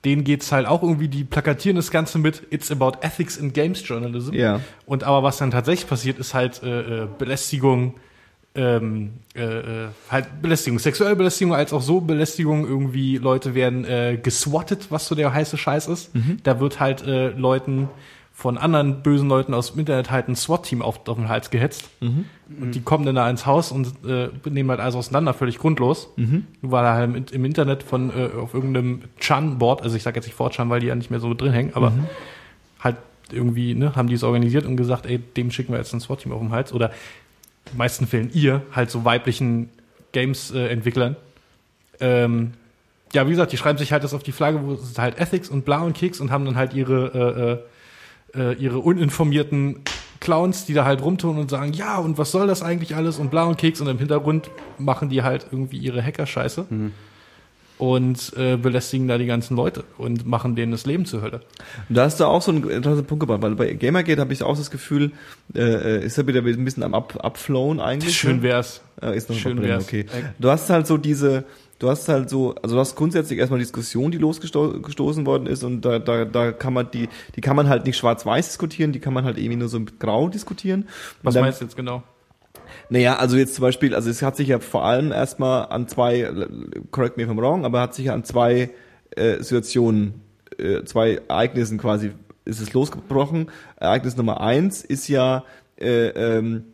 Denen 0.04 0.22
geht's 0.22 0.52
halt 0.52 0.66
auch 0.66 0.82
irgendwie, 0.82 1.08
die 1.08 1.24
plakatieren 1.24 1.76
das 1.76 1.90
Ganze 1.90 2.18
mit 2.18 2.46
It's 2.50 2.70
about 2.70 2.92
ethics 3.00 3.36
in 3.36 3.52
games 3.52 3.86
journalism. 3.86 4.32
Ja. 4.32 4.60
Und 4.86 5.02
aber 5.02 5.22
was 5.22 5.38
dann 5.38 5.50
tatsächlich 5.50 5.88
passiert, 5.88 6.18
ist 6.18 6.34
halt 6.34 6.62
äh, 6.62 7.02
äh, 7.02 7.08
Belästigung, 7.18 7.94
ähm, 8.54 9.14
äh, 9.34 9.42
äh, 9.42 9.88
halt 10.10 10.40
Belästigung, 10.40 10.78
sexuelle 10.78 11.16
Belästigung 11.16 11.54
als 11.54 11.72
auch 11.72 11.82
so 11.82 12.00
Belästigung 12.00 12.66
irgendwie 12.66 13.16
Leute 13.16 13.54
werden 13.54 13.84
äh, 13.84 14.18
geswattet, 14.22 14.86
was 14.90 15.08
so 15.08 15.14
der 15.14 15.34
heiße 15.34 15.56
Scheiß 15.58 15.88
ist. 15.88 16.10
Da 16.44 16.60
wird 16.60 16.78
halt 16.78 17.02
äh, 17.02 17.30
Leuten 17.30 17.88
von 18.38 18.56
anderen 18.56 19.02
bösen 19.02 19.28
Leuten 19.28 19.52
aus 19.52 19.72
dem 19.72 19.80
Internet 19.80 20.12
halt 20.12 20.28
ein 20.28 20.36
SWAT-Team 20.36 20.80
auf, 20.80 21.08
auf 21.08 21.16
den 21.16 21.28
Hals 21.28 21.50
gehetzt. 21.50 21.90
Und 22.60 22.70
die 22.70 22.80
kommen 22.82 23.04
dann 23.04 23.16
da 23.16 23.28
ins 23.28 23.46
Haus 23.46 23.72
und 23.72 23.88
äh, 24.06 24.28
nehmen 24.48 24.70
halt 24.70 24.78
alles 24.78 24.94
auseinander, 24.94 25.34
völlig 25.34 25.58
grundlos. 25.58 26.08
Weil 26.62 26.84
er 26.84 26.92
halt 26.94 27.16
im, 27.16 27.24
im 27.34 27.44
Internet 27.44 27.82
von 27.82 28.10
äh, 28.10 28.28
auf 28.40 28.54
irgendeinem 28.54 29.02
Chan-Board, 29.18 29.82
also 29.82 29.96
ich 29.96 30.04
sage 30.04 30.18
jetzt 30.18 30.26
nicht 30.26 30.38
4chan, 30.38 30.70
weil 30.70 30.78
die 30.78 30.86
ja 30.86 30.94
nicht 30.94 31.10
mehr 31.10 31.18
so 31.18 31.34
drin 31.34 31.52
hängen, 31.52 31.72
aber 31.74 31.92
halt 32.78 32.96
irgendwie, 33.32 33.74
ne, 33.74 33.96
haben 33.96 34.06
die 34.06 34.14
es 34.14 34.22
organisiert 34.22 34.66
und 34.66 34.76
gesagt, 34.76 35.06
ey, 35.06 35.18
dem 35.18 35.50
schicken 35.50 35.72
wir 35.72 35.78
jetzt 35.78 35.92
ein 35.92 35.98
SWAT-Team 35.98 36.30
auf 36.30 36.38
den 36.38 36.52
Hals. 36.52 36.72
Oder 36.72 36.90
in 36.90 37.72
den 37.72 37.78
meisten 37.78 38.06
Fällen 38.06 38.30
ihr, 38.32 38.62
halt 38.70 38.92
so 38.92 39.04
weiblichen 39.04 39.68
Games-Entwicklern. 40.12 41.16
ähm, 41.98 42.52
ja, 43.14 43.26
wie 43.26 43.30
gesagt, 43.30 43.50
die 43.50 43.56
schreiben 43.56 43.78
sich 43.78 43.90
halt 43.90 44.04
das 44.04 44.14
auf 44.14 44.22
die 44.22 44.32
Flagge, 44.32 44.60
wo 44.62 44.74
es 44.74 44.96
halt 44.96 45.18
Ethics 45.18 45.48
und 45.48 45.64
bla 45.64 45.80
und 45.80 45.96
Keks 45.96 46.20
und 46.20 46.30
haben 46.30 46.44
dann 46.44 46.54
halt 46.54 46.74
ihre, 46.74 47.64
äh, 47.64 47.77
äh, 48.34 48.38
äh, 48.48 48.54
ihre 48.54 48.78
uninformierten 48.78 49.80
Clowns, 50.20 50.66
die 50.66 50.74
da 50.74 50.84
halt 50.84 51.02
rumtun 51.02 51.38
und 51.38 51.50
sagen, 51.50 51.72
ja, 51.72 51.98
und 51.98 52.18
was 52.18 52.32
soll 52.32 52.46
das 52.46 52.62
eigentlich 52.62 52.96
alles 52.96 53.18
und 53.18 53.30
bla 53.30 53.44
und 53.44 53.56
Keks 53.56 53.80
und 53.80 53.88
im 53.88 53.98
Hintergrund 53.98 54.50
machen 54.78 55.08
die 55.08 55.22
halt 55.22 55.46
irgendwie 55.50 55.78
ihre 55.78 56.02
Hacker-Scheiße 56.02 56.66
und 57.78 58.32
äh, 58.36 58.56
belästigen 58.56 59.06
da 59.06 59.16
die 59.16 59.26
ganzen 59.26 59.56
Leute 59.56 59.84
und 59.96 60.26
machen 60.26 60.56
denen 60.56 60.72
das 60.72 60.84
Leben 60.84 61.06
zur 61.06 61.22
Hölle. 61.22 61.40
Da 61.88 62.04
hast 62.04 62.18
du 62.18 62.24
auch 62.24 62.42
so 62.42 62.50
einen 62.50 62.68
interessanten 62.68 63.06
Punkt 63.06 63.20
gebracht, 63.20 63.40
weil 63.42 63.54
bei 63.54 63.72
Gamergate 63.74 64.20
habe 64.20 64.32
ich 64.32 64.42
auch 64.42 64.56
das 64.56 64.72
Gefühl, 64.72 65.12
äh, 65.54 66.04
ist 66.04 66.18
er 66.18 66.26
wieder 66.26 66.42
ein 66.42 66.64
bisschen 66.64 66.82
am 66.82 66.94
Ab 66.94 67.16
Abflowen 67.22 67.78
eigentlich. 67.78 68.18
Schön 68.18 68.38
ne? 68.38 68.42
wär's. 68.42 68.82
Äh, 69.00 69.16
ist 69.16 69.30
noch 69.30 69.36
Schön 69.36 69.58
Schön 69.58 69.62
wär's. 69.62 69.84
okay. 69.84 70.06
Du 70.40 70.50
hast 70.50 70.68
halt 70.68 70.88
so 70.88 70.96
diese, 70.96 71.44
du 71.78 71.88
hast 71.88 72.08
halt 72.08 72.28
so, 72.30 72.54
also 72.56 72.74
du 72.74 72.80
hast 72.80 72.96
grundsätzlich 72.96 73.38
erstmal 73.38 73.60
Diskussion, 73.60 74.10
die 74.10 74.18
losgestoßen 74.18 75.26
worden 75.26 75.46
ist 75.46 75.62
und 75.64 75.82
da, 75.82 75.98
da, 75.98 76.24
da 76.24 76.52
kann 76.52 76.72
man 76.72 76.90
die, 76.90 77.08
die 77.36 77.40
kann 77.40 77.56
man 77.56 77.68
halt 77.68 77.84
nicht 77.86 77.96
schwarz-weiß 77.96 78.48
diskutieren, 78.48 78.92
die 78.92 79.00
kann 79.00 79.12
man 79.14 79.24
halt 79.24 79.38
irgendwie 79.38 79.56
nur 79.56 79.68
so 79.68 79.78
mit 79.78 80.00
grau 80.00 80.28
diskutieren. 80.28 80.88
Was 81.22 81.34
dann- 81.34 81.44
meinst 81.44 81.60
du 81.60 81.64
jetzt 81.64 81.76
genau? 81.76 82.02
Naja, 82.90 83.16
also 83.16 83.36
jetzt 83.36 83.54
zum 83.54 83.62
Beispiel, 83.62 83.94
also 83.94 84.08
es 84.10 84.22
hat 84.22 84.36
sich 84.36 84.48
ja 84.48 84.60
vor 84.60 84.84
allem 84.84 85.12
erstmal 85.12 85.66
an 85.66 85.88
zwei, 85.88 86.30
correct 86.90 87.16
me 87.16 87.22
if 87.22 87.28
I'm 87.28 87.38
wrong, 87.40 87.64
aber 87.64 87.80
hat 87.80 87.94
sich 87.94 88.06
ja 88.06 88.14
an 88.14 88.24
zwei 88.24 88.70
äh, 89.16 89.42
Situationen, 89.42 90.14
äh, 90.58 90.84
zwei 90.84 91.20
Ereignissen 91.28 91.78
quasi, 91.78 92.12
ist 92.44 92.60
es 92.60 92.72
losgebrochen. 92.72 93.50
Ereignis 93.76 94.16
Nummer 94.16 94.40
eins 94.40 94.84
ist 94.84 95.08
ja 95.08 95.44
äh, 95.78 96.08
ähm, 96.08 96.64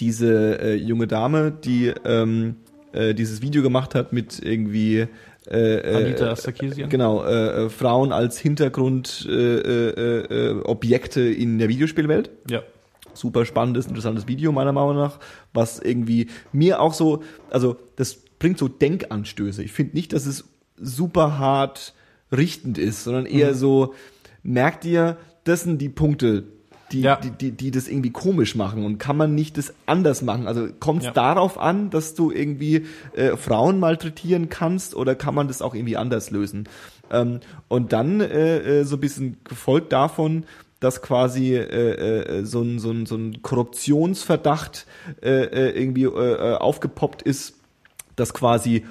diese 0.00 0.60
äh, 0.60 0.74
junge 0.74 1.06
Dame, 1.06 1.52
die 1.52 1.92
ähm, 2.04 2.56
äh, 2.92 3.14
dieses 3.14 3.42
Video 3.42 3.62
gemacht 3.62 3.94
hat 3.94 4.12
mit 4.12 4.40
irgendwie 4.42 5.06
äh, 5.46 5.94
Anita 5.94 6.32
äh, 6.32 6.36
Sarkeesian? 6.36 6.90
Genau, 6.90 7.24
äh, 7.24 7.66
äh, 7.66 7.68
Frauen 7.70 8.12
als 8.12 8.38
Hintergrund 8.38 9.26
äh, 9.28 9.32
äh, 9.32 10.60
äh, 10.60 11.32
in 11.32 11.58
der 11.58 11.68
Videospielwelt 11.68 12.30
Ja. 12.48 12.62
super 13.14 13.44
spannendes, 13.44 13.86
interessantes 13.86 14.28
Video 14.28 14.52
meiner 14.52 14.72
Meinung 14.72 14.96
nach, 14.96 15.18
was 15.52 15.78
irgendwie 15.78 16.28
mir 16.52 16.80
auch 16.80 16.94
so, 16.94 17.22
also 17.50 17.76
das 17.96 18.16
bringt 18.38 18.58
so 18.58 18.68
Denkanstöße. 18.68 19.62
Ich 19.62 19.72
finde 19.72 19.96
nicht, 19.96 20.12
dass 20.12 20.26
es 20.26 20.44
super 20.76 21.38
hart 21.38 21.94
richtend 22.30 22.78
ist, 22.78 23.04
sondern 23.04 23.26
eher 23.26 23.54
so, 23.54 23.94
merkt 24.42 24.84
ihr, 24.84 25.16
das 25.44 25.62
sind 25.62 25.78
die 25.80 25.88
Punkte, 25.88 26.44
die, 26.92 27.02
Ja. 27.02 27.16
die, 27.16 27.30
die, 27.30 27.50
die 27.52 27.70
das 27.70 27.88
irgendwie 27.88 28.10
komisch 28.10 28.54
machen 28.54 28.84
und 28.84 28.98
kann 28.98 29.16
man 29.16 29.34
nicht 29.34 29.58
das 29.58 29.74
anders 29.86 30.22
machen? 30.22 30.46
Also 30.46 30.68
kommt 30.80 31.00
es 31.00 31.06
Ja. 31.06 31.12
darauf 31.12 31.58
an, 31.58 31.90
dass 31.90 32.14
du 32.14 32.30
irgendwie 32.30 32.86
äh, 33.14 33.36
Frauen 33.36 33.78
malträtieren 33.78 34.48
kannst 34.48 34.94
oder 34.94 35.14
kann 35.14 35.34
man 35.34 35.48
das 35.48 35.60
auch 35.62 35.74
irgendwie 35.74 35.96
anders 35.96 36.30
lösen? 36.30 36.68
Ähm, 37.10 37.40
und 37.68 37.92
dann 37.92 38.20
äh, 38.20 38.80
äh, 38.80 38.84
so 38.84 38.96
ein 38.96 39.00
bisschen 39.00 39.36
gefolgt 39.44 39.92
davon, 39.92 40.44
dass 40.80 41.02
quasi 41.02 41.56
äh, 41.56 41.60
äh, 41.60 42.44
so 42.44 42.62
ein, 42.62 42.78
so 42.78 42.90
ein, 42.90 43.04
so 43.06 43.16
ein 43.16 43.42
Korruptionsverdacht 43.42 44.86
äh, 45.22 45.44
äh, 45.44 45.70
irgendwie 45.80 46.04
äh, 46.04 46.08
äh, 46.08 46.54
aufgepoppt 46.56 47.22
ist, 47.22 47.54
dass 48.16 48.32
quasi 48.32 48.84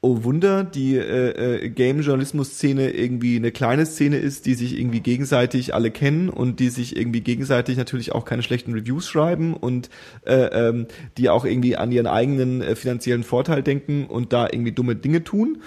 oh 0.00 0.22
Wunder, 0.22 0.62
die 0.62 0.96
äh, 0.96 1.64
äh, 1.64 1.68
Game-Journalismus-Szene 1.70 2.90
irgendwie 2.90 3.36
eine 3.36 3.50
kleine 3.50 3.84
Szene 3.84 4.18
ist, 4.18 4.46
die 4.46 4.54
sich 4.54 4.78
irgendwie 4.78 5.00
gegenseitig 5.00 5.74
alle 5.74 5.90
kennen 5.90 6.28
und 6.28 6.60
die 6.60 6.68
sich 6.68 6.96
irgendwie 6.96 7.20
gegenseitig 7.20 7.76
natürlich 7.76 8.12
auch 8.12 8.24
keine 8.24 8.44
schlechten 8.44 8.74
Reviews 8.74 9.08
schreiben 9.08 9.54
und 9.54 9.90
äh, 10.24 10.34
ähm, 10.34 10.86
die 11.16 11.28
auch 11.28 11.44
irgendwie 11.44 11.76
an 11.76 11.90
ihren 11.90 12.06
eigenen 12.06 12.62
äh, 12.62 12.76
finanziellen 12.76 13.24
Vorteil 13.24 13.62
denken 13.62 14.06
und 14.06 14.32
da 14.32 14.46
irgendwie 14.46 14.72
dumme 14.72 14.94
Dinge 14.94 15.24
tun. 15.24 15.62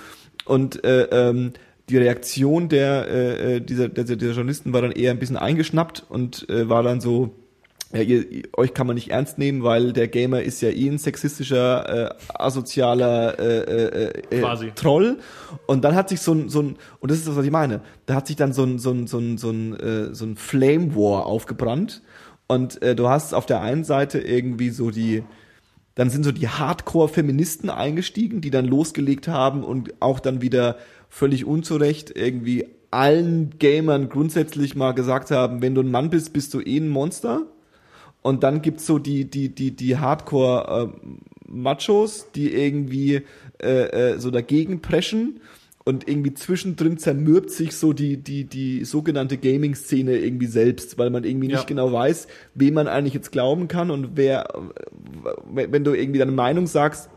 Und 0.46 0.84
äh, 0.86 1.04
ähm, 1.12 1.52
die 1.90 1.98
Reaktion 1.98 2.70
der, 2.70 3.08
äh, 3.10 3.56
äh, 3.56 3.62
dieser, 3.62 3.90
dieser, 3.90 4.16
dieser 4.16 4.32
Journalisten 4.32 4.72
war 4.72 4.82
dann 4.82 4.94
eher 4.94 5.12
ein 5.12 5.20
bisschen 5.20 5.38
eingeschnappt 5.38 6.06
und 6.08 6.50
äh, 6.50 6.70
war 6.70 6.84
dann 6.84 7.02
so, 7.02 7.36
ja, 7.94 8.02
ihr, 8.02 8.44
euch 8.56 8.74
kann 8.74 8.88
man 8.88 8.96
nicht 8.96 9.12
ernst 9.12 9.38
nehmen, 9.38 9.64
weil 9.64 9.94
der 9.94 10.08
Gamer 10.08 10.42
ist 10.42 10.62
ja 10.62 10.70
eh 10.70 10.88
ein 10.88 10.98
sexistischer, 10.98 12.12
äh, 12.12 12.16
asozialer 12.34 13.40
äh, 13.40 13.60
äh, 13.60 14.12
äh, 14.30 14.40
Quasi. 14.40 14.72
Troll. 14.76 15.18
Und 15.68 15.84
dann 15.84 15.96
hat 15.96 16.10
sich 16.10 16.22
so 16.22 16.34
ein, 16.34 16.50
so 16.50 16.62
ein, 16.62 16.78
und 17.00 17.12
das 17.12 17.18
ist 17.18 17.28
das, 17.28 17.36
was 17.36 17.46
ich 17.46 17.52
meine, 17.52 17.82
da 18.06 18.16
hat 18.16 18.28
sich 18.28 18.36
dann 18.36 18.54
so 18.54 18.64
ein, 18.64 18.80
so 18.80 18.92
ein, 18.92 19.08
so 19.08 19.18
ein, 19.20 19.38
so 19.38 19.50
ein, 19.50 19.80
äh, 19.80 20.16
so 20.16 20.26
ein 20.26 20.36
Flame 20.36 20.96
War 20.96 21.26
aufgebrannt. 21.26 22.02
Und 22.48 22.82
äh, 22.82 22.96
du 22.96 23.08
hast 23.08 23.34
auf 23.34 23.46
der 23.46 23.62
einen 23.62 23.84
Seite 23.84 24.20
irgendwie 24.20 24.70
so 24.70 24.92
die, 24.92 25.24
dann 25.96 26.10
sind 26.10 26.24
so 26.24 26.32
die 26.32 26.48
Hardcore-Feministen 26.48 27.70
eingestiegen, 27.70 28.42
die 28.42 28.52
dann 28.52 28.66
losgelegt 28.66 29.28
haben 29.28 29.64
und 29.64 30.02
auch 30.02 30.20
dann 30.20 30.42
wieder 30.42 30.78
völlig 31.10 31.46
unzurecht 31.46 32.16
irgendwie 32.16 32.66
allen 32.92 33.58
Gamern 33.58 34.10
grundsätzlich 34.10 34.76
mal 34.76 34.92
gesagt 34.92 35.32
haben, 35.32 35.62
wenn 35.62 35.76
du 35.76 35.82
ein 35.82 35.92
Mann 35.92 36.10
bist, 36.10 36.34
bist 36.34 36.54
du 36.54 36.60
eh 36.60 36.78
ein 36.78 36.90
Monster. 36.90 37.44
Und 38.22 38.44
dann 38.44 38.62
gibt's 38.62 38.86
so 38.86 39.00
die, 39.00 39.26
die, 39.26 39.50
die, 39.50 39.72
die 39.72 39.98
Hardcore-Machos, 39.98 42.28
die 42.36 42.54
irgendwie 42.54 43.22
äh, 43.62 44.14
äh, 44.14 44.20
so 44.20 44.30
dagegen 44.32 44.82
preschen 44.82 45.40
und 45.84 46.08
irgendwie 46.08 46.34
zwischendrin 46.36 46.98
zermürbt 47.00 47.50
sich 47.50 47.76
so 47.76 47.92
die, 47.94 48.18
die, 48.18 48.44
die 48.46 48.86
sogenannte 48.86 49.38
Gaming-Szene 49.38 50.18
irgendwie 50.18 50.46
selbst, 50.46 50.98
weil 51.00 51.10
man 51.10 51.24
irgendwie 51.24 51.50
Ja. 51.50 51.56
nicht 51.58 51.68
genau 51.68 51.92
weiß, 51.92 52.28
wem 52.54 52.76
man 52.76 52.88
eigentlich 52.88 53.16
jetzt 53.16 53.32
glauben 53.32 53.68
kann 53.68 53.90
und 53.90 54.12
wer, 54.16 54.48
wenn 55.52 55.84
du 55.84 55.94
irgendwie 55.94 56.20
deine 56.20 56.32
Meinung 56.32 56.68
sagst, 56.68 57.10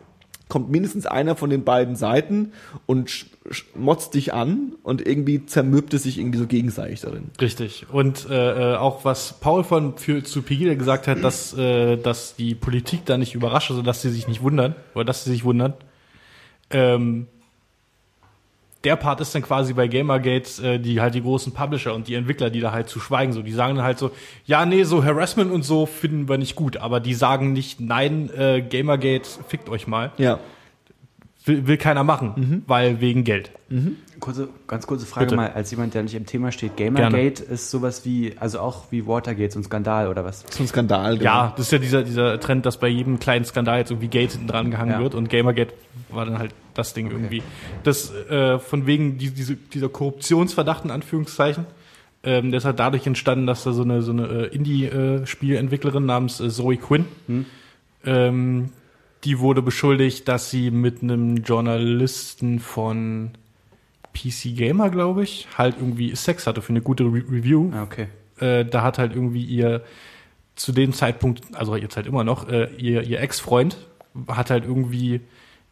kommt 0.48 0.70
mindestens 0.70 1.04
einer 1.06 1.36
von 1.36 1.50
den 1.50 1.64
beiden 1.64 1.96
Seiten 1.96 2.52
und 2.86 3.26
motzt 3.74 4.14
dich 4.14 4.32
an 4.32 4.72
und 4.82 5.06
irgendwie 5.06 5.44
zermürbt 5.44 5.92
es 5.92 6.04
sich 6.04 6.18
irgendwie 6.18 6.38
so 6.38 6.46
gegenseitig 6.46 7.02
darin. 7.02 7.30
Richtig. 7.40 7.86
Und 7.92 8.28
äh, 8.30 8.72
äh, 8.72 8.76
auch 8.76 9.04
was 9.04 9.34
Paul 9.40 9.64
von 9.64 9.98
für, 9.98 10.24
zu 10.24 10.42
Pegida 10.42 10.74
gesagt 10.74 11.06
hat, 11.06 11.22
dass, 11.22 11.56
äh, 11.56 11.96
dass 11.96 12.36
die 12.36 12.54
Politik 12.54 13.04
da 13.04 13.18
nicht 13.18 13.34
überrascht, 13.34 13.70
also 13.70 13.82
dass 13.82 14.00
sie 14.00 14.10
sich 14.10 14.28
nicht 14.28 14.42
wundern, 14.42 14.74
oder 14.94 15.04
dass 15.04 15.24
sie 15.24 15.30
sich 15.30 15.44
wundern. 15.44 15.74
Ähm, 16.70 17.26
der 18.84 18.96
Part 18.96 19.20
ist 19.20 19.34
dann 19.34 19.42
quasi 19.42 19.72
bei 19.72 19.88
Gamergate, 19.88 20.62
äh, 20.62 20.78
die 20.78 21.00
halt 21.00 21.14
die 21.14 21.22
großen 21.22 21.52
Publisher 21.52 21.94
und 21.94 22.08
die 22.08 22.14
Entwickler, 22.14 22.50
die 22.50 22.60
da 22.60 22.72
halt 22.72 22.88
zu 22.88 23.00
schweigen, 23.00 23.32
so, 23.32 23.42
die 23.42 23.52
sagen 23.52 23.76
dann 23.76 23.84
halt 23.84 23.98
so, 23.98 24.10
ja, 24.46 24.64
nee, 24.64 24.84
so 24.84 25.04
Harassment 25.04 25.50
und 25.50 25.64
so 25.64 25.84
finden 25.86 26.28
wir 26.28 26.38
nicht 26.38 26.54
gut, 26.54 26.76
aber 26.76 27.00
die 27.00 27.14
sagen 27.14 27.52
nicht, 27.52 27.80
nein, 27.80 28.30
äh, 28.36 28.62
Gamergate, 28.62 29.28
fickt 29.48 29.68
euch 29.68 29.86
mal. 29.86 30.12
Ja. 30.18 30.38
Will, 31.46 31.66
will 31.66 31.76
keiner 31.76 32.04
machen, 32.04 32.62
weil 32.66 33.00
wegen 33.02 33.22
Geld. 33.22 33.50
Kurze, 34.20 34.48
ganz 34.66 34.86
kurze 34.86 35.04
Frage 35.04 35.26
Bitte. 35.26 35.36
mal, 35.36 35.50
als 35.52 35.70
jemand, 35.70 35.92
der 35.92 36.02
nicht 36.04 36.14
im 36.14 36.24
Thema 36.24 36.52
steht, 36.52 36.76
Gamergate 36.78 37.42
ist 37.42 37.70
sowas 37.70 38.06
wie, 38.06 38.34
also 38.38 38.60
auch 38.60 38.84
wie 38.90 39.06
Watergate, 39.06 39.52
so 39.52 39.58
ein 39.60 39.64
Skandal 39.64 40.08
oder 40.08 40.24
was? 40.24 40.44
So 40.48 40.62
ein 40.62 40.66
Skandal. 40.68 41.18
genau. 41.18 41.24
Ja, 41.30 41.52
das 41.56 41.66
ist 41.66 41.72
ja 41.72 41.78
dieser, 41.78 42.02
dieser 42.02 42.40
Trend, 42.40 42.64
dass 42.64 42.78
bei 42.78 42.88
jedem 42.88 43.18
kleinen 43.18 43.44
Skandal 43.44 43.78
jetzt 43.80 43.90
irgendwie 43.90 44.08
Gate 44.08 44.32
hinten 44.32 44.46
dran 44.46 44.70
gehangen 44.70 44.92
Ja. 44.92 45.00
wird 45.00 45.14
und 45.14 45.28
Gamergate 45.28 45.74
war 46.10 46.24
dann 46.24 46.38
halt 46.38 46.54
das 46.72 46.94
Ding 46.94 47.10
irgendwie. 47.10 47.42
Das 47.82 48.10
äh, 48.14 48.58
von 48.58 48.86
wegen 48.86 49.18
die, 49.18 49.30
diese, 49.30 49.56
dieser 49.56 49.90
Korruptionsverdacht 49.90 50.84
in 50.86 50.90
Anführungszeichen, 50.90 51.66
ähm, 52.22 52.52
der 52.52 52.58
ist 52.58 52.64
halt 52.64 52.78
dadurch 52.78 53.06
entstanden, 53.06 53.46
dass 53.46 53.64
da 53.64 53.72
so 53.72 53.82
eine, 53.82 54.00
so 54.00 54.12
eine 54.12 54.26
äh, 54.28 54.46
Indie-Spielentwicklerin 54.54 56.06
namens 56.06 56.40
äh, 56.40 56.48
Zoe 56.48 56.76
Quinn, 56.78 57.04
ähm, 58.06 58.70
die 59.24 59.38
wurde 59.38 59.62
beschuldigt, 59.62 60.28
dass 60.28 60.50
sie 60.50 60.70
mit 60.70 61.02
einem 61.02 61.36
Journalisten 61.38 62.60
von 62.60 63.30
PC 64.12 64.56
Gamer, 64.56 64.90
glaube 64.90 65.24
ich, 65.24 65.48
halt 65.56 65.76
irgendwie 65.78 66.14
Sex 66.14 66.46
hatte 66.46 66.62
für 66.62 66.70
eine 66.70 66.82
gute 66.82 67.04
Re 67.04 67.24
Review 67.30 67.70
Ah, 67.72 67.82
okay. 67.82 68.08
äh, 68.38 68.64
da 68.64 68.82
hat 68.82 68.98
halt 68.98 69.14
irgendwie 69.14 69.44
ihr 69.44 69.82
zu 70.56 70.72
dem 70.72 70.92
Zeitpunkt, 70.92 71.42
also 71.54 71.74
jetzt 71.74 71.96
halt 71.96 72.06
immer 72.06 72.22
noch, 72.22 72.48
äh, 72.48 72.68
ihr, 72.76 73.02
ihr 73.02 73.20
Ex-Freund 73.20 73.76
hat 74.28 74.50
halt 74.50 74.64
irgendwie 74.64 75.20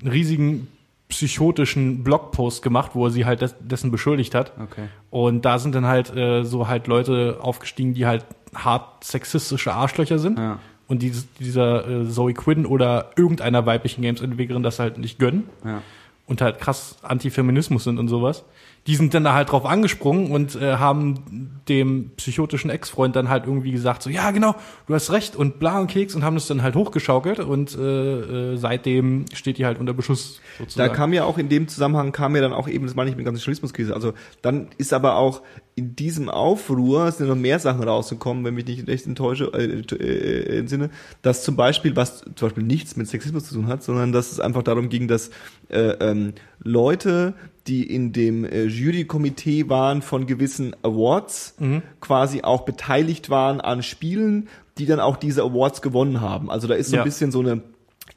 einen 0.00 0.10
riesigen 0.10 0.66
psychotischen 1.08 2.02
Blogpost 2.02 2.62
gemacht, 2.62 2.92
wo 2.94 3.06
er 3.06 3.10
sie 3.10 3.24
halt 3.26 3.42
des, 3.42 3.54
dessen 3.60 3.90
beschuldigt 3.90 4.34
hat. 4.34 4.52
Okay. 4.58 4.88
Und 5.10 5.44
da 5.44 5.58
sind 5.58 5.74
dann 5.74 5.86
halt 5.86 6.14
äh, 6.16 6.42
so 6.42 6.66
halt 6.68 6.86
Leute 6.86 7.38
aufgestiegen, 7.40 7.94
die 7.94 8.06
halt 8.06 8.24
hart 8.54 9.04
sexistische 9.04 9.72
Arschlöcher 9.72 10.18
sind. 10.18 10.38
Ja. 10.38 10.58
Und 10.92 11.24
dieser 11.40 11.88
äh, 11.88 12.08
Zoe 12.08 12.34
Quinn 12.34 12.66
oder 12.66 13.10
irgendeiner 13.16 13.64
weiblichen 13.64 14.02
Games-Entwicklerin 14.02 14.62
das 14.62 14.78
halt 14.78 14.98
nicht 14.98 15.18
gönnen 15.18 15.44
Ja. 15.64 15.80
und 16.26 16.42
halt 16.42 16.58
krass 16.58 16.96
Antifeminismus 17.02 17.84
sind 17.84 17.98
und 17.98 18.08
sowas. 18.08 18.44
Die 18.88 18.96
sind 18.96 19.14
dann 19.14 19.22
da 19.22 19.32
halt 19.32 19.50
drauf 19.52 19.64
angesprungen 19.64 20.32
und 20.32 20.56
äh, 20.56 20.74
haben 20.74 21.60
dem 21.68 22.10
psychotischen 22.16 22.68
Ex-Freund 22.68 23.14
dann 23.14 23.28
halt 23.28 23.46
irgendwie 23.46 23.70
gesagt, 23.70 24.02
so, 24.02 24.10
ja, 24.10 24.32
genau, 24.32 24.56
du 24.88 24.94
hast 24.94 25.12
recht 25.12 25.36
und 25.36 25.60
bla 25.60 25.78
und 25.80 25.86
Keks 25.86 26.14
und 26.16 26.24
haben 26.24 26.34
das 26.34 26.48
dann 26.48 26.62
halt 26.64 26.74
hochgeschaukelt 26.74 27.38
und 27.38 27.74
äh, 27.78 28.52
äh, 28.52 28.56
seitdem 28.56 29.24
steht 29.32 29.58
die 29.58 29.64
halt 29.66 29.78
unter 29.78 29.94
Beschuss 29.94 30.40
Da 30.58 30.64
sozusagen. 30.64 30.94
kam 30.94 31.12
ja 31.12 31.22
auch 31.24 31.38
in 31.38 31.48
dem 31.48 31.68
Zusammenhang 31.68 32.10
kam 32.12 32.34
ja 32.34 32.42
dann 32.42 32.52
auch 32.52 32.66
eben, 32.68 32.84
das 32.84 32.96
meine 32.96 33.08
ich 33.08 33.16
mit 33.16 33.24
der 33.24 33.30
ganzen 33.32 33.44
Journalismuskrise. 33.44 33.94
Also 33.94 34.14
dann 34.42 34.66
ist 34.78 34.92
aber 34.92 35.14
auch 35.14 35.42
in 35.74 35.96
diesem 35.96 36.28
Aufruhr 36.28 37.10
sind 37.12 37.28
noch 37.28 37.36
mehr 37.36 37.58
Sachen 37.58 37.82
rausgekommen, 37.82 38.44
wenn 38.44 38.54
mich 38.54 38.66
nicht 38.66 38.86
recht 38.88 39.06
enttäusche, 39.06 39.46
äh, 39.54 39.80
äh, 39.94 40.58
im 40.58 40.68
Sinne, 40.68 40.90
dass 41.22 41.42
zum 41.44 41.56
Beispiel, 41.56 41.96
was 41.96 42.20
zum 42.34 42.48
Beispiel 42.48 42.62
nichts 42.64 42.96
mit 42.96 43.08
Sexismus 43.08 43.44
zu 43.48 43.54
tun 43.54 43.68
hat, 43.68 43.82
sondern 43.82 44.12
dass 44.12 44.32
es 44.32 44.38
einfach 44.40 44.62
darum 44.62 44.90
ging, 44.90 45.08
dass 45.08 45.30
äh, 45.70 45.78
ähm, 46.00 46.34
Leute, 46.62 47.32
die 47.66 47.84
in 47.86 48.12
dem 48.12 48.44
äh, 48.44 48.64
Jurykomitee 48.64 49.68
waren 49.70 50.02
von 50.02 50.26
gewissen 50.26 50.76
Awards, 50.82 51.54
quasi 52.00 52.42
auch 52.42 52.62
beteiligt 52.66 53.30
waren 53.30 53.60
an 53.62 53.82
Spielen, 53.82 54.48
die 54.78 54.84
dann 54.86 55.00
auch 55.00 55.16
diese 55.16 55.42
Awards 55.42 55.80
gewonnen 55.80 56.20
haben. 56.20 56.50
Also 56.50 56.68
da 56.68 56.74
ist 56.74 56.90
so 56.90 56.96
Ja. 56.96 57.02
ein 57.02 57.06
bisschen 57.06 57.30
so 57.32 57.40
eine 57.40 57.62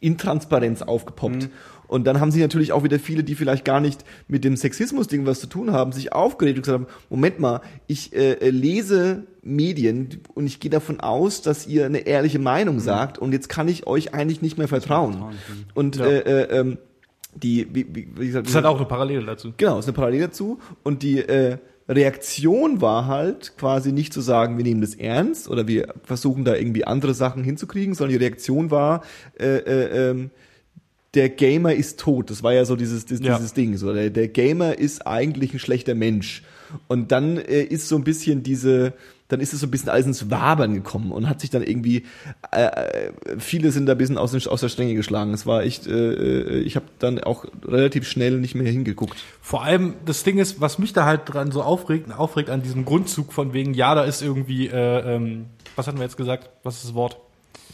Intransparenz 0.02 0.82
aufgepoppt. 0.82 1.50
Und 1.88 2.06
dann 2.06 2.20
haben 2.20 2.32
sich 2.32 2.42
natürlich 2.42 2.72
auch 2.72 2.84
wieder 2.84 3.00
viele, 3.00 3.24
die 3.24 3.36
vielleicht 3.36 3.66
gar 3.66 3.80
nicht 3.80 4.04
mit 4.28 4.44
dem 4.44 4.58
Sexismus-Ding 4.58 5.26
was 5.26 5.40
zu 5.40 5.48
tun 5.48 5.72
haben, 5.72 5.92
sich 5.92 6.14
aufgeregt 6.14 6.58
und 6.58 6.64
gesagt 6.64 6.80
haben, 6.82 6.88
Moment 7.10 7.40
mal, 7.40 7.62
ich 7.88 8.14
äh, 8.16 8.34
äh, 8.34 8.50
lese 8.50 9.24
Medien 9.42 10.22
und 10.34 10.48
ich 10.48 10.60
gehe 10.60 10.72
davon 10.72 11.00
aus, 11.00 11.42
dass 11.42 11.68
ihr 11.68 11.86
eine 11.86 12.00
ehrliche 12.00 12.40
Meinung 12.40 12.80
sagt 12.80 13.18
und 13.20 13.32
jetzt 13.32 13.48
kann 13.50 13.68
ich 13.68 13.86
euch 13.88 14.14
eigentlich 14.14 14.42
nicht 14.42 14.58
mehr 14.58 14.68
vertrauen. 14.68 15.24
Und 15.76 15.98
Ja. 15.98 16.06
äh, 16.06 16.20
äh, 16.20 16.60
ähm, 16.60 16.78
die, 17.36 17.68
wie, 17.74 17.86
wie, 17.94 18.08
wie 18.18 18.28
gesagt, 18.28 18.46
das 18.46 18.52
ist 18.52 18.56
halt 18.56 18.66
auch 18.66 18.78
eine 18.78 18.86
Parallele 18.86 19.26
dazu. 19.26 19.54
Genau, 19.58 19.78
ist 19.78 19.86
eine 19.86 19.94
Parallele 19.94 20.28
dazu. 20.28 20.60
Und 20.84 21.04
die 21.04 21.20
äh, 21.20 21.58
Reaktion 21.88 22.82
war 22.82 23.08
halt 23.08 23.58
quasi 23.58 23.92
nicht 23.92 24.12
zu 24.14 24.22
sagen, 24.22 24.58
wir 24.58 24.64
nehmen 24.64 24.82
das 24.82 24.96
ernst 24.96 25.50
oder 25.50 25.68
wir 25.68 25.94
versuchen 26.04 26.44
da 26.46 26.56
irgendwie 26.56 26.86
andere 26.86 27.14
Sachen 27.14 27.44
hinzukriegen, 27.44 27.94
sondern 27.94 28.18
die 28.18 28.24
Reaktion 28.26 28.72
war, 28.72 29.04
äh, 29.40 29.58
äh, 29.58 30.10
ähm, 30.12 30.32
der 31.16 31.30
Gamer 31.30 31.74
ist 31.74 32.00
tot. 32.00 32.30
Das 32.30 32.44
war 32.44 32.54
ja 32.54 32.66
so 32.66 32.76
dieses, 32.76 33.06
dieses, 33.06 33.26
Ja. 33.26 33.38
dieses 33.38 33.54
Ding. 33.54 33.78
So, 33.78 33.94
der, 33.94 34.10
der 34.10 34.28
Gamer 34.28 34.78
ist 34.78 35.08
eigentlich 35.08 35.54
ein 35.54 35.60
schlechter 35.60 35.96
Mensch. 35.96 36.44
Und 36.88 37.12
dann 37.12 37.38
äh, 37.38 37.64
ist 37.64 37.88
so 37.88 37.96
ein 37.96 38.04
bisschen 38.04 38.44
diese, 38.44 38.94
dann 39.28 39.40
ist 39.40 39.54
es 39.54 39.62
so 39.62 39.68
ein 39.68 39.72
bisschen 39.72 39.90
alles 39.90 40.06
ins 40.06 40.30
Wabern 40.30 40.74
gekommen 40.74 41.12
und 41.12 41.30
hat 41.30 41.40
sich 41.42 41.50
dann 41.50 41.64
irgendwie, 41.64 42.04
äh, 42.52 42.66
äh, 42.66 43.12
viele 43.38 43.72
sind 43.72 43.86
da 43.86 43.94
ein 43.94 43.98
bisschen 43.98 44.18
aus, 44.18 44.32
den, 44.32 44.46
aus 44.48 44.62
der 44.62 44.70
Stränge 44.70 44.94
geschlagen. 44.96 45.34
Es 45.34 45.46
war 45.46 45.64
echt, 45.64 45.88
äh, 45.88 45.92
äh, 45.92 46.60
ich 46.62 46.76
habe 46.76 46.86
dann 47.00 47.20
auch 47.20 47.46
relativ 47.66 48.08
schnell 48.08 48.40
nicht 48.40 48.56
mehr 48.56 48.70
hingeguckt. 48.72 49.16
Vor 49.42 49.64
allem, 49.64 49.94
das 50.06 50.24
Ding 50.24 50.38
ist, 50.38 50.60
was 50.60 50.78
mich 50.80 50.92
da 50.94 51.06
halt 51.06 51.22
dran 51.26 51.52
so 51.52 51.62
aufregt, 51.64 52.12
aufregt 52.12 52.50
an 52.50 52.62
diesem 52.62 52.84
Grundzug 52.84 53.32
von 53.32 53.54
wegen, 53.54 53.74
ja, 53.74 53.96
da 53.96 54.04
ist 54.04 54.22
irgendwie, 54.22 54.68
äh, 54.68 55.16
ähm, 55.16 55.46
was 55.76 55.88
hatten 55.88 55.98
wir 55.98 56.04
jetzt 56.04 56.18
gesagt? 56.18 56.50
Was 56.64 56.76
ist 56.78 56.86
das 56.86 56.94
Wort? 56.94 57.18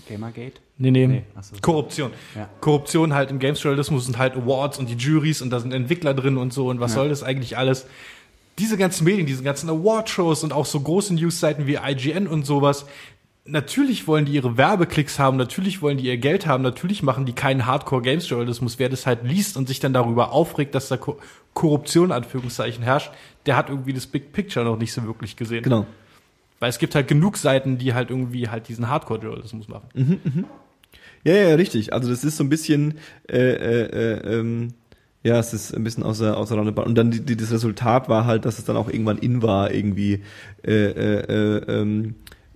Gamergate? 0.07 0.59
Nee, 0.77 0.91
nee, 0.91 1.07
Nee, 1.07 1.23
so. 1.41 1.55
Korruption. 1.61 2.11
Ja. 2.35 2.49
Korruption 2.59 3.13
halt 3.13 3.29
im 3.31 3.39
Games-Journalismus 3.39 4.05
sind 4.05 4.17
halt 4.17 4.35
Awards 4.35 4.77
und 4.79 4.89
die 4.89 4.95
Juries 4.95 5.41
und 5.41 5.49
da 5.51 5.59
sind 5.59 5.73
Entwickler 5.73 6.13
drin 6.13 6.37
und 6.37 6.51
so 6.53 6.69
und 6.69 6.79
was 6.79 6.91
Ja. 6.91 6.95
soll 7.01 7.09
das 7.09 7.23
eigentlich 7.23 7.57
alles? 7.57 7.85
Diese 8.59 8.77
ganzen 8.77 9.05
Medien, 9.05 9.25
diese 9.27 9.43
ganzen 9.43 9.69
Award-Shows 9.69 10.43
und 10.43 10.53
auch 10.53 10.65
so 10.65 10.79
große 10.79 11.13
News-Seiten 11.13 11.67
wie 11.67 11.75
IGN 11.81 12.27
und 12.27 12.45
sowas, 12.45 12.85
natürlich 13.45 14.07
wollen 14.07 14.25
die 14.25 14.33
ihre 14.33 14.57
Werbeklicks 14.57 15.17
haben, 15.19 15.37
natürlich 15.37 15.81
wollen 15.81 15.97
die 15.97 16.05
ihr 16.05 16.17
Geld 16.17 16.45
haben, 16.45 16.61
natürlich 16.63 17.01
machen 17.03 17.25
die 17.25 17.33
keinen 17.33 17.65
Hardcore-Games-Journalismus. 17.65 18.77
Wer 18.79 18.89
das 18.89 19.05
halt 19.07 19.23
liest 19.23 19.57
und 19.57 19.67
sich 19.67 19.79
dann 19.79 19.93
darüber 19.93 20.31
aufregt, 20.31 20.75
dass 20.75 20.89
da 20.89 20.97
Ko 20.97 21.17
Korruption, 21.53 22.05
in 22.05 22.11
Anführungszeichen, 22.11 22.81
herrscht, 22.83 23.11
der 23.45 23.57
hat 23.57 23.69
irgendwie 23.69 23.93
das 23.93 24.07
Big 24.07 24.31
Picture 24.31 24.63
noch 24.63 24.77
nicht 24.77 24.93
so 24.93 25.03
wirklich 25.03 25.35
gesehen. 25.35 25.63
Genau. 25.63 25.85
Weil 26.61 26.69
es 26.69 26.77
gibt 26.77 26.93
halt 26.93 27.07
genug 27.07 27.37
Seiten, 27.37 27.79
die 27.79 27.95
halt 27.95 28.11
irgendwie 28.11 28.47
halt 28.47 28.67
diesen 28.67 28.87
Hardcore-Journalismus 28.87 29.67
machen. 29.67 29.89
Ja, 31.23 31.33
ja, 31.33 31.55
richtig. 31.55 31.91
Also 31.91 32.09
das 32.09 32.23
ist 32.23 32.37
so 32.37 32.43
ein 32.43 32.49
bisschen, 32.49 32.99
äh, 33.27 33.37
äh, 33.37 33.85
äh, 33.85 34.39
ähm, 34.39 34.67
ja, 35.23 35.39
es 35.39 35.53
ist 35.53 35.75
ein 35.75 35.83
bisschen 35.83 36.03
außer, 36.03 36.37
außer 36.37 36.55
Rand 36.55 36.67
und 36.67 36.75
Band. 36.75 36.87
Und 36.87 36.95
dann 36.99 37.09
die, 37.09 37.21
die, 37.21 37.35
das 37.35 37.51
Resultat 37.51 38.09
war 38.09 38.25
halt, 38.25 38.45
dass 38.45 38.59
es 38.59 38.65
dann 38.65 38.77
auch 38.77 38.89
irgendwann 38.89 39.17
in 39.17 39.41
war, 39.41 39.71
irgendwie 39.71 40.21
äh, 40.63 40.71
äh, 40.71 41.57
äh, 41.57 41.81
ähm, 41.81 42.15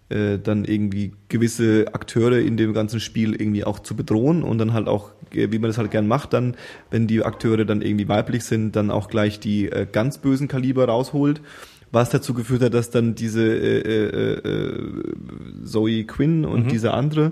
äh, 0.10 0.38
dann 0.38 0.66
irgendwie 0.66 1.14
gewisse 1.28 1.88
Akteure 1.94 2.38
in 2.40 2.58
dem 2.58 2.74
ganzen 2.74 3.00
Spiel 3.00 3.34
irgendwie 3.34 3.64
auch 3.64 3.80
zu 3.80 3.96
bedrohen 3.96 4.44
und 4.44 4.60
dann 4.60 4.74
halt 4.74 4.88
auch, 4.88 5.14
äh, 5.34 5.52
wie 5.52 5.58
man 5.58 5.70
das 5.70 5.80
halt 5.80 5.90
gern 5.90 6.08
macht, 6.08 6.34
dann, 6.34 6.56
wenn 6.92 7.08
die 7.08 7.24
Akteure 7.24 7.66
dann 7.66 7.82
irgendwie 7.82 8.08
weiblich 8.08 8.44
sind, 8.44 8.76
dann 8.76 8.92
auch 8.92 9.08
gleich 9.08 9.40
die 9.40 9.72
äh, 9.72 9.88
ganz 9.92 10.20
bösen 10.20 10.48
Kaliber 10.48 10.86
rausholt. 10.86 11.42
Was 11.92 12.10
dazu 12.10 12.34
geführt 12.34 12.62
hat, 12.62 12.74
dass 12.74 12.90
dann 12.90 13.16
diese 13.16 13.42
äh, 13.44 13.80
äh, 13.80 14.50
äh, 14.50 15.04
Zoe 15.64 16.04
Quinn 16.06 16.46
und 16.46 16.66
Mhm. 16.66 16.70
diese 16.70 16.94
andere, 16.94 17.32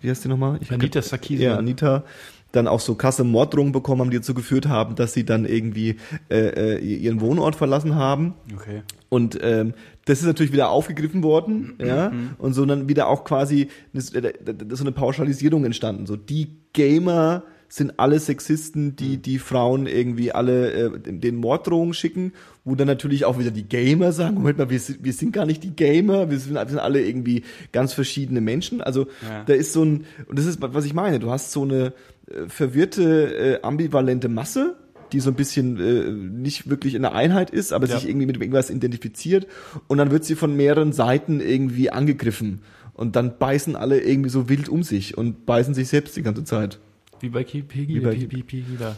wie 0.00 0.10
heißt 0.10 0.24
die 0.24 0.28
nochmal? 0.28 0.58
Ich 0.60 0.70
hab 0.70 0.78
Anita 0.78 1.00
Sarkeesian. 1.02 1.52
Ja, 1.52 1.58
Anita 1.58 2.04
dann 2.52 2.68
auch 2.68 2.80
so 2.80 2.94
krasse 2.96 3.24
Morddrohungen 3.24 3.72
bekommen 3.72 4.02
haben, 4.02 4.10
die 4.10 4.18
dazu 4.18 4.34
geführt 4.34 4.68
haben, 4.68 4.94
dass 4.94 5.14
sie 5.14 5.24
dann 5.24 5.46
irgendwie 5.46 5.96
äh, 6.30 6.74
äh, 6.74 6.78
ihren 6.78 7.22
Wohnort 7.22 7.56
verlassen 7.56 7.94
haben. 7.94 8.34
Okay. 8.54 8.82
Und 9.08 9.38
ähm, 9.42 9.72
das 10.04 10.20
ist 10.20 10.26
natürlich 10.26 10.52
wieder 10.52 10.68
aufgegriffen 10.68 11.22
worden, 11.22 11.74
ja, 11.82 12.12
und 12.38 12.52
so 12.52 12.66
dann 12.66 12.88
wieder 12.88 13.08
auch 13.08 13.24
quasi 13.24 13.68
so 13.94 14.18
eine 14.18 14.92
Pauschalisierung 14.92 15.64
entstanden. 15.64 16.04
So 16.06 16.16
die 16.16 16.48
Gamer 16.74 17.42
sind 17.72 17.98
alle 17.98 18.20
Sexisten, 18.20 18.96
die 18.96 19.16
die 19.16 19.38
Frauen 19.38 19.86
irgendwie 19.86 20.30
alle 20.32 20.72
äh, 20.72 20.90
den 21.00 21.36
Morddrohungen 21.36 21.94
schicken, 21.94 22.34
wo 22.66 22.74
dann 22.74 22.86
natürlich 22.86 23.24
auch 23.24 23.38
wieder 23.38 23.50
die 23.50 23.62
Gamer 23.62 24.12
sagen, 24.12 24.34
Moment 24.34 24.58
mal, 24.58 24.68
wir 24.68 24.78
sind, 24.78 25.02
wir 25.02 25.14
sind 25.14 25.32
gar 25.32 25.46
nicht 25.46 25.64
die 25.64 25.74
Gamer, 25.74 26.28
wir 26.30 26.38
sind, 26.38 26.52
wir 26.52 26.66
sind 26.68 26.78
alle 26.78 27.02
irgendwie 27.02 27.44
ganz 27.72 27.94
verschiedene 27.94 28.42
Menschen. 28.42 28.82
Also 28.82 29.06
Ja. 29.26 29.44
da 29.46 29.54
ist 29.54 29.72
so 29.72 29.82
ein, 29.86 30.04
und 30.26 30.38
das 30.38 30.44
ist, 30.44 30.58
was 30.60 30.84
ich 30.84 30.92
meine, 30.92 31.18
du 31.18 31.30
hast 31.30 31.50
so 31.50 31.62
eine 31.62 31.94
äh, 32.30 32.46
verwirrte, 32.46 33.34
äh, 33.34 33.62
ambivalente 33.62 34.28
Masse, 34.28 34.76
die 35.12 35.20
so 35.20 35.30
ein 35.30 35.34
bisschen 35.36 35.80
äh, 35.80 36.10
nicht 36.12 36.68
wirklich 36.68 36.94
in 36.94 37.00
der 37.02 37.14
Einheit 37.14 37.48
ist, 37.48 37.72
aber 37.72 37.86
Ja. 37.86 37.98
sich 37.98 38.06
irgendwie 38.06 38.26
mit 38.26 38.36
irgendwas 38.36 38.68
identifiziert 38.68 39.46
und 39.88 39.96
dann 39.96 40.10
wird 40.10 40.26
sie 40.26 40.34
von 40.34 40.54
mehreren 40.54 40.92
Seiten 40.92 41.40
irgendwie 41.40 41.88
angegriffen 41.88 42.60
und 42.92 43.16
dann 43.16 43.38
beißen 43.38 43.76
alle 43.76 43.98
irgendwie 43.98 44.28
so 44.28 44.50
wild 44.50 44.68
um 44.68 44.82
sich 44.82 45.16
und 45.16 45.46
beißen 45.46 45.72
sich 45.72 45.88
selbst 45.88 46.18
die 46.18 46.22
ganze 46.22 46.44
Zeit. 46.44 46.78
Wie 47.22 47.28
bei 47.30 47.44
Pegida. 47.44 48.12
Wie 48.12 48.26
bei- 48.26 48.42
Pegida. 48.42 48.96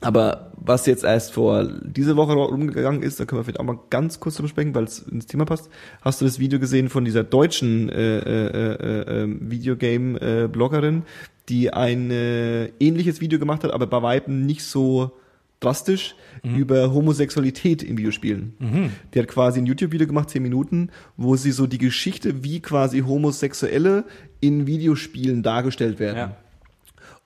Aber 0.00 0.52
was 0.56 0.84
jetzt 0.86 1.02
erst 1.04 1.32
vor 1.32 1.64
diese 1.82 2.16
Woche 2.16 2.32
rumgegangen 2.34 3.02
ist, 3.02 3.18
da 3.20 3.24
können 3.24 3.38
wir 3.40 3.44
vielleicht 3.44 3.60
auch 3.60 3.64
mal 3.64 3.78
ganz 3.88 4.20
kurz 4.20 4.36
drüber 4.36 4.48
sprechen, 4.48 4.74
weil 4.74 4.84
es 4.84 4.98
ins 4.98 5.24
Thema 5.26 5.46
passt. 5.46 5.70
Hast 6.02 6.20
du 6.20 6.26
das 6.26 6.38
Video 6.38 6.58
gesehen 6.58 6.88
von 6.90 7.04
dieser 7.06 7.24
deutschen 7.24 7.88
äh, 7.88 8.18
äh, 8.18 8.74
äh, 8.74 9.22
äh, 9.22 9.28
Videogame-Bloggerin, 9.40 11.02
die 11.48 11.72
ein 11.72 12.10
äh, 12.10 12.66
ähnliches 12.80 13.20
Video 13.20 13.38
gemacht 13.38 13.64
hat, 13.64 13.70
aber 13.72 13.86
bei 13.86 14.02
Weitem 14.02 14.44
nicht 14.46 14.62
so 14.64 15.12
drastisch 15.60 16.14
über 16.42 16.92
Homosexualität 16.92 17.82
in 17.82 17.96
Videospielen. 17.96 18.92
Die 19.14 19.18
hat 19.18 19.28
quasi 19.28 19.60
ein 19.60 19.66
YouTube-Video 19.66 20.06
gemacht, 20.06 20.28
zehn 20.28 20.42
Minuten, 20.42 20.90
wo 21.16 21.36
sie 21.36 21.52
so 21.52 21.66
die 21.66 21.78
Geschichte, 21.78 22.44
wie 22.44 22.60
quasi 22.60 23.00
Homosexuelle 23.00 24.04
in 24.40 24.66
Videospielen 24.66 25.42
dargestellt 25.42 25.98
werden 25.98 26.16
Ja. 26.18 26.36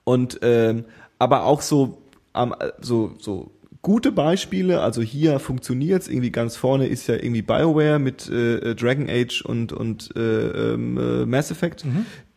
Und 0.09 0.39
ähm, 0.41 0.85
aber 1.19 1.43
auch 1.43 1.61
so 1.61 2.01
am 2.33 2.55
so 2.81 3.13
so 3.19 3.51
gute 3.83 4.11
Beispiele 4.11 4.81
also 4.81 5.03
hier 5.03 5.39
funktioniert's 5.39 6.07
irgendwie 6.07 6.31
ganz 6.31 6.55
vorne 6.55 6.87
ist 6.87 7.05
ja 7.05 7.13
irgendwie 7.13 7.43
Bioware 7.43 7.99
mit 7.99 8.27
äh, 8.27 8.73
Dragon 8.73 9.07
Age 9.07 9.43
und 9.43 9.71
und 9.71 10.09
äh, 10.15 10.73
ähm, 10.73 10.97
äh, 10.97 11.25
Mass 11.27 11.51
Effect 11.51 11.85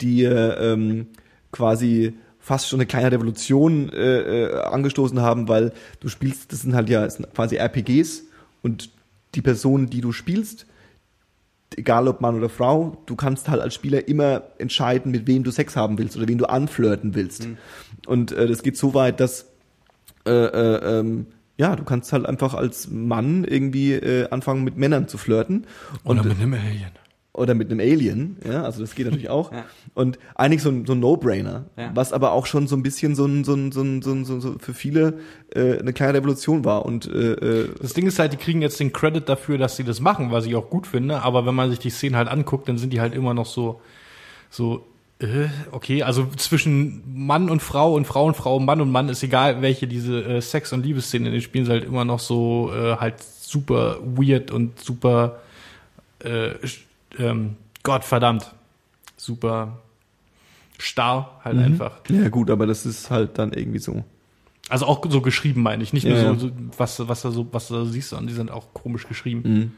die 0.02 0.22
äh, 0.24 0.72
ähm, 0.72 1.06
quasi 1.50 2.12
fast 2.38 2.68
schon 2.68 2.80
eine 2.80 2.86
kleine 2.86 3.10
Revolution 3.10 3.90
äh, 3.90 4.42
äh, 4.42 4.62
angestoßen 4.64 5.22
haben 5.22 5.48
weil 5.48 5.72
du 6.00 6.08
spielst 6.08 6.52
das 6.52 6.60
sind 6.60 6.74
halt 6.74 6.90
ja 6.90 7.08
sind 7.08 7.32
quasi 7.32 7.56
RPGs 7.56 8.24
und 8.60 8.90
die 9.34 9.40
Personen 9.40 9.88
die 9.88 10.02
du 10.02 10.12
spielst 10.12 10.66
egal 11.78 12.08
ob 12.08 12.20
Mann 12.20 12.36
oder 12.36 12.48
Frau, 12.48 12.96
du 13.06 13.16
kannst 13.16 13.48
halt 13.48 13.60
als 13.60 13.74
Spieler 13.74 14.08
immer 14.08 14.42
entscheiden, 14.58 15.12
mit 15.12 15.26
wem 15.26 15.44
du 15.44 15.50
Sex 15.50 15.76
haben 15.76 15.98
willst 15.98 16.16
oder 16.16 16.28
wen 16.28 16.38
du 16.38 16.48
anflirten 16.48 17.14
willst. 17.14 17.48
Und 18.06 18.32
äh, 18.32 18.46
das 18.46 18.62
geht 18.62 18.76
so 18.76 18.94
weit, 18.94 19.20
dass 19.20 19.46
äh, 20.26 20.30
äh, 20.30 20.98
ähm, 21.00 21.26
ja, 21.56 21.76
du 21.76 21.84
kannst 21.84 22.12
halt 22.12 22.26
einfach 22.26 22.54
als 22.54 22.88
Mann 22.90 23.44
irgendwie 23.44 23.92
äh, 23.92 24.28
anfangen 24.30 24.64
mit 24.64 24.76
Männern 24.76 25.08
zu 25.08 25.18
flirten 25.18 25.66
und 26.04 26.18
Oder 26.18 26.28
mit 26.28 26.38
einem 26.38 26.54
Alien. 26.54 26.90
Oder 27.34 27.54
mit 27.54 27.70
einem 27.70 27.80
Alien, 27.80 28.36
ja, 28.46 28.62
also 28.62 28.80
das 28.82 28.94
geht 28.94 29.06
natürlich 29.06 29.30
auch. 29.30 29.50
Ja. 29.52 29.64
Und 29.94 30.18
eigentlich 30.34 30.62
so 30.62 30.68
ein, 30.70 30.84
so 30.86 30.92
ein 30.92 31.00
No-Brainer, 31.00 31.64
Ja. 31.78 31.90
was 31.94 32.12
aber 32.12 32.32
auch 32.32 32.46
schon 32.46 32.66
so 32.66 32.76
ein 32.76 32.82
bisschen 32.82 33.14
so 33.14 33.24
ein, 33.26 33.44
so 33.44 33.54
ein, 33.54 33.72
so 33.72 33.82
ein, 33.82 34.02
so 34.02 34.12
ein, 34.12 34.24
so 34.24 34.34
ein, 34.34 34.40
so 34.40 34.56
für 34.58 34.74
viele 34.74 35.18
äh, 35.54 35.78
eine 35.78 35.92
kleine 35.92 36.14
Revolution 36.18 36.64
war. 36.64 36.84
Und 36.86 37.06
äh, 37.06 37.32
äh, 37.32 37.68
Das 37.80 37.92
Ding 37.94 38.06
ist 38.06 38.18
halt, 38.18 38.32
die 38.32 38.36
kriegen 38.38 38.60
jetzt 38.62 38.80
den 38.80 38.92
Credit 38.92 39.26
dafür, 39.28 39.56
dass 39.58 39.76
sie 39.76 39.84
das 39.84 40.00
machen, 40.00 40.30
was 40.30 40.46
ich 40.46 40.54
auch 40.56 40.68
gut 40.70 40.86
finde. 40.86 41.22
Aber 41.22 41.44
wenn 41.46 41.54
man 41.54 41.70
sich 41.70 41.78
die 41.78 41.90
Szenen 41.90 42.16
halt 42.16 42.28
anguckt, 42.28 42.68
dann 42.68 42.78
sind 42.78 42.92
die 42.92 43.00
halt 43.00 43.14
immer 43.14 43.32
noch 43.34 43.46
so, 43.46 43.80
so, 44.50 44.86
äh, 45.20 45.48
okay, 45.70 46.02
also 46.02 46.26
zwischen 46.36 47.02
Mann 47.14 47.48
und 47.50 47.60
Frau 47.62 47.94
und 47.94 48.06
Frau 48.06 48.26
und 48.26 48.36
Frau, 48.36 48.58
Mann 48.60 48.80
und 48.80 48.90
Mann 48.90 49.08
ist 49.08 49.22
egal, 49.22 49.62
welche 49.62 49.86
diese 49.86 50.22
äh, 50.24 50.40
Sex- 50.42 50.72
und 50.72 50.84
Liebesszenen 50.84 51.26
in 51.26 51.32
den 51.32 51.42
Spielen 51.42 51.64
sind 51.64 51.72
halt 51.72 51.84
immer 51.84 52.04
noch 52.04 52.18
so 52.18 52.70
äh, 52.74 52.96
halt 52.96 53.16
super 53.22 53.98
weird 54.04 54.50
und 54.50 54.80
super, 54.80 55.40
äh, 56.24 56.50
ähm, 57.18 57.56
Gott 57.82 58.04
verdammt, 58.04 58.54
super 59.16 59.78
starr 60.78 61.40
halt 61.44 61.58
einfach. 61.58 62.00
ja 62.08 62.28
gut, 62.28 62.50
aber 62.50 62.66
das 62.66 62.86
ist 62.86 63.10
halt 63.10 63.38
dann 63.38 63.52
irgendwie 63.52 63.78
so. 63.78 64.04
Also 64.68 64.86
auch 64.86 65.04
so 65.08 65.20
geschrieben 65.20 65.62
meine 65.62 65.82
ich, 65.82 65.92
nicht 65.92 66.06
nur 66.06 66.16
Ja, 66.16 66.32
ja. 66.32 66.34
so, 66.34 66.50
was, 66.76 67.06
was 67.08 67.22
da 67.22 67.30
so, 67.30 67.46
was 67.52 67.68
du 67.68 67.74
da 67.74 67.84
siehst, 67.84 68.10
sondern 68.10 68.28
die 68.28 68.34
sind 68.34 68.50
auch 68.50 68.72
komisch 68.72 69.06
geschrieben. 69.06 69.42
Mhm. 69.44 69.72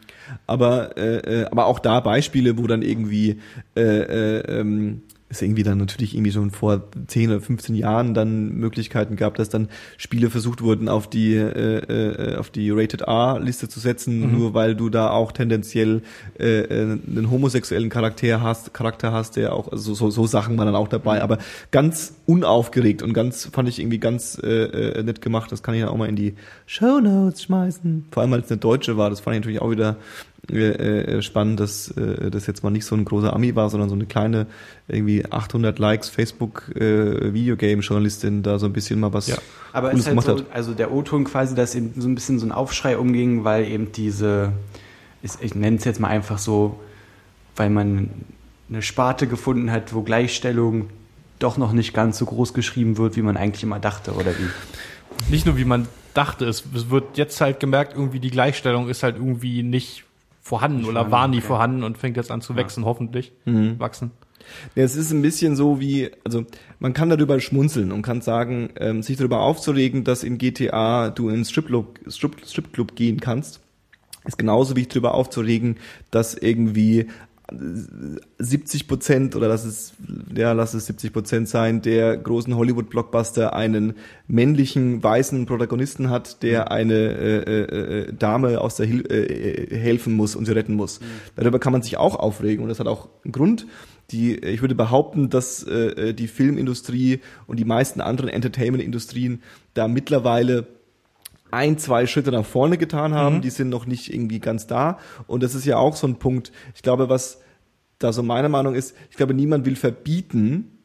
Aber, 0.46 0.96
äh, 0.96 1.42
äh, 1.42 1.44
aber 1.46 1.66
auch 1.66 1.78
da 1.78 2.00
Beispiele, 2.00 2.58
wo 2.58 2.66
dann 2.66 2.82
irgendwie 2.82 3.40
äh, 3.76 3.80
äh, 3.80 4.60
ähm, 4.60 5.02
es 5.34 5.42
irgendwie 5.42 5.62
dann 5.62 5.78
natürlich 5.78 6.14
irgendwie 6.14 6.32
schon 6.32 6.50
vor 6.50 6.82
10 7.06 7.30
oder 7.30 7.40
15 7.40 7.74
Jahren 7.74 8.14
dann 8.14 8.54
Möglichkeiten 8.54 9.16
gab, 9.16 9.34
dass 9.34 9.48
dann 9.48 9.68
Spiele 9.96 10.30
versucht 10.30 10.62
wurden, 10.62 10.88
auf 10.88 11.08
die 11.08 11.34
äh, 11.34 11.78
äh, 11.78 12.36
auf 12.36 12.50
die 12.50 12.70
Rated 12.70 13.02
R-Liste 13.02 13.68
zu 13.68 13.80
setzen, 13.80 14.32
nur 14.32 14.54
weil 14.54 14.74
du 14.74 14.88
da 14.88 15.10
auch 15.10 15.32
tendenziell 15.32 16.02
äh, 16.38 16.60
äh, 16.60 16.98
einen 17.06 17.30
homosexuellen 17.30 17.90
Charakter 17.90 18.40
hast, 18.40 18.74
Charakter 18.74 19.12
hast, 19.12 19.36
der 19.36 19.54
auch 19.54 19.70
also 19.70 19.94
so, 19.94 20.10
so 20.10 20.26
Sachen 20.26 20.56
waren 20.56 20.66
dann 20.66 20.76
auch 20.76 20.88
dabei, 20.88 21.22
aber 21.22 21.38
ganz 21.70 22.14
unaufgeregt 22.26 23.02
und 23.02 23.12
ganz 23.12 23.48
fand 23.52 23.68
ich 23.68 23.78
irgendwie 23.78 23.98
ganz 23.98 24.40
äh, 24.42 24.48
äh, 24.48 25.02
nett 25.02 25.20
gemacht. 25.20 25.52
Das 25.52 25.62
kann 25.62 25.74
ich 25.74 25.80
dann 25.80 25.90
auch 25.90 25.96
mal 25.96 26.08
in 26.08 26.16
die 26.16 26.34
Show 26.66 27.00
Notes 27.00 27.42
schmeißen. 27.42 28.06
Vor 28.10 28.22
allem 28.22 28.32
als 28.32 28.46
es 28.46 28.52
eine 28.52 28.60
Deutsche 28.60 28.96
war, 28.96 29.10
das 29.10 29.20
fand 29.20 29.36
ich 29.36 29.40
natürlich 29.40 29.60
auch 29.60 29.70
wieder 29.70 29.96
äh, 30.50 31.16
äh, 31.18 31.22
spannend, 31.22 31.60
dass 31.60 31.90
äh, 31.92 32.30
das 32.30 32.46
jetzt 32.46 32.62
mal 32.62 32.70
nicht 32.70 32.84
so 32.84 32.94
ein 32.94 33.04
großer 33.04 33.32
Ami 33.32 33.54
war, 33.54 33.70
sondern 33.70 33.88
so 33.88 33.94
eine 33.94 34.06
kleine 34.06 34.46
irgendwie 34.88 35.24
800 35.30 35.78
Likes 35.78 36.08
Facebook 36.08 36.70
äh, 36.76 37.32
Videogame 37.32 37.80
Journalistin 37.82 38.42
da 38.42 38.58
so 38.58 38.66
ein 38.66 38.72
bisschen 38.72 39.00
mal 39.00 39.12
was 39.12 39.26
Ja. 39.26 39.36
Aber 39.72 39.88
es 39.88 39.92
Cooles 39.92 40.00
ist 40.00 40.06
halt 40.06 40.26
gemacht 40.26 40.38
so, 40.38 40.44
hat. 40.44 40.54
also 40.54 40.74
der 40.74 40.92
O-Ton 40.92 41.24
quasi, 41.24 41.54
dass 41.54 41.74
eben 41.74 41.92
so 42.00 42.08
ein 42.08 42.14
bisschen 42.14 42.38
so 42.38 42.46
ein 42.46 42.52
Aufschrei 42.52 42.98
umging, 42.98 43.44
weil 43.44 43.66
eben 43.66 43.92
diese, 43.92 44.52
ist, 45.22 45.42
ich 45.42 45.54
nenne 45.54 45.76
es 45.76 45.84
jetzt 45.84 46.00
mal 46.00 46.08
einfach 46.08 46.38
so, 46.38 46.78
weil 47.56 47.70
man 47.70 48.10
eine 48.68 48.82
Sparte 48.82 49.26
gefunden 49.26 49.70
hat, 49.70 49.94
wo 49.94 50.02
Gleichstellung 50.02 50.90
doch 51.38 51.56
noch 51.56 51.72
nicht 51.72 51.94
ganz 51.94 52.18
so 52.18 52.26
groß 52.26 52.54
geschrieben 52.54 52.96
wird, 52.98 53.16
wie 53.16 53.22
man 53.22 53.36
eigentlich 53.36 53.62
immer 53.62 53.78
dachte, 53.78 54.12
oder 54.12 54.32
wie? 54.32 55.30
nicht 55.30 55.46
nur 55.46 55.56
wie 55.56 55.64
man 55.64 55.88
dachte, 56.12 56.46
es, 56.46 56.64
es 56.74 56.90
wird 56.90 57.16
jetzt 57.16 57.40
halt 57.40 57.60
gemerkt, 57.60 57.94
irgendwie 57.94 58.20
die 58.20 58.30
Gleichstellung 58.30 58.88
ist 58.88 59.02
halt 59.02 59.16
irgendwie 59.16 59.62
nicht 59.62 60.04
vorhanden 60.44 60.78
Nicht 60.78 60.88
oder 60.88 61.00
vorhanden, 61.00 61.12
war 61.12 61.28
nie 61.28 61.38
okay. 61.38 61.46
vorhanden 61.46 61.82
und 61.84 61.96
fängt 61.98 62.18
jetzt 62.18 62.30
an 62.30 62.42
zu 62.42 62.54
wachsen, 62.54 62.84
hoffentlich. 62.84 63.32
Mhm. 63.46 63.80
Wachsen. 63.80 64.10
Ja, 64.74 64.84
es 64.84 64.94
ist 64.94 65.10
ein 65.10 65.22
bisschen 65.22 65.56
so 65.56 65.80
wie, 65.80 66.10
also 66.22 66.44
man 66.78 66.92
kann 66.92 67.08
darüber 67.08 67.40
schmunzeln 67.40 67.90
und 67.92 68.02
kann 68.02 68.20
sagen, 68.20 68.68
ähm, 68.76 69.02
sich 69.02 69.16
darüber 69.16 69.40
aufzuregen, 69.40 70.04
dass 70.04 70.22
in 70.22 70.36
GTA 70.36 71.08
du 71.08 71.30
ins 71.30 71.50
Stripclub, 71.50 71.98
Strip, 72.08 72.46
Stripclub 72.46 72.94
gehen 72.94 73.20
kannst, 73.20 73.62
ist 74.26 74.36
genauso 74.36 74.76
wie 74.76 74.86
darüber 74.86 75.14
aufzuregen, 75.14 75.76
dass 76.10 76.34
irgendwie 76.34 77.06
70 77.50 78.88
Prozent 78.88 79.36
oder 79.36 79.48
lass 79.48 79.64
es, 79.64 79.92
ja, 80.34 80.52
lass 80.52 80.72
es 80.72 80.86
70 80.86 81.12
Prozent 81.12 81.48
sein, 81.48 81.82
der 81.82 82.16
großen 82.16 82.56
Hollywood-Blockbuster 82.56 83.54
einen 83.54 83.94
männlichen, 84.26 85.02
weißen 85.02 85.44
Protagonisten 85.44 86.08
hat, 86.08 86.42
der 86.42 86.72
eine 86.72 86.94
äh, 86.94 87.38
äh, 87.38 88.00
äh, 88.00 88.12
Dame 88.14 88.60
aus 88.60 88.76
der 88.76 88.86
Hil 88.86 89.06
äh, 89.10 89.24
äh, 89.24 89.76
helfen 89.76 90.14
muss 90.14 90.36
und 90.36 90.46
sie 90.46 90.52
retten 90.52 90.74
muss. 90.74 91.00
Darüber 91.36 91.58
kann 91.58 91.72
man 91.72 91.82
sich 91.82 91.98
auch 91.98 92.16
aufregen 92.16 92.62
und 92.62 92.70
das 92.70 92.80
hat 92.80 92.86
auch 92.86 93.08
einen 93.24 93.32
Grund. 93.32 93.66
Die, 94.10 94.36
ich 94.36 94.60
würde 94.60 94.74
behaupten, 94.74 95.28
dass 95.28 95.62
äh, 95.64 96.14
die 96.14 96.28
Filmindustrie 96.28 97.20
und 97.46 97.58
die 97.58 97.64
meisten 97.64 98.00
anderen 98.00 98.30
Entertainment-Industrien 98.30 99.42
da 99.74 99.88
mittlerweile 99.88 100.66
ein, 101.50 101.78
zwei 101.78 102.06
Schritte 102.06 102.32
nach 102.32 102.44
vorne 102.44 102.78
getan 102.78 103.14
haben, 103.14 103.40
die 103.40 103.50
sind 103.50 103.68
noch 103.68 103.86
nicht 103.86 104.12
irgendwie 104.12 104.40
ganz 104.40 104.66
da. 104.66 104.98
Und 105.26 105.42
das 105.42 105.54
ist 105.54 105.64
ja 105.64 105.76
auch 105.76 105.94
so 105.94 106.06
ein 106.06 106.16
Punkt, 106.16 106.52
ich 106.74 106.82
glaube, 106.82 107.08
was 107.08 107.40
da 107.98 108.12
so 108.12 108.22
meine 108.22 108.48
Meinung 108.48 108.74
ist, 108.74 108.94
ich 109.10 109.16
glaube, 109.16 109.34
niemand 109.34 109.64
will 109.64 109.76
verbieten, 109.76 110.78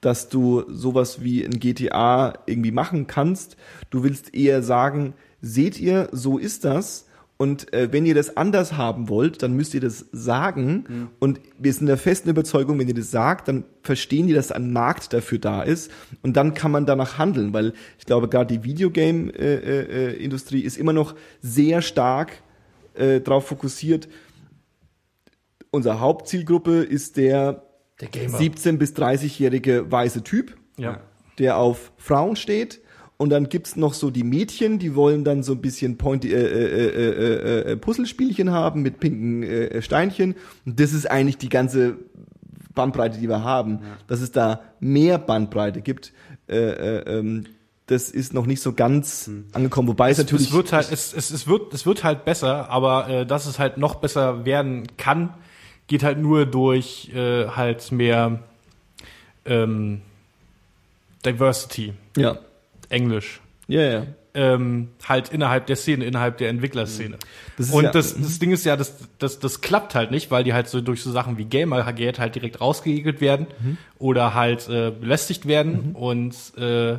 dass 0.00 0.28
du 0.28 0.64
sowas 0.68 1.22
wie 1.22 1.44
ein 1.44 1.58
GTA 1.58 2.34
irgendwie 2.46 2.70
machen 2.70 3.06
kannst. 3.06 3.56
Du 3.90 4.02
willst 4.02 4.34
eher 4.34 4.62
sagen, 4.62 5.14
seht 5.40 5.78
ihr, 5.78 6.08
so 6.12 6.38
ist 6.38 6.64
das. 6.64 7.06
Und 7.40 7.72
äh, 7.72 7.90
wenn 7.90 8.04
ihr 8.04 8.14
das 8.14 8.36
anders 8.36 8.74
haben 8.76 9.08
wollt, 9.08 9.42
dann 9.42 9.54
müsst 9.56 9.72
ihr 9.72 9.80
das 9.80 10.04
sagen. 10.12 11.08
Und 11.20 11.40
wir 11.58 11.72
sind 11.72 11.86
der 11.86 11.96
festen 11.96 12.28
Überzeugung, 12.28 12.78
wenn 12.78 12.86
ihr 12.86 12.92
das 12.92 13.10
sagt, 13.10 13.48
dann 13.48 13.64
verstehen 13.82 14.26
die, 14.26 14.34
dass 14.34 14.52
ein 14.52 14.74
Markt 14.74 15.14
dafür 15.14 15.38
da 15.38 15.62
ist. 15.62 15.90
Und 16.22 16.36
dann 16.36 16.52
kann 16.52 16.70
man 16.70 16.84
danach 16.84 17.16
handeln, 17.16 17.54
weil 17.54 17.72
ich 17.98 18.04
glaube, 18.04 18.28
gerade 18.28 18.58
die 18.58 18.62
Videogame-Industrie 18.62 20.60
ist 20.60 20.76
immer 20.76 20.92
noch 20.92 21.14
sehr 21.40 21.80
stark 21.80 22.42
äh, 22.92 23.22
darauf 23.22 23.46
fokussiert, 23.46 24.06
unsere 25.70 25.98
Hauptzielgruppe 26.00 26.82
ist 26.82 27.16
der, 27.16 27.62
Der 28.02 28.08
Gamer. 28.08 28.38
17- 28.38 28.76
bis 28.76 28.92
30-jährige 28.94 29.90
weiße 29.90 30.22
Typ, 30.24 30.56
Ja. 30.76 31.00
der 31.38 31.56
auf 31.56 31.92
Frauen 31.96 32.36
steht. 32.36 32.80
Und 33.20 33.28
dann 33.28 33.50
gibt's 33.50 33.76
noch 33.76 33.92
so 33.92 34.08
die 34.08 34.24
Mädchen, 34.24 34.78
die 34.78 34.94
wollen 34.94 35.24
dann 35.24 35.42
so 35.42 35.52
ein 35.52 35.60
bisschen 35.60 35.98
Pointy, 35.98 36.32
äh, 36.32 36.38
äh, 36.38 36.88
äh, 36.88 37.68
äh, 37.68 37.72
äh, 37.72 37.76
Puzzlespielchen 37.76 38.50
haben 38.50 38.80
mit 38.80 38.98
pinken 38.98 39.42
äh, 39.42 39.82
Steinchen. 39.82 40.36
Und 40.64 40.80
das 40.80 40.94
ist 40.94 41.04
eigentlich 41.04 41.36
die 41.36 41.50
ganze 41.50 41.98
Bandbreite, 42.74 43.18
die 43.18 43.28
wir 43.28 43.44
haben. 43.44 43.80
Dass 44.06 44.22
es 44.22 44.32
da 44.32 44.62
mehr 44.80 45.18
Bandbreite 45.18 45.82
gibt, 45.82 46.14
äh, 46.48 46.56
äh, 46.56 47.18
ähm, 47.18 47.44
das 47.84 48.08
ist 48.08 48.32
noch 48.32 48.46
nicht 48.46 48.62
so 48.62 48.72
ganz 48.72 49.30
angekommen. 49.52 49.88
Wobei 49.88 50.12
es, 50.12 50.16
natürlich 50.16 50.46
es 50.46 50.52
wird 50.54 50.72
halt, 50.72 50.90
es, 50.90 51.12
es, 51.12 51.30
es 51.30 51.46
wird, 51.46 51.74
es 51.74 51.84
wird 51.84 52.02
halt 52.02 52.24
besser, 52.24 52.70
aber 52.70 53.06
äh, 53.10 53.26
dass 53.26 53.44
es 53.44 53.58
halt 53.58 53.76
noch 53.76 53.96
besser 53.96 54.46
werden 54.46 54.86
kann, 54.96 55.34
geht 55.88 56.02
halt 56.04 56.16
nur 56.16 56.46
durch 56.46 57.10
äh, 57.14 57.48
halt 57.48 57.92
mehr 57.92 58.38
ähm, 59.44 60.00
Diversity, 61.26 61.92
ja, 62.16 62.38
Englisch. 62.90 63.40
ja, 63.68 63.82
ja. 63.82 64.06
Ähm, 64.32 64.90
halt 65.08 65.30
innerhalb 65.30 65.66
der 65.66 65.74
Szene, 65.74 66.04
innerhalb 66.04 66.38
der 66.38 66.50
Entwicklerszene. 66.50 67.16
Das 67.56 67.66
ist 67.66 67.72
Und 67.74 67.82
ja- 67.82 67.90
das, 67.90 68.14
das 68.16 68.38
Ding 68.38 68.52
ist 68.52 68.64
ja, 68.64 68.76
das, 68.76 68.94
das, 69.18 69.40
das 69.40 69.60
klappt 69.60 69.96
halt 69.96 70.12
nicht, 70.12 70.30
weil 70.30 70.44
die 70.44 70.52
halt 70.54 70.68
so 70.68 70.80
durch 70.80 71.02
so 71.02 71.10
Sachen 71.10 71.36
wie 71.36 71.46
Gamergate 71.46 72.20
halt 72.20 72.36
direkt 72.36 72.60
rausgeegelt 72.60 73.20
werden 73.20 73.48
Mhm. 73.60 73.76
oder 73.98 74.32
halt 74.34 74.68
äh, 74.68 74.92
belästigt 74.92 75.46
werden. 75.48 75.96
Und 75.96 76.36
äh, 76.56 76.98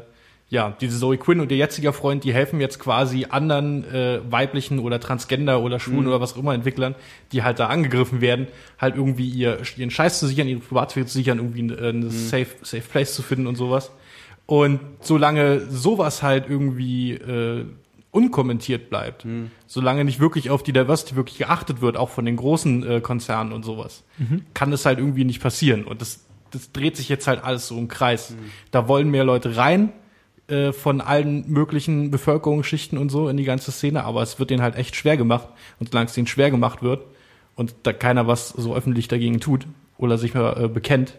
ja, 0.50 0.76
diese 0.82 1.00
Zoe 1.00 1.16
Quinn 1.18 1.40
und 1.40 1.50
ihr 1.54 1.58
jetziger 1.58 1.94
Freund, 1.94 2.26
die 2.26 2.34
helfen 2.34 2.60
jetzt 2.60 2.80
quasi 2.80 3.26
anderen 3.30 3.86
äh, 3.90 4.20
weiblichen 4.30 4.80
oder 4.80 5.00
Transgender 5.00 5.62
oder 5.62 5.76
Mhm. 5.76 5.80
Schwulen 5.80 6.08
oder 6.08 6.20
was 6.20 6.34
auch 6.34 6.38
immer 6.40 6.54
Entwicklern, 6.54 6.96
die 7.32 7.44
halt 7.44 7.60
da 7.60 7.68
angegriffen 7.68 8.20
werden, 8.20 8.48
halt 8.78 8.98
irgendwie 8.98 9.30
ihr, 9.30 9.60
ihren 9.78 9.90
Scheiß 9.90 10.20
zu 10.20 10.28
sichern, 10.28 10.50
ihre 10.50 10.60
Privatsphäre 10.60 11.06
zu 11.06 11.14
sichern, 11.14 11.38
irgendwie 11.38 11.62
eine, 11.62 11.78
eine 11.78 12.06
Mhm. 12.08 12.10
safe, 12.12 12.48
safe 12.62 12.84
Place 12.92 13.16
zu 13.16 13.22
finden 13.22 13.48
und 13.48 13.56
sowas. 13.56 13.90
Und 14.52 14.82
solange 14.99 15.61
sowas 15.69 16.22
halt 16.23 16.49
irgendwie 16.49 17.14
äh, 17.14 17.64
unkommentiert 18.11 18.90
bleibt, 18.90 19.23
solange 19.65 20.03
nicht 20.03 20.19
wirklich 20.19 20.49
auf 20.49 20.61
die 20.61 20.73
Diversity 20.73 21.15
wirklich 21.15 21.38
geachtet 21.38 21.80
wird, 21.80 21.95
auch 21.95 22.10
von 22.10 22.26
den 22.26 22.36
großen 22.36 22.86
äh, 22.86 22.99
Konzernen 22.99 23.53
und 23.53 23.64
sowas, 23.64 24.03
kann 24.53 24.73
es 24.73 24.86
halt 24.86 24.99
irgendwie 24.99 25.23
nicht 25.23 25.41
passieren. 25.41 25.86
Und 25.86 26.02
das, 26.02 26.26
das 26.49 26.73
dreht 26.73 26.98
sich 26.98 27.07
jetzt 27.07 27.28
halt 27.28 27.41
alles 27.41 27.69
so 27.69 27.78
im 27.78 27.88
Kreis. 27.88 28.36
Da 28.72 28.90
wollen 28.90 29.10
mehr 29.10 29.23
Leute 29.23 29.56
rein 29.56 29.94
äh, 30.49 30.73
von 30.73 30.99
allen 30.99 31.49
möglichen 31.49 32.11
Bevölkerungsschichten 32.11 32.98
und 32.98 33.07
so 33.10 33.30
in 33.30 33.38
die 33.38 33.45
ganze 33.45 33.72
Szene, 33.72 34.03
aber 34.03 34.22
es 34.22 34.38
wird 34.38 34.49
denen 34.49 34.61
halt 34.61 34.76
echt 34.76 34.98
schwer 34.98 35.15
gemacht. 35.15 35.48
Und 35.80 35.91
solange 35.91 36.07
es 36.07 36.14
denen 36.14 36.28
schwer 36.28 36.52
gemacht 36.52 36.84
wird 36.84 37.06
und 37.56 37.73
da 37.84 37.94
keiner 37.94 38.28
was 38.28 38.49
so 38.49 38.76
öffentlich 38.76 39.07
dagegen 39.07 39.40
tut 39.40 39.65
oder 39.98 40.18
sich 40.18 40.34
mal 40.34 40.65
äh, 40.65 40.68
bekennt, 40.68 41.14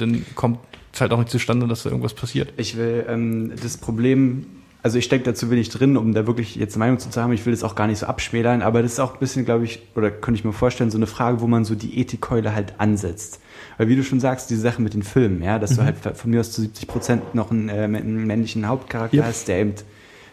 dann 0.00 0.24
kommt 0.34 0.58
es 0.92 1.00
halt 1.00 1.12
auch 1.12 1.18
nicht 1.18 1.30
zustande, 1.30 1.66
dass 1.68 1.82
da 1.84 1.90
irgendwas 1.90 2.14
passiert. 2.14 2.52
Ich 2.56 2.76
will 2.76 3.04
ähm, 3.08 3.52
das 3.62 3.76
Problem, 3.76 4.46
also 4.82 4.98
ich 4.98 5.04
stecke 5.04 5.24
da 5.24 5.34
zu 5.34 5.50
wenig 5.50 5.68
drin, 5.68 5.96
um 5.96 6.14
da 6.14 6.26
wirklich 6.26 6.56
jetzt 6.56 6.74
eine 6.74 6.80
Meinung 6.86 6.98
zu 6.98 7.08
haben. 7.20 7.32
Ich 7.32 7.44
will 7.46 7.52
das 7.52 7.62
auch 7.62 7.74
gar 7.74 7.86
nicht 7.86 7.98
so 7.98 8.06
abschmälern, 8.06 8.62
aber 8.62 8.82
das 8.82 8.92
ist 8.94 8.98
auch 9.00 9.14
ein 9.14 9.20
bisschen, 9.20 9.44
glaube 9.44 9.64
ich, 9.64 9.80
oder 9.94 10.10
könnte 10.10 10.38
ich 10.38 10.44
mir 10.44 10.52
vorstellen, 10.52 10.90
so 10.90 10.98
eine 10.98 11.06
Frage, 11.06 11.40
wo 11.40 11.46
man 11.46 11.64
so 11.64 11.74
die 11.74 11.98
Ethikkeule 12.00 12.54
halt 12.54 12.74
ansetzt. 12.78 13.40
Weil 13.78 13.88
wie 13.88 13.96
du 13.96 14.02
schon 14.02 14.20
sagst, 14.20 14.50
diese 14.50 14.62
Sache 14.62 14.82
mit 14.82 14.94
den 14.94 15.02
Filmen, 15.02 15.42
ja, 15.42 15.58
dass 15.58 15.76
du 15.76 15.82
halt 15.84 15.96
von 16.14 16.30
mir 16.30 16.40
aus 16.40 16.50
zu 16.52 16.60
70 16.62 16.88
Prozent 16.88 17.34
noch 17.34 17.50
einen, 17.50 17.68
äh, 17.68 17.72
einen 17.84 18.26
männlichen 18.26 18.66
Hauptcharakter 18.66 19.16
Ja. 19.16 19.24
hast, 19.24 19.48
der 19.48 19.60
eben 19.60 19.74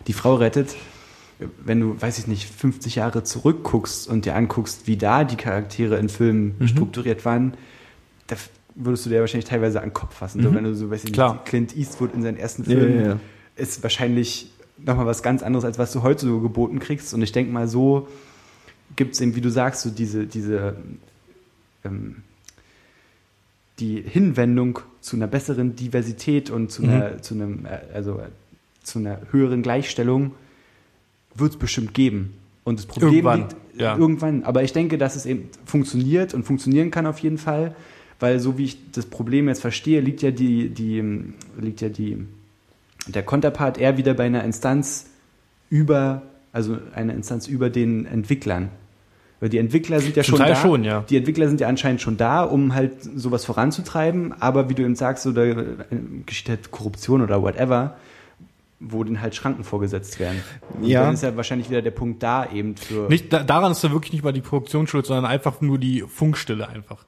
die 0.08 0.14
Frau 0.14 0.36
rettet. 0.36 0.76
Wenn 1.64 1.80
du, 1.82 2.02
weiß 2.02 2.18
ich 2.18 2.26
nicht, 2.26 2.50
50 2.50 2.96
Jahre 2.96 3.24
zurückguckst 3.24 4.08
und 4.08 4.26
dir 4.26 4.36
anguckst, 4.36 4.88
wie 4.88 4.98
da 4.98 5.24
die 5.24 5.36
Charaktere 5.36 5.98
in 5.98 6.10
Filmen 6.10 6.56
strukturiert 6.66 7.26
waren, 7.26 7.54
da 8.26 8.36
würdest 8.78 9.06
du 9.06 9.10
dir 9.10 9.20
wahrscheinlich 9.20 9.50
teilweise 9.50 9.82
an 9.82 9.90
den 9.90 9.94
Kopf 9.94 10.16
fassen. 10.16 10.42
So, 10.44 10.54
wenn 10.54 10.64
du 10.64 10.76
so, 10.76 10.90
weiß 10.90 11.04
ich 11.04 11.14
Klar. 11.14 11.44
Clint 11.46 11.76
Eastwood 11.76 12.14
in 12.14 12.22
seinen 12.22 12.38
ersten 12.38 12.64
Filmen 12.64 13.02
ja, 13.02 13.08
ja. 13.08 13.20
ist 13.56 13.84
wahrscheinlich 13.84 14.52
nochmal 14.78 15.06
was 15.06 15.24
ganz 15.24 15.44
anderes, 15.44 15.66
als 15.66 15.80
was 15.80 15.92
du 15.92 16.04
heute 16.04 16.26
so 16.26 16.40
geboten 16.40 16.80
kriegst. 16.80 17.14
Und 17.14 17.22
ich 17.22 17.32
denke 17.32 17.52
mal, 17.52 17.68
so 17.68 18.08
gibt 18.96 19.16
es 19.16 19.22
eben, 19.22 19.36
wie 19.36 19.42
du 19.42 19.50
sagst, 19.50 19.82
so 19.82 19.90
diese, 19.90 20.28
diese 20.28 20.76
ähm, 21.84 22.18
die 23.80 24.02
Hinwendung 24.02 24.80
zu 25.02 25.16
einer 25.16 25.28
besseren 25.28 25.76
Diversität 25.76 26.50
und 26.50 26.72
zu 26.72 26.84
einer, 26.84 27.22
zu 27.22 27.36
einem, 27.36 27.66
äh, 27.66 27.80
also 27.94 28.20
äh, 28.20 28.30
zu 28.84 29.00
einer 29.00 29.22
höheren 29.32 29.62
Gleichstellung 29.62 30.32
wird 31.36 31.52
es 31.52 31.58
bestimmt 31.58 31.94
geben. 31.94 32.34
Und 32.64 32.80
das 32.80 32.86
Problem 32.86 33.14
Irgendwann, 33.14 33.40
liegt 33.42 33.56
ja. 33.80 33.98
irgendwann. 33.98 34.44
Aber 34.44 34.64
ich 34.64 34.74
denke, 34.74 34.98
dass 34.98 35.16
es 35.16 35.26
eben 35.26 35.50
funktioniert 35.66 36.34
und 36.34 36.44
funktionieren 36.44 36.92
kann 36.92 37.06
auf 37.06 37.20
jeden 37.20 37.38
Fall, 37.38 37.76
weil 38.20 38.40
so 38.40 38.58
wie 38.58 38.66
ich 38.66 38.92
das 38.92 39.06
Problem 39.06 39.48
jetzt 39.48 39.62
verstehe, 39.62 40.02
liegt 40.02 40.22
ja 40.22 40.32
die, 40.32 40.70
die, 40.70 41.04
liegt 41.60 41.82
ja 41.82 41.90
die, 41.90 42.26
der 43.08 43.24
Konterpart 43.24 43.78
eher 43.78 43.98
wieder 43.98 44.14
bei 44.14 44.26
einer 44.26 44.44
Instanz 44.44 45.08
über, 45.70 46.24
also 46.54 46.78
eine 46.94 47.14
Instanz 47.14 47.48
über 47.48 47.70
den 47.70 48.06
Entwicklern. 48.06 48.70
Weil 49.40 49.50
die 49.50 49.60
Entwickler 49.60 50.00
sind 50.00 50.16
ja 50.16 50.24
Zum 50.24 50.32
schon 50.32 50.40
Teil 50.40 50.54
da. 50.54 50.60
schon, 50.60 50.84
ja. 50.84 51.02
Die 51.08 51.16
Entwickler 51.16 51.48
sind 51.48 51.62
ja 51.62 51.68
anscheinend 51.68 52.02
schon 52.02 52.18
da, 52.18 52.42
um 52.44 52.74
halt 52.74 52.94
sowas 53.04 53.46
voranzutreiben, 53.46 54.34
aber 54.42 54.68
wie 54.70 54.74
du 54.74 54.82
eben 54.82 54.96
sagst, 54.96 55.24
so 55.24 55.32
da 55.32 55.44
äh, 55.44 55.64
geschieht 56.26 56.50
halt 56.50 56.72
Korruption 56.72 57.22
oder 57.22 57.44
whatever, 57.44 57.98
wo 58.80 59.04
den 59.04 59.22
halt 59.22 59.36
Schranken 59.36 59.64
vorgesetzt 59.64 60.20
werden. 60.20 60.42
Und 60.74 60.88
Ja. 60.88 61.04
dann 61.04 61.14
ist 61.14 61.22
ja 61.22 61.36
wahrscheinlich 61.38 61.70
wieder 61.70 61.84
der 61.84 61.92
Punkt 61.92 62.24
da 62.24 62.50
eben 62.52 62.78
für. 62.78 63.08
Nicht, 63.10 63.32
da, 63.32 63.44
daran 63.44 63.72
ist 63.74 63.84
da 63.84 63.92
wirklich 63.92 64.14
nicht 64.14 64.24
mal 64.24 64.34
die 64.34 64.42
Produktion 64.42 64.88
schuld, 64.88 65.06
sondern 65.06 65.26
einfach 65.26 65.62
nur 65.62 65.78
die 65.78 66.02
Funkstille 66.02 66.68
einfach. 66.68 67.06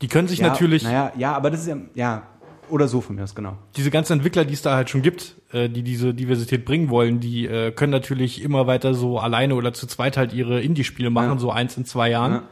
Die 0.00 0.08
können 0.08 0.28
sich 0.28 0.38
ja, 0.38 0.48
natürlich, 0.48 0.82
Naja, 0.82 1.12
ja, 1.16 1.34
aber 1.34 1.50
das 1.50 1.60
ist 1.60 1.66
ja, 1.68 1.76
ja, 1.94 2.22
oder 2.70 2.88
so 2.88 3.00
von 3.00 3.16
mir 3.16 3.24
aus, 3.24 3.34
genau. 3.34 3.56
diese 3.76 3.90
ganzen 3.90 4.14
Entwickler, 4.14 4.44
die 4.44 4.54
es 4.54 4.62
da 4.62 4.74
halt 4.76 4.88
schon 4.90 5.02
gibt, 5.02 5.34
äh, 5.52 5.68
die 5.68 5.82
diese 5.82 6.14
Diversität 6.14 6.64
bringen 6.64 6.88
wollen, 6.88 7.20
die 7.20 7.46
äh, 7.46 7.72
können 7.72 7.92
natürlich 7.92 8.42
immer 8.42 8.66
weiter 8.66 8.94
so 8.94 9.18
alleine 9.18 9.54
oder 9.54 9.72
zu 9.72 9.86
zweit 9.86 10.16
halt 10.16 10.32
ihre 10.32 10.60
Indie-Spiele 10.60 11.10
machen, 11.10 11.32
Ja. 11.32 11.38
so 11.38 11.50
eins 11.50 11.76
in 11.76 11.84
zwei 11.84 12.10
Jahren. 12.10 12.32
Ja. 12.32 12.42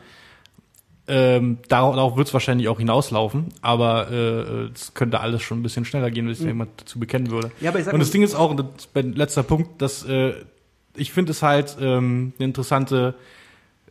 Ähm, 1.11 1.59
darauf 1.69 1.95
darauf 1.97 2.17
wird 2.19 2.29
es 2.29 2.35
wahrscheinlich 2.35 2.69
auch 2.69 2.79
hinauslaufen, 2.79 3.47
aber 3.63 4.11
äh, 4.11 4.69
es 4.75 4.93
könnte 4.93 5.21
alles 5.21 5.41
schon 5.41 5.61
ein 5.61 5.63
bisschen 5.63 5.87
schneller 5.87 6.11
gehen, 6.11 6.27
wenn 6.27 6.35
sich 6.35 6.43
da 6.43 6.49
jemand 6.49 6.83
dazu 6.83 6.99
bekennen 7.01 7.31
würde. 7.31 7.49
Mhm. 7.49 7.53
Ja, 7.63 7.71
aber 7.71 7.79
ich 7.79 7.87
sag 7.87 7.95
Und 7.95 8.01
das 8.01 8.11
Ding 8.11 8.23
ist 8.23 8.35
auch, 8.35 8.55
das 8.55 8.67
ist 8.77 8.91
mein 8.95 9.15
letzter 9.15 9.43
Punkt, 9.43 9.81
dass 9.81 10.05
äh, 10.05 10.35
ich 10.97 11.13
finde 11.13 11.33
es 11.33 11.43
halt 11.43 11.79
ähm, 11.81 12.35
eine 12.39 12.45
interessante, 12.45 13.15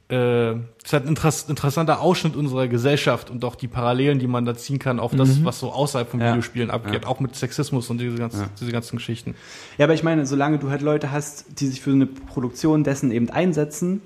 äh, 0.09 0.53
ist 0.53 0.93
halt 0.93 1.03
ein 1.03 1.09
interess 1.09 1.43
interessanter 1.49 1.99
Ausschnitt 1.99 2.35
unserer 2.38 2.67
Gesellschaft 2.69 3.29
und 3.29 3.43
auch 3.43 3.55
die 3.55 3.67
Parallelen, 3.67 4.19
die 4.19 4.27
man 4.27 4.45
da 4.45 4.55
ziehen 4.55 4.79
kann 4.79 4.99
auf 4.99 5.13
das, 5.15 5.43
was 5.43 5.59
so 5.59 5.71
außerhalb 5.71 6.09
von 6.09 6.19
Mhm. 6.19 6.25
Ja. 6.25 6.31
Videospielen 6.31 6.69
abgeht, 6.71 7.03
Ja. 7.03 7.09
auch 7.09 7.19
mit 7.19 7.35
Sexismus 7.35 7.89
und 7.89 7.99
diese 7.99 8.15
ganzen, 8.17 8.41
Ja. 8.41 8.49
diese 8.59 8.71
ganzen 8.71 8.95
Geschichten. 8.97 9.35
Ja, 9.77 9.85
aber 9.85 9.93
ich 9.93 10.03
meine, 10.03 10.25
solange 10.25 10.59
du 10.59 10.69
halt 10.69 10.81
Leute 10.81 11.11
hast, 11.11 11.59
die 11.59 11.67
sich 11.67 11.81
für 11.81 11.91
eine 11.91 12.05
Produktion 12.05 12.84
dessen 12.85 13.11
eben 13.11 13.29
einsetzen, 13.29 14.01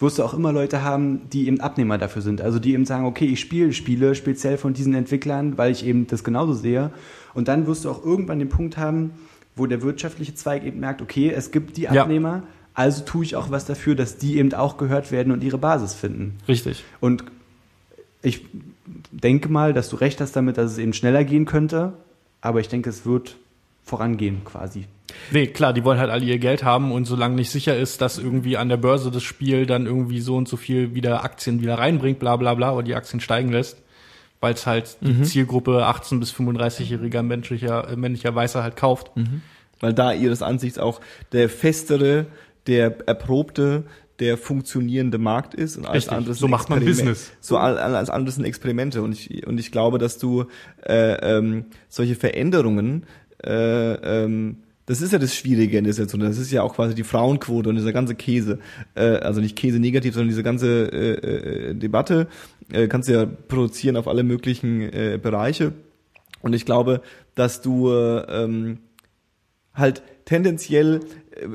wirst 0.00 0.18
du 0.18 0.24
auch 0.24 0.34
immer 0.34 0.52
Leute 0.52 0.82
haben, 0.82 1.30
die 1.32 1.46
eben 1.46 1.60
Abnehmer 1.60 1.98
dafür 1.98 2.20
sind. 2.20 2.40
Also 2.40 2.58
die 2.58 2.72
eben 2.72 2.84
sagen, 2.84 3.06
okay, 3.06 3.26
ich 3.26 3.38
spiele 3.38 3.72
Spiele 3.72 4.16
speziell 4.16 4.58
von 4.58 4.74
diesen 4.74 4.92
Entwicklern, 4.94 5.56
weil 5.56 5.70
ich 5.70 5.86
eben 5.86 6.08
das 6.08 6.24
genauso 6.24 6.52
sehe. 6.52 6.90
Und 7.32 7.46
dann 7.46 7.68
wirst 7.68 7.84
du 7.84 7.90
auch 7.90 8.04
irgendwann 8.04 8.40
den 8.40 8.48
Punkt 8.48 8.76
haben, 8.76 9.12
wo 9.54 9.66
der 9.66 9.82
wirtschaftliche 9.82 10.34
Zweig 10.34 10.64
eben 10.64 10.80
merkt, 10.80 11.00
okay, 11.00 11.30
es 11.30 11.52
gibt 11.52 11.76
die 11.76 11.82
Ja. 11.82 12.06
Also 12.74 13.04
tue 13.04 13.24
ich 13.24 13.36
auch 13.36 13.50
was 13.50 13.64
dafür, 13.64 13.94
dass 13.94 14.18
die 14.18 14.38
eben 14.38 14.52
auch 14.52 14.76
gehört 14.76 15.12
werden 15.12 15.32
und 15.32 15.44
ihre 15.44 15.58
Basis 15.58 15.94
finden. 15.94 16.38
Richtig. 16.48 16.84
Und 17.00 17.24
ich 18.20 18.44
denke 19.12 19.48
mal, 19.48 19.72
dass 19.72 19.88
du 19.88 19.96
recht 19.96 20.20
hast 20.20 20.34
damit, 20.34 20.58
dass 20.58 20.72
es 20.72 20.78
eben 20.78 20.92
schneller 20.92 21.24
gehen 21.24 21.44
könnte, 21.46 21.92
aber 22.40 22.60
ich 22.60 22.68
denke, 22.68 22.90
es 22.90 23.06
wird 23.06 23.36
vorangehen 23.84 24.44
quasi. 24.44 24.86
Nee, 25.30 25.46
klar, 25.46 25.72
die 25.72 25.84
wollen 25.84 25.98
halt 25.98 26.10
alle 26.10 26.24
ihr 26.24 26.38
Geld 26.38 26.64
haben 26.64 26.90
und 26.90 27.04
solange 27.04 27.36
nicht 27.36 27.50
sicher 27.50 27.76
ist, 27.76 28.00
dass 28.00 28.18
irgendwie 28.18 28.56
an 28.56 28.68
der 28.68 28.78
Börse 28.78 29.10
das 29.10 29.22
Spiel 29.22 29.66
dann 29.66 29.86
irgendwie 29.86 30.20
so 30.20 30.36
und 30.36 30.48
so 30.48 30.56
viel 30.56 30.94
wieder 30.94 31.22
Aktien 31.22 31.60
wieder 31.60 31.78
reinbringt, 31.78 32.18
bla 32.18 32.36
bla 32.36 32.54
bla, 32.54 32.72
oder 32.72 32.82
die 32.82 32.94
Aktien 32.94 33.20
steigen 33.20 33.52
lässt, 33.52 33.76
weil 34.40 34.54
es 34.54 34.66
halt 34.66 34.96
die 35.02 35.22
Zielgruppe 35.22 35.86
18 35.86 36.18
bis 36.18 36.32
35-jähriger 36.32 37.22
männlicher, 37.22 37.90
äh, 37.90 37.96
männlicher 37.96 38.34
Weißer 38.34 38.62
halt 38.62 38.76
kauft. 38.76 39.10
Weil 39.80 39.92
da 39.92 40.12
ihres 40.12 40.40
Ansichts 40.40 40.78
auch 40.78 41.00
der 41.32 41.50
festere, 41.50 42.26
der 42.66 42.96
erprobte, 43.06 43.84
der 44.20 44.36
funktionierende 44.38 45.18
Markt 45.18 45.54
ist 45.54 45.76
und 45.76 45.86
alles 45.86 46.04
Richtig. 46.04 46.12
andere 46.16 46.34
So 46.34 46.46
macht 46.48 46.70
man 46.70 46.84
Business. 46.84 47.32
So 47.40 47.56
all- 47.56 47.78
alles 47.78 48.10
andere 48.10 48.32
sind 48.32 48.44
Experimente 48.44 49.02
und 49.02 49.12
ich 49.12 49.46
und 49.46 49.58
ich 49.58 49.72
glaube, 49.72 49.98
dass 49.98 50.18
du 50.18 50.44
äh, 50.86 51.36
ähm, 51.36 51.64
solche 51.88 52.14
Veränderungen 52.14 53.04
äh, 53.44 53.94
ähm, 54.24 54.58
das 54.86 55.00
ist 55.00 55.12
ja 55.14 55.18
das 55.18 55.34
Schwierige 55.34 55.78
in 55.78 55.84
der 55.84 55.94
Situation. 55.94 56.20
Das 56.20 56.36
ist 56.36 56.50
ja 56.52 56.62
auch 56.62 56.74
quasi 56.74 56.94
die 56.94 57.04
Frauenquote 57.04 57.70
und 57.70 57.76
dieser 57.76 57.92
ganze 57.94 58.14
Käse. 58.14 58.58
Äh, 58.94 59.16
also 59.16 59.40
nicht 59.40 59.56
Käse 59.56 59.78
negativ, 59.78 60.12
sondern 60.12 60.28
diese 60.28 60.42
ganze 60.42 60.92
äh, 60.92 61.70
äh, 61.70 61.74
Debatte 61.74 62.26
äh, 62.70 62.86
kannst 62.86 63.08
du 63.08 63.14
ja 63.14 63.24
produzieren 63.24 63.96
auf 63.96 64.06
alle 64.06 64.22
möglichen 64.24 64.82
äh, 64.82 65.18
Bereiche. 65.20 65.72
Und 66.42 66.52
ich 66.52 66.66
glaube, 66.66 67.00
dass 67.34 67.62
du 67.62 67.90
äh, 67.90 68.44
ähm, 68.44 68.78
halt 69.72 70.02
tendenziell 70.26 71.00
äh, 71.30 71.46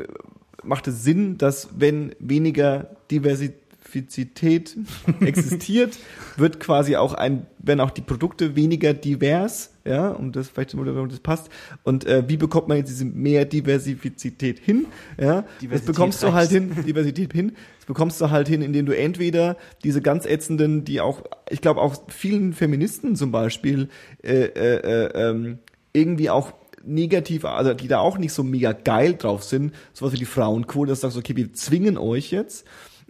macht 0.63 0.87
es 0.87 1.03
Sinn, 1.03 1.37
dass 1.37 1.69
wenn 1.77 2.15
weniger 2.19 2.89
Diversität 3.11 4.77
existiert, 5.21 5.97
wird 6.37 6.59
quasi 6.59 6.95
auch 6.95 7.13
ein, 7.13 7.45
werden 7.59 7.79
auch 7.79 7.91
die 7.91 8.01
Produkte 8.01 8.55
weniger 8.55 8.93
divers, 8.93 9.73
ja, 9.85 10.09
um 10.09 10.31
das 10.31 10.49
vielleicht, 10.49 10.75
um 10.75 11.09
das 11.09 11.19
passt. 11.19 11.49
Und 11.83 12.05
äh, 12.05 12.23
wie 12.27 12.37
bekommt 12.37 12.67
man 12.67 12.77
jetzt 12.77 12.89
diese 12.89 13.05
mehr 13.05 13.45
Diversität 13.45 14.59
hin? 14.59 14.85
Ja, 15.19 15.41
das 15.41 15.59
Diversität 15.61 15.87
bekommst 15.87 16.23
du 16.23 16.33
halt 16.33 16.51
reicht. 16.51 16.51
hin, 16.51 16.85
Diversität 16.85 17.33
hin. 17.33 17.53
Das 17.77 17.85
bekommst 17.85 18.21
du 18.21 18.29
halt 18.29 18.47
hin, 18.47 18.61
indem 18.61 18.85
du 18.85 18.95
entweder 18.95 19.57
diese 19.83 20.01
ganz 20.01 20.25
ätzenden, 20.25 20.85
die 20.85 21.01
auch, 21.01 21.23
ich 21.49 21.61
glaube 21.61 21.81
auch 21.81 21.95
vielen 22.09 22.53
Feministen 22.53 23.15
zum 23.15 23.31
Beispiel, 23.31 23.89
äh, 24.23 24.45
äh, 24.45 24.75
äh, 24.75 25.29
ähm, 25.29 25.59
irgendwie 25.93 26.29
auch 26.29 26.53
negativ, 26.85 27.45
also 27.45 27.73
die 27.73 27.87
da 27.87 27.99
auch 27.99 28.17
nicht 28.17 28.33
so 28.33 28.43
mega 28.43 28.71
geil 28.71 29.15
drauf 29.15 29.43
sind, 29.43 29.73
sowas 29.93 30.13
wie 30.13 30.17
die 30.17 30.25
Frauenquote, 30.25 30.89
dass 30.89 31.01
du 31.01 31.07
sagst, 31.07 31.17
okay, 31.17 31.35
wir 31.35 31.53
zwingen 31.53 31.97
euch 31.97 32.31
jetzt, 32.31 32.65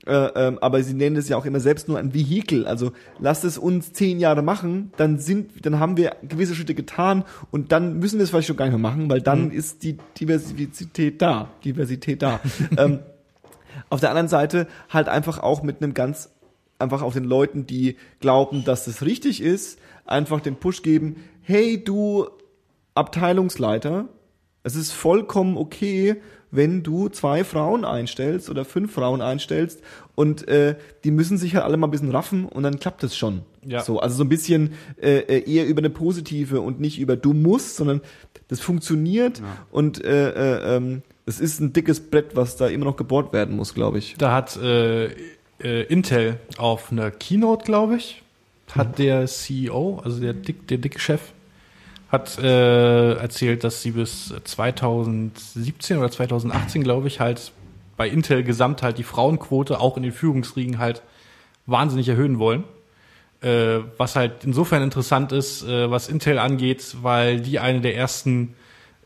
äh, 0.06 0.12
ähm, 0.14 0.60
aber 0.60 0.82
sie 0.82 0.94
nennen 0.94 1.18
es 1.18 1.30
ja 1.30 1.38
auch 1.38 1.46
immer 1.46 1.60
selbst 1.60 1.88
nur 1.88 2.00
ein 2.00 2.14
Vehikel. 2.14 2.66
Also 2.66 2.92
lasst 3.20 3.44
es 3.44 3.58
uns 3.58 3.94
zehn 3.94 4.20
Jahre 4.20 4.42
machen, 4.42 4.92
dann 4.98 5.20
sind, 5.20 5.66
dann 5.66 5.80
haben 5.80 5.98
wir 5.98 6.16
gewisse 6.24 6.56
Schritte 6.56 6.74
getan 6.74 7.24
und 7.52 7.72
dann 7.72 8.00
müssen 8.00 8.18
wir 8.18 8.24
es 8.24 8.30
vielleicht 8.30 8.48
schon 8.48 8.58
gar 8.58 8.66
nicht 8.66 8.80
mehr 8.80 8.92
machen, 8.92 9.10
weil 9.10 9.22
dann 9.22 9.52
ist 9.52 9.84
die 9.84 9.98
Diversität 10.20 11.22
da, 11.22 11.50
Diversität 11.64 12.22
da. 12.22 12.40
ähm, 12.78 13.00
auf 13.90 14.00
der 14.00 14.10
anderen 14.10 14.28
Seite 14.28 14.68
halt 14.90 15.08
einfach 15.10 15.40
auch 15.40 15.64
mit 15.64 15.82
einem 15.82 15.94
ganz 15.94 16.30
einfach 16.80 17.02
auf 17.02 17.14
den 17.14 17.26
Leuten, 17.26 17.68
die 17.68 17.98
glauben, 18.22 18.64
dass 18.64 18.86
das 18.86 19.02
richtig 19.02 19.42
ist, 19.42 19.80
einfach 20.06 20.40
den 20.40 20.56
Push 20.56 20.82
geben, 20.82 21.18
hey 21.42 21.84
du 21.84 22.28
Abteilungsleiter, 23.00 24.10
es 24.64 24.76
ist 24.76 24.92
vollkommen 24.92 25.58
okay, 25.58 26.18
wenn 26.52 26.84
du 26.84 27.10
zwei 27.10 27.44
Frauen 27.44 27.86
einstellst 27.86 28.50
oder 28.50 28.66
fünf 28.66 28.94
Frauen 28.94 29.22
einstellst 29.22 29.82
und 30.16 30.48
äh, 30.48 30.76
die 31.04 31.12
müssen 31.12 31.38
sich 31.38 31.56
halt 31.56 31.64
alle 31.64 31.78
mal 31.78 31.88
ein 31.88 31.92
bisschen 31.92 32.12
raffen 32.12 32.46
und 32.46 32.64
dann 32.64 32.80
klappt 32.80 33.04
es 33.04 33.16
schon. 33.16 33.42
Ja. 33.66 33.82
So, 33.82 34.00
also 34.00 34.18
so 34.18 34.24
ein 34.24 34.30
bisschen 34.30 34.74
äh, 35.02 35.20
äh, 35.20 35.52
eher 35.52 35.68
über 35.68 35.80
eine 35.80 35.90
positive 35.90 36.62
und 36.62 36.80
nicht 36.80 37.00
über 37.00 37.16
du 37.16 37.34
musst, 37.34 37.78
sondern 37.78 38.02
das 38.48 38.60
funktioniert 38.60 39.42
und 39.72 40.04
äh, 40.04 40.30
äh, 40.32 40.76
ähm, 40.76 41.04
es 41.26 41.40
ist 41.40 41.60
ein 41.60 41.74
dickes 41.74 42.00
Brett, 42.00 42.36
was 42.36 42.58
da 42.58 42.68
immer 42.68 42.86
noch 42.86 42.98
gebohrt 42.98 43.32
werden 43.32 43.56
muss, 43.56 43.76
glaube 43.76 44.00
ich. 44.00 44.16
Da 44.18 44.34
hat 44.34 44.58
äh, 44.58 45.06
äh, 45.06 45.84
Intel 45.84 46.40
auf 46.58 46.92
einer 46.92 47.12
Keynote, 47.12 47.64
glaube 47.64 47.98
ich, 47.98 48.24
hat 48.72 48.98
der 48.98 49.26
CEO, 49.28 50.02
also 50.04 50.20
der, 50.20 50.34
dick, 50.34 50.68
der 50.68 50.80
dicke 50.80 51.00
Chef, 51.00 51.22
hat 52.12 52.40
äh, 52.40 53.14
erzählt, 53.14 53.64
dass 53.64 53.82
sie 53.82 53.92
bis 53.92 54.34
2017 54.44 55.98
oder 55.98 56.10
2018, 56.10 56.84
glaube 56.84 57.08
ich, 57.08 57.20
halt 57.20 57.52
bei 57.98 58.08
Intel 58.08 58.44
gesamt 58.44 58.82
halt 58.82 58.98
die 58.98 59.04
Frauenquote 59.04 59.80
auch 59.80 59.98
in 59.98 60.04
den 60.04 60.12
Führungsriegen 60.12 60.80
halt 60.80 61.04
wahnsinnig 61.66 62.08
erhöhen 62.08 62.40
wollen. 62.40 62.64
Äh, 63.42 63.80
was 63.98 64.16
halt 64.16 64.44
insofern 64.44 64.82
interessant 64.82 65.32
ist, 65.32 65.64
äh, 65.64 65.90
was 65.90 66.10
Intel 66.10 66.40
angeht, 66.40 66.98
weil 67.02 67.40
die 67.40 67.60
eine 67.60 67.80
der 67.80 67.96
ersten, 67.96 68.56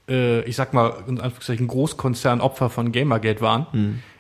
äh, 0.07 0.41
ich 0.45 0.55
sag 0.55 0.73
mal, 0.73 1.03
in 1.07 1.19
Anführungszeichen 1.19 1.67
Großkonzernopfer 1.67 2.69
von 2.69 2.91
Gamergate 2.91 3.41
waren, 3.41 3.67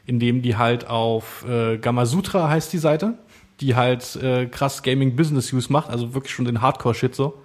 indem 0.05 0.41
die 0.41 0.55
halt 0.55 0.87
auf 0.87 1.45
äh, 1.47 1.77
Gamasutra 1.77 2.49
heißt 2.49 2.73
die 2.73 2.77
Seite, 2.77 3.13
die 3.61 3.75
halt 3.75 4.15
äh, 4.17 4.45
krass 4.47 4.83
Gaming 4.83 5.15
Business 5.15 5.53
Use 5.53 5.71
macht, 5.71 5.89
also 5.89 6.13
wirklich 6.13 6.33
schon 6.33 6.45
den 6.45 6.61
Hardcore-Shit 6.61 7.15
so. 7.15 7.41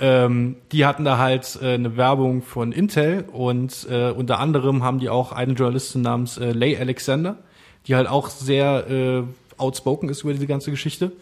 Ähm, 0.00 0.56
die 0.70 0.86
hatten 0.86 1.04
da 1.04 1.18
halt 1.18 1.58
äh, 1.60 1.74
eine 1.74 1.96
Werbung 1.96 2.42
von 2.42 2.70
Intel 2.70 3.24
und 3.32 3.86
äh, 3.90 4.10
unter 4.10 4.38
anderem 4.38 4.84
haben 4.84 5.00
die 5.00 5.08
auch 5.08 5.32
eine 5.32 5.54
Journalistin 5.54 6.02
namens 6.02 6.38
äh, 6.38 6.52
Leigh 6.52 6.78
Alexander, 6.78 7.38
die 7.86 7.96
halt 7.96 8.08
auch 8.08 8.28
sehr 8.28 8.88
äh, 8.88 9.22
outspoken 9.56 10.08
ist 10.08 10.22
über 10.22 10.32
diese 10.32 10.46
ganze 10.46 10.70
Geschichte. 10.70 11.12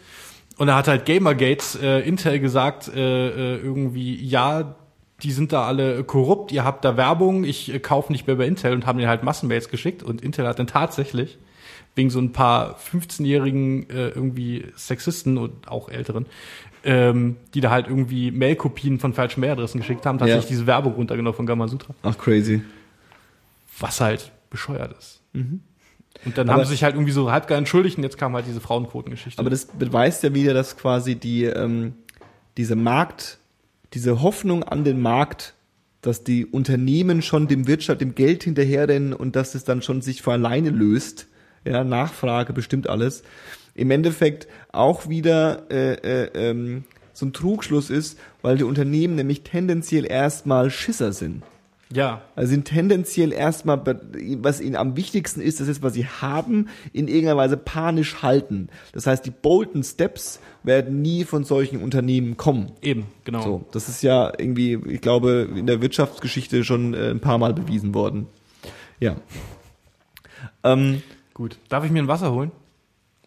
Und 0.58 0.68
da 0.68 0.76
hat 0.76 0.88
halt 0.88 1.06
Gamergate 1.06 1.78
äh, 1.82 2.06
Intel 2.06 2.38
gesagt, 2.38 2.88
äh, 2.88 3.28
äh, 3.56 3.56
irgendwie, 3.56 4.22
ja, 4.22 4.74
die 5.22 5.32
sind 5.32 5.52
da 5.52 5.66
alle 5.66 6.04
korrupt, 6.04 6.52
ihr 6.52 6.64
habt 6.64 6.84
da 6.84 6.96
Werbung, 6.96 7.44
ich 7.44 7.72
äh, 7.72 7.78
kaufe 7.78 8.12
nicht 8.12 8.26
mehr 8.26 8.36
bei 8.36 8.46
Intel 8.46 8.72
und 8.74 8.86
haben 8.86 8.98
denen 8.98 9.08
halt 9.08 9.22
Massenmails 9.22 9.68
geschickt 9.68 10.02
und 10.02 10.20
Intel 10.20 10.46
hat 10.46 10.58
dann 10.58 10.66
tatsächlich 10.66 11.38
wegen 11.94 12.10
so 12.10 12.20
ein 12.20 12.32
paar 12.32 12.76
15-jährigen 12.78 13.88
äh, 13.88 14.08
irgendwie 14.08 14.66
Sexisten 14.76 15.38
und 15.38 15.68
auch 15.68 15.88
älteren, 15.88 16.26
ähm, 16.86 17.36
die 17.52 17.60
da 17.60 17.70
halt 17.70 17.88
irgendwie 17.88 18.30
Mailkopien 18.30 18.98
von 18.98 19.12
falschen 19.12 19.40
Mailadressen 19.40 19.80
geschickt 19.80 20.06
haben, 20.06 20.18
tatsächlich 20.18 20.44
Ja. 20.44 20.50
diese 20.50 20.66
Werbung 20.66 20.94
runtergenommen 20.94 21.36
von 21.36 21.44
Gamasutra, 21.46 21.94
Ach, 22.02 22.16
crazy. 22.16 22.62
was 23.78 24.00
halt 24.00 24.32
bescheuert 24.50 24.96
ist. 24.98 25.20
Und 25.34 25.60
dann 26.38 26.48
Aber- 26.48 26.58
haben 26.60 26.64
sie 26.64 26.70
sich 26.72 26.84
halt 26.84 26.94
irgendwie 26.94 27.12
so 27.12 27.30
halb 27.30 27.46
gar 27.46 27.58
entschuldigt 27.58 27.98
und 27.98 28.04
jetzt 28.04 28.16
kam 28.16 28.34
halt 28.34 28.46
diese 28.46 28.60
Frauenquotengeschichte. 28.60 29.38
Aber 29.38 29.50
das 29.50 29.66
beweist 29.66 30.22
ja 30.22 30.32
wieder, 30.32 30.54
dass 30.54 30.76
quasi 30.76 31.16
die 31.16 31.44
ähm, 31.44 31.94
diese 32.56 32.74
Markt, 32.76 33.38
diese 33.92 34.22
Hoffnung 34.22 34.62
an 34.64 34.82
den 34.84 35.00
Markt, 35.00 35.54
dass 36.00 36.24
die 36.24 36.46
Unternehmen 36.46 37.20
schon 37.20 37.48
dem 37.48 37.66
Wirtschaft, 37.66 38.00
dem 38.00 38.14
Geld 38.14 38.44
hinterherrennen 38.44 39.12
und 39.12 39.36
dass 39.36 39.54
es 39.54 39.64
dann 39.64 39.82
schon 39.82 40.00
sich 40.00 40.22
von 40.22 40.34
alleine 40.34 40.70
löst. 40.70 41.26
Ja, 41.64 41.82
Nachfrage 41.84 42.52
bestimmt 42.52 42.88
alles. 42.88 43.24
Im 43.76 43.90
Endeffekt 43.90 44.48
auch 44.72 45.08
wieder 45.08 45.70
äh, 45.70 45.94
äh, 45.94 46.50
ähm, 46.50 46.84
so 47.12 47.26
ein 47.26 47.32
Trugschluss 47.32 47.90
ist, 47.90 48.18
weil 48.42 48.58
die 48.58 48.64
Unternehmen 48.64 49.14
nämlich 49.14 49.42
tendenziell 49.42 50.04
erstmal 50.10 50.70
Schisser 50.70 51.12
sind. 51.12 51.42
ja, 51.92 52.22
Also 52.34 52.50
sind 52.50 52.66
tendenziell 52.66 53.32
erstmal, 53.32 53.80
was 54.42 54.60
ihnen 54.60 54.76
am 54.76 54.96
wichtigsten 54.96 55.40
ist, 55.40 55.60
das 55.60 55.68
ist, 55.68 55.82
was 55.82 55.94
sie 55.94 56.06
haben, 56.06 56.68
in 56.92 57.06
irgendeiner 57.06 57.36
Weise 57.36 57.56
panisch 57.56 58.22
halten. 58.22 58.68
Das 58.92 59.06
heißt, 59.06 59.24
die 59.24 59.30
bolden 59.30 59.82
Steps 59.82 60.40
werden 60.62 61.00
nie 61.00 61.24
von 61.24 61.44
solchen 61.44 61.82
Unternehmen 61.82 62.36
kommen. 62.36 62.72
eben, 62.82 63.04
genau. 63.24 63.42
So, 63.42 63.64
das 63.72 63.88
ist 63.88 64.02
ja 64.02 64.32
irgendwie, 64.36 64.78
ich 64.88 65.00
glaube, 65.00 65.48
in 65.54 65.66
der 65.66 65.80
Wirtschaftsgeschichte 65.80 66.64
schon 66.64 66.94
äh, 66.94 67.10
ein 67.10 67.20
paar 67.20 67.38
Mal 67.38 67.54
bewiesen 67.54 67.94
worden. 67.94 68.26
Ja. 69.00 69.16
Ähm, 70.64 71.02
Gut. 71.34 71.58
Darf 71.68 71.84
ich 71.84 71.90
mir 71.90 72.00
ein 72.00 72.08
Wasser 72.08 72.32
holen? 72.32 72.50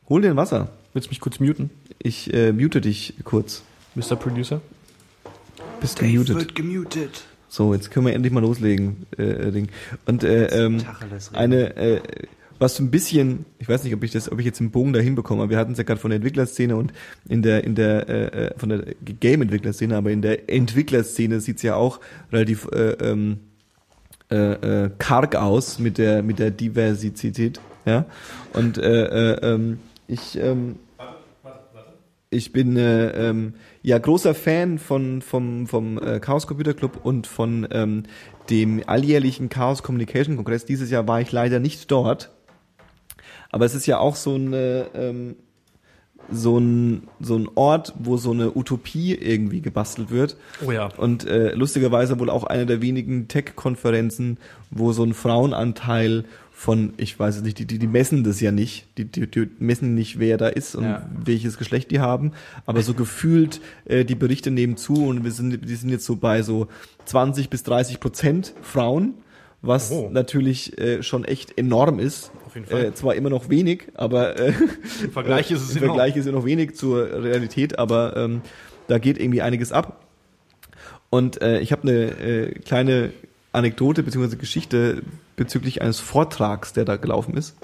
Hol 0.09 0.21
dir 0.21 0.31
ein 0.31 0.37
Wasser. 0.37 0.69
Willst 0.93 1.07
du 1.07 1.11
mich 1.11 1.19
kurz 1.19 1.39
muten, 1.39 1.69
Ich 2.01 2.33
äh, 2.33 2.51
mute 2.51 2.81
dich 2.81 3.13
kurz. 3.23 3.63
Mr. 3.95 4.15
Producer? 4.15 4.61
Bist 5.79 6.01
du 6.01 6.05
muted? 6.05 6.35
Wird 6.35 6.55
gemutet. 6.55 7.23
So, 7.47 7.73
jetzt 7.73 7.89
können 7.91 8.05
wir 8.05 8.13
endlich 8.13 8.31
mal 8.31 8.41
loslegen, 8.41 9.07
äh, 9.17 9.51
Ding. 9.51 9.69
Und 10.05 10.23
äh, 10.23 10.65
ähm, 10.65 10.83
eine, 11.33 11.75
äh, 11.77 12.01
was 12.59 12.75
so 12.75 12.83
ein 12.83 12.91
bisschen, 12.91 13.45
ich 13.57 13.67
weiß 13.67 13.83
nicht, 13.83 13.93
ob 13.93 14.03
ich 14.03 14.11
das, 14.11 14.31
ob 14.31 14.39
ich 14.39 14.45
jetzt 14.45 14.59
einen 14.59 14.71
Bogen 14.71 14.93
dahin 14.93 15.15
bekomme, 15.15 15.43
aber 15.43 15.51
wir 15.51 15.57
hatten 15.57 15.71
es 15.71 15.77
ja 15.77 15.83
gerade 15.83 15.99
von 15.99 16.11
der 16.11 16.17
Entwicklerszene 16.17 16.75
und 16.75 16.93
in 17.27 17.41
der, 17.41 17.63
in 17.63 17.73
der, 17.73 18.07
äh, 18.09 18.45
äh, 18.47 18.57
von 18.57 18.69
der 18.69 18.83
Game-Entwicklerszene, 19.03 19.95
aber 19.95 20.11
in 20.11 20.21
der 20.21 20.49
Entwicklerszene 20.49 21.39
sieht's 21.39 21.63
ja 21.63 21.75
auch 21.75 21.99
relativ 22.31 22.67
äh, 22.71 22.91
ähm, 22.91 23.39
äh, 24.29 24.85
äh, 24.85 24.91
karg 24.99 25.35
aus 25.35 25.79
mit 25.79 25.97
der, 25.97 26.21
mit 26.21 26.37
der 26.37 26.51
Diversität, 26.51 27.59
ja. 27.85 28.05
Und 28.53 28.77
äh, 28.77 29.33
äh, 29.33 29.53
ähm, 29.53 29.79
ich 30.09 30.37
ähm, 30.37 30.77
ich 32.31 32.51
bin 32.51 32.77
äh, 32.77 33.29
ähm, 33.29 33.53
ja 33.81 33.97
großer 33.97 34.35
Fan 34.35 34.77
von 34.77 35.21
vom 35.21 35.67
vom 35.67 35.97
äh, 35.97 36.19
Chaos 36.19 36.47
Computer 36.47 36.73
Club 36.73 36.99
und 37.03 37.27
von 37.27 37.67
ähm, 37.71 38.03
dem 38.49 38.83
alljährlichen 38.85 39.49
Chaos 39.49 39.83
Communication 39.83 40.35
Kongress. 40.35 40.65
Dieses 40.65 40.91
Jahr 40.91 41.07
war 41.07 41.21
ich 41.21 41.31
leider 41.31 41.59
nicht 41.59 41.89
dort, 41.91 42.31
aber 43.51 43.65
es 43.65 43.73
ist 43.73 43.85
ja 43.85 43.99
auch 43.99 44.15
so 44.15 44.35
ein 44.35 44.53
äh, 44.53 44.81
ähm, 44.93 45.35
so 46.31 46.59
ein 46.59 47.07
so 47.19 47.35
ein 47.35 47.49
Ort, 47.55 47.93
wo 47.97 48.17
so 48.17 48.31
eine 48.31 48.55
Utopie 48.55 49.15
irgendwie 49.15 49.61
gebastelt 49.61 50.11
wird. 50.11 50.37
Oh 50.65 50.71
ja. 50.71 50.89
Und 50.97 51.25
äh, 51.25 51.53
lustigerweise 51.53 52.19
wohl 52.19 52.29
auch 52.29 52.43
eine 52.43 52.67
der 52.67 52.81
wenigen 52.81 53.27
Tech-Konferenzen, 53.27 54.37
wo 54.69 54.91
so 54.91 55.03
ein 55.03 55.15
Frauenanteil 55.15 56.25
von, 56.61 56.91
ich 56.97 57.17
weiß 57.17 57.37
es 57.37 57.41
nicht, 57.41 57.57
die, 57.57 57.65
die, 57.65 57.79
die 57.79 57.87
messen 57.87 58.25
das 58.25 58.41
ja 58.41 58.51
nicht, 58.51 58.85
die, 58.97 59.05
die, 59.05 59.27
die 59.31 59.47
messen 59.59 59.95
nicht, 59.95 60.19
wer 60.19 60.35
da 60.35 60.49
ist 60.49 60.75
und 60.75 60.83
Ja. 60.83 61.09
welches 61.23 61.57
Geschlecht 61.57 61.89
die 61.89 62.01
haben, 62.01 62.33
aber 62.65 62.81
so 62.81 62.93
gefühlt, 62.93 63.61
äh, 63.85 64.03
die 64.03 64.15
Berichte 64.15 64.51
nehmen 64.51 64.75
zu 64.75 65.05
und 65.07 65.23
wir 65.23 65.31
sind, 65.31 65.69
die 65.69 65.75
sind 65.75 65.89
jetzt 65.89 66.03
so 66.05 66.17
bei 66.17 66.41
so 66.41 66.67
20 67.05 67.49
bis 67.49 67.63
30 67.63 68.01
Prozent 68.01 68.53
Frauen, 68.61 69.13
was 69.61 69.89
Oh. 69.89 70.09
natürlich 70.11 70.77
äh, 70.77 71.01
schon 71.01 71.23
echt 71.23 71.57
enorm 71.57 71.97
ist. 71.97 72.29
Auf 72.45 72.55
jeden 72.55 72.67
Fall. 72.67 72.85
Äh, 72.87 72.93
zwar 72.93 73.15
immer 73.15 73.29
noch 73.29 73.47
wenig, 73.49 73.83
aber 73.93 74.37
äh, 74.37 74.51
Im 75.05 75.11
Vergleich 75.11 75.51
ist 75.51 75.61
es 75.61 75.71
im. 75.77 75.83
Vergleich 75.83 76.17
ist 76.17 76.25
ja 76.25 76.33
noch 76.33 76.43
wenig 76.45 76.75
zur 76.75 77.23
Realität, 77.23 77.79
aber 77.79 78.17
ähm, 78.17 78.41
da 78.87 78.97
geht 78.97 79.17
irgendwie 79.17 79.41
einiges 79.41 79.71
ab. 79.71 80.05
Und 81.09 81.41
äh, 81.41 81.61
ich 81.61 81.71
habe 81.71 81.83
eine 81.83 82.01
äh, 82.19 82.51
kleine 82.59 83.11
Anekdote 83.53 84.03
bzw. 84.03 84.35
Geschichte 84.35 85.03
bezüglich 85.39 85.81
eines 85.81 85.99
Vortrags, 85.99 86.73
der 86.73 86.85
da 86.85 86.97
gelaufen 86.97 87.35
ist. 87.35 87.55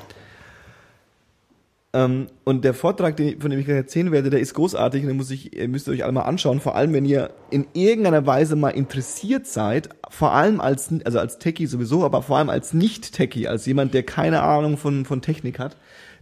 Ähm, 1.94 2.28
und 2.44 2.64
der 2.64 2.74
Vortrag, 2.74 3.18
den, 3.18 3.40
von 3.40 3.52
dem 3.52 3.60
ich 3.60 3.66
gleich 3.66 3.78
erzählen 3.78 4.12
werde, 4.12 4.30
der 4.30 4.40
ist 4.40 4.54
großartig 4.54 5.02
und 5.02 5.10
den 5.10 5.18
muss 5.18 5.30
ich, 5.30 5.52
müsst 5.68 5.88
ihr 5.88 5.94
euch 5.94 6.04
alle 6.04 6.14
mal 6.14 6.24
anschauen. 6.24 6.62
Vor 6.62 6.76
allem, 6.76 6.94
wenn 6.94 7.06
ihr 7.06 7.32
in 7.52 7.68
irgendeiner 7.74 8.26
Weise 8.26 8.56
mal 8.56 8.70
interessiert 8.70 9.46
seid, 9.46 9.90
vor 10.10 10.32
allem 10.32 10.62
als, 10.62 10.90
also 11.04 11.20
als 11.20 11.38
Techie 11.38 11.68
sowieso, 11.68 12.04
aber 12.06 12.22
vor 12.22 12.38
allem 12.38 12.50
als 12.50 12.74
Nicht-Techie, 12.74 13.48
als 13.48 13.66
jemand, 13.66 13.94
der 13.94 14.04
keine 14.04 14.42
Ahnung 14.42 14.78
von, 14.78 15.06
von 15.06 15.22
Technik 15.22 15.60
hat, 15.60 15.78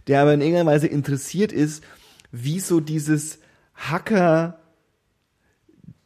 der 0.08 0.22
aber 0.22 0.34
in 0.34 0.40
irgendeiner 0.40 0.70
Weise 0.70 0.88
interessiert 0.88 1.52
ist, 1.52 1.84
wie 2.32 2.60
so 2.60 2.80
dieses 2.80 3.38
Hacker 3.74 4.58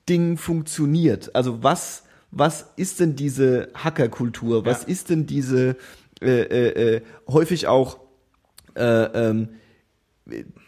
Ding 0.08 0.36
funktioniert. 0.36 1.34
Also 1.34 1.62
was, 1.62 2.04
was 2.30 2.66
ist 2.76 3.00
denn 3.00 3.16
diese 3.16 3.68
Hackerkultur? 3.74 4.64
Was 4.64 4.82
Ja. 4.82 4.88
ist 4.88 5.10
denn 5.10 5.26
diese 5.26 5.76
äh, 6.20 6.40
äh, 6.42 6.96
äh, 6.96 7.00
häufig 7.28 7.66
auch 7.68 7.98
äh, 8.74 8.82
ähm, 8.82 9.48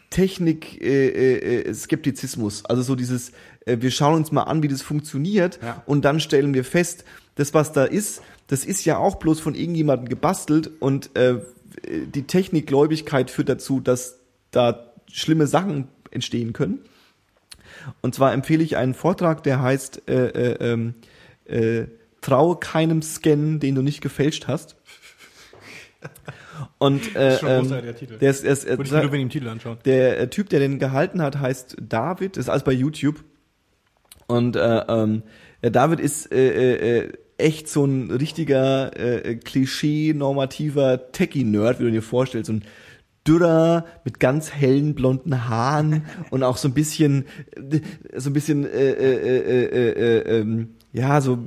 Technik 0.09 0.81
äh, 0.81 1.07
äh, 1.07 1.61
äh, 1.69 1.73
Skeptizismus, 1.73 2.65
also 2.65 2.81
so 2.81 2.95
dieses 2.95 3.31
äh, 3.65 3.77
wir 3.79 3.91
schauen 3.91 4.15
uns 4.15 4.31
mal 4.31 4.43
an, 4.43 4.63
wie 4.63 4.67
das 4.67 4.81
funktioniert 4.81 5.59
Ja. 5.61 5.83
und 5.85 6.03
dann 6.03 6.19
stellen 6.19 6.53
wir 6.53 6.63
fest, 6.63 7.05
das 7.35 7.53
was 7.53 7.71
da 7.71 7.85
ist, 7.85 8.21
das 8.47 8.65
ist 8.65 8.83
ja 8.85 8.97
auch 8.97 9.15
bloß 9.15 9.39
von 9.39 9.55
irgendjemandem 9.55 10.09
gebastelt 10.09 10.69
und 10.79 11.15
äh, 11.15 11.39
die 11.87 12.23
Technikgläubigkeit 12.23 13.31
führt 13.31 13.47
dazu, 13.49 13.79
dass 13.79 14.17
da 14.51 14.91
schlimme 15.09 15.47
Sachen 15.47 15.87
entstehen 16.11 16.51
können. 16.51 16.79
Und 18.01 18.13
zwar 18.13 18.33
empfehle 18.33 18.63
ich 18.63 18.75
einen 18.75 18.93
Vortrag, 18.93 19.43
der 19.43 19.61
heißt 19.61 20.03
äh, 20.09 20.27
äh, 20.27 20.71
ähm, 20.73 20.95
äh, 21.51 21.87
Traue 22.21 22.57
keinem 22.57 23.01
Scan, 23.01 23.59
den 23.59 23.75
du 23.75 23.81
nicht 23.81 24.01
gefälscht 24.01 24.47
hast. 24.47 24.75
Und 26.77 27.15
äh, 27.15 27.19
Das 27.19 27.33
ist 27.33 27.39
schon 27.39 27.49
ein 27.49 27.65
ähm, 27.65 28.19
der 28.19 28.29
ist, 28.29 28.43
er 28.43 28.51
ist, 28.51 29.29
Titel 29.29 29.47
anschauen. 29.47 29.77
der 29.85 30.19
äh, 30.19 30.29
Typ, 30.29 30.49
der 30.49 30.59
den 30.59 30.79
gehalten 30.79 31.21
hat, 31.21 31.39
heißt 31.39 31.77
David, 31.81 32.37
ist 32.37 32.49
alles 32.49 32.63
bei 32.63 32.71
YouTube. 32.71 33.23
Und 34.27 34.55
äh, 34.55 34.83
ähm, 34.87 35.23
der 35.63 35.71
David 35.71 35.99
ist 35.99 36.31
äh, 36.31 36.49
äh, 36.49 36.99
äh, 36.99 37.13
echt 37.37 37.67
so 37.67 37.85
ein 37.85 38.11
richtiger 38.11 38.97
äh, 38.97 39.35
Klischee-normativer 39.35 41.11
Techie-Nerd, 41.11 41.79
wie 41.79 41.85
du 41.85 41.91
dir 41.91 42.01
vorstellst. 42.01 42.47
So 42.47 42.53
ein 42.53 42.63
dürrer 43.27 43.85
mit 44.03 44.19
ganz 44.19 44.51
hellen 44.51 44.95
blonden 44.95 45.47
Haaren 45.47 46.05
und 46.31 46.43
auch 46.43 46.57
so 46.57 46.67
ein 46.67 46.73
bisschen 46.73 47.25
äh, 47.55 47.81
so 48.17 48.29
ein 48.29 48.33
bisschen 48.33 48.65
äh, 48.65 48.91
äh, 48.91 49.15
äh, 49.15 49.65
äh, 49.65 49.91
äh, 49.91 50.39
ähm, 50.39 50.75
ja 50.93 51.21
so 51.21 51.39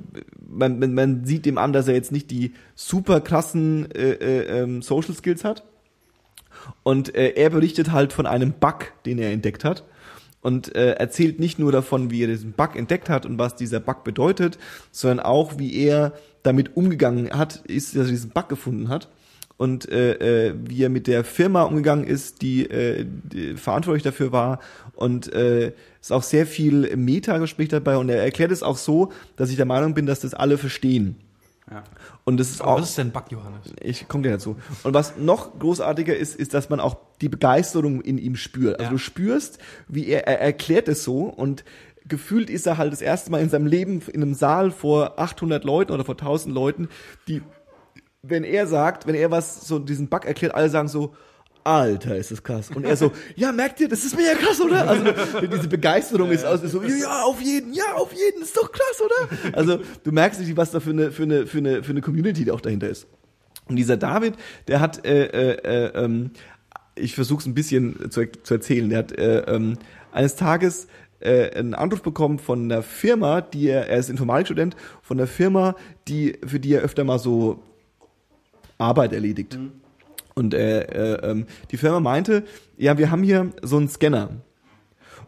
man, 0.55 0.79
man, 0.79 0.95
man 0.95 1.25
sieht 1.25 1.47
dem 1.47 1.59
an, 1.59 1.73
dass 1.73 1.89
er 1.89 1.95
jetzt 1.95 2.13
nicht 2.13 2.31
die 2.31 2.55
super 2.75 3.21
krassen 3.21 3.91
äh, 3.93 4.13
äh, 4.13 4.63
ähm, 4.63 4.83
Social 4.83 5.15
Skills 5.15 5.45
hat. 5.45 5.65
Und 6.83 7.15
äh, 7.15 7.31
er 7.31 7.51
berichtet 7.51 7.93
halt 7.93 8.13
von 8.13 8.27
einem 8.27 8.53
Bug, 8.53 8.93
den 9.05 9.19
er 9.19 9.33
entdeckt 9.33 9.65
hat. 9.65 9.85
Und 10.41 10.75
äh, 10.77 10.93
erzählt 10.93 11.41
nicht 11.41 11.59
nur 11.59 11.73
davon, 11.73 12.11
wie 12.11 12.23
er 12.23 12.29
diesen 12.29 12.53
Bug 12.53 12.77
entdeckt 12.77 13.09
hat 13.09 13.25
und 13.25 13.39
was 13.39 13.57
dieser 13.57 13.81
Bug 13.81 14.05
bedeutet, 14.05 14.59
sondern 14.91 15.21
auch, 15.25 15.59
wie 15.59 15.75
er 15.75 16.13
damit 16.43 16.77
umgegangen 16.77 17.31
hat, 17.31 17.63
ist, 17.67 17.97
dass 17.97 18.07
er 18.07 18.11
diesen 18.11 18.31
Bug 18.31 18.49
gefunden 18.49 18.89
hat. 18.89 19.09
Und 19.57 19.89
äh, 19.89 20.49
äh, 20.49 20.55
wie 20.67 20.83
er 20.83 20.91
mit 20.91 21.07
der 21.07 21.25
Firma 21.25 21.63
umgegangen 21.63 22.05
ist, 22.05 22.43
die, 22.43 22.69
äh, 22.69 23.07
die 23.07 23.55
verantwortlich 23.55 24.03
dafür 24.03 24.33
war. 24.33 24.61
Und 24.95 25.33
äh, 25.33 25.73
ist 26.05 26.13
auch 26.13 26.23
sehr 26.23 26.47
viel 26.47 26.95
Meta-Gespräch 26.97 27.69
dabei. 27.69 27.97
Und 27.97 28.09
er 28.09 28.23
erklärt 28.23 28.53
es 28.53 28.63
auch 28.63 28.77
so, 28.77 29.11
dass 29.37 29.51
ich 29.51 29.57
der 29.57 29.65
Meinung 29.67 29.95
bin, 29.95 30.07
dass 30.07 30.21
das 30.21 30.35
alle 30.35 30.59
verstehen. 30.59 31.17
Ja. 31.71 31.83
Und 32.25 32.39
das 32.39 32.51
ist 32.51 32.61
Aber 32.61 32.73
auch 32.73 32.81
was 32.83 32.91
ist 32.91 32.99
denn 32.99 33.11
Bug, 33.11 33.25
Johannes? 33.31 33.73
ich 33.81 34.07
komme 34.07 34.23
gleich 34.23 34.35
dazu. 34.35 34.57
Und 34.83 34.93
was 34.93 35.17
noch 35.17 35.59
großartiger 35.59 36.15
ist, 36.15 36.37
ist, 36.37 36.53
dass 36.53 36.69
man 36.69 36.79
auch 36.79 36.97
die 37.23 37.31
Begeisterung 37.31 38.03
in 38.03 38.19
ihm 38.19 38.37
spürt. 38.37 38.75
Also 38.75 38.85
Ja. 38.85 38.91
du 38.91 38.99
spürst, 38.99 39.59
wie 39.89 40.09
er, 40.09 40.27
er 40.29 40.41
erklärt 40.41 40.89
es 40.89 41.05
so 41.05 41.23
und 41.23 41.65
gefühlt 42.07 42.51
ist 42.51 42.67
er 42.67 42.77
halt 42.77 42.93
das 42.93 43.01
erste 43.01 43.31
Mal 43.31 43.41
in 43.41 43.49
seinem 43.49 43.67
Leben 43.67 44.03
in 44.13 44.21
einem 44.23 44.35
Saal 44.35 44.73
vor 44.73 45.19
800 45.19 45.65
Leuten 45.65 45.93
oder 45.93 46.05
vor 46.05 46.17
1000 46.17 46.55
Leuten, 46.55 46.91
die, 47.29 47.41
wenn 48.21 48.45
er 48.45 48.67
sagt, 48.67 49.07
wenn 49.07 49.15
er 49.15 49.31
was 49.31 49.67
so 49.67 49.79
diesen 49.79 50.09
Bug 50.09 50.27
erklärt, 50.27 50.55
alle 50.55 50.69
sagen 50.69 50.89
so, 50.89 51.15
Alter, 51.65 52.17
ist 52.17 52.31
das 52.31 52.43
krass. 52.43 52.71
Und 52.75 52.85
er 52.85 52.95
so, 52.95 53.11
ja, 53.37 53.51
merkt 53.51 53.81
ihr, 53.81 53.89
das 53.89 54.05
ist 54.05 54.15
mega 54.17 54.35
krass, 54.35 54.61
oder? 54.61 54.87
Also 54.87 55.05
diese 55.41 55.67
Begeisterung 55.67 56.31
ist 56.31 56.45
aus, 56.45 56.63
ist 56.63 56.73
so, 56.73 56.83
ja, 56.83 57.23
auf 57.23 57.41
jeden, 57.41 57.73
ja, 57.73 57.95
auf 57.95 58.13
jeden, 58.13 58.43
ist 58.43 58.55
doch 58.55 58.71
krass, 58.71 59.01
oder? 59.01 59.57
Also 59.57 59.81
du 60.03 60.13
merkst 60.13 60.41
nicht, 60.41 60.55
was 60.59 60.73
da 60.73 60.81
für 60.81 60.91
eine, 60.91 61.11
für 61.11 61.23
eine, 61.23 61.47
für 61.47 61.59
eine, 61.59 61.83
für 61.83 61.93
eine 61.93 62.03
Community 62.03 62.51
auch 62.51 62.61
dahinter 62.61 62.91
ist. 62.91 63.07
Und 63.67 63.77
dieser 63.77 63.97
David, 63.97 64.35
der 64.69 64.81
hat, 64.81 65.07
äh, 65.07 65.25
äh, 65.25 65.87
äh, 65.87 66.05
ähm, 66.05 66.33
ich 66.97 67.15
versuche 67.15 67.41
es 67.41 67.47
ein 67.47 67.55
bisschen 67.55 68.11
zu, 68.11 68.31
zu 68.43 68.55
erzählen, 68.55 68.91
der 68.91 68.99
hat 68.99 69.13
äh, 69.13 69.39
ähm, 69.41 69.79
eines 70.13 70.37
Tages 70.37 70.87
äh, 71.21 71.51
einen 71.59 71.73
Anruf 71.73 72.03
bekommen 72.03 72.39
von 72.39 72.65
einer 72.65 72.83
Firma, 72.83 73.41
die 73.41 73.69
er, 73.69 73.89
er 73.89 73.99
ist 73.99 74.11
Informatikstudent, 74.11 74.77
von 75.01 75.19
einer 75.19 75.27
Firma, 75.27 75.77
die, 76.09 76.39
für 76.45 76.61
die 76.61 76.75
er 76.75 76.83
öfter 76.83 77.05
mal 77.05 77.19
so 77.19 77.63
Arbeit 78.77 79.15
erledigt. 79.15 79.59
Und 80.35 80.55
äh, 80.55 80.83
äh, 80.83 81.31
ähm, 81.31 81.47
die 81.71 81.77
Firma 81.77 82.01
meinte, 82.01 82.45
ja, 82.77 82.99
wir 82.99 83.11
haben 83.11 83.23
hier 83.23 83.51
so 83.63 83.77
einen 83.77 83.89
Scanner. 83.89 84.31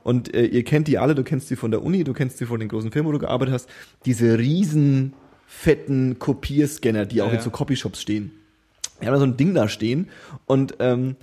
Und 0.02 0.34
äh, 0.34 0.46
ihr 0.46 0.64
kennt 0.64 0.88
die 0.88 0.98
alle, 0.98 1.14
du 1.14 1.24
kennst 1.24 1.50
die 1.50 1.56
von 1.56 1.70
der 1.70 1.82
Uni, 1.82 2.04
du 2.04 2.12
kennst 2.12 2.40
die 2.40 2.46
von 2.46 2.60
den 2.60 2.68
großen 2.68 2.92
Firmen, 2.92 3.08
wo 3.08 3.12
du 3.12 3.18
gearbeitet 3.18 3.54
hast. 3.54 3.68
Diese 4.04 4.38
riesen, 4.38 5.14
fetten 5.46 6.18
Kopierscanner, 6.18 7.06
die 7.06 7.22
auch 7.22 7.28
Ja, 7.28 7.34
in 7.34 7.40
so 7.40 7.50
Copyshops 7.50 8.02
stehen. 8.02 8.32
Wir 8.98 9.08
haben 9.08 9.14
da 9.14 9.20
so 9.20 9.26
ein 9.26 9.36
Ding 9.36 9.54
da 9.54 9.68
stehen. 9.68 10.08
Und 10.46 10.76
ähm, 10.80 11.16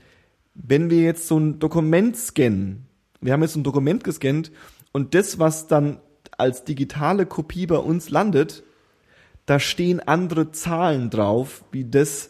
wenn 0.55 0.89
wir 0.89 1.01
jetzt 1.01 1.27
so 1.27 1.37
ein 1.37 1.59
Dokument 1.59 2.15
scannen, 2.15 2.85
wir 3.21 3.33
haben 3.33 3.41
jetzt 3.41 3.55
ein 3.55 3.63
Dokument 3.63 4.03
gescannt 4.03 4.51
und 4.91 5.15
das, 5.15 5.39
was 5.39 5.67
dann 5.67 5.99
als 6.37 6.63
digitale 6.63 7.25
Kopie 7.25 7.67
bei 7.67 7.77
uns 7.77 8.09
landet, 8.09 8.63
da 9.45 9.59
stehen 9.59 9.99
andere 9.99 10.51
Zahlen 10.51 11.09
drauf, 11.09 11.63
wie 11.71 11.85
das 11.85 12.29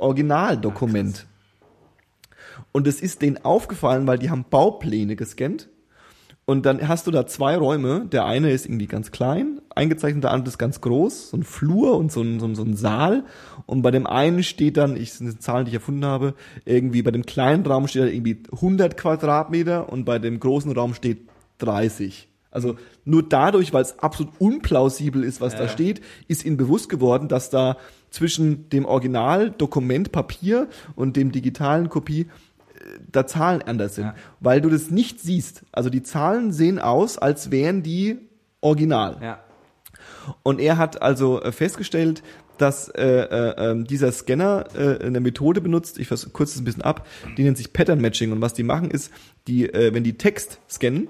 Originaldokument. 0.00 1.26
Und 2.72 2.86
es 2.86 3.00
ist 3.00 3.22
denen 3.22 3.38
aufgefallen, 3.44 4.06
weil 4.06 4.18
die 4.18 4.30
haben 4.30 4.44
Baupläne 4.48 5.16
gescannt. 5.16 5.68
Und 6.46 6.66
dann 6.66 6.88
hast 6.88 7.06
du 7.06 7.12
da 7.12 7.26
zwei 7.26 7.56
Räume. 7.56 8.06
Der 8.10 8.24
eine 8.24 8.50
ist 8.50 8.66
irgendwie 8.66 8.88
ganz 8.88 9.12
klein, 9.12 9.60
eingezeichnet, 9.74 10.24
der 10.24 10.32
andere 10.32 10.48
ist 10.48 10.58
ganz 10.58 10.80
groß, 10.80 11.30
so 11.30 11.36
ein 11.36 11.44
Flur 11.44 11.96
und 11.96 12.10
so 12.10 12.22
ein, 12.22 12.40
so 12.40 12.46
ein, 12.46 12.56
so 12.56 12.64
ein 12.64 12.74
Saal. 12.74 13.24
Und 13.66 13.82
bei 13.82 13.92
dem 13.92 14.06
einen 14.06 14.42
steht 14.42 14.76
dann, 14.76 14.96
ich 14.96 15.10
das 15.10 15.18
sind 15.18 15.42
Zahlen, 15.42 15.64
die 15.64 15.68
ich 15.70 15.74
erfunden 15.76 16.04
habe, 16.04 16.34
irgendwie 16.64 17.02
bei 17.02 17.12
dem 17.12 17.24
kleinen 17.24 17.64
Raum 17.64 17.86
steht 17.86 18.02
dann 18.02 18.08
irgendwie 18.12 18.42
100 18.52 18.96
Quadratmeter 18.96 19.92
und 19.92 20.04
bei 20.04 20.18
dem 20.18 20.40
großen 20.40 20.72
Raum 20.72 20.94
steht 20.94 21.28
30. 21.58 22.28
Also 22.50 22.76
nur 23.04 23.22
dadurch, 23.28 23.72
weil 23.72 23.82
es 23.82 24.00
absolut 24.00 24.32
unplausibel 24.40 25.22
ist, 25.22 25.40
was 25.40 25.54
da 25.54 25.64
Ja. 25.64 25.68
steht, 25.68 26.00
ist 26.26 26.44
ihnen 26.44 26.56
bewusst 26.56 26.88
geworden, 26.88 27.28
dass 27.28 27.50
da 27.50 27.76
zwischen 28.10 28.68
dem 28.70 28.84
Originaldokument 28.84 30.12
Papier 30.12 30.68
und 30.96 31.16
dem 31.16 31.32
digitalen 31.32 31.88
Kopie 31.88 32.22
äh, 32.22 32.28
da 33.10 33.26
Zahlen 33.26 33.62
anders 33.62 33.94
sind, 33.94 34.06
Ja. 34.06 34.14
weil 34.40 34.60
du 34.60 34.68
das 34.68 34.90
nicht 34.90 35.20
siehst. 35.20 35.62
Also 35.72 35.90
die 35.90 36.02
Zahlen 36.02 36.52
sehen 36.52 36.78
aus, 36.78 37.18
als 37.18 37.50
wären 37.50 37.82
die 37.82 38.18
original. 38.60 39.18
Ja. 39.22 39.40
Und 40.42 40.60
er 40.60 40.76
hat 40.76 41.02
also 41.02 41.40
äh, 41.42 41.52
festgestellt, 41.52 42.22
dass 42.58 42.88
äh, 42.90 43.02
äh, 43.02 43.70
ähm, 43.70 43.86
dieser 43.86 44.12
Scanner 44.12 44.66
äh, 44.74 45.02
eine 45.04 45.20
Methode 45.20 45.62
benutzt, 45.62 45.98
ich 45.98 46.08
kürze 46.08 46.54
es 46.54 46.60
ein 46.60 46.64
bisschen 46.64 46.82
ab, 46.82 47.06
die 47.38 47.42
nennt 47.42 47.56
sich 47.56 47.72
Pattern 47.72 48.00
Matching. 48.02 48.32
Und 48.32 48.42
was 48.42 48.52
die 48.52 48.64
machen 48.64 48.90
ist, 48.90 49.10
die, 49.46 49.64
äh, 49.72 49.94
wenn 49.94 50.04
die 50.04 50.18
Text 50.18 50.58
scannen, 50.68 51.08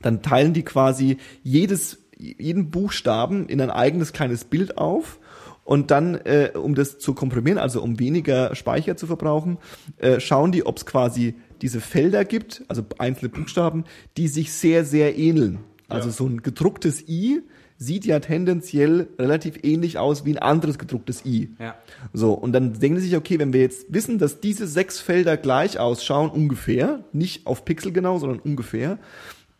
dann 0.00 0.22
teilen 0.22 0.54
die 0.54 0.62
quasi 0.62 1.18
jedes, 1.42 1.98
jeden 2.16 2.70
Buchstaben 2.70 3.46
in 3.48 3.60
ein 3.60 3.70
eigenes 3.70 4.12
kleines 4.14 4.44
Bild 4.44 4.78
auf. 4.78 5.18
Und 5.64 5.90
dann, 5.92 6.16
äh, 6.16 6.50
um 6.54 6.74
das 6.74 6.98
zu 6.98 7.14
komprimieren, 7.14 7.58
also 7.58 7.82
um 7.82 7.98
weniger 8.00 8.54
Speicher 8.54 8.96
zu 8.96 9.06
verbrauchen, 9.06 9.58
äh, 9.98 10.18
schauen 10.18 10.50
die, 10.52 10.66
ob 10.66 10.78
es 10.78 10.86
quasi 10.86 11.34
diese 11.60 11.80
Felder 11.80 12.24
gibt, 12.24 12.64
also 12.66 12.82
einzelne 12.98 13.28
Buchstaben, 13.28 13.84
die 14.16 14.26
sich 14.26 14.52
sehr, 14.52 14.84
sehr 14.84 15.16
ähneln. 15.16 15.60
Also 15.88 16.08
Ja. 16.08 16.12
so 16.14 16.26
ein 16.26 16.42
gedrucktes 16.42 17.08
I 17.08 17.42
sieht 17.78 18.04
ja 18.06 18.18
tendenziell 18.20 19.08
relativ 19.18 19.58
ähnlich 19.62 19.98
aus 19.98 20.24
wie 20.24 20.32
ein 20.34 20.38
anderes 20.38 20.78
gedrucktes 20.78 21.24
I. 21.24 21.50
Ja. 21.58 21.74
So, 22.12 22.32
und 22.32 22.52
dann 22.52 22.74
denken 22.78 22.98
sie 22.98 23.06
sich, 23.08 23.16
okay, 23.16 23.38
wenn 23.38 23.52
wir 23.52 23.60
jetzt 23.60 23.86
wissen, 23.92 24.18
dass 24.18 24.40
diese 24.40 24.66
sechs 24.66 25.00
Felder 25.00 25.36
gleich 25.36 25.78
ausschauen, 25.78 26.30
ungefähr, 26.30 27.04
nicht 27.12 27.46
auf 27.46 27.64
Pixel 27.64 27.92
genau, 27.92 28.18
sondern 28.18 28.38
ungefähr, 28.40 28.98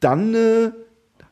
dann 0.01 0.35
äh, 0.35 0.71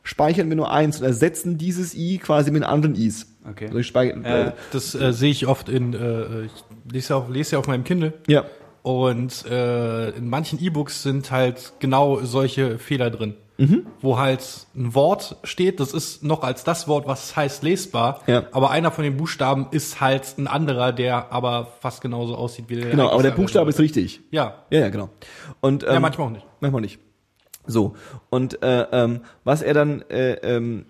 speichern 0.03 0.49
wir 0.49 0.55
nur 0.55 0.71
eins 0.71 0.99
und 0.99 1.05
ersetzen 1.05 1.57
dieses 1.57 1.95
I 1.95 2.17
quasi 2.17 2.51
mit 2.51 2.63
anderen 2.63 2.95
Is. 2.95 3.27
Okay. 3.49 3.65
Also 3.67 3.79
ich 3.79 3.87
speichere, 3.87 4.23
Äh, 4.23 4.51
Das 4.71 4.93
äh, 4.95 5.13
sehe 5.13 5.31
ich 5.31 5.47
oft 5.47 5.67
in, 5.69 5.93
äh, 5.93 6.45
ich 6.45 6.51
lese 6.91 7.13
ja, 7.13 7.19
auch, 7.19 7.29
lese 7.29 7.53
ja 7.53 7.59
auf 7.59 7.67
meinem 7.67 7.83
Kindle. 7.83 8.13
ja, 8.27 8.45
Und 8.83 9.45
äh, 9.45 10.09
in 10.11 10.29
manchen 10.29 10.59
E-Books 10.61 11.03
sind 11.03 11.31
halt 11.31 11.73
genau 11.79 12.19
solche 12.23 12.77
Fehler 12.79 13.09
drin. 13.09 13.35
Mhm. 13.57 13.85
Wo 13.99 14.17
halt 14.17 14.43
ein 14.75 14.95
Wort 14.95 15.35
steht, 15.43 15.79
das 15.79 15.93
ist 15.93 16.23
noch 16.23 16.41
als 16.41 16.63
das 16.63 16.87
Wort, 16.87 17.05
was 17.07 17.25
es 17.25 17.35
heißt, 17.35 17.61
lesbar. 17.63 18.21
Ja. 18.25 18.45
Aber 18.53 18.71
einer 18.71 18.89
von 18.89 19.03
den 19.03 19.17
Buchstaben 19.17 19.67
ist 19.69 20.01
halt 20.01 20.35
ein 20.39 20.47
anderer, 20.47 20.91
der 20.93 21.31
aber 21.31 21.67
fast 21.79 22.01
genauso 22.01 22.35
aussieht 22.35 22.65
wie 22.69 22.77
der. 22.77 22.89
genau, 22.89 23.09
aber 23.11 23.21
der 23.21 23.31
Buchstabe 23.31 23.69
ist 23.69 23.75
sein 23.77 23.83
richtig. 23.83 24.21
Ja. 24.31 24.63
Ja, 24.71 24.79
ja, 24.79 24.89
genau. 24.89 25.09
Und, 25.59 25.83
ähm, 25.83 25.93
ja, 25.93 25.99
manchmal 25.99 26.27
auch 26.27 26.31
nicht. 26.31 26.45
Manchmal 26.59 26.81
nicht. 26.81 26.99
So, 27.67 27.93
und 28.31 28.63
äh, 28.63 28.87
ähm, 28.91 29.21
was 29.43 29.61
er 29.61 29.75
dann, 29.75 30.01
äh, 30.09 30.33
ähm, 30.41 30.85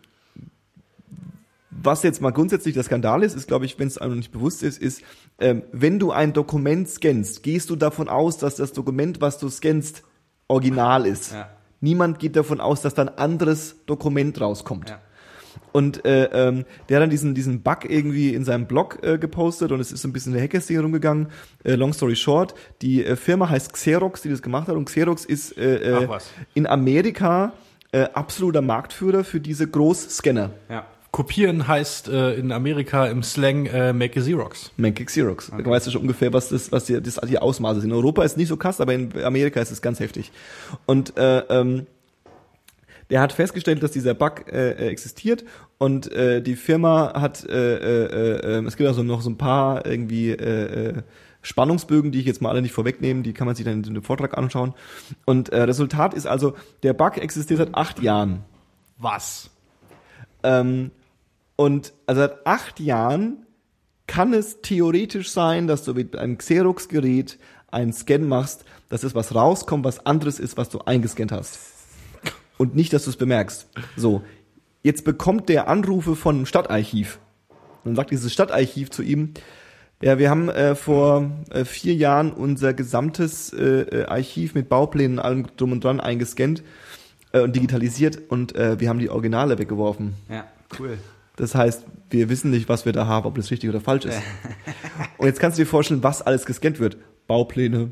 was 1.72 2.04
jetzt 2.04 2.22
mal 2.22 2.32
grundsätzlich 2.32 2.74
der 2.74 2.84
Skandal 2.84 3.24
ist, 3.24 3.36
ist, 3.36 3.48
glaube 3.48 3.66
ich, 3.66 3.80
wenn 3.80 3.88
es 3.88 3.98
einem 3.98 4.12
noch 4.12 4.18
nicht 4.18 4.32
bewusst 4.32 4.62
ist, 4.62 4.80
ist, 4.80 5.02
ähm, 5.40 5.64
wenn 5.72 6.00
du 6.00 6.12
ein 6.12 6.34
Dokument 6.34 6.90
scannst, 6.90 7.44
gehst 7.44 7.70
du 7.70 7.76
davon 7.76 8.10
aus, 8.10 8.38
dass 8.38 8.56
das 8.56 8.74
Dokument, 8.74 9.22
was 9.22 9.38
du 9.38 9.50
scannst, 9.50 10.04
original 10.48 11.06
ist. 11.06 11.32
Ja. 11.32 11.50
Niemand 11.80 12.20
geht 12.20 12.36
davon 12.36 12.60
aus, 12.60 12.82
dass 12.82 12.94
da 12.94 13.04
ein 13.04 13.18
anderes 13.18 13.78
Dokument 13.86 14.40
rauskommt. 14.40 14.90
Ja. 14.90 15.00
Und 15.72 16.06
äh, 16.06 16.26
ähm, 16.26 16.66
der 16.90 16.98
hat 16.98 17.04
dann 17.04 17.10
diesen, 17.10 17.34
diesen 17.34 17.62
Bug 17.62 17.90
irgendwie 17.90 18.34
in 18.34 18.44
seinem 18.44 18.68
Blog 18.68 19.00
äh, 19.04 19.18
gepostet 19.18 19.72
und 19.72 19.80
es 19.80 19.92
ist 19.92 20.02
so 20.02 20.08
ein 20.08 20.14
bisschen 20.14 20.34
der 20.34 20.42
Hackerszene 20.42 20.82
rumgegangen. 20.82 21.28
Äh, 21.64 21.76
long 21.76 21.94
story 21.94 22.16
short, 22.16 22.54
die 22.82 23.06
äh, 23.06 23.16
Firma 23.16 23.50
heißt 23.50 23.74
Xerox, 23.74 24.22
die 24.22 24.30
das 24.30 24.42
gemacht 24.42 24.68
hat 24.68 24.76
und 24.76 24.86
Xerox 24.86 25.26
ist 25.26 25.58
äh, 25.58 26.04
äh, 26.04 26.08
in 26.54 26.68
Amerika 26.68 27.54
äh, 27.92 28.04
absoluter 28.14 28.62
Marktführer 28.62 29.24
für 29.24 29.40
diese 29.40 29.68
Großscanner. 29.68 30.52
Ja. 30.70 30.86
Kopieren 31.12 31.68
heißt 31.68 32.08
äh, 32.08 32.36
in 32.36 32.54
Amerika 32.54 33.06
im 33.08 33.22
Slang 33.22 33.66
äh, 33.66 33.92
Make 33.92 34.20
a 34.20 34.24
Xerox. 34.24 34.72
Make 34.78 35.04
Xerox. 35.04 35.52
Da 35.52 35.70
weißt 35.70 35.88
du 35.88 35.92
schon 35.92 36.02
ungefähr, 36.02 36.32
was 36.32 36.50
das, 36.50 36.72
was 36.72 36.86
die, 36.86 37.02
das, 37.02 37.20
die 37.28 37.38
Ausmaße 37.38 37.82
sind. 37.82 37.90
In 37.90 37.96
Europa 37.96 38.24
ist 38.24 38.32
es 38.32 38.38
nicht 38.38 38.48
so 38.48 38.56
krass, 38.56 38.80
aber 38.80 38.94
in 38.94 39.22
Amerika 39.22 39.60
ist 39.60 39.72
es 39.72 39.82
ganz 39.82 40.00
heftig. 40.00 40.32
Und 40.86 41.18
äh, 41.18 41.40
ähm, 41.50 41.86
der 43.10 43.20
hat 43.20 43.34
festgestellt, 43.34 43.84
dass 43.84 43.92
dieser 43.92 44.14
Bug 44.14 44.46
äh, 44.48 44.72
äh, 44.72 44.88
existiert 44.88 45.44
und 45.78 46.10
äh, 46.14 46.42
die 46.42 46.56
Firma 46.56 47.20
hat, 47.20 47.44
äh, 47.44 47.76
äh, 47.76 48.60
äh, 48.60 48.66
es 48.66 48.78
gibt 48.78 48.88
also 48.88 49.04
noch 49.04 49.22
so 49.22 49.30
ein 49.30 49.38
paar 49.38 49.86
irgendwie 49.86 50.30
äh, 50.30 50.92
äh, 50.92 51.02
Spannungsbögen, 51.42 52.14
die 52.14 52.20
ich 52.20 52.26
jetzt 52.26 52.42
mal 52.42 52.50
alle 52.50 52.62
nicht 52.62 52.72
vorwegnehme, 52.72 53.22
die 53.22 53.34
kann 53.34 53.48
man 53.48 53.56
sich 53.58 53.66
dann 53.66 53.84
in 53.84 53.94
dem 53.94 54.04
Vortrag 54.04 54.38
anschauen. 54.38 54.74
Und 55.26 55.50
äh, 55.50 55.62
Resultat 55.64 56.14
ist 56.14 56.26
also, 56.26 56.56
der 56.84 56.94
Bug 56.94 57.18
existiert 57.18 57.58
seit 57.58 57.76
acht 57.76 58.02
Jahren. 58.02 58.46
Was? 58.98 59.50
Ähm, 60.44 60.92
und 61.62 61.94
also 62.08 62.22
seit 62.22 62.48
acht 62.48 62.80
Jahren 62.80 63.46
kann 64.08 64.34
es 64.34 64.64
theoretisch 64.64 65.30
sein, 65.30 65.68
dass 65.68 65.84
du 65.84 65.94
mit 65.94 66.16
einem 66.16 66.40
Xerox-Gerät 66.40 67.38
einen 67.68 67.94
Scan 67.94 68.28
machst, 68.28 68.66
dass 68.90 69.04
es 69.04 69.14
was 69.14 69.36
rauskommt, 69.36 69.86
was 69.86 70.04
anderes 70.08 70.40
ist, 70.40 70.58
was 70.58 70.70
du 70.70 70.80
eingescannt 70.80 71.32
hast. 71.32 71.60
Und 72.58 72.74
nicht, 72.74 72.94
dass 72.94 73.04
du 73.04 73.12
es 73.12 73.16
bemerkst. 73.16 73.70
So, 73.96 74.24
jetzt 74.82 75.06
bekommt 75.06 75.50
der 75.50 75.68
Anrufe 75.68 76.16
von 76.16 76.48
Stadtarchiv. 76.48 77.20
Dann 77.84 77.96
sagt 77.96 78.10
dieses 78.10 78.34
Stadtarchiv 78.34 78.90
zu 78.90 79.04
ihm, 79.04 79.36
ja, 80.02 80.18
wir 80.18 80.32
haben 80.32 80.50
äh, 80.50 80.74
vor 80.74 81.30
äh, 81.52 81.64
vier 81.64 81.94
Jahren 81.94 82.34
unser 82.34 82.74
gesamtes 82.74 83.54
äh, 83.54 83.82
äh, 83.82 84.06
Archiv 84.06 84.56
mit 84.56 84.68
Bauplänen 84.68 85.20
allem 85.20 85.46
drum 85.58 85.74
und 85.74 85.84
dran 85.84 86.00
eingescannt 86.00 86.64
äh, 87.34 87.42
und 87.42 87.56
digitalisiert 87.56 88.18
und 88.30 88.56
äh, 88.56 88.80
wir 88.80 88.90
haben 88.90 88.98
die 88.98 89.12
Originale 89.12 89.60
weggeworfen. 89.60 90.16
Ja, 90.28 90.46
cool. 90.80 90.98
Das 91.36 91.56
heißt, 91.56 91.86
wir 92.10 92.30
wissen 92.30 92.52
nicht, 92.52 92.70
was 92.70 92.86
wir 92.86 92.94
da 92.94 93.08
haben, 93.08 93.26
ob 93.26 93.36
das 93.36 93.52
richtig 93.52 93.70
oder 93.70 93.82
falsch 93.82 94.06
ist. 94.06 94.22
Und 95.18 95.28
jetzt 95.28 95.40
kannst 95.40 95.58
du 95.58 95.64
dir 95.64 95.68
vorstellen, 95.68 96.04
was 96.04 96.22
alles 96.22 96.46
gescannt 96.46 96.80
wird. 96.80 96.98
Baupläne, 97.28 97.92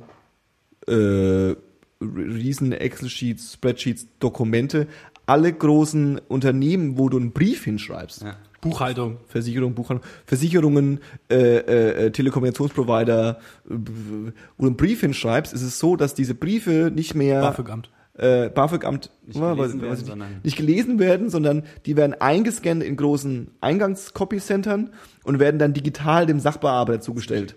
äh, 0.88 1.56
riesen 2.02 2.72
Excel-Sheets, 2.72 3.54
Spreadsheets, 3.54 4.08
Dokumente, 4.20 4.88
alle 5.26 5.54
großen 5.54 6.20
Unternehmen, 6.28 6.98
wo 6.98 7.10
du 7.10 7.18
einen 7.18 7.32
Brief 7.32 7.64
hinschreibst. 7.64 8.24
Ja. 8.24 8.36
Buchhaltung. 8.62 9.18
Versicherung, 9.28 9.74
Buchhandlung, 9.74 10.10
Versicherungen, 10.26 11.00
äh, 11.30 11.36
äh, 11.36 12.06
äh, 12.08 12.12
Telekommunikationsprovider, 12.12 13.30
äh, 13.30 13.38
wo 13.70 14.64
du 14.64 14.68
einen 14.68 14.76
Brief 14.76 15.02
hinschreibst, 15.02 15.54
ist 15.54 15.62
es 15.62 15.80
so, 15.80 15.96
dass 15.96 16.14
diese 16.14 16.36
Briefe 16.36 16.92
nicht 16.94 17.16
mehr 17.16 17.42
BAföG-Amt. 17.42 17.90
Äh, 18.20 18.50
BAföG-Amt 18.50 19.10
Nicht 19.26 19.40
wa- 19.40 19.54
gelesen 19.54 19.82
was- 19.82 19.88
werden, 19.88 20.06
sondern- 20.06 20.30
nicht 20.44 20.58
gelesen 20.58 21.00
werden, 21.00 21.30
sondern 21.30 21.64
die 21.86 21.96
werden 21.98 22.14
eingescannt 22.20 22.84
in 22.84 22.96
großen 22.98 23.52
Eingangs-Copy-Centern 23.62 24.92
und 25.24 25.40
werden 25.40 25.60
dann 25.60 25.74
digital 25.74 26.26
dem 26.26 26.40
Sachbearbeiter 26.40 27.02
zugestellt. 27.02 27.56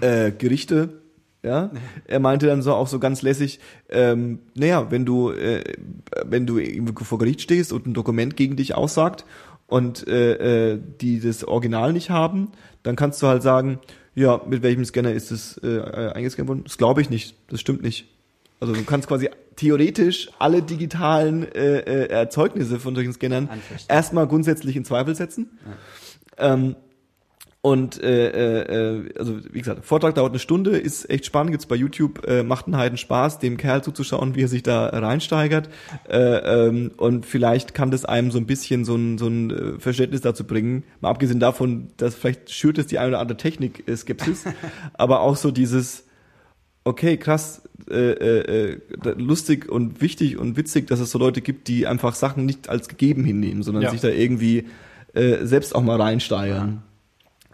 Äh, 0.00 0.32
Gerichte, 0.32 1.00
ja. 1.42 1.70
Er 2.06 2.20
meinte 2.20 2.46
dann 2.46 2.62
so 2.62 2.72
auch 2.74 2.88
so 2.88 2.98
ganz 2.98 3.22
lässig, 3.22 3.60
ähm, 3.90 4.38
naja, 4.54 4.90
wenn 4.90 5.04
du, 5.04 5.30
äh, 5.30 5.62
wenn 6.24 6.46
du 6.46 6.58
vor 7.02 7.18
Gericht 7.18 7.42
stehst 7.42 7.72
und 7.72 7.86
ein 7.86 7.94
Dokument 7.94 8.36
gegen 8.36 8.56
dich 8.56 8.74
aussagt 8.74 9.24
und 9.66 10.06
äh, 10.08 10.72
äh, 10.72 10.80
die 11.00 11.20
das 11.20 11.44
Original 11.44 11.92
nicht 11.92 12.10
haben, 12.10 12.48
dann 12.82 12.96
kannst 12.96 13.22
du 13.22 13.26
halt 13.26 13.42
sagen, 13.42 13.78
ja, 14.14 14.40
mit 14.48 14.62
welchem 14.62 14.84
Scanner 14.84 15.12
ist 15.12 15.30
es 15.32 15.58
äh, 15.58 16.12
eingescannt 16.14 16.48
worden? 16.48 16.62
Das 16.64 16.78
glaube 16.78 17.00
ich 17.02 17.10
nicht, 17.10 17.36
das 17.48 17.60
stimmt 17.60 17.82
nicht. 17.82 18.08
Also 18.60 18.72
du 18.72 18.84
kannst 18.84 19.08
quasi 19.08 19.28
theoretisch 19.56 20.30
alle 20.38 20.62
digitalen 20.62 21.44
äh, 21.52 21.78
äh, 21.78 22.08
Erzeugnisse 22.08 22.80
von 22.80 22.94
solchen 22.94 23.12
Scannern 23.12 23.48
erstmal 23.88 24.26
grundsätzlich 24.26 24.76
in 24.76 24.84
Zweifel 24.84 25.14
setzen. 25.14 25.58
Ähm, 26.38 26.76
und 27.64 28.02
äh, 28.02 28.28
äh, 28.28 28.98
äh, 28.98 29.18
also 29.18 29.38
wie 29.50 29.58
gesagt, 29.58 29.86
Vortrag 29.86 30.14
dauert 30.16 30.32
eine 30.32 30.38
Stunde, 30.38 30.76
ist 30.76 31.08
echt 31.08 31.24
spannend, 31.24 31.50
gibt's 31.50 31.64
bei 31.64 31.76
YouTube, 31.76 32.26
äh, 32.26 32.42
macht 32.42 32.66
einen 32.66 32.76
Heiden 32.76 32.98
Spaß, 32.98 33.38
dem 33.38 33.56
Kerl 33.56 33.82
zuzuschauen, 33.82 34.34
wie 34.34 34.42
er 34.42 34.48
sich 34.48 34.62
da 34.62 34.88
reinsteigert. 34.88 35.70
Äh, 36.06 36.18
ähm, 36.18 36.90
und 36.98 37.24
vielleicht 37.24 37.72
kann 37.72 37.90
das 37.90 38.04
einem 38.04 38.30
so 38.30 38.36
ein 38.36 38.44
bisschen 38.44 38.84
so 38.84 38.96
ein, 38.96 39.16
so 39.16 39.28
ein 39.28 39.50
äh, 39.50 39.80
Verständnis 39.80 40.20
dazu 40.20 40.44
bringen. 40.44 40.84
Mal 41.00 41.08
abgesehen 41.08 41.40
davon, 41.40 41.88
dass 41.96 42.14
vielleicht 42.14 42.50
schürt 42.50 42.76
es 42.76 42.86
die 42.86 42.98
eine 42.98 43.08
oder 43.08 43.20
andere 43.20 43.38
Technik-Skepsis, 43.38 44.44
aber 44.92 45.20
auch 45.20 45.36
so 45.36 45.50
dieses, 45.50 46.04
okay, 46.84 47.16
krass, 47.16 47.62
äh, 47.90 48.12
äh, 48.12 48.72
äh, 48.72 48.78
lustig 49.18 49.68
und 49.68 50.00
wichtig 50.00 50.38
und 50.38 50.56
witzig, 50.56 50.86
dass 50.86 51.00
es 51.00 51.10
so 51.10 51.18
Leute 51.18 51.40
gibt, 51.42 51.68
die 51.68 51.86
einfach 51.86 52.14
Sachen 52.14 52.46
nicht 52.46 52.68
als 52.68 52.88
gegeben 52.88 53.24
hinnehmen, 53.24 53.62
sondern 53.62 53.82
Ja. 53.82 53.90
sich 53.90 54.00
da 54.00 54.08
irgendwie 54.08 54.66
äh, 55.14 55.44
selbst 55.44 55.74
auch 55.74 55.82
mal 55.82 56.00
reinsteigern. 56.00 56.82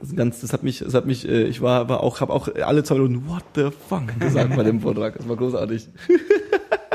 Das, 0.00 0.16
ganz, 0.16 0.40
das 0.40 0.52
hat 0.52 0.62
mich, 0.62 0.78
das 0.78 0.94
hat 0.94 1.04
mich, 1.06 1.28
äh, 1.28 1.44
ich 1.44 1.60
war, 1.60 1.88
war 1.88 2.02
auch, 2.02 2.20
habe 2.20 2.32
auch 2.32 2.48
alle 2.54 2.82
zwei 2.84 2.94
Minuten 2.96 3.28
What 3.28 3.44
the 3.54 3.68
fuck 3.88 4.18
gesagt 4.18 4.56
bei 4.56 4.62
dem 4.62 4.80
Vortrag. 4.82 5.16
Das 5.16 5.28
war 5.28 5.36
großartig. 5.36 5.88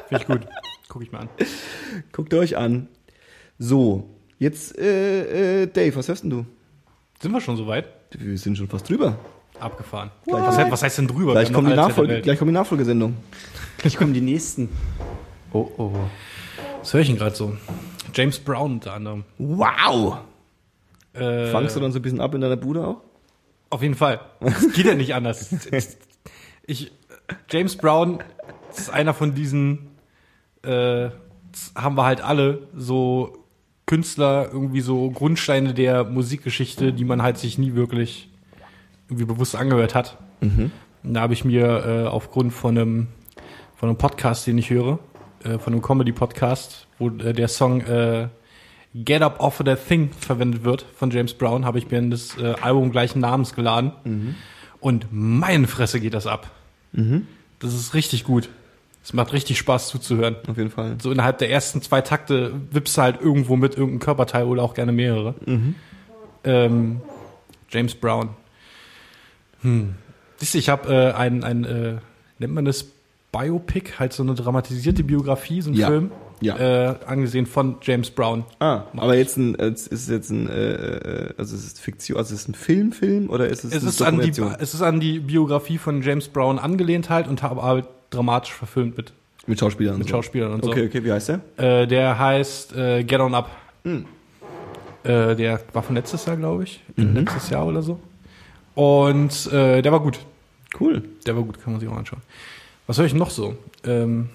Finde 0.08 0.22
ich 0.22 0.26
gut. 0.28 0.42
Guck 0.88 1.04
ich 1.04 1.12
mal 1.12 1.20
an. 1.22 1.30
Guckt 2.12 2.34
euch 2.34 2.58
an. 2.58 2.88
So, 3.60 4.10
jetzt 4.40 4.78
äh, 4.78 5.64
äh, 5.64 5.68
Dave, 5.68 5.96
was 5.96 6.08
hörst 6.08 6.24
denn 6.24 6.30
du? 6.32 6.46
Sind 7.22 7.32
wir 7.32 7.42
schon 7.42 7.58
soweit? 7.58 7.86
Wir 8.18 8.38
sind 8.38 8.58
schon 8.58 8.68
fast 8.68 8.90
drüber. 8.90 9.18
Abgefahren. 9.60 10.12
Was, 10.26 10.58
heißt- 10.58 10.72
was 10.72 10.84
heißt 10.84 10.98
denn 10.98 11.08
drüber? 11.08 11.32
Gleich 11.32 11.52
kommt, 11.54 11.70
die 11.70 11.74
Nachfolge, 11.74 12.22
gleich 12.22 12.40
die 12.40 12.46
Nachfolgesendung. 12.46 13.16
Gleich 13.78 13.96
kommen 13.98 14.14
die 14.14 14.22
nächsten. 14.22 14.70
Oh, 15.54 15.70
oh. 15.78 15.92
Was 16.80 16.94
höre 16.94 17.02
ich 17.02 17.08
denn 17.08 17.18
gerade 17.18 17.36
so? 17.36 17.56
James 18.14 18.40
Brown 18.40 18.74
unter 18.74 18.94
anderem. 18.94 19.24
Wow! 19.38 20.18
Äh, 21.14 21.48
Fangst 21.48 21.76
du 21.76 21.80
dann 21.80 21.92
so 21.92 22.00
ein 22.00 22.02
bisschen 22.02 22.20
ab 22.22 22.36
in 22.36 22.42
deiner 22.42 22.58
Bude 22.58 22.86
auch? 22.86 23.02
Auf 23.70 23.82
jeden 23.82 23.96
Fall. 23.96 24.20
Es 24.42 24.74
geht 24.74 24.86
ja 24.86 24.96
nicht 24.96 25.14
anders. 25.16 25.54
Ich, 26.68 26.92
James 27.52 27.76
Brown 27.76 28.24
ist 28.76 28.90
einer 28.90 29.14
von 29.14 29.36
diesen, 29.36 29.92
äh, 30.64 31.10
das 31.52 31.74
haben 31.76 31.96
wir 31.96 32.06
halt 32.06 32.22
alle 32.22 32.68
so 32.76 33.38
Künstler, 33.86 34.50
irgendwie 34.52 34.82
so 34.82 35.12
Grundsteine 35.12 35.76
der 35.76 36.06
Musikgeschichte, 36.06 36.92
die 36.92 37.06
man 37.06 37.22
halt 37.22 37.38
sich 37.38 37.60
nie 37.60 37.76
wirklich 37.76 38.32
irgendwie 39.08 39.26
bewusst 39.26 39.56
angehört 39.56 39.96
hat. 39.96 40.18
Und 41.04 41.14
da 41.14 41.22
habe 41.22 41.34
ich 41.34 41.46
mir 41.46 41.86
äh, 41.86 42.08
aufgrund 42.08 42.52
von 42.54 42.78
einem, 42.78 43.08
von 43.76 43.90
einem 43.90 43.98
Podcast, 43.98 44.48
den 44.48 44.58
ich 44.58 44.70
höre, 44.70 45.00
äh, 45.44 45.58
von 45.60 45.74
einem 45.74 45.82
Comedy-Podcast, 45.82 46.88
wo 46.98 47.10
äh, 47.10 47.34
der 47.34 47.48
Song 47.48 47.82
äh, 47.82 48.28
Get 48.96 49.22
Up 49.22 49.40
Off 49.40 49.60
of 49.60 49.66
That 49.66 49.88
Thing 49.88 50.10
verwendet 50.18 50.64
wird 50.64 50.86
von 50.96 51.12
James 51.12 51.34
Brown, 51.34 51.66
habe 51.66 51.78
ich 51.78 51.92
mir 51.92 51.98
in 52.00 52.12
das 52.12 52.38
äh, 52.38 52.56
Album 52.62 52.92
gleichen 52.92 53.20
Namens 53.20 53.54
geladen. 53.54 53.92
Und 54.80 55.08
meine 55.12 55.68
Fresse 55.68 56.00
geht 56.00 56.14
das 56.14 56.28
ab. 56.28 56.50
Das 57.60 57.74
ist 57.74 57.94
richtig 57.94 58.24
gut. 58.24 58.50
Es 59.04 59.14
macht 59.14 59.34
richtig 59.34 59.58
Spaß 59.60 59.90
zuzuhören. 59.90 60.36
Auf 60.48 60.58
jeden 60.58 60.72
Fall. 60.72 60.96
So 61.02 61.12
innerhalb 61.12 61.38
der 61.40 61.52
ersten 61.52 61.82
zwei 61.82 62.02
Takte 62.02 62.54
wippst 62.72 62.98
du 62.98 63.02
halt 63.02 63.22
irgendwo 63.22 63.56
mit 63.56 63.74
irgendeinem 63.74 64.00
Körperteil 64.00 64.46
oder 64.46 64.64
auch 64.64 64.74
gerne 64.74 64.92
mehrere. 64.92 65.36
Ähm, 66.44 67.02
James 67.70 67.96
Brown. 67.96 68.30
Hm. 69.66 69.96
Siehst 70.38 70.54
du, 70.54 70.58
ich 70.58 70.70
habe 70.70 70.94
äh, 70.94 71.12
ein, 71.14 71.44
ein 71.44 71.64
äh, 71.66 71.96
nennt 72.40 72.54
man 72.54 72.66
das 72.66 72.86
Biopic, 73.32 73.94
halt 74.00 74.14
so 74.14 74.24
eine 74.24 74.34
dramatisierte 74.36 75.04
Biografie, 75.04 75.62
so 75.62 75.70
ein 75.72 75.74
Ja. 75.76 75.88
Film, 75.88 76.12
Ja. 76.42 76.58
Äh, 76.58 76.96
angesehen 77.06 77.46
von 77.46 77.78
James 77.82 78.10
Brown. 78.10 78.44
Ah, 78.60 78.84
aber 78.96 79.16
jetzt 79.16 79.38
ein, 79.38 79.56
es 79.56 79.88
ist 79.88 80.10
jetzt 80.10 80.30
ein, 80.30 80.50
äh, 80.50 80.74
äh, 80.74 81.34
also 81.38 81.56
es 81.56 81.66
ist 81.66 81.80
Fiktion, 81.80 82.18
also 82.18 82.34
es 82.34 82.42
ist 82.42 82.50
ein 82.50 82.54
Filmfilm 82.56 83.30
oder 83.30 83.48
ist 83.48 83.64
es, 83.64 83.74
Es 83.74 83.84
ist, 83.84 84.02
an 84.02 84.20
die, 84.20 84.30
es 84.60 84.74
ist 84.74 84.82
an 84.82 85.00
die 85.00 85.20
Biografie 85.20 85.78
von 85.78 86.02
James 86.02 86.28
Brown 86.28 86.60
angelehnt 86.60 87.10
halt 87.10 87.28
und 87.28 87.42
habe 87.44 87.62
halt 87.64 87.86
dramatisch 88.10 88.54
verfilmt 88.54 88.98
mit, 88.98 89.14
mit 89.48 89.60
Schauspielern. 89.60 89.94
und 89.96 90.00
mit 90.00 90.08
so. 90.10 90.16
Schauspielern 90.16 90.54
und 90.54 90.64
so. 90.64 90.72
Okay, 90.72 90.86
okay, 90.88 91.04
wie 91.04 91.12
heißt 91.12 91.30
der? 91.30 91.82
Äh, 91.82 91.88
der 91.88 92.20
heißt 92.20 92.76
äh, 92.76 93.04
Get 93.04 93.20
On 93.22 93.34
Up. 93.34 93.50
Hm. 93.84 94.06
Äh, 95.04 95.36
der 95.36 95.60
war 95.74 95.84
von 95.84 95.96
letztes 95.96 96.26
Jahr, 96.26 96.36
glaube 96.38 96.64
ich. 96.64 96.82
Letztes 96.96 97.50
Jahr 97.50 97.66
oder 97.68 97.82
so. 97.82 98.00
Und 98.76 99.52
äh, 99.52 99.82
der 99.82 99.92
war 99.92 100.00
gut. 100.02 100.20
Cool. 100.80 101.04
Der 101.26 101.36
war 101.36 101.44
gut, 101.44 101.62
kann 101.64 101.74
man 101.74 101.80
sich 101.80 101.90
auch 101.90 101.96
anschauen. 101.98 102.22
Was 102.88 102.98
höre 102.98 103.06
ich 103.06 103.14
noch 103.14 103.30
so? 103.30 103.56
Ähm, 103.86 104.30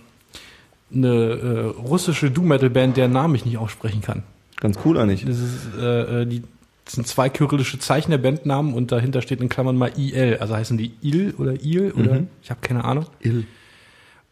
eine 0.93 1.09
äh, 1.09 1.61
russische 1.81 2.31
Doom-Metal-Band, 2.31 2.97
deren 2.97 3.13
Namen 3.13 3.35
ich 3.35 3.45
nicht 3.45 3.59
aussprechen 3.59 4.01
kann. 4.01 4.23
Ganz 4.57 4.79
cool 4.85 4.99
eigentlich. 4.99 5.25
Das 5.25 5.39
ist, 5.39 5.69
äh, 5.79 6.23
äh, 6.23 6.27
die 6.27 6.43
das 6.87 6.95
sind 6.97 7.07
zwei 7.07 7.29
kyrillische 7.29 7.79
Zeichen 7.79 8.11
der 8.11 8.19
Bandnamen 8.19 8.75
und 8.75 8.91
dahinter 8.91 9.23
steht 9.23 9.41
in 9.41 9.49
Klammern 9.49 9.77
mal 9.77 9.93
IL. 9.97 10.39
Also 10.41 10.57
heißen 10.57 10.77
die 10.77 10.93
Il 11.03 11.35
oder 11.39 11.55
Il 11.63 11.93
oder 11.93 12.15
Mhm. 12.15 12.27
ich 12.43 12.51
habe 12.51 12.61
keine 12.63 12.85
Ahnung. 12.85 13.07
Ill. 13.21 13.45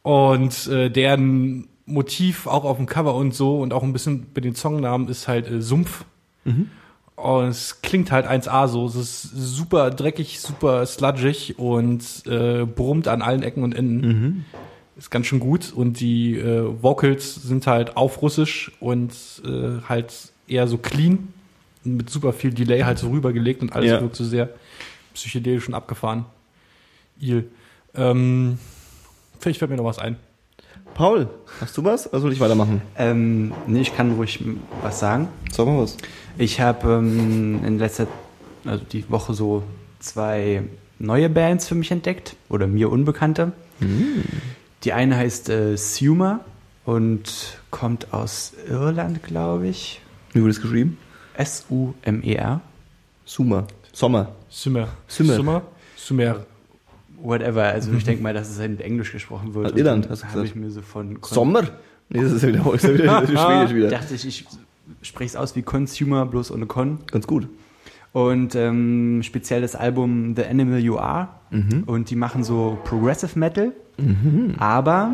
Und 0.02 0.66
äh, 0.66 0.90
deren 0.90 1.68
Motiv 1.86 2.46
auch 2.48 2.64
auf 2.64 2.76
dem 2.78 2.86
Cover 2.86 3.14
und 3.14 3.32
so 3.34 3.60
und 3.60 3.72
auch 3.72 3.84
ein 3.84 3.92
bisschen 3.92 4.26
bei 4.34 4.40
den 4.40 4.56
Songnamen 4.56 5.08
ist 5.08 5.28
halt 5.28 5.48
äh, 5.48 5.60
Sumpf. 5.62 6.04
Mhm. 6.44 6.70
Und 7.22 7.48
es 7.48 7.82
klingt 7.82 8.12
halt 8.12 8.26
1A 8.26 8.68
so. 8.68 8.86
Es 8.86 8.94
ist 8.94 9.22
super 9.34 9.90
dreckig, 9.90 10.38
super 10.40 10.86
sludgig 10.86 11.58
und 11.58 12.02
äh, 12.26 12.64
brummt 12.64 13.08
an 13.08 13.22
allen 13.22 13.42
Ecken 13.42 13.64
und 13.64 13.74
Enden. 13.74 14.06
Mhm. 14.06 14.44
Ist 14.96 15.10
ganz 15.10 15.26
schön 15.26 15.40
gut. 15.40 15.72
Und 15.72 15.98
die 16.00 16.36
äh, 16.38 16.82
Vocals 16.82 17.34
sind 17.34 17.66
halt 17.66 17.96
auf 17.96 18.22
Russisch 18.22 18.70
und 18.78 19.12
äh, 19.44 19.80
halt 19.88 20.12
eher 20.46 20.68
so 20.68 20.78
clean. 20.78 21.32
Mit 21.82 22.08
super 22.10 22.32
viel 22.32 22.52
Delay 22.52 22.82
halt 22.82 22.98
so 22.98 23.08
rübergelegt 23.10 23.62
und 23.62 23.72
alles 23.72 23.90
Ja. 23.90 24.00
wirkt 24.00 24.14
so 24.16 24.24
sehr 24.24 24.50
psychedelisch 25.14 25.66
und 25.68 25.74
abgefahren. 25.74 26.24
Il. 27.20 27.50
Ähm, 27.94 28.58
vielleicht 29.40 29.58
fällt 29.58 29.70
mir 29.72 29.76
noch 29.76 29.84
was 29.84 29.98
ein. 29.98 30.16
Paul, 30.94 31.28
hast 31.60 31.76
du 31.76 31.84
was? 31.84 32.08
Oder 32.12 32.20
soll 32.20 32.32
ich 32.32 32.40
weitermachen? 32.40 32.82
Ähm, 32.96 33.52
nee, 33.66 33.80
ich 33.82 33.96
kann 33.96 34.12
ruhig 34.12 34.42
was 34.82 34.98
sagen. 34.98 35.28
Sag 35.50 35.66
mal 35.66 35.80
was. 35.82 35.96
Ich 36.36 36.60
habe 36.60 36.94
ähm, 36.94 37.60
in 37.64 37.78
letzter, 37.78 38.06
also 38.64 38.84
die 38.84 39.08
Woche 39.10 39.34
so 39.34 39.62
zwei 40.00 40.62
neue 40.98 41.28
Bands 41.28 41.68
für 41.68 41.74
mich 41.74 41.90
entdeckt 41.90 42.36
oder 42.48 42.66
mir 42.66 42.90
unbekannte. 42.90 43.52
Die 44.82 44.92
eine 44.92 45.16
heißt 45.16 45.48
äh, 45.50 45.76
Suma 45.76 46.40
und 46.84 47.60
kommt 47.70 48.12
aus 48.12 48.54
Irland, 48.68 49.22
glaube 49.22 49.68
ich. 49.68 50.00
Wie 50.32 50.40
wurde 50.40 50.50
es 50.50 50.60
geschrieben? 50.60 50.98
S-U-M-E-R. 51.34 52.60
Summer. 53.24 53.66
Sommer. 53.92 54.34
Sumer. 54.48 54.88
Sumer. 55.06 55.34
Sumer. 55.36 55.62
Sumer. 55.96 56.46
Whatever, 57.22 57.64
also 57.64 57.92
ich 57.92 58.04
denke 58.06 58.22
mal, 58.22 58.32
dass 58.34 58.48
es 58.50 58.58
halt 58.58 58.80
Englisch 58.80 59.12
gesprochen 59.12 59.54
wird. 59.54 59.76
Irland, 59.76 60.08
hast 60.08 60.22
du 60.22 60.26
habe 60.28 60.42
gesagt. 60.42 60.56
ich 60.56 60.62
mir 60.62 60.70
so 60.70 60.82
von 60.82 61.20
Kon- 61.20 61.34
Sommer? 61.34 61.62
Nee, 62.10 62.22
das 62.22 62.32
ist 62.32 62.46
wieder, 62.46 62.60
das 62.60 62.84
ist 62.84 62.94
wieder, 62.94 63.26
Schwedisch 63.26 63.74
wieder. 63.74 63.88
dachte 63.90 64.14
ich, 64.14 64.26
ich 64.26 64.46
spreche 65.02 65.28
es 65.28 65.36
aus 65.36 65.54
wie 65.56 65.62
Consumer, 65.62 66.24
bloß 66.26 66.50
ohne 66.52 66.66
Con. 66.66 66.98
Ganz 67.10 67.26
gut. 67.26 67.48
Und 68.12 68.54
ähm, 68.54 69.20
speziell 69.22 69.60
das 69.60 69.74
Album 69.76 70.34
The 70.34 70.44
Animal 70.46 70.78
You 70.78 70.96
Are. 70.96 71.28
Mhm. 71.50 71.82
Und 71.86 72.08
die 72.10 72.16
machen 72.16 72.42
so 72.44 72.78
Progressive 72.84 73.38
Metal, 73.38 73.72
aber 74.58 75.12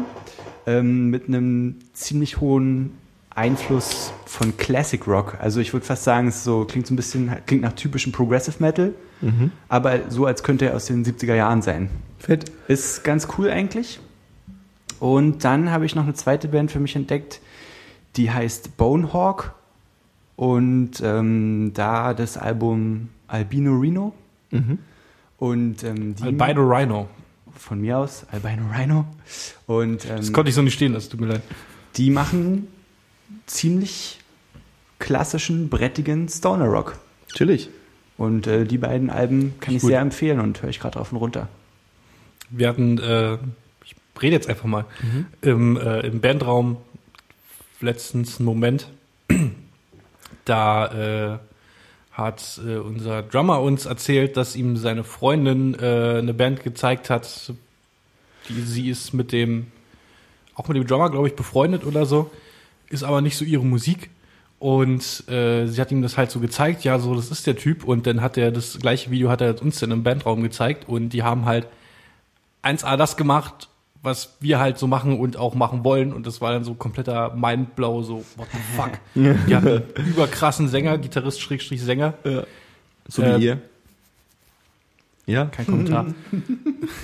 ähm, 0.67 1.11
mit 1.11 1.27
einem 1.29 1.77
ziemlich 1.93 2.41
hohen 2.41 2.93
Einfluss 3.35 4.13
von 4.35 4.57
Classic 4.57 5.07
Rock. 5.07 5.37
Also 5.41 5.61
ich 5.61 5.73
würde 5.73 5.87
fast 5.87 6.05
sagen, 6.05 6.29
es 6.29 6.45
so 6.45 6.65
klingt 6.65 6.87
so 6.87 6.95
ein 6.95 6.97
bisschen, 6.97 7.31
klingt 7.47 7.63
nach 7.63 7.73
typischem 7.75 8.13
Progressive 8.13 8.57
Metal, 8.63 8.93
Mhm. 9.21 9.53
aber 9.69 10.11
so 10.11 10.27
als 10.27 10.43
könnte 10.43 10.67
er 10.67 10.77
aus 10.77 10.87
den 10.87 11.05
70er 11.05 11.35
Jahren 11.35 11.63
sein. 11.63 11.89
Fett. 12.19 12.51
Ist 12.69 13.05
ganz 13.05 13.29
cool 13.39 13.49
eigentlich. 13.51 14.01
Und 15.01 15.45
dann 15.45 15.71
habe 15.71 15.87
ich 15.87 15.95
noch 15.95 16.05
eine 16.05 16.15
zweite 16.15 16.49
Band 16.49 16.71
für 16.71 16.81
mich 16.81 16.95
entdeckt, 16.97 17.41
die 18.17 18.31
heißt 18.31 18.77
Bonehawk. 18.77 19.55
Und 20.37 21.01
ähm, 21.03 21.71
da 21.75 22.13
das 22.13 22.37
Album 22.37 23.09
Albino 23.29 23.79
Reno. 23.79 24.13
Mhm. 24.51 24.79
Und 25.39 25.85
ähm, 25.85 26.15
die 26.17 26.23
Albino 26.25 26.63
Rhino. 26.69 27.09
von 27.57 27.81
mir 27.81 27.99
aus, 27.99 28.27
Albino 28.33 28.65
Rhino. 28.77 29.05
Und 29.67 30.09
Das 30.09 30.27
ähm, 30.29 30.33
konnte 30.33 30.49
ich 30.49 30.55
so 30.55 30.63
nicht 30.63 30.75
stehen, 30.75 30.93
das 30.93 31.09
tut 31.09 31.21
mir 31.21 31.27
leid. 31.29 31.43
die 31.97 32.11
machen 32.11 32.67
ziemlich 33.47 34.19
klassischen, 35.05 35.69
brettigen 35.69 36.31
Stoner 36.31 36.65
Rock. 36.65 36.97
Chillig. 37.35 37.69
Und 38.17 38.47
äh, 38.47 38.65
die 38.65 38.79
beiden 38.79 39.11
Alben 39.11 39.53
kann 39.61 39.75
ich 39.75 39.83
Gut. 39.83 39.91
sehr 39.91 40.01
empfehlen 40.01 40.41
und 40.41 40.63
höre 40.63 40.71
ich 40.71 40.81
gerade 40.81 40.97
drauf 40.97 41.13
und 41.13 41.19
runter. 41.19 41.49
Wir 42.49 42.69
hatten, 42.69 42.97
äh, 42.99 43.35
ich 43.85 43.95
rede 44.23 44.35
jetzt 44.35 44.49
einfach 44.49 44.65
mal, 44.65 44.87
im, 45.43 45.77
äh, 45.77 46.01
im 46.07 46.23
Bandraum 46.23 46.79
letztens 47.81 48.39
einen 48.39 48.47
Moment, 48.47 48.89
da 50.47 51.35
äh, 51.35 51.39
hat 52.13 52.61
äh, 52.67 52.77
unser 52.77 53.23
Drummer 53.23 53.61
uns 53.61 53.85
erzählt, 53.85 54.39
dass 54.39 54.57
ihm 54.57 54.79
seine 54.79 55.05
Freundin 55.05 55.75
äh, 55.75 56.17
eine 56.19 56.33
Band 56.33 56.63
gezeigt 56.63 57.11
hat, 57.11 57.53
die 58.49 58.63
sie 58.63 58.89
ist 58.89 59.13
mit 59.13 59.33
dem, 59.33 59.67
auch 60.55 60.67
mit 60.69 60.79
dem 60.79 60.87
Drummer, 60.87 61.11
glaube 61.11 61.29
ich, 61.29 61.37
befreundet 61.37 61.85
oder 61.85 62.07
so, 62.07 62.31
ist 62.89 63.03
aber 63.03 63.21
nicht 63.21 63.37
so 63.37 63.45
ihre 63.45 63.67
Musik. 63.67 64.09
Und 64.65 65.29
äh, 65.29 65.67
sie 65.67 65.79
hat 65.79 65.93
ihm 65.93 66.01
das 66.01 66.17
halt 66.17 66.31
so 66.31 66.41
gezeigt, 66.41 66.85
ja, 66.85 66.99
so, 66.99 67.15
das 67.15 67.31
ist 67.31 67.47
der 67.47 67.55
Typ. 67.55 67.85
Und 67.85 68.07
dann 68.07 68.23
hat 68.23 68.39
er 68.39 68.51
das 68.51 68.79
gleiche 68.79 69.11
Video 69.11 69.29
hat 69.29 69.43
er 69.43 69.61
uns 69.61 69.79
dann 69.79 69.91
im 69.91 70.03
Bandraum 70.03 70.43
gezeigt 70.43 70.89
und 70.89 71.11
die 71.11 71.23
haben 71.23 71.45
halt 71.45 71.67
1A 72.63 72.97
das 72.97 73.19
gemacht, 73.19 73.69
was 74.01 74.39
wir 74.41 74.59
halt 74.59 74.79
so 74.79 74.87
machen 74.87 75.21
und 75.21 75.37
auch 75.37 75.55
machen 75.55 75.85
wollen. 75.85 76.15
Und 76.15 76.27
das 76.27 76.41
war 76.41 76.51
dann 76.51 76.65
so 76.65 76.73
kompletter 76.73 77.35
Mindblow, 77.35 78.05
so, 78.05 78.25
what 78.37 78.49
the 78.53 78.59
fuck. 78.75 78.93
Die 79.47 79.55
hatten 79.55 79.69
einen 79.69 80.09
überkrassen 80.09 80.69
Sänger, 80.69 80.97
Gitarrist, 80.97 81.43
Schrägstrich 81.43 81.83
Sänger. 81.83 82.15
So 83.07 83.21
Äh, 83.21 83.39
wie 83.39 83.45
ihr. 83.45 83.59
Ja? 85.27 85.45
Kein 85.45 85.67
Kommentar. 85.67 86.07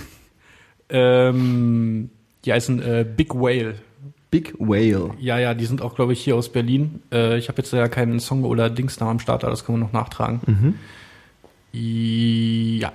ähm, 0.89 2.09
die 2.47 2.55
heißen 2.55 2.81
äh, 2.81 3.05
Big 3.05 3.35
Whale. 3.35 3.75
Big 4.31 4.55
Whale. 4.59 5.11
Ja, 5.19 5.39
ja, 5.39 5.55
die 5.55 5.67
sind 5.67 5.83
auch, 5.83 5.95
glaube 5.95 6.13
ich, 6.13 6.23
hier 6.23 6.37
aus 6.37 6.51
Berlin. 6.51 7.03
Äh, 7.13 7.39
ich 7.39 7.49
habe 7.49 7.61
jetzt 7.61 7.73
ja 7.73 7.89
keinen 7.89 8.21
Song 8.21 8.45
oder 8.45 8.71
Dings 8.71 8.97
da 8.97 9.11
am 9.11 9.19
Start, 9.19 9.43
aber 9.45 9.51
das 9.51 9.65
können 9.65 9.79
wir 9.79 9.85
noch 9.85 9.93
nachtragen. 9.93 10.41
Mhm. 10.47 10.75
Ja, 11.73 12.93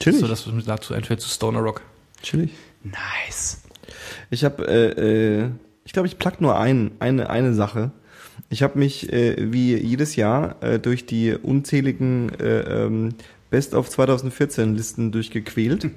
Chillig. 0.00 0.20
so 0.20 0.26
das, 0.26 0.46
was 0.46 0.52
mir 0.52 0.62
dazu 0.62 0.94
einfällt, 0.94 1.20
zu 1.20 1.28
Stoner 1.28 1.60
Rock. 1.60 1.82
Chillig. 2.22 2.50
Nice. 2.82 3.62
Ich 4.30 4.44
habe, 4.44 4.66
äh, 4.66 5.42
äh, 5.42 5.50
ich 5.84 5.92
glaube, 5.92 6.08
ich 6.08 6.18
plug 6.18 6.40
nur 6.40 6.58
ein, 6.58 6.92
eine, 7.00 7.30
eine 7.30 7.54
Sache. 7.54 7.90
Ich 8.48 8.62
habe 8.62 8.78
mich 8.78 9.12
äh, 9.12 9.52
wie 9.52 9.76
jedes 9.76 10.16
Jahr 10.16 10.62
äh, 10.62 10.78
durch 10.78 11.06
die 11.06 11.34
unzähligen 11.34 12.30
äh, 12.38 12.84
ähm, 12.84 13.14
Best 13.50 13.74
of 13.74 13.88
2014 13.90 14.74
Listen 14.74 15.12
durchgequält. 15.12 15.88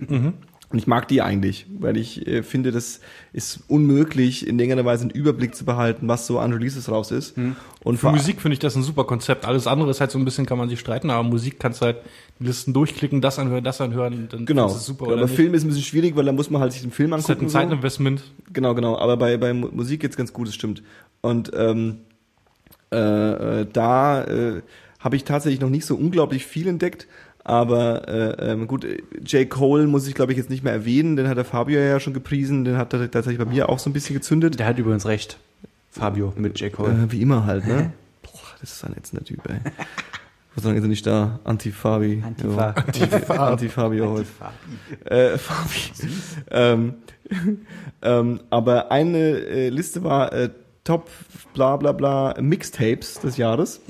Und 0.75 0.79
ich 0.79 0.87
mag 0.87 1.07
die 1.07 1.21
eigentlich, 1.21 1.67
weil 1.79 1.95
ich 1.95 2.27
äh, 2.27 2.43
finde, 2.43 2.73
das 2.73 2.99
ist 3.31 3.61
unmöglich, 3.69 4.45
in 4.45 4.59
irgendeiner 4.59 4.83
Weise 4.83 5.03
einen 5.03 5.11
Überblick 5.11 5.55
zu 5.55 5.63
behalten, 5.63 6.09
was 6.09 6.27
so 6.27 6.37
an 6.37 6.51
Releases 6.51 6.91
raus 6.91 7.11
ist. 7.11 7.33
Und 7.81 7.97
Für 7.97 8.11
Musik 8.11 8.41
finde 8.41 8.55
ich 8.55 8.59
das 8.59 8.75
ein 8.75 8.83
super 8.83 9.05
Konzept. 9.05 9.45
Alles 9.45 9.67
andere 9.67 9.89
ist 9.89 10.01
halt 10.01 10.11
so 10.11 10.19
ein 10.19 10.25
bisschen, 10.25 10.45
kann 10.45 10.57
man 10.57 10.67
sich 10.67 10.81
streiten, 10.81 11.09
aber 11.11 11.23
Musik 11.23 11.61
kannst 11.61 11.79
du 11.79 11.85
halt 11.85 11.99
die 12.41 12.47
Listen 12.47 12.73
durchklicken, 12.73 13.21
das 13.21 13.39
anhören, 13.39 13.63
das 13.63 13.79
anhören, 13.79 14.27
dann 14.29 14.45
Genau. 14.45 14.65
ist 14.67 14.75
es 14.75 14.85
super. 14.85 15.05
aber 15.05 15.13
oder 15.13 15.21
nicht. 15.27 15.35
Film 15.35 15.53
ist 15.53 15.63
ein 15.63 15.69
bisschen 15.69 15.83
schwierig, 15.85 16.13
weil 16.17 16.25
da 16.25 16.33
muss 16.33 16.49
man 16.49 16.61
halt 16.61 16.73
sich 16.73 16.81
den 16.81 16.91
Film 16.91 17.11
Das 17.11 17.21
ist 17.21 17.29
halt 17.29 17.37
angucken. 17.39 17.45
ein 17.45 17.49
so. 17.51 17.69
Zeitinvestment. 17.69 18.23
Genau, 18.51 18.75
genau. 18.75 18.97
Aber 18.97 19.15
bei, 19.15 19.37
bei 19.37 19.53
Mu- 19.53 19.69
Musik 19.71 20.01
geht's 20.01 20.17
ganz 20.17 20.33
gut, 20.33 20.49
das 20.49 20.55
stimmt. 20.55 20.83
Und 21.21 21.51
ähm, 21.55 21.99
äh, 22.91 23.61
äh, 23.61 23.65
da 23.71 24.23
äh, 24.25 24.61
habe 24.99 25.15
ich 25.15 25.23
tatsächlich 25.23 25.61
noch 25.61 25.69
nicht 25.69 25.85
so 25.85 25.95
unglaublich 25.95 26.45
viel 26.45 26.67
entdeckt. 26.67 27.07
Aber 27.47 28.07
äh, 28.07 28.51
ähm, 28.51 28.67
gut, 28.67 28.87
J. 29.23 29.47
Cole 29.47 29.85
muss 29.85 30.07
ich 30.07 30.15
glaube 30.15 30.31
ich 30.31 30.37
jetzt 30.37 30.49
nicht 30.49 30.63
mehr 30.63 30.73
erwähnen, 30.73 31.15
den 31.15 31.27
hat 31.27 31.37
der 31.37 31.45
Fabio 31.45 31.79
ja 31.79 31.99
schon 31.99 32.13
gepriesen, 32.13 32.65
den 32.65 32.75
hat 32.75 32.91
er 32.93 33.11
tatsächlich 33.11 33.37
bei 33.37 33.45
mir 33.49 33.69
auch 33.69 33.77
so 33.77 33.89
ein 33.89 33.93
bisschen 33.93 34.15
gezündet. 34.15 34.59
Der 34.59 34.65
hat 34.65 34.79
übrigens 34.79 35.05
recht. 35.05 35.37
Fabio 35.91 36.33
mit 36.35 36.59
J. 36.59 36.73
Cole. 36.73 36.91
Äh, 36.91 37.11
wie 37.11 37.21
immer 37.21 37.45
halt, 37.45 37.67
ne? 37.67 37.93
Boah, 38.23 38.31
das 38.59 38.73
ist 38.73 38.83
ein 38.83 38.97
ätzender 38.97 39.23
Typ, 39.23 39.47
ey. 39.47 39.59
Was 40.55 40.63
sagen 40.63 40.81
Sie 40.81 40.87
nicht 40.87 41.05
da? 41.05 41.39
Anti-Fabi. 41.43 42.23
Antifa. 42.25 42.73
Ja. 43.29 43.47
Anti-Fabio 43.47 44.09
heute. 44.09 44.27
Äh, 45.05 45.37
Fabi. 45.37 46.09
ähm, 46.49 46.93
ähm, 48.01 48.39
aber 48.49 48.91
eine 48.91 49.19
äh, 49.19 49.69
Liste 49.69 50.03
war 50.03 50.33
äh, 50.33 50.49
Top 50.83 51.09
bla 51.53 51.77
bla 51.77 51.91
bla 51.91 52.35
Mixtapes 52.39 53.19
des 53.19 53.37
Jahres. 53.37 53.81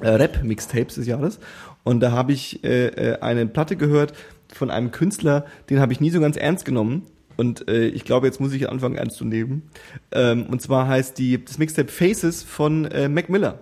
Äh, 0.00 0.08
Rap-Mixtapes 0.08 0.96
des 0.96 1.06
Jahres. 1.06 1.38
Und 1.84 2.00
da 2.00 2.10
habe 2.12 2.32
ich 2.32 2.64
äh, 2.64 2.86
äh, 2.86 3.20
eine 3.20 3.46
Platte 3.46 3.76
gehört 3.76 4.14
von 4.52 4.70
einem 4.70 4.90
Künstler, 4.90 5.44
den 5.70 5.80
habe 5.80 5.92
ich 5.92 6.00
nie 6.00 6.10
so 6.10 6.20
ganz 6.20 6.36
ernst 6.36 6.64
genommen. 6.64 7.02
Und 7.36 7.68
äh, 7.68 7.86
ich 7.88 8.04
glaube, 8.04 8.26
jetzt 8.26 8.40
muss 8.40 8.52
ich 8.52 8.68
anfangen 8.68 8.96
ernst 8.96 9.16
zu 9.16 9.24
nehmen. 9.24 9.62
Ähm, 10.12 10.46
und 10.46 10.62
zwar 10.62 10.86
heißt 10.88 11.18
die 11.18 11.44
das 11.44 11.58
Mixtape 11.58 11.88
Faces 11.90 12.42
von 12.42 12.84
äh, 12.86 13.08
Mac 13.08 13.28
Miller. 13.28 13.60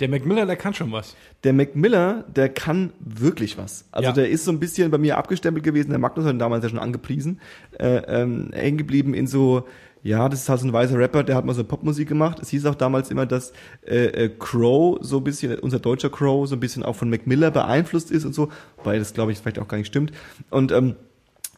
Der 0.00 0.08
Mac 0.08 0.26
Miller, 0.26 0.46
der 0.46 0.56
kann 0.56 0.74
schon 0.74 0.90
was. 0.90 1.14
Der 1.44 1.52
Mac 1.52 1.76
Miller, 1.76 2.24
der 2.34 2.48
kann 2.48 2.92
wirklich 2.98 3.56
was. 3.58 3.86
Also 3.92 4.08
Ja. 4.08 4.12
der 4.14 4.30
ist 4.30 4.44
so 4.44 4.50
ein 4.50 4.58
bisschen 4.58 4.90
bei 4.90 4.98
mir 4.98 5.16
abgestempelt 5.18 5.64
gewesen. 5.64 5.90
Der 5.90 5.98
Magnus 5.98 6.24
hat 6.26 6.32
ihn 6.34 6.38
damals 6.38 6.62
ja 6.64 6.70
schon 6.70 6.78
angepriesen. 6.78 7.40
Äh, 7.78 8.02
ähm, 8.06 8.50
hängen 8.52 8.78
geblieben 8.78 9.14
in 9.14 9.26
so, 9.26 9.66
ja, 10.02 10.28
das 10.28 10.40
ist 10.42 10.48
halt 10.48 10.60
so 10.60 10.66
ein 10.66 10.72
weißer 10.72 10.98
Rapper, 10.98 11.22
der 11.22 11.36
hat 11.36 11.44
mal 11.44 11.54
so 11.54 11.64
Popmusik 11.64 12.08
gemacht. 12.08 12.38
Es 12.40 12.50
hieß 12.50 12.66
auch 12.66 12.74
damals 12.74 13.10
immer, 13.10 13.26
dass 13.26 13.52
äh, 13.86 14.06
äh, 14.06 14.30
Crow 14.38 14.98
so 15.00 15.18
ein 15.18 15.24
bisschen, 15.24 15.58
unser 15.60 15.78
deutscher 15.78 16.10
Crow, 16.10 16.48
so 16.48 16.56
ein 16.56 16.60
bisschen 16.60 16.82
auch 16.82 16.96
von 16.96 17.08
Mac 17.08 17.26
Miller 17.26 17.50
beeinflusst 17.50 18.10
ist 18.10 18.24
und 18.24 18.34
so. 18.34 18.50
Weil 18.84 18.98
das, 18.98 19.14
glaube 19.14 19.32
ich, 19.32 19.38
vielleicht 19.38 19.58
auch 19.58 19.68
gar 19.68 19.78
nicht 19.78 19.86
stimmt. 19.86 20.12
Und 20.50 20.72
ähm, 20.72 20.96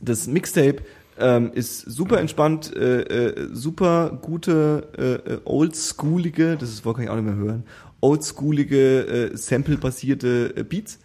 das 0.00 0.26
Mixtape 0.26 0.82
Ähm, 1.16 1.52
ist 1.54 1.82
super 1.82 2.18
entspannt, 2.18 2.74
äh, 2.74 3.02
äh, 3.02 3.48
super 3.52 4.18
gute, 4.20 4.88
äh, 4.98 5.34
äh, 5.34 5.40
oldschoolige, 5.44 6.56
das 6.56 6.84
Wort 6.84 6.96
kann 6.96 7.04
ich 7.04 7.10
auch 7.10 7.14
nicht 7.14 7.26
mehr 7.26 7.36
hören, 7.36 7.62
oldschoolige, 8.00 9.30
äh, 9.30 9.36
sample-basierte 9.36 10.54
äh, 10.56 10.64
Beats 10.64 10.98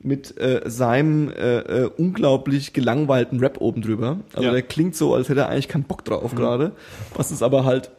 mit 0.00 0.38
äh, 0.40 0.62
seinem 0.66 1.30
äh, 1.30 1.58
äh, 1.58 1.90
unglaublich 1.96 2.72
gelangweilten 2.72 3.40
Rap 3.40 3.60
oben 3.60 3.82
drüber. 3.82 4.18
Also 4.32 4.46
Ja. 4.46 4.52
der 4.52 4.62
klingt 4.62 4.94
so, 4.94 5.14
als 5.14 5.28
hätte 5.28 5.40
er 5.40 5.48
eigentlich 5.48 5.68
keinen 5.68 5.84
Bock 5.84 6.04
drauf 6.04 6.34
gerade, 6.34 6.72
was 7.14 7.30
es 7.30 7.42
aber 7.42 7.64
halt 7.64 7.90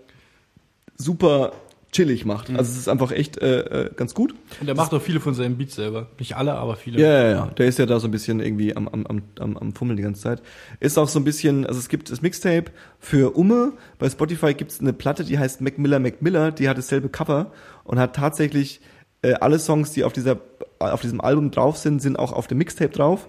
super 0.96 1.52
chillig 1.92 2.24
macht. 2.26 2.50
Also 2.50 2.72
es 2.72 2.78
ist 2.78 2.88
einfach 2.88 3.12
echt 3.12 3.42
äh, 3.42 3.86
äh, 3.86 3.90
ganz 3.96 4.14
gut. 4.14 4.36
Und 4.62 4.68
er 4.68 4.76
macht 4.76 4.94
auch 4.94 5.02
viele 5.02 5.20
von 5.20 5.34
seinen 5.34 5.58
Beats 5.58 5.76
selber. 5.76 6.08
Nicht 6.20 6.36
alle, 6.36 6.54
aber 6.54 6.76
viele. 6.76 7.02
Ja, 7.02 7.08
ja, 7.08 7.30
ja. 7.30 7.46
Der 7.58 7.66
ist 7.68 7.80
ja 7.80 7.86
da 7.86 8.00
so 8.00 8.08
ein 8.08 8.12
bisschen 8.12 8.40
irgendwie 8.40 8.76
am, 8.76 8.88
am, 8.88 9.24
am, 9.40 9.58
am, 9.58 9.74
Fummeln 9.74 9.98
die 9.98 10.04
ganze 10.04 10.22
Zeit. 10.22 10.42
Ist 10.80 11.00
auch 11.00 11.08
so 11.08 11.20
ein 11.20 11.24
bisschen, 11.24 11.66
also 11.66 11.80
es 11.80 11.90
gibt 11.90 12.12
das 12.12 12.22
Mixtape 12.22 12.66
für 13.00 13.36
Umme. 13.36 13.74
Bei 13.98 14.10
Spotify 14.10 14.54
gibt 14.54 14.72
es 14.72 14.80
eine 14.80 14.94
Platte, 14.94 15.24
die 15.24 15.40
heißt 15.40 15.62
Mac 15.62 15.80
Miller 15.80 16.00
Mac 16.00 16.22
Miller, 16.22 16.52
die 16.52 16.70
hat 16.70 16.78
dasselbe 16.78 17.10
Cover 17.10 17.52
und 17.84 17.98
hat 17.98 18.16
tatsächlich 18.16 18.82
äh, 19.22 19.34
alle 19.34 19.60
Songs, 19.60 19.92
die 19.92 20.04
auf 20.04 20.14
dieser 20.14 20.38
auf 20.80 21.02
diesem 21.02 21.20
Album 21.20 21.52
drauf 21.52 21.78
sind, 21.78 22.02
sind 22.02 22.18
auch 22.18 22.32
auf 22.32 22.48
dem 22.48 22.58
Mixtape 22.58 22.92
drauf. 22.92 23.28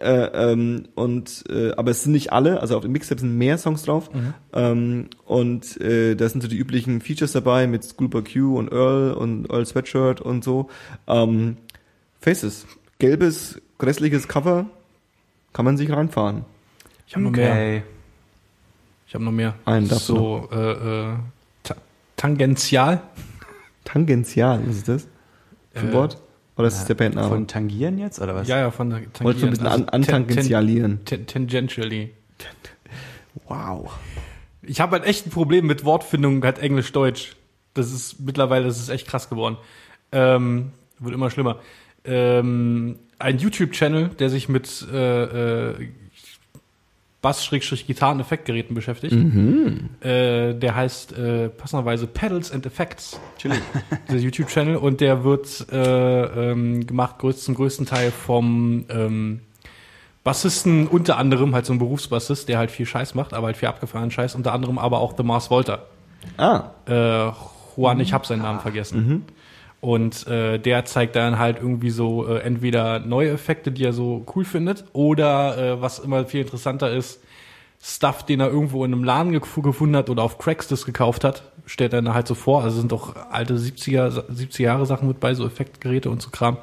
Äh, 0.00 0.52
ähm, 0.52 0.84
und 0.94 1.44
äh, 1.50 1.72
aber 1.72 1.90
es 1.90 2.02
sind 2.02 2.12
nicht 2.12 2.32
alle, 2.32 2.60
also 2.60 2.76
auf 2.76 2.82
dem 2.82 2.92
Mixtape 2.92 3.20
sind 3.20 3.36
mehr 3.36 3.58
Songs 3.58 3.82
drauf. 3.82 4.10
Ähm, 4.52 5.08
und 5.24 5.80
äh, 5.80 6.14
da 6.14 6.28
sind 6.28 6.42
so 6.42 6.48
die 6.48 6.56
üblichen 6.56 7.00
Features 7.00 7.32
dabei 7.32 7.66
mit 7.66 7.84
Schoolboy 7.84 8.22
Q 8.22 8.58
und 8.58 8.72
Earl 8.72 9.12
und 9.12 9.50
Earl 9.50 9.66
Sweatshirt 9.66 10.20
und 10.20 10.44
so. 10.44 10.68
Ähm, 11.06 11.56
Faces. 12.20 12.66
Gelbes, 12.98 13.60
grässliches 13.78 14.28
Cover. 14.28 14.66
Kann 15.52 15.64
man 15.64 15.76
sich 15.76 15.90
reinfahren. 15.90 16.44
Ich 17.06 17.14
habe 17.14 17.24
noch 17.24 17.32
mehr. 17.32 17.50
Okay. 17.50 17.82
Ich 19.06 19.14
habe 19.14 19.24
noch 19.24 19.32
mehr. 19.32 19.54
Einen 19.64 19.86
so 19.86 20.48
äh, 20.52 20.72
äh, 20.72 21.14
ta 21.62 21.74
tangential. 22.16 23.02
Tangential, 23.84 24.60
was 24.66 24.76
ist 24.76 24.88
das? 24.88 25.08
Für 25.78 25.88
Äh, 25.88 25.92
Wort? 25.92 26.18
Oder 26.56 26.68
ist 26.68 26.78
das 26.78 26.86
der 26.86 26.94
Bandname? 26.94 27.28
Von 27.28 27.46
Tangieren 27.46 27.98
jetzt, 27.98 28.20
oder 28.20 28.34
was? 28.34 28.48
Ja, 28.48 28.58
ja, 28.58 28.70
von 28.70 28.90
der 28.90 29.00
Wolltest 29.20 29.42
du 29.42 29.46
ein 29.46 29.50
bisschen 29.52 29.66
Also 29.68 29.86
antangentialieren? 29.86 31.04
ten- 31.04 31.26
ten- 31.26 31.46
Tangentially. 31.48 32.10
Wow. 33.46 33.90
Ich 34.62 34.80
habe 34.80 34.96
halt 34.96 35.04
echt 35.06 35.26
ein 35.26 35.30
Problem 35.30 35.66
mit 35.66 35.84
Wortfindung, 35.84 36.42
halt 36.44 36.58
Englisch-Deutsch. 36.58 37.36
Das 37.74 37.92
ist 37.92 38.20
mittlerweile, 38.20 38.64
das 38.66 38.78
ist 38.78 38.88
echt 38.88 39.06
krass 39.06 39.28
geworden. 39.30 39.56
Ähm, 40.12 40.72
wird 40.98 41.14
immer 41.14 41.30
schlimmer. 41.30 41.60
Ähm, 42.04 42.98
ein 43.18 43.38
YouTube-Channel, 43.38 44.08
der 44.18 44.30
sich 44.30 44.48
mit 44.48 44.86
äh, 44.92 45.70
äh, 45.70 45.88
Bass-Gitarren-Effektgeräten 47.20 48.74
beschäftigt. 48.74 49.12
Äh, 50.00 50.54
der 50.54 50.74
heißt 50.74 51.18
äh, 51.18 51.48
passenderweise 51.48 52.06
Pedals 52.06 52.52
and 52.52 52.64
Effects. 52.66 53.18
Chillig. 53.38 53.60
dieser 54.08 54.18
YouTube-Channel 54.20 54.76
und 54.76 55.00
der 55.00 55.24
wird 55.24 55.66
äh, 55.72 56.50
ähm, 56.50 56.86
gemacht 56.86 57.18
größt, 57.18 57.42
zum 57.44 57.54
größten 57.54 57.86
Teil 57.86 58.10
vom 58.12 58.84
ähm, 58.88 59.40
Bassisten, 60.22 60.86
unter 60.86 61.16
anderem 61.18 61.54
halt 61.54 61.66
so 61.66 61.72
ein 61.72 61.78
Berufsbassist, 61.78 62.48
der 62.48 62.58
halt 62.58 62.70
viel 62.70 62.86
Scheiß 62.86 63.14
macht, 63.14 63.32
aber 63.34 63.46
halt 63.46 63.56
viel 63.56 63.68
abgefahrenen 63.68 64.10
Scheiß, 64.10 64.34
unter 64.34 64.52
anderem 64.52 64.78
aber 64.78 65.00
auch 65.00 65.14
The 65.16 65.22
Mars 65.22 65.50
Volta. 65.50 65.80
Ah, 66.36 66.70
Äh, 66.86 67.30
Juan, 67.76 68.00
ich 68.00 68.12
hab 68.12 68.26
seinen 68.26 68.42
Namen 68.42 68.60
vergessen. 68.60 69.24
Und 69.80 70.26
äh, 70.26 70.58
der 70.58 70.84
zeigt 70.86 71.14
dann 71.14 71.38
halt 71.38 71.58
irgendwie 71.58 71.90
so 71.90 72.26
äh, 72.26 72.40
entweder 72.40 72.98
neue 72.98 73.30
Effekte, 73.30 73.70
die 73.70 73.84
er 73.84 73.92
so 73.92 74.24
cool 74.34 74.44
findet, 74.44 74.84
oder 74.92 75.56
äh, 75.56 75.80
was 75.80 76.00
immer 76.00 76.24
viel 76.26 76.40
interessanter 76.40 76.90
ist, 76.92 77.20
Stuff, 77.80 78.26
den 78.26 78.40
er 78.40 78.48
irgendwo 78.48 78.84
in 78.84 78.92
einem 78.92 79.04
Laden 79.04 79.32
gef- 79.36 79.62
gefunden 79.62 79.94
hat 79.94 80.10
oder 80.10 80.24
auf 80.24 80.38
Craigslist 80.38 80.84
gekauft 80.84 81.22
hat, 81.22 81.44
stellt 81.64 81.92
er 81.92 82.02
dann 82.02 82.12
halt 82.12 82.26
so 82.26 82.34
vor. 82.34 82.64
Also 82.64 82.80
sind 82.80 82.90
doch 82.90 83.14
alte 83.30 83.54
70er, 83.54 84.24
70er 84.28 84.62
Jahre 84.62 84.84
Sachen 84.84 85.06
mit 85.06 85.20
bei, 85.20 85.32
so 85.34 85.46
Effektgeräte 85.46 86.10
und 86.10 86.20
so 86.20 86.30
Kram. 86.30 86.56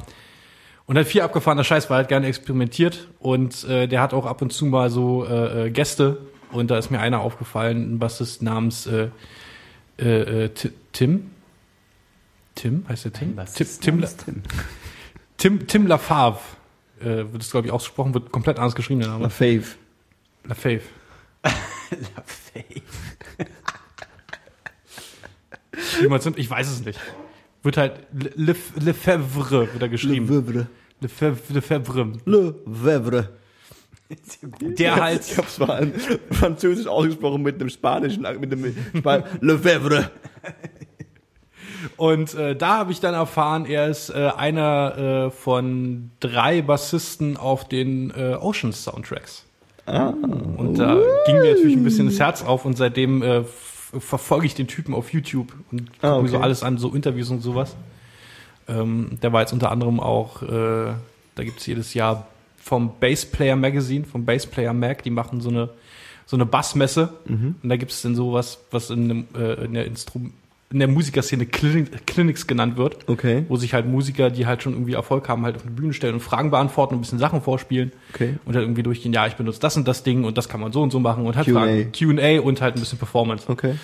Und 0.88 0.98
hat 0.98 1.08
viel 1.08 1.22
abgefahrener 1.22 1.64
Scheiß, 1.64 1.90
weil 1.90 1.96
er 1.96 1.98
halt 2.00 2.10
gerne 2.10 2.28
experimentiert. 2.28 3.08
Und 3.20 3.64
äh, 3.64 3.88
der 3.88 4.02
hat 4.02 4.14
auch 4.14 4.26
ab 4.26 4.42
und 4.42 4.52
zu 4.52 4.66
mal 4.66 4.90
so 4.90 5.26
äh, 5.26 5.68
äh, 5.68 5.70
Gäste. 5.72 6.18
Und 6.52 6.70
da 6.70 6.78
ist 6.78 6.92
mir 6.92 7.00
einer 7.00 7.22
aufgefallen, 7.22 7.94
ein 7.96 8.00
Bassist 8.00 8.42
namens 8.44 8.86
äh, 8.86 9.08
äh, 9.98 10.44
äh, 10.46 10.50
Ti- 10.50 10.72
Tim. 10.92 11.32
Tim? 12.56 12.86
Heißt 12.88 13.06
der 13.06 13.14
Tim? 13.14 13.36
Was 13.38 13.53
Tim, 13.53 13.65
ist 13.68 13.82
Tim, 13.82 14.02
das 14.02 14.18
denn? 14.18 14.44
Tim, 15.38 15.68
Tim 15.68 15.88
LaFave. 15.88 16.40
Äh, 16.99 17.06
wird 17.32 17.41
es, 17.41 17.52
glaube 17.52 17.68
ich, 17.68 17.73
ausgesprochen, 17.73 18.14
wird 18.14 18.32
komplett 18.32 18.57
anders 18.57 18.76
geschrieben, 18.76 19.02
der 19.02 19.10
La 19.10 19.18
Name. 19.19 19.30
Fave. 19.30 19.64
LaFave. 20.45 20.82
Man 26.10 26.22
sind, 26.22 26.40
ich 26.40 26.49
weiß 26.49 26.72
es 26.72 26.86
nicht. 26.86 26.99
Wird 27.64 27.77
halt 27.77 27.99
Le, 28.14 28.32
Le, 28.36 28.56
Lefebvre 28.80 29.73
wird 29.73 29.82
er 29.82 29.90
geschrieben. 29.90 30.27
Lefebvre. 30.27 30.68
Lefebvre. 31.02 31.53
Lefebvre. 31.53 32.14
Lefebvre. 32.26 33.30
Der 34.61 34.95
halt, 34.95 35.27
Ich 35.27 35.38
hab's 35.38 35.57
mal 35.57 35.72
an 35.72 35.94
französisch 36.32 36.86
ausgesprochen 36.86 37.41
mit 37.41 37.56
einem 37.56 37.69
spanischen, 37.69 38.22
mit 38.40 38.52
einem 38.52 38.76
Span 38.95 39.23
Lefebvre. 39.41 40.11
Und 41.98 42.34
äh, 42.36 42.56
da 42.56 42.78
habe 42.78 42.91
ich 42.91 42.99
dann 42.99 43.14
erfahren, 43.14 43.66
er 43.66 43.88
ist 43.88 44.10
äh, 44.10 44.32
einer 44.36 45.28
äh, 45.28 45.32
von 45.32 46.12
drei 46.20 46.62
Bassisten 46.62 47.38
auf 47.38 47.68
den 47.68 48.12
äh, 48.12 48.36
Oceans 48.40 48.84
Soundtracks. 48.84 49.45
Ah. 49.86 50.10
Und 50.57 50.80
da 50.80 50.98
ging 51.26 51.38
mir 51.38 51.53
natürlich 51.53 51.76
ein 51.76 51.84
bisschen 51.84 52.07
das 52.07 52.20
Herz 52.20 52.44
auf 52.44 52.66
und 52.66 52.76
seitdem 52.78 53.22
äh, 53.22 53.44
verfolge 53.44 54.45
ich 54.48 54.56
den 54.56 54.68
Typen 54.68 54.94
auf 54.95 55.14
YouTube 55.14 55.53
und 55.72 55.91
gucke 55.94 56.07
Ah, 56.14 56.22
mir 56.22 56.28
so 56.28 56.38
okay. 56.38 56.44
alles 56.44 56.64
an, 56.64 56.78
so 56.78 56.90
Interviews 56.94 57.30
und 57.30 57.41
sowas. 57.41 57.76
Ähm, 58.68 59.20
der 59.22 59.32
war 59.32 59.41
jetzt 59.41 59.53
unter 59.53 59.72
anderem 59.72 59.99
auch, 59.99 60.41
äh, 60.41 60.48
da 61.36 61.44
gibt's 61.44 61.66
jedes 61.68 61.94
Jahr 61.94 62.26
vom 62.57 62.94
Bass 62.99 63.26
Player 63.26 63.56
Magazine, 63.56 64.06
vom 64.06 64.26
Bass 64.26 64.48
Player 64.48 64.74
Mag, 64.74 65.03
die 65.03 65.12
machen 65.12 65.40
so 65.41 65.49
eine 65.49 65.70
so 66.28 66.36
eine 66.36 66.48
Bassmesse 66.48 67.14
Mhm. 67.28 67.53
und 67.62 67.70
da 67.70 67.76
gibt's 67.78 68.02
dann 68.02 68.16
sowas, 68.16 68.57
was 68.72 68.90
in, 68.90 69.03
einem, 69.03 69.28
äh, 69.38 69.66
in 69.66 69.76
der 69.76 69.86
Instrum 69.86 70.34
in 70.72 70.80
der 70.80 70.88
Musikerszene 70.88 71.46
Clinic, 71.46 72.08
Clinics 72.08 72.48
genannt 72.48 72.76
wird, 72.78 73.08
Okay. 73.08 73.46
wo 73.48 73.56
sich 73.56 73.74
halt 73.74 73.86
Musiker, 73.86 74.30
die 74.32 74.46
halt 74.48 74.64
schon 74.64 74.74
irgendwie 74.74 74.94
Erfolg 74.94 75.30
haben, 75.30 75.46
halt 75.46 75.56
auf 75.56 75.62
eine 75.62 75.72
Bühne 75.72 75.94
stellen 75.94 76.16
und 76.16 76.20
Fragen 76.22 76.50
beantworten 76.52 76.96
und 76.96 77.00
ein 77.00 77.02
bisschen 77.04 77.20
Sachen 77.20 77.42
vorspielen 77.42 77.92
Okay. 78.14 78.36
und 78.46 78.56
halt 78.56 78.64
irgendwie 78.66 78.82
durchgehen, 78.84 79.14
ja, 79.14 79.28
ich 79.28 79.36
benutze 79.36 79.60
das 79.60 79.78
und 79.78 79.88
das 79.88 80.02
Ding 80.04 80.24
und 80.24 80.38
das 80.38 80.50
kann 80.50 80.60
man 80.60 80.72
so 80.72 80.82
und 80.82 80.92
so 80.92 81.00
machen 81.00 81.26
und 81.26 81.36
halt 81.36 81.46
Q&A. 81.48 81.60
Fragen, 81.62 81.92
Q&A 81.98 82.40
und 82.42 82.62
halt 82.62 82.76
ein 82.76 82.80
bisschen 82.80 82.98
Performance. 82.98 83.46
Okay. 83.48 83.76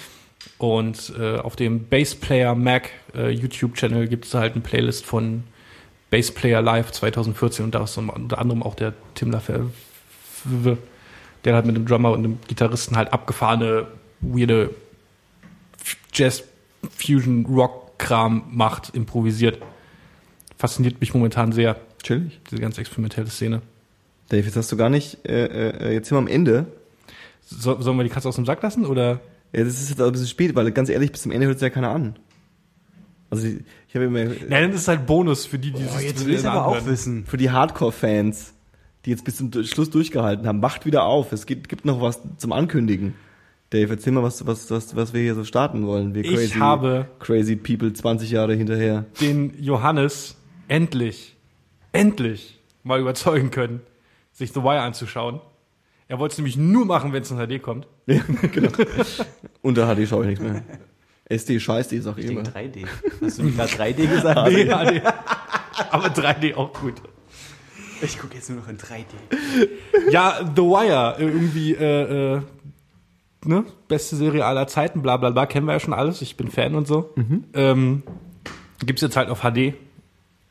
Und 0.58 1.14
äh, 1.20 1.38
auf 1.38 1.56
dem 1.56 1.86
Bass 1.88 2.16
Player 2.16 2.56
Mac 2.56 2.90
äh, 3.16 3.30
YouTube-Channel 3.30 4.08
gibt 4.08 4.26
es 4.26 4.34
halt 4.34 4.53
eine 4.53 4.62
Playlist 4.62 5.06
von 5.06 5.44
Bass 6.10 6.32
Player 6.32 6.64
Live 6.64 6.91
2014 6.91 7.64
und 7.66 7.76
da 7.76 7.84
ist 7.84 7.95
unter 7.98 8.40
anderem 8.40 8.64
auch 8.64 8.74
der 8.74 8.94
Tim 9.14 9.30
Lafayette, 9.32 9.66
der 11.45 11.53
halt 11.56 11.66
mit 11.68 11.76
dem 11.76 11.86
Drummer 11.86 12.12
und 12.12 12.24
dem 12.24 12.40
Gitarristen 12.48 12.98
halt 12.98 13.14
abgefahrene, 13.14 13.86
weirde 14.20 14.72
Jazz, 16.14 16.44
Fusion, 16.90 17.45
Rock-Kram 17.45 18.44
macht, 18.52 18.95
improvisiert. 18.95 19.60
Fasziniert 20.58 20.99
mich 21.02 21.14
momentan 21.14 21.52
sehr, 21.52 21.76
Chillig. 22.03 22.40
diese 22.49 22.62
ganz 22.62 22.78
experimentelle 22.78 23.28
Szene. 23.30 23.62
Dave, 24.30 24.44
jetzt 24.45 24.56
hast 24.56 24.72
du 24.72 24.78
gar 24.78 24.90
nicht, 24.90 25.26
äh, 25.28 25.45
äh, 25.90 25.94
jetzt 25.94 26.08
sind 26.10 26.16
wir 26.16 26.20
am 26.20 26.28
Ende. 26.28 26.68
So, 27.45 27.82
sollen 27.82 27.98
wir 27.98 28.03
die 28.03 28.10
Katze 28.10 28.30
aus 28.30 28.36
dem 28.36 28.45
Sack 28.45 28.62
lassen 28.64 28.86
oder? 28.86 29.20
Ja, 29.53 29.64
das 29.66 29.82
ist 29.82 29.90
jetzt 29.90 30.02
ein 30.02 30.12
bisschen 30.12 30.28
spät, 30.28 30.56
weil 30.56 30.72
ganz 30.72 30.88
ehrlich, 30.90 31.12
bis 31.12 31.24
zum 31.24 31.32
Ende 31.32 31.48
hört 31.48 31.58
es 31.58 31.62
ja 31.62 31.70
keiner 31.70 31.90
an. 31.90 32.16
Also 33.30 33.48
ich, 33.48 33.58
ich 33.90 33.95
habe 33.95 34.06
immer 34.06 34.24
Nein, 34.24 34.38
dann 34.49 34.72
ist 34.72 34.82
es 34.82 34.88
halt 34.88 35.06
Bonus 35.06 35.45
für 35.45 35.60
die, 35.60 35.72
die 35.72 35.84
Oh, 35.86 35.98
sich 35.98 36.08
jetzt 36.08 36.20
das 36.22 36.26
will 36.28 36.36
ich 36.36 36.45
aber 36.48 36.66
auch 36.68 36.86
wissen. 36.86 37.26
für 37.26 37.38
die 37.38 37.49
Hardcore-Fans, 37.52 38.53
die 39.06 39.10
jetzt 39.10 39.26
bis 39.26 39.38
zum 39.38 39.52
Schluss 39.66 39.90
durchgehalten 39.90 40.48
haben, 40.48 40.60
macht 40.60 40.86
wieder 40.86 41.03
auf. 41.03 41.32
Es 41.34 41.45
gibt, 41.45 41.68
gibt 41.68 41.84
noch 41.86 42.02
was 42.02 42.22
zum 42.38 42.52
Ankündigen. 42.53 43.16
Dave, 43.72 43.89
erzähl 43.93 44.11
mal, 44.14 44.22
was, 44.22 44.45
was, 44.45 44.69
was, 44.69 44.95
was 44.95 45.14
wir 45.14 45.22
hier 45.22 45.34
so 45.34 45.43
starten 45.45 45.88
wollen. 45.88 46.14
Wir 46.14 46.26
Ich 46.26 46.56
habe 46.57 47.07
crazy 47.19 47.56
people 47.56 47.91
20 47.93 48.30
Jahre 48.30 48.53
hinterher. 48.53 49.06
den 49.22 49.53
Johannes 49.64 50.35
endlich, 50.68 51.35
endlich 51.93 52.60
mal 52.84 52.99
überzeugen 52.99 53.49
können, 53.49 53.80
sich 54.34 54.52
The 54.52 54.61
Wire 54.61 54.81
anzuschauen. 54.81 55.39
Er 56.10 56.19
wollte 56.19 56.34
es 56.34 56.38
nämlich 56.38 56.57
nur 56.57 56.85
machen, 56.85 57.14
wenn 57.14 57.22
es 57.23 57.31
in 57.31 57.38
HD 57.38 57.61
kommt. 57.61 57.88
Unter 59.61 59.95
HD 59.95 60.07
schaue 60.07 60.23
ich 60.23 60.30
nichts 60.31 60.43
mehr. 60.43 60.64
SD 61.30 61.60
scheiß 61.61 61.88
die, 61.88 61.99
sag 61.99 62.18
ich 62.18 62.26
Ich 62.26 62.31
immer. 62.31 62.43
denke 62.43 62.80
3D. 62.80 62.85
Hast 63.22 63.39
du 63.39 63.43
nicht 63.43 63.56
gerade 63.57 63.72
3D 63.72 64.07
gesagt? 64.15 64.52
Nee, 64.52 64.65
HD. 64.65 65.02
Aber 65.91 66.07
3D 66.07 66.56
auch 66.56 66.73
gut. 66.73 66.95
Ich 68.02 68.18
gucke 68.19 68.35
jetzt 68.35 68.49
nur 68.49 68.60
noch 68.60 68.68
in 68.68 68.77
3D. 68.77 69.06
Ja, 70.10 70.39
The 70.56 70.61
Wire, 70.61 71.15
äh, 71.19 71.23
irgendwie, 71.23 71.73
äh, 71.76 72.35
äh, 72.38 72.41
ne, 73.45 73.63
beste 73.88 74.15
Serie 74.15 74.45
aller 74.45 74.68
Zeiten, 74.68 75.01
bla 75.01 75.18
bla 75.18 75.30
bla, 75.31 75.45
kennen 75.45 75.65
wir 75.65 75.73
ja 75.73 75.80
schon 75.80 75.93
alles, 75.93 76.22
ich 76.22 76.38
bin 76.38 76.49
Fan 76.49 76.76
und 76.76 76.88
so. 76.88 77.13
Ähm, 77.53 78.03
gibt's 78.85 79.01
jetzt 79.01 79.18
halt 79.18 79.30
auf 79.30 79.41
HD, 79.41 79.73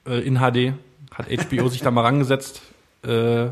äh, 0.06 0.20
in 0.24 0.36
HD, 0.38 0.74
hat 1.12 1.26
HBO 1.28 1.68
sich 1.68 1.82
da 1.82 1.90
mal 1.90 2.02
rangesetzt, 2.02 2.62
äh, 3.02 3.48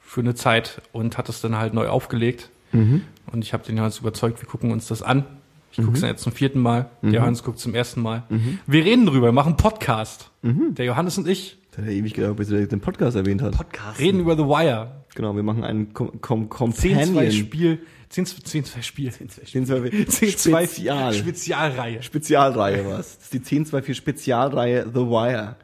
für 0.00 0.20
eine 0.20 0.34
Zeit 0.34 0.82
und 0.92 1.16
hat 1.16 1.28
es 1.28 1.40
dann 1.40 1.56
halt 1.56 1.72
neu 1.74 1.88
aufgelegt. 1.88 2.50
Mhm. 2.72 3.02
Und 3.32 3.44
ich 3.44 3.52
habe 3.54 3.64
den 3.64 3.76
Johannes 3.76 3.98
überzeugt, 3.98 4.42
wir 4.42 4.48
gucken 4.48 4.70
uns 4.70 4.86
das 4.86 5.02
an. 5.02 5.24
Ich 5.70 5.78
gucke 5.78 5.96
es 5.96 6.02
jetzt 6.02 6.22
zum 6.22 6.32
vierten 6.32 6.60
Mal. 6.60 6.90
Der 7.00 7.12
Johannes 7.12 7.42
guckt 7.42 7.58
zum 7.58 7.74
ersten 7.74 8.02
Mal. 8.02 8.24
Wir 8.66 8.84
reden 8.84 9.06
drüber, 9.06 9.28
wir 9.28 9.32
machen 9.32 9.50
einen 9.52 9.56
Podcast. 9.56 10.30
Der 10.42 10.84
Johannes 10.84 11.16
und 11.16 11.26
ich 11.26 11.56
Das 11.70 11.78
hat 11.78 11.86
er 11.86 11.92
ewig 11.92 12.12
gedacht, 12.12 12.36
bis 12.36 12.50
er 12.50 12.66
den 12.66 12.80
Podcast 12.80 13.16
erwähnt 13.16 13.40
hat. 13.40 13.56
Podcast. 13.56 13.98
reden 13.98 14.20
über 14.20 14.36
The 14.36 14.42
Wire. 14.44 14.90
Genau, 15.14 15.34
wir 15.34 15.42
machen 15.42 15.64
einen 15.64 15.94
Com 15.94 16.48
Com 16.50 16.72
10 16.74 17.14
2. 18.12 18.82
Spiel. 18.82 19.10
10 19.12 19.28
10 19.30 19.66
2 19.66 19.76
Spiel. 19.78 20.06
10 20.06 20.06
2 20.06 20.06
10 20.06 20.38
2 20.38 20.66
Spezial. 20.66 21.14
Spezialreihe. 21.14 22.02
Spezialreihe 22.02 22.86
was. 22.86 23.16
Das 23.16 23.24
ist 23.24 23.32
die 23.32 23.38
1024 23.38 23.96
Spezialreihe 23.96 24.84
The 24.92 25.00
Wire. 25.00 25.56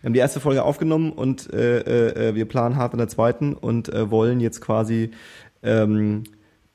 Wir 0.00 0.06
haben 0.08 0.14
die 0.14 0.18
erste 0.20 0.40
Folge 0.40 0.62
aufgenommen 0.62 1.12
und 1.12 1.52
äh, 1.52 1.80
äh, 1.80 2.28
äh, 2.30 2.34
wir 2.34 2.46
planen 2.46 2.76
hart 2.76 2.92
an 2.94 2.98
der 2.98 3.08
zweiten 3.08 3.52
und 3.54 3.90
äh, 3.90 4.10
wollen 4.10 4.40
jetzt 4.40 4.62
quasi 4.62 5.10
ähm, 5.62 6.24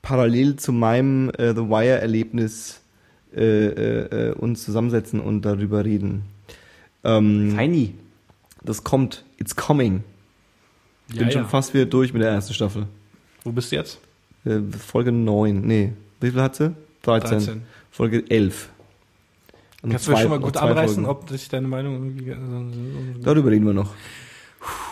parallel 0.00 0.54
zu 0.56 0.72
meinem 0.72 1.30
äh, 1.30 1.48
The 1.52 1.62
Wire-Erlebnis 1.68 2.80
äh, 3.34 3.42
äh, 3.66 4.28
äh, 4.28 4.32
uns 4.34 4.64
zusammensetzen 4.64 5.18
und 5.20 5.42
darüber 5.42 5.84
reden. 5.84 6.22
Ähm, 7.02 7.52
Feini. 7.56 7.94
das 8.62 8.84
kommt, 8.84 9.24
it's 9.38 9.56
coming. 9.56 10.04
Ich 11.08 11.16
bin 11.16 11.26
Ja, 11.26 11.32
schon 11.32 11.42
ja. 11.42 11.48
fast 11.48 11.74
wieder 11.74 11.86
durch 11.86 12.12
mit 12.12 12.22
der 12.22 12.30
ersten 12.30 12.54
Staffel. 12.54 12.86
Wo 13.42 13.50
bist 13.50 13.72
du 13.72 13.76
jetzt? 13.76 13.98
Äh, 14.46 14.60
Folge 14.78 15.12
9, 15.12 15.60
nee. 15.60 15.92
Wie 16.20 16.30
viel 16.30 16.40
hat 16.40 16.56
sie? 16.56 16.74
13. 17.02 17.30
13. 17.38 17.62
Folge 17.90 18.24
11. 18.30 18.70
Und 19.82 19.90
Kannst 19.90 20.06
noch 20.08 20.14
du 20.14 20.16
zwei- 20.16 20.22
schon 20.22 20.30
mal 20.30 20.40
gut 20.40 20.56
zwei 20.56 20.60
anreißen, 20.70 21.04
Folgen. 21.04 21.20
ob 21.20 21.28
sich 21.28 21.48
deine 21.48 21.68
Meinung 21.68 21.94
irgendwie. 21.94 22.32
Also, 22.32 23.22
Darüber 23.22 23.50
reden 23.50 23.66
wir 23.66 23.74
noch. 23.74 23.94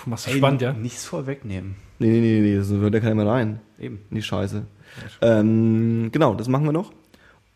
machst 0.06 0.26
du 0.26 0.31
Ey, 0.31 0.39
spannend, 0.39 0.62
ja? 0.62 0.72
Nichts 0.72 1.05
vorwegnehmen. 1.06 1.76
Nee, 1.98 2.09
nee, 2.09 2.20
nee, 2.20 2.40
nee, 2.40 2.56
das 2.56 2.70
hört 2.70 2.94
ja 2.94 3.01
keiner 3.01 3.14
mehr 3.14 3.26
rein. 3.26 3.60
Eben. 3.78 4.01
In 4.10 4.16
die 4.16 4.22
Scheiße. 4.22 4.64
Ähm, 5.20 6.10
genau, 6.12 6.35
das 6.35 6.48
machen 6.48 6.64
wir 6.66 6.72
noch. 6.72 6.93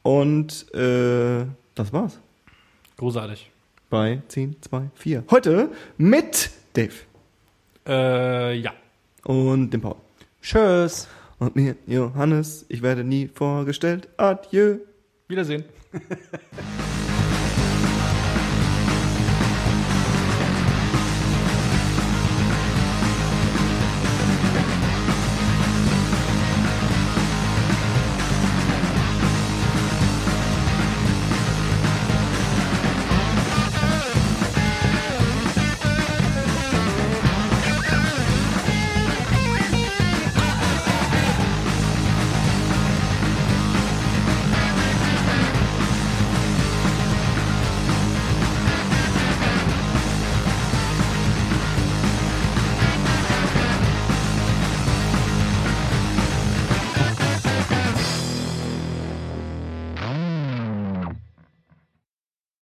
Und 0.02 0.72
äh, 0.74 1.44
das 1.74 1.92
war's. 1.92 2.18
Großartig. 2.96 3.50
Bei 3.90 4.22
10, 4.28 4.56
2, 4.62 4.90
4. 4.94 5.24
Heute 5.30 5.70
mit 5.96 6.50
Dave 6.72 6.92
Äh, 7.86 8.58
ja. 8.58 8.72
und 9.24 9.70
dem 9.70 9.80
Paul. 9.80 9.96
Tschüss. 10.42 11.08
Und 11.38 11.54
mir, 11.54 11.76
Johannes, 11.86 12.66
ich 12.68 12.82
werde 12.82 13.04
nie 13.04 13.28
vorgestellt. 13.28 14.08
Adieu. 14.16 14.78
Wiedersehen. 15.28 15.64